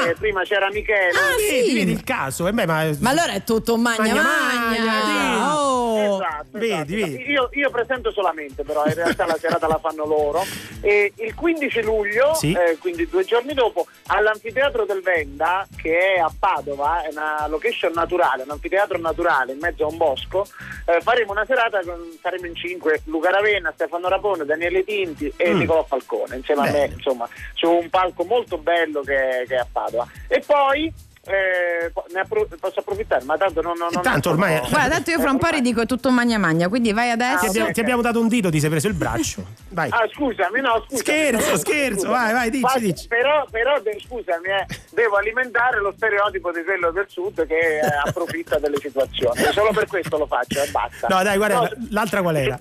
Eh, 0.08 0.14
prima 0.16 0.44
c'era 0.44 0.70
Michele. 0.72 1.10
Ah, 1.10 1.36
vedi, 1.38 1.68
sì. 1.70 1.74
vedi 1.76 1.92
il 1.92 2.04
caso? 2.04 2.48
Eh 2.48 2.54
beh, 2.54 2.66
ma... 2.66 2.90
Ma 3.00 3.10
allora 3.10 3.32
è 3.34 3.44
tutto 3.44 3.76
magna 3.78 3.98
Magna 4.14 4.22
magna. 4.22 4.84
magna, 4.94 5.58
Oh. 5.58 5.82
Esatto, 6.16 6.46
Vedi, 6.58 6.72
esatto. 6.72 7.12
vedi. 7.18 7.32
Io, 7.32 7.50
io 7.54 7.70
presento 7.70 8.12
solamente, 8.12 8.64
però 8.64 8.86
in 8.86 8.94
realtà 8.94 9.26
la 9.26 9.38
serata 9.38 9.68
la 9.68 9.80
fanno 9.80 10.06
loro. 10.06 10.44
E 10.82 11.14
il 11.18 11.34
15 11.36 11.82
luglio, 11.84 12.34
Sì. 12.34 12.52
eh, 12.52 12.78
quindi 12.80 13.08
due 13.08 13.24
giorni 13.26 13.54
dopo, 13.54 13.86
all'anfiteatro 14.08 14.86
del 14.86 15.02
Venda, 15.02 15.68
che 15.76 16.16
è 16.16 16.20
a 16.20 16.32
Padova, 16.38 17.04
è 17.04 17.10
una 17.12 17.46
location 17.48 17.92
naturale, 17.94 18.44
un 18.44 18.52
anfiteatro 18.52 18.98
naturale 18.98 19.52
in 19.54 19.60
mezzo 19.62 19.84
a 19.86 19.88
un 19.88 19.98
bosco, 19.98 20.48
eh, 20.86 21.00
faremo 21.02 21.32
una 21.32 21.46
serata 21.46 21.80
con 21.84 22.18
saremo 22.22 22.46
in 22.48 22.56
cinque, 22.56 23.02
Luca 23.06 23.30
Ravenna, 23.30 23.72
Stefano 23.74 24.08
Rapone, 24.08 24.46
Daniele 24.46 24.84
Tinti 24.84 25.32
e 25.36 25.54
Mm. 25.54 25.60
Nicolò 25.60 25.84
Falcone, 25.84 26.38
insieme 26.38 26.62
a 26.68 26.72
Bene. 26.72 26.88
me, 26.88 26.94
insomma, 26.94 27.28
su 27.54 27.70
un 27.70 27.90
palco 27.90 28.24
molto 28.24 28.58
bello 28.58 29.02
che, 29.02 29.46
che 29.48 29.56
è 29.56 29.60
a 29.60 29.68
Padova. 29.70 30.08
E 30.28 30.42
poi 30.46 30.92
eh, 31.26 31.92
appro- 32.20 32.48
posso 32.60 32.80
approfittare, 32.82 33.24
ma 33.24 33.38
tanto 33.38 33.62
non, 33.62 33.78
non, 33.78 33.90
non 33.92 34.02
Tanto 34.04 34.32
ormai- 34.32 34.60
Guarda, 34.70 34.96
tanto 34.96 35.12
io 35.12 35.20
fra 35.20 35.32
un 35.32 35.38
po' 35.38 35.48
ridico 35.48 35.82
è 35.82 35.86
tutto 35.86 36.10
magna 36.12 36.38
magna, 36.38 36.68
quindi 36.68 36.92
vai 36.92 37.10
adesso. 37.12 37.40
Ti 37.42 37.48
abbiamo, 37.48 37.72
ti 37.72 37.80
abbiamo 37.80 38.02
dato 38.02 38.20
un 38.20 38.28
dito, 38.28 38.50
ti 38.50 38.60
sei 38.60 38.70
preso 38.70 38.88
il 38.88 38.94
braccio. 38.94 39.44
Vai. 39.70 39.90
Ah, 39.92 40.08
scusami, 40.12 40.60
no, 40.62 40.84
scusa. 40.88 40.98
Scherzo, 41.02 41.58
scherzo, 41.58 42.10
vai, 42.10 42.34
vai, 42.34 42.50
dici, 42.50 42.80
dici. 42.80 43.08
Però, 43.08 43.46
però 43.50 43.80
de- 43.82 44.00
scusami, 44.06 44.48
eh, 44.48 44.66
devo 44.92 45.16
alimentare 45.16 45.80
lo 45.82 45.94
stereotipo 45.96 46.52
di 46.52 46.62
quello 46.64 46.92
del 46.92 47.06
sud 47.08 47.46
che 47.48 47.80
eh, 47.80 47.82
approfitta 48.06 48.60
delle 48.60 48.78
situazioni. 48.80 49.42
Solo 49.52 49.72
per 49.72 49.88
questo 49.88 50.18
lo 50.18 50.28
faccio 50.28 50.62
e 50.62 50.68
basta. 50.72 51.08
No, 51.10 51.24
dai, 51.24 51.38
guarda, 51.38 51.52
No, 51.62 51.70
l'altra 51.92 52.22
qual 52.22 52.36
era? 52.36 52.60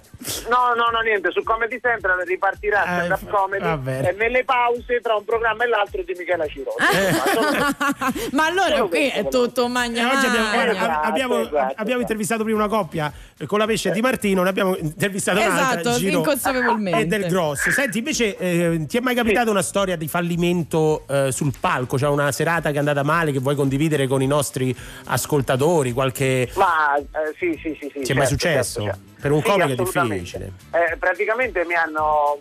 No, 0.49 0.73
no, 0.77 0.89
no, 0.93 1.01
niente, 1.01 1.31
su 1.33 1.43
Comedy 1.43 1.81
Central 1.81 2.21
ripartirà 2.25 2.83
Eh, 2.83 3.05
stand-up 3.07 3.29
comedy 3.31 3.65
va 3.65 3.77
bene. 3.77 4.11
e 4.11 4.13
nelle 4.13 4.45
pause 4.45 5.01
tra 5.03 5.15
un 5.17 5.25
programma 5.25 5.65
e 5.65 5.69
l'altro 5.69 6.03
di 6.03 6.15
Michela 6.17 6.47
Cirone. 6.47 6.77
Ma 8.33 8.51
allora 8.61 8.83
qui 8.89 9.09
è 9.09 9.27
tutto 9.29 9.69
magna 9.69 10.03
Eh, 10.13 10.17
oggi 10.17 10.27
abbiamo, 10.27 10.47
magna. 10.47 10.61
abbiamo- 10.71 11.01
abbiamo- 11.03 11.39
esatto, 11.41 11.75
abbiamo 11.77 12.01
intervistato 12.01 12.43
prima 12.45 12.59
una 12.59 12.69
coppia 12.69 13.13
eh, 13.39 13.47
con 13.47 13.59
la 13.59 13.67
pesce 13.67 13.91
di 13.91 14.01
Martino, 14.01 14.43
ne 14.43 14.49
abbiamo 14.49 14.77
intervistato 14.77 15.39
un'altra. 15.41 15.81
Esatto, 15.81 15.99
Gino 15.99 16.19
inconsapevolmente. 16.19 17.01
E 17.01 17.07
del 17.07 17.27
grosso. 17.27 17.71
Senti, 17.71 17.99
invece, 17.99 18.37
eh, 18.37 18.85
ti 18.87 18.97
è 18.97 19.01
mai 19.01 19.15
capitata 19.15 19.51
una 19.51 19.63
storia 19.63 19.97
di 19.97 20.09
fallimento 20.09 21.05
eh, 21.09 21.33
sul 21.33 21.53
palco? 21.59 21.99
Cioè 21.99 22.09
una 22.11 22.31
serata 22.33 22.69
che 22.71 22.77
è 22.77 22.79
andata 22.79 23.03
male 23.03 23.33
che 23.33 23.39
vuoi 23.41 23.55
condividere 23.55 24.07
con 24.07 24.23
i 24.23 24.27
nostri 24.27 24.75
ascoltatori? 25.07 25.93
Qualche. 25.93 26.51
Ma 26.55 26.97
eh, 26.97 27.05
sì, 27.39 27.59
sì, 27.63 27.77
sì, 27.81 27.91
sì. 27.93 28.01
Ti 28.01 28.13
è 28.13 28.15
mai 28.15 28.27
certo, 28.27 28.29
successo? 28.29 28.83
certo, 28.83 28.99
certo. 28.99 29.11
Per 29.23 29.31
un 29.31 29.41
Sì, 29.41 29.45
comico 29.51 29.69
è 29.71 29.75
difficile. 29.77 30.53
Eh, 30.73 30.97
praticamente 30.99 31.65
mi 31.65 31.75
hanno. 31.75 32.39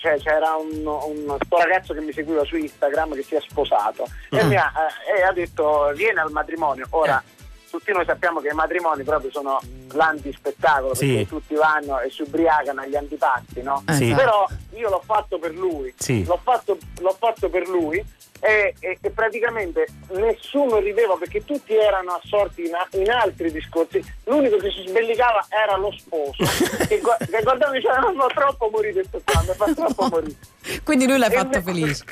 Cioè, 0.00 0.18
c'era 0.18 0.54
un, 0.54 0.86
un 0.86 1.36
ragazzo 1.50 1.92
che 1.92 2.00
mi 2.00 2.10
seguiva 2.12 2.42
su 2.44 2.56
Instagram 2.56 3.12
che 3.14 3.22
si 3.22 3.34
è 3.34 3.40
sposato 3.40 4.06
e, 4.30 4.42
Mm. 4.42 4.48
mi 4.48 4.56
ha, 4.56 4.72
eh, 5.14 5.18
e 5.18 5.22
ha 5.22 5.32
detto 5.32 5.92
vieni 5.94 6.18
al 6.18 6.30
matrimonio. 6.30 6.86
Ora, 6.90 7.22
Eh. 7.22 7.68
tutti 7.70 7.92
noi 7.92 8.06
sappiamo 8.06 8.40
che 8.40 8.48
i 8.48 8.54
matrimoni 8.54 9.02
proprio 9.04 9.30
sono 9.30 9.60
l'antispettacolo 9.92 10.94
Sì. 10.94 11.06
perché 11.08 11.26
tutti 11.26 11.54
vanno 11.54 12.00
e 12.00 12.10
si 12.10 12.22
ubriacano 12.22 12.80
agli 12.82 12.96
antipasti, 12.96 13.62
no? 13.62 13.82
Sì. 13.90 14.12
Però 14.14 14.46
io 14.74 14.88
l'ho 14.88 15.02
fatto 15.04 15.38
per 15.38 15.54
lui, 15.54 15.92
Sì. 15.98 16.24
l'ho, 16.24 16.38
fatto, 16.42 16.78
l'ho 17.00 17.16
fatto 17.18 17.48
per 17.48 17.68
lui 17.68 18.02
e, 18.42 18.74
e- 18.80 18.98
e 19.00 19.10
praticamente 19.10 19.86
nessuno 20.12 20.78
rideva 20.78 21.14
perché 21.16 21.44
tutti 21.44 21.74
erano 21.76 22.12
assorti 22.22 22.64
in, 22.66 22.74
a- 22.74 22.88
in 22.92 23.10
altri 23.10 23.52
discorsi. 23.52 24.02
L'unico 24.24 24.56
che 24.56 24.70
si 24.70 24.84
sbellicava 24.88 25.46
era 25.50 25.76
lo 25.76 25.92
sposo 25.92 26.36
che, 26.88 27.00
gu- 27.00 27.16
che 27.30 27.42
guardava 27.42 27.74
e 27.74 27.80
diceva 27.80 27.98
"No, 27.98 28.26
troppo 28.28 28.70
morire 28.72 28.92
questo 28.94 29.20
qua, 29.24 29.42
mi 29.46 29.54
fa 29.54 29.74
troppo 29.74 30.08
morire. 30.08 30.36
Quindi 30.84 31.06
lui 31.06 31.18
l'ha 31.18 31.26
E 31.26 31.30
fatto 31.36 31.58
me- 31.58 31.62
felice. 31.62 32.04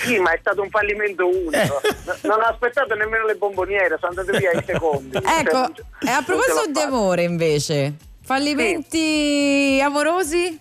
Sì, 0.00 0.18
ma 0.18 0.32
è 0.32 0.38
stato 0.40 0.62
un 0.62 0.70
fallimento 0.70 1.26
unico. 1.28 1.80
Eh. 1.82 1.94
Non 2.22 2.40
ho 2.40 2.44
aspettato 2.46 2.94
nemmeno 2.94 3.26
le 3.26 3.34
bomboniere, 3.34 3.96
sono 4.00 4.12
andate 4.18 4.38
via 4.38 4.50
i 4.52 4.62
secondi. 4.64 5.10
Cioè, 5.20 5.40
Ecco, 5.40 5.72
ce- 5.74 5.84
e 6.06 6.10
a 6.10 6.14
non 6.14 6.24
ce 6.24 6.24
proposito 6.24 6.70
di 6.70 6.80
amore 6.80 7.22
invece, 7.22 7.94
fallimenti 8.22 9.80
amorosi? 9.82 10.58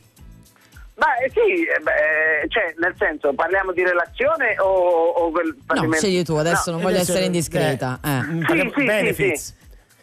Ma 0.95 1.15
eh, 1.17 1.29
sì, 1.29 1.63
eh, 1.65 1.79
beh, 1.79 2.47
cioè, 2.49 2.73
nel 2.79 2.93
senso, 2.97 3.31
parliamo 3.33 3.71
di 3.71 3.83
relazione 3.83 4.59
o, 4.59 4.65
o 4.67 5.31
quel 5.31 5.47
No, 5.55 5.63
fallimento? 5.65 5.97
scegli 6.05 6.23
tu, 6.23 6.35
adesso 6.35 6.71
No, 6.71 6.75
non 6.75 6.81
voglio 6.81 6.95
adesso- 6.97 7.11
essere 7.11 7.25
indiscreta. 7.27 7.99
eh. 8.03 8.09
Mm, 8.09 8.43
Sì, 8.43 8.53
sì, 8.59 8.71
sì, 8.75 8.83
benefits. 8.85 9.57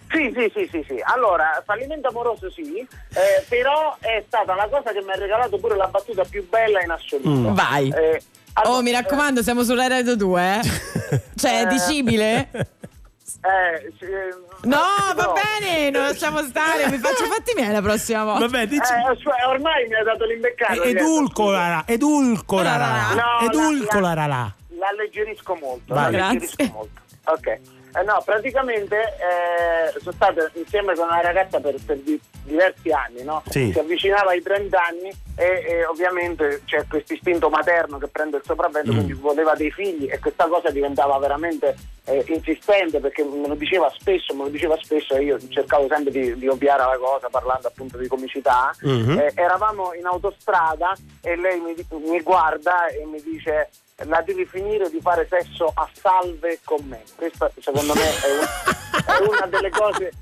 Sì, 0.09 0.33
sì, 0.35 0.51
sì, 0.55 0.69
sì, 0.71 0.85
sì. 0.89 1.01
Allora, 1.05 1.63
fallimento 1.67 2.09
amoroso 2.09 2.49
sì, 2.51 2.79
eh, 2.79 3.45
però 3.49 3.95
è 4.01 4.23
stata 4.27 4.55
la 4.55 4.69
cosa 4.71 4.93
che 4.93 5.03
mi 5.03 5.11
ha 5.11 5.17
regalato 5.17 5.59
pure 5.59 5.77
la 5.77 5.89
battuta 5.89 6.23
più 6.25 6.49
bella 6.49 6.81
in 6.81 6.91
assoluto. 6.91 7.29
Mm. 7.51 7.55
Vai. 7.55 7.91
Eh, 7.95 8.23
allora, 8.57 8.77
Oh, 8.79 8.83
mi 8.83 8.91
raccomando, 8.91 9.43
siamo 9.43 9.63
sulla 9.65 9.87
Radio 9.87 10.17
2, 10.17 10.61
eh? 10.61 11.21
Cioè, 11.37 11.61
è 11.61 11.63
Eh. 11.63 11.67
dicibile? 11.67 12.49
eh, 12.53 13.93
sì, 13.99 14.05
eh, 14.05 14.35
No, 14.63 14.79
va 15.15 15.23
no. 15.23 15.33
bene, 15.35 15.91
non 15.91 16.03
lasciamo 16.05 16.43
stare, 16.43 16.89
mi 16.89 16.99
faccio 16.99 17.25
fatti 17.33 17.53
miei 17.55 17.71
la 17.73 17.83
prossima 17.83 18.25
volta. 18.25 18.41
Vabbè, 18.47 18.67
dici. 18.67 18.81
Eh, 18.93 19.17
cioè, 19.23 19.47
ormai 19.47 19.87
mi 19.87 19.95
ha 19.95 20.03
dato 20.03 20.25
l'imbeccato. 20.25 20.83
E- 20.83 20.89
Edulcola, 20.91 21.85
edulcola, 21.87 23.13
No, 23.15 23.47
edulcola 23.47 24.15
la- 24.15 24.27
là. 24.27 24.53
L'alleggerisco 24.79 25.55
molto. 25.61 25.95
Vai. 25.95 26.13
l'alleggerisco 26.13 26.55
Grazie. 26.57 26.73
molto. 26.75 27.01
Ok. 27.25 27.59
Eh, 27.97 28.03
no, 28.03 28.21
praticamente 28.25 28.97
eh, 28.99 29.99
sono 30.01 30.13
stato 30.13 30.51
insieme 30.55 30.95
con 30.95 31.07
una 31.07 31.21
ragazza 31.23 31.61
per, 31.61 31.77
per 31.85 31.97
di- 31.99 32.21
diversi 32.43 32.91
anni, 32.91 33.23
no? 33.23 33.43
Sì. 33.49 33.71
Si 33.73 33.79
avvicinava 33.79 34.31
ai 34.33 34.43
30 34.43 34.79
anni 34.83 35.11
e, 35.37 35.65
e 35.67 35.85
ovviamente 35.87 36.63
c'è 36.67 36.85
questo 36.89 37.15
istinto 37.15 37.49
materno 37.49 37.97
che 37.99 38.09
prende 38.09 38.37
il 38.37 38.43
sopravvento, 38.45 38.93
Mm. 38.93 38.95
quindi 38.97 39.13
voleva 39.15 39.55
dei 39.55 39.71
figli 39.71 40.09
e 40.11 40.19
questa 40.19 40.47
cosa 40.47 40.71
diventava 40.71 41.17
veramente 41.19 41.75
eh, 42.05 42.23
insistente 42.29 43.01
perché 43.01 43.25
me 43.25 43.49
lo 43.49 43.55
diceva 43.55 43.91
spesso, 43.97 44.35
me 44.35 44.45
lo 44.45 44.49
diceva 44.51 44.77
spesso 44.81 45.15
e 45.15 45.23
io 45.25 45.39
cercavo 45.49 45.89
sempre 45.89 46.13
di, 46.13 46.37
di 46.39 46.47
ovviare 46.49 46.83
alla 46.83 46.99
cosa 46.99 47.29
parlando 47.31 47.67
appunto 47.69 47.97
di 47.99 48.07
comicità. 48.09 48.75
Mhm. 48.83 49.19
Eh, 49.19 49.33
eravamo 49.35 49.93
in 49.95 50.05
autostrada 50.07 50.95
e 51.23 51.35
lei 51.37 51.59
mi, 51.61 51.75
mi 52.09 52.21
guarda 52.21 52.87
e 52.89 53.05
mi 53.07 53.21
dice 53.23 53.71
la 54.05 54.21
devi 54.21 54.45
finire 54.45 54.91
di 54.91 55.01
fare 55.01 55.27
sesso 55.29 55.73
a 55.75 55.89
salve 56.01 56.59
con 56.65 56.85
me. 56.85 57.03
Questa 57.15 57.51
secondo 57.61 57.95
me 57.95 58.03
è, 58.03 58.31
un- 58.31 59.25
è 59.25 59.29
una 59.29 59.47
delle 59.47 59.71
cose 59.71 60.13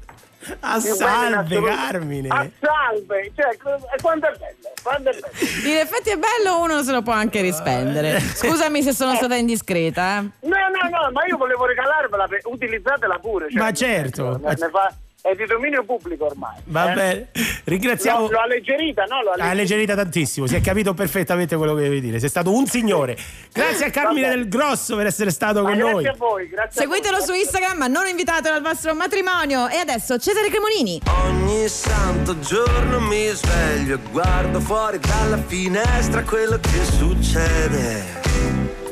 A 0.61 0.75
più 0.81 0.83
belle 0.83 0.91
in 0.91 0.97
salve. 0.97 1.61
Carmine. 1.63 2.29
A 2.29 2.49
salve, 2.61 3.33
cioè, 3.35 3.57
quanto 4.01 4.27
è 4.29 4.33
bello, 4.37 4.73
quanto 4.83 5.09
è 5.11 5.13
bello. 5.15 5.69
In 5.69 5.77
effetti 5.77 6.11
è 6.11 6.17
bello, 6.17 6.61
uno 6.61 6.83
se 6.85 6.93
lo 6.93 7.03
può 7.03 7.13
anche 7.15 7.41
rispendere. 7.41 8.21
Scusami 8.21 8.81
se 8.83 8.93
sono 8.93 9.15
stata 9.17 9.35
indiscreta. 9.35 10.19
eh. 10.19 10.21
No, 10.21 10.57
no, 10.57 10.89
no, 10.91 11.11
ma 11.11 11.25
io 11.27 11.37
volevo 11.37 11.67
regalarvela, 11.67 12.29
utilizzatela 12.45 13.19
pure. 13.19 13.51
cioè, 13.51 13.61
Ma 13.61 13.73
certo. 13.73 14.39
ne- 14.41 14.55
ne 14.57 14.69
fa- 14.71 14.95
è 15.27 15.35
di 15.35 15.47
dominio 15.47 15.83
pubblico 15.85 16.27
ormai. 16.27 16.57
Va 16.65 16.93
eh. 16.93 17.29
Ringraziamo. 17.65 18.27
L'ho, 18.27 18.29
l'ho 18.33 18.41
alleggerita, 18.41 19.05
no? 19.05 19.23
L'ho 19.23 19.31
Ha 19.31 19.33
alleggerita. 19.33 19.51
alleggerita 19.53 19.95
tantissimo, 19.95 20.47
si 20.47 20.55
è 20.55 20.61
capito 20.61 20.93
perfettamente 20.93 21.57
quello 21.57 21.75
che 21.75 21.81
devi 21.81 22.03
dire. 22.03 22.21
Sei 22.21 22.29
stato 22.29 22.53
un 22.55 22.67
signore. 22.67 23.17
Grazie 23.51 23.87
a 23.87 23.91
Carmine 23.91 24.27
Vabbè. 24.29 24.37
del 24.39 24.49
Grosso 24.51 24.97
per 24.97 25.07
essere 25.07 25.31
stato 25.31 25.63
Ma 25.63 25.69
con 25.71 25.79
grazie 25.79 25.93
noi. 25.95 26.07
a 26.07 26.15
voi, 26.19 26.49
grazie 26.49 26.81
Seguitelo 26.83 27.17
a 27.17 27.21
su 27.21 27.31
voi. 27.31 27.41
Instagram, 27.41 27.79
ma 27.79 27.87
non 27.87 28.07
invitatelo 28.07 28.55
al 28.55 28.61
vostro 28.63 28.95
matrimonio. 28.95 29.67
E 29.69 29.77
adesso 29.79 30.19
Cesare 30.19 30.51
Cremonini. 30.51 31.01
Ogni 31.25 31.69
santo 31.69 32.39
giorno 32.41 33.01
mi 33.01 33.27
sveglio 33.29 33.95
e 33.95 33.99
guardo 34.11 34.61
fuori 34.61 34.99
dalla 34.99 35.39
finestra 35.47 36.23
quello 36.23 36.59
che 36.61 36.85
succede 36.85 38.05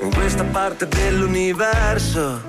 in 0.00 0.14
questa 0.14 0.44
parte 0.44 0.88
dell'universo. 0.88 2.40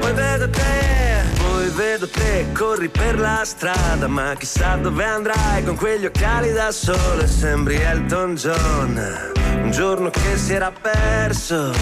Poi 0.00 0.12
vedo 0.12 0.50
te, 0.50 1.22
poi 1.64 1.70
vedo 1.70 2.08
te 2.08 2.46
corri 2.52 2.88
per 2.88 3.18
la 3.18 3.42
strada 3.44 4.06
Ma 4.06 4.34
chissà 4.36 4.76
dove 4.76 5.04
andrai 5.04 5.64
con 5.64 5.76
quegli 5.76 6.04
occhiali 6.04 6.52
da 6.52 6.70
sole 6.70 7.26
Sembri 7.26 7.76
Elton 7.76 8.34
John. 8.34 9.32
Un 9.62 9.70
giorno 9.70 10.10
che 10.10 10.36
si 10.36 10.52
era 10.52 10.70
perso 10.70 11.72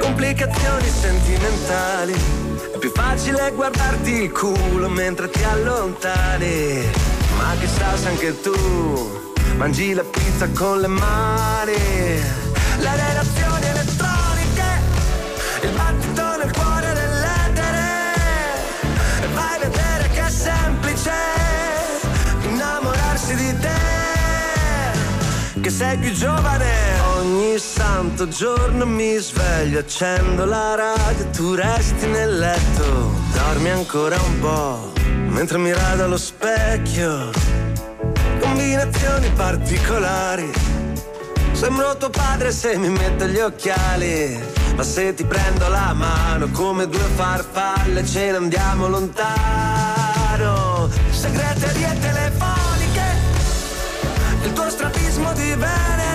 Complicazioni 0.00 0.88
sentimentali 0.88 2.12
È 2.74 2.78
più 2.78 2.90
facile 2.90 3.52
guardarti 3.54 4.10
il 4.10 4.32
culo 4.32 4.88
mentre 4.88 5.30
ti 5.30 5.42
allontani. 5.42 6.90
Ma 7.38 7.54
chissà 7.58 7.96
se 7.96 8.08
anche 8.08 8.40
tu 8.40 9.22
Mangi 9.56 9.94
la 9.94 10.02
pizza 10.02 10.48
con 10.50 10.80
le 10.80 10.88
mani. 10.88 11.72
Le 11.72 12.96
relazioni 12.96 13.43
Che 25.64 25.70
sei 25.70 25.96
più 25.96 26.12
giovane. 26.12 27.00
Ogni 27.16 27.56
santo 27.56 28.28
giorno 28.28 28.84
mi 28.84 29.16
sveglio 29.16 29.78
Accendo 29.78 30.44
la 30.44 30.74
radio 30.74 31.26
Tu 31.30 31.54
resti 31.54 32.06
nel 32.06 32.38
letto 32.38 33.14
Dormi 33.32 33.70
ancora 33.70 34.20
un 34.20 34.40
po' 34.40 34.92
Mentre 35.28 35.56
mi 35.56 35.72
rado 35.72 36.04
allo 36.04 36.18
specchio. 36.18 37.30
Combinazioni 38.40 39.30
particolari 39.30 40.52
Sembro 41.52 41.96
tuo 41.96 42.10
padre 42.10 42.52
se 42.52 42.76
mi 42.76 42.90
metto 42.90 43.24
gli 43.24 43.38
occhiali 43.38 44.38
Ma 44.76 44.82
se 44.82 45.14
ti 45.14 45.24
prendo 45.24 45.66
la 45.68 45.94
mano 45.94 46.50
come 46.50 46.86
due 46.86 47.08
farfalle 47.14 48.04
Ce 48.04 48.32
ne 48.32 48.36
andiamo 48.36 48.86
lontano. 48.86 50.90
Segreterie 51.10 51.98
telefoniche 52.00 52.63
Il 54.44 54.52
tuo 54.52 54.68
strabismo 54.68 55.32
di 55.32 55.54
Venere 55.54 56.13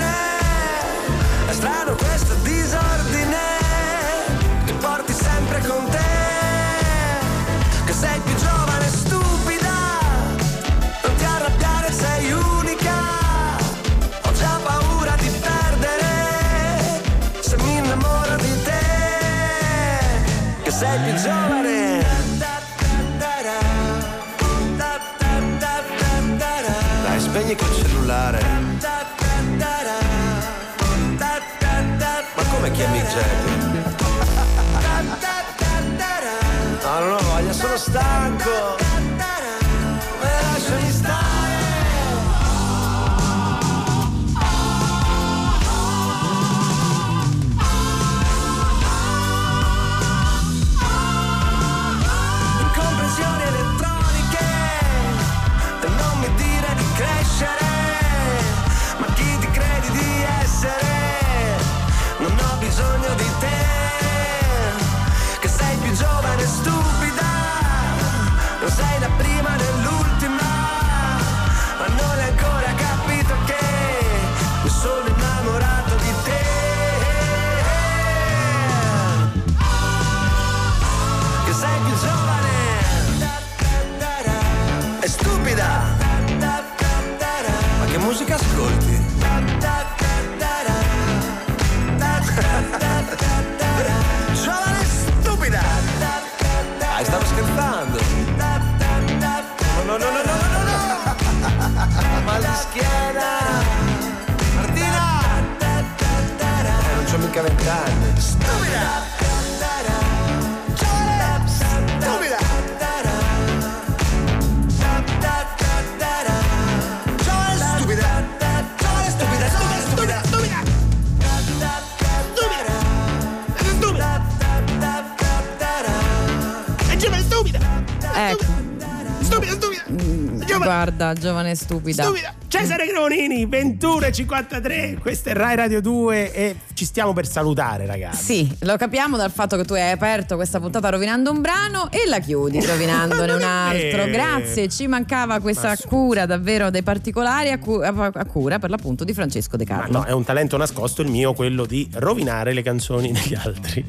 Guarda, 130.80 131.11
giovane 131.14 131.56
stupida. 131.56 132.03
Stupida! 132.03 132.34
Cesare 132.47 132.88
Cremonini, 132.88 133.45
21.53, 133.45 134.97
questa 134.99 135.31
è 135.31 135.34
Rai 135.34 135.57
Radio 135.57 135.81
2 135.81 136.31
e 136.31 136.56
ci 136.80 136.85
stiamo 136.85 137.11
per 137.11 137.27
salutare 137.27 137.85
ragazzi. 137.85 138.23
Sì, 138.23 138.56
lo 138.61 138.77
capiamo 138.77 139.18
dal 139.18 139.31
fatto 139.31 139.57
che 139.57 139.65
tu 139.65 139.73
hai 139.73 139.91
aperto 139.91 140.38
questa 140.38 140.61
puntata 140.61 140.88
rovinando 140.88 141.30
un 141.30 141.41
brano 141.41 141.91
e 141.91 142.07
la 142.07 142.19
chiudi 142.19 142.64
rovinandone 142.65 143.34
un 143.34 143.41
altro. 143.43 144.06
Grazie, 144.06 144.69
ci 144.69 144.88
mancava 144.88 145.41
questa 145.41 145.76
cura 145.76 146.26
davvero 146.26 146.69
dei 146.69 146.81
particolari 146.81 147.49
a, 147.49 147.60
cu- 147.60 147.81
a- 147.84 148.26
cura 148.26 148.60
per 148.60 148.69
l'appunto 148.69 149.03
di 149.03 149.14
Francesco 149.14 149.57
De 149.57 149.65
Ma 149.68 149.76
Carlo. 149.76 149.97
no, 149.97 150.03
è 150.06 150.11
un 150.14 150.23
talento 150.23 150.56
nascosto 150.56 151.01
il 151.01 151.10
mio, 151.10 151.34
quello 151.34 151.65
di 151.65 151.85
rovinare 151.95 152.53
le 152.53 152.61
canzoni 152.61 153.11
degli 153.11 153.35
altri. 153.35 153.84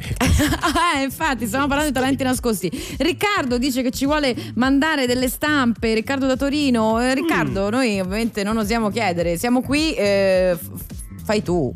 Ah, 0.59 0.99
infatti, 1.01 1.47
stiamo 1.47 1.69
parlando 1.69 1.93
di 1.93 1.97
talenti 1.97 2.25
nascosti. 2.25 2.69
Riccardo 2.99 3.57
dice 3.57 3.83
che 3.83 3.93
ci 3.93 4.05
vuole 4.05 4.35
mandare 4.57 5.07
delle 5.07 5.29
stampe. 5.29 5.95
Riccardo 5.95 6.27
da 6.27 6.35
Torino. 6.37 7.01
Eh, 7.01 7.15
Riccardo, 7.15 7.67
Mm. 7.67 7.71
noi 7.71 8.01
ovviamente 8.01 8.43
non 8.43 8.57
osiamo 8.57 8.91
chiedere, 8.91 9.37
siamo 9.37 9.61
qui. 9.63 9.95
eh, 9.95 10.59
f- 10.61 10.99
fai 11.23 11.43
tu. 11.45 11.73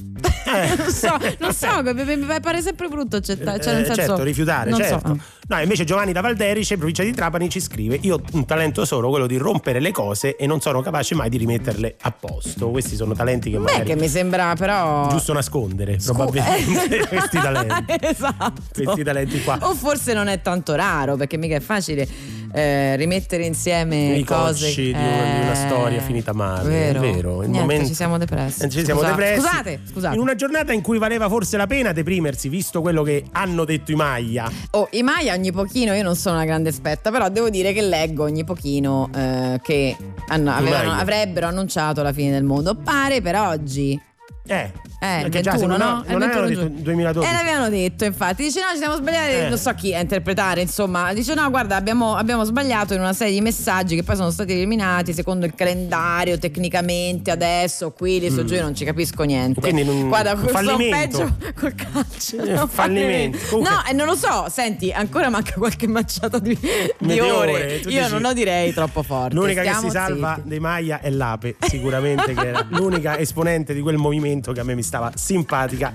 Non 0.76 0.90
so, 0.90 1.16
non 1.38 1.52
so, 1.52 1.82
mi, 1.82 2.40
pare 2.40 2.62
sempre 2.62 2.88
brutto 2.88 3.16
accettare. 3.16 3.60
Cioè, 3.60 3.72
nel 3.74 3.82
Eh, 3.82 3.86
senso, 3.86 4.00
certo, 4.02 4.22
rifiutare, 4.22 4.70
non 4.70 4.80
so. 4.80 4.86
certo. 4.88 5.18
No, 5.46 5.60
invece 5.60 5.84
Giovanni 5.84 6.12
da 6.12 6.20
Valderice, 6.20 6.76
provincia 6.76 7.02
di 7.02 7.12
Trapani, 7.12 7.48
ci 7.48 7.60
scrive: 7.60 7.98
Io 8.02 8.14
ho 8.16 8.22
un 8.32 8.44
talento 8.46 8.84
solo, 8.84 9.08
quello 9.10 9.26
di 9.26 9.36
rompere 9.36 9.80
le 9.80 9.90
cose 9.92 10.36
e 10.36 10.46
non 10.46 10.60
sono 10.60 10.80
capace 10.80 11.14
mai 11.14 11.28
di 11.28 11.36
rimetterle 11.36 11.96
a 12.00 12.10
posto. 12.12 12.70
Questi 12.70 12.96
sono 12.96 13.14
talenti 13.14 13.50
che 13.50 13.56
Beh, 13.58 13.62
magari 13.62 13.84
che 13.84 13.96
mi 13.96 14.08
sembra 14.08 14.54
però. 14.56 15.08
giusto 15.08 15.32
nascondere, 15.32 15.98
probabilmente 16.04 17.06
questi 17.08 17.38
talenti. 17.38 17.84
esatto. 18.00 18.62
Questi 18.72 19.02
talenti 19.02 19.42
qua. 19.42 19.58
O 19.62 19.74
forse 19.74 20.14
non 20.14 20.28
è 20.28 20.40
tanto 20.40 20.74
raro, 20.74 21.16
perché 21.16 21.36
mica 21.36 21.56
è 21.56 21.60
facile 21.60 22.06
eh, 22.54 22.94
rimettere 22.94 23.44
insieme 23.44 24.14
I 24.16 24.22
cose. 24.24 24.72
di 24.72 24.90
una, 24.90 24.98
di 25.00 25.40
una 25.40 25.52
eh, 25.52 25.54
storia 25.56 26.00
finita 26.00 26.32
male. 26.32 26.68
Vero. 26.68 27.02
È 27.02 27.12
vero. 27.12 27.40
Niente, 27.40 27.58
momento... 27.58 27.86
ci 27.88 27.94
siamo 27.94 28.16
depressi. 28.16 28.62
Eh, 28.64 28.68
Ci 28.68 28.84
siamo 28.84 29.02
depressi. 29.02 29.40
Scusate, 29.40 29.80
scusate. 29.90 30.14
In 30.14 30.20
una 30.20 30.34
giornata 30.36 30.72
in 30.72 30.80
cui 30.80 30.98
valeva 30.98 31.28
forse 31.28 31.56
la 31.56 31.66
pena 31.66 31.92
deprimersi, 31.92 32.48
visto 32.48 32.80
quello 32.80 33.02
che 33.02 33.24
hanno 33.32 33.64
detto 33.64 33.90
i 33.90 33.96
Maglia. 33.96 34.50
Oh, 34.70 34.86
i 34.92 35.02
Maya 35.02 35.34
ogni 35.34 35.50
pochino, 35.50 35.94
io 35.94 36.02
non 36.04 36.14
sono 36.14 36.36
una 36.36 36.44
grande 36.44 36.68
esperta, 36.68 37.10
però 37.10 37.28
devo 37.28 37.50
dire 37.50 37.72
che 37.72 37.82
leggo 37.82 38.22
ogni 38.24 38.44
pochino 38.44 39.10
eh, 39.14 39.58
che 39.62 39.96
hanno- 40.28 40.52
avevano- 40.52 40.90
Maya. 40.90 41.00
avrebbero 41.00 41.46
annunciato 41.48 42.02
la 42.02 42.12
fine 42.12 42.30
del 42.30 42.44
mondo. 42.44 42.76
Pare 42.76 43.20
per 43.20 43.34
oggi. 43.36 44.00
Eh. 44.46 44.70
Eh, 45.04 45.20
Perché 45.22 45.42
già 45.42 45.50
21, 45.52 45.74
secondo- 45.74 45.84
no? 45.96 46.02
È 46.06 46.12
non 46.12 46.22
avevano 46.22 46.46
21 46.46 46.68
detto 46.68 46.82
2012. 46.82 47.28
Eh, 47.28 47.32
l'avevano 47.34 47.68
detto, 47.68 48.04
infatti. 48.06 48.42
Dice: 48.44 48.60
No, 48.60 48.66
ci 48.72 48.78
siamo 48.78 48.94
sbagliati. 48.96 49.32
Eh. 49.34 49.48
Non 49.50 49.58
so 49.58 49.74
chi 49.74 49.94
a 49.94 50.00
interpretare, 50.00 50.62
insomma. 50.62 51.12
Dice: 51.12 51.34
No, 51.34 51.50
guarda, 51.50 51.76
abbiamo, 51.76 52.14
abbiamo 52.16 52.44
sbagliato 52.44 52.94
in 52.94 53.00
una 53.00 53.12
serie 53.12 53.34
di 53.34 53.42
messaggi 53.42 53.96
che 53.96 54.02
poi 54.02 54.16
sono 54.16 54.30
stati 54.30 54.52
eliminati 54.52 55.12
secondo 55.12 55.44
il 55.44 55.54
calendario. 55.54 56.38
Tecnicamente 56.38 57.30
adesso 57.30 57.90
qui 57.92 58.18
lì 58.18 58.30
su 58.30 58.42
Mm. 58.42 58.46
giù 58.46 58.54
io 58.54 58.62
non 58.62 58.74
ci 58.74 58.84
capisco 58.86 59.24
niente. 59.24 59.60
Quindi 59.60 59.84
non- 59.84 60.08
guarda, 60.08 60.34
questo 60.36 60.52
fallimento. 60.52 61.18
peggio 61.18 61.36
col 61.60 61.74
calcio. 61.74 62.42
Eh, 62.42 62.52
no, 62.52 62.66
fallimento. 62.66 63.38
Comunque- 63.50 63.74
No, 63.74 63.84
e 63.86 63.92
non 63.92 64.06
lo 64.06 64.14
so. 64.14 64.46
Senti, 64.48 64.90
ancora 64.90 65.28
manca 65.28 65.52
qualche 65.58 65.86
manciata 65.86 66.38
di, 66.38 66.58
di 66.98 67.20
ore. 67.20 67.76
Io 67.76 67.88
dici- 67.90 68.10
non 68.10 68.22
lo 68.22 68.32
direi 68.32 68.72
troppo 68.72 69.02
forte. 69.02 69.34
L'unica 69.34 69.60
che 69.60 69.68
Stiamo 69.68 69.88
si 69.88 69.96
salva 69.96 70.34
zitti. 70.36 70.48
dei 70.48 70.60
Maia 70.60 71.00
è 71.00 71.10
l'Ape, 71.10 71.56
sicuramente 71.60 72.32
che 72.32 72.46
era 72.48 72.64
l'unica 72.70 73.18
esponente 73.18 73.74
di 73.74 73.80
quel 73.82 73.96
movimento 73.96 74.32
che 74.52 74.60
a 74.60 74.64
me 74.64 74.74
mi 74.74 74.82
stava 74.82 75.12
simpatica. 75.14 75.92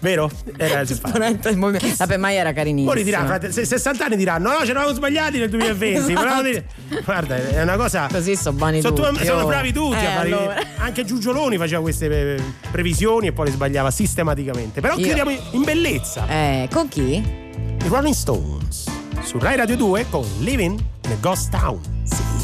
Vero? 0.00 0.30
Era 0.56 0.84
simpatica. 0.84 1.26
Esponente. 1.50 1.94
La 1.98 2.06
Pemaia 2.06 2.40
era 2.40 2.52
carinissima. 2.52 2.92
Poi 2.92 3.02
dirà, 3.04 3.24
fra 3.26 3.50
se- 3.50 3.64
60 3.64 4.04
anni 4.04 4.16
diranno: 4.16 4.50
No, 4.50 4.64
ci 4.64 4.70
eravamo 4.70 4.92
sbagliati 4.94 5.38
nel 5.38 5.48
2020. 5.50 6.12
Esatto. 6.12 6.42
dire- 6.42 6.66
Guarda, 7.04 7.36
è 7.36 7.62
una 7.62 7.76
cosa. 7.76 8.08
Così 8.10 8.36
sono 8.36 8.56
buoni 8.56 8.80
Sono, 8.80 8.94
tutti. 8.94 9.24
sono 9.24 9.42
oh. 9.42 9.46
bravi 9.46 9.72
tutti 9.72 9.96
Eh, 9.96 10.06
a 10.06 10.10
fare. 10.12 10.26
allora. 10.32 10.56
Anche 10.78 11.04
Giugioloni 11.04 11.56
faceva 11.58 11.80
queste 11.80 12.34
eh, 12.36 12.42
previsioni 12.70 13.28
e 13.28 13.32
poi 13.32 13.46
le 13.46 13.52
sbagliava 13.52 13.90
sistematicamente. 13.90 14.80
Però 14.80 14.96
Io- 14.96 15.04
chiudiamo 15.04 15.30
in 15.52 15.62
bellezza. 15.62 16.26
Eh, 16.28 16.68
con 16.72 16.88
chi? 16.88 17.14
I 17.82 17.88
Rolling 17.88 18.14
Stones 18.14 18.84
su 19.22 19.38
Rai 19.38 19.56
Radio 19.56 19.76
2 19.76 20.06
con 20.10 20.24
Living 20.40 20.78
in 21.04 21.10
a 21.12 21.16
Ghost 21.20 21.50
Town. 21.50 21.80
I'm 21.80 22.39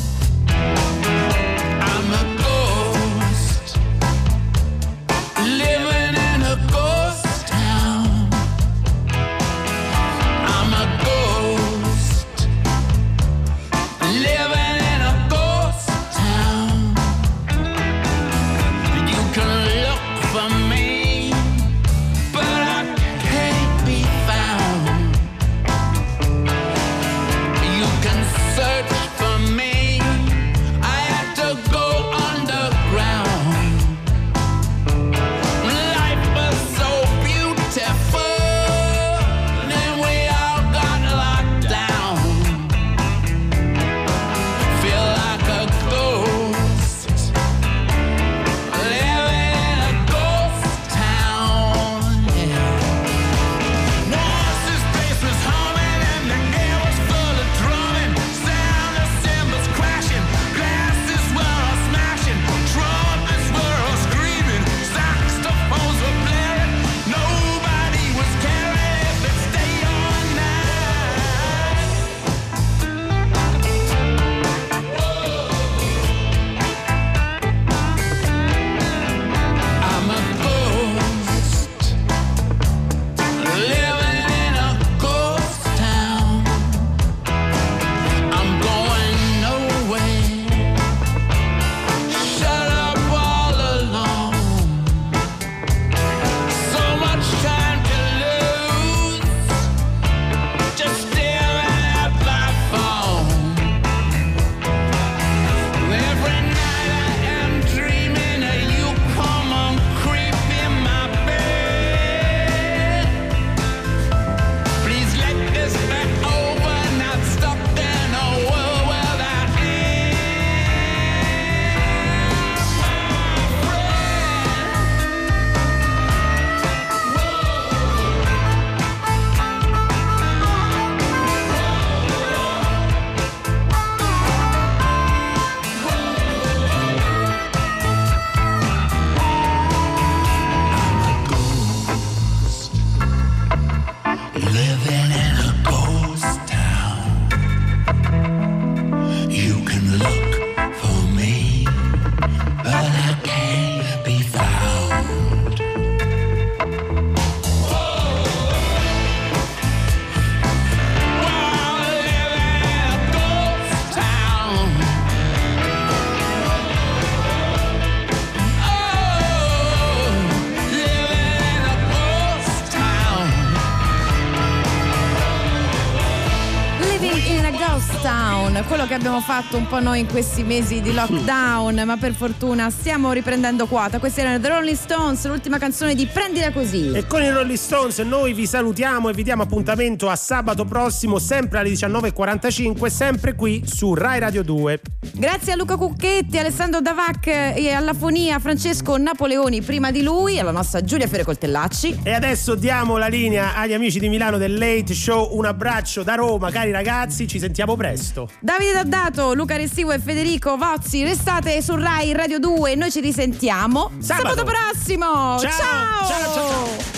abbiamo 179.07 179.21
fatto 179.25 179.57
un 179.57 179.69
po' 179.69 179.79
noi 179.79 180.01
in 180.01 180.09
questi 180.09 180.43
mesi 180.43 180.81
di 180.81 180.93
lockdown, 180.93 181.81
ma 181.85 181.97
per 181.97 182.13
fortuna 182.13 182.71
stiamo 182.71 183.13
riprendendo 183.13 183.67
quota. 183.67 184.01
Questi 184.01 184.19
erano 184.19 184.41
The 184.41 184.49
Rolling 184.49 184.77
Stones, 184.77 185.25
l'ultima 185.29 185.59
canzone 185.59 185.95
di 185.95 186.07
Prendila 186.07 186.51
così. 186.51 186.91
E 186.91 187.07
con 187.07 187.23
i 187.23 187.31
Rolling 187.31 187.57
Stones 187.57 187.99
noi 188.01 188.33
vi 188.33 188.47
salutiamo 188.47 189.09
e 189.09 189.13
vi 189.13 189.23
diamo 189.23 189.45
appuntamento 189.45 190.09
a 190.09 190.17
sabato 190.17 190.65
prossimo, 190.65 191.21
sempre 191.21 191.61
alle 191.61 191.71
19.45, 191.71 192.87
sempre 192.87 193.37
qui 193.37 193.63
su 193.65 193.95
Rai 193.95 194.19
Radio 194.19 194.43
2. 194.43 194.81
Grazie 195.19 195.53
a 195.53 195.57
Luca 195.57 195.77
Cucchetti, 195.77 196.37
Alessandro 196.37 196.83
Davac 196.83 197.27
e 197.27 197.73
alla 197.73 197.95
fonia 197.95 198.39
Francesco 198.39 198.99
Napoleoni 198.99 199.63
prima 199.63 199.91
di 199.91 200.03
lui, 200.03 200.39
alla 200.39 200.51
nostra 200.51 200.83
Giulia 200.83 201.07
Fiore 201.07 201.25
Coltellacci. 201.25 202.01
E 202.03 202.13
adesso 202.13 202.55
diamo 202.55 202.99
la 202.99 203.07
linea 203.07 203.57
agli 203.57 203.73
amici 203.73 203.99
di 203.99 204.11
Milano 204.11 204.37
del 204.37 204.59
Late 204.59 204.93
Show. 204.93 205.35
Un 205.35 205.47
abbraccio 205.47 206.03
da 206.03 206.17
Roma, 206.17 206.51
cari 206.51 206.71
ragazzi, 206.71 207.27
ci 207.27 207.39
sentiamo 207.39 207.77
presto. 207.77 208.29
Davide 208.41 208.73
Daddato, 208.75 209.33
Luca 209.33 209.57
Restivo 209.57 209.93
e 209.93 209.99
Federico 209.99 210.59
Vozzi, 210.59 211.03
restate 211.03 211.63
su 211.63 211.75
Rai 211.77 212.13
Radio 212.13 212.39
2, 212.39 212.75
noi 212.75 212.91
ci 212.91 213.01
risentiamo 213.01 213.93
Sabato. 213.99 214.29
sabato 214.29 214.45
prossimo. 214.45 215.07
Ciao. 215.07 215.39
ciao. 215.39 216.07
Ciao, 216.07 216.09
ciao, 216.09 216.35
ciao. 216.35 216.96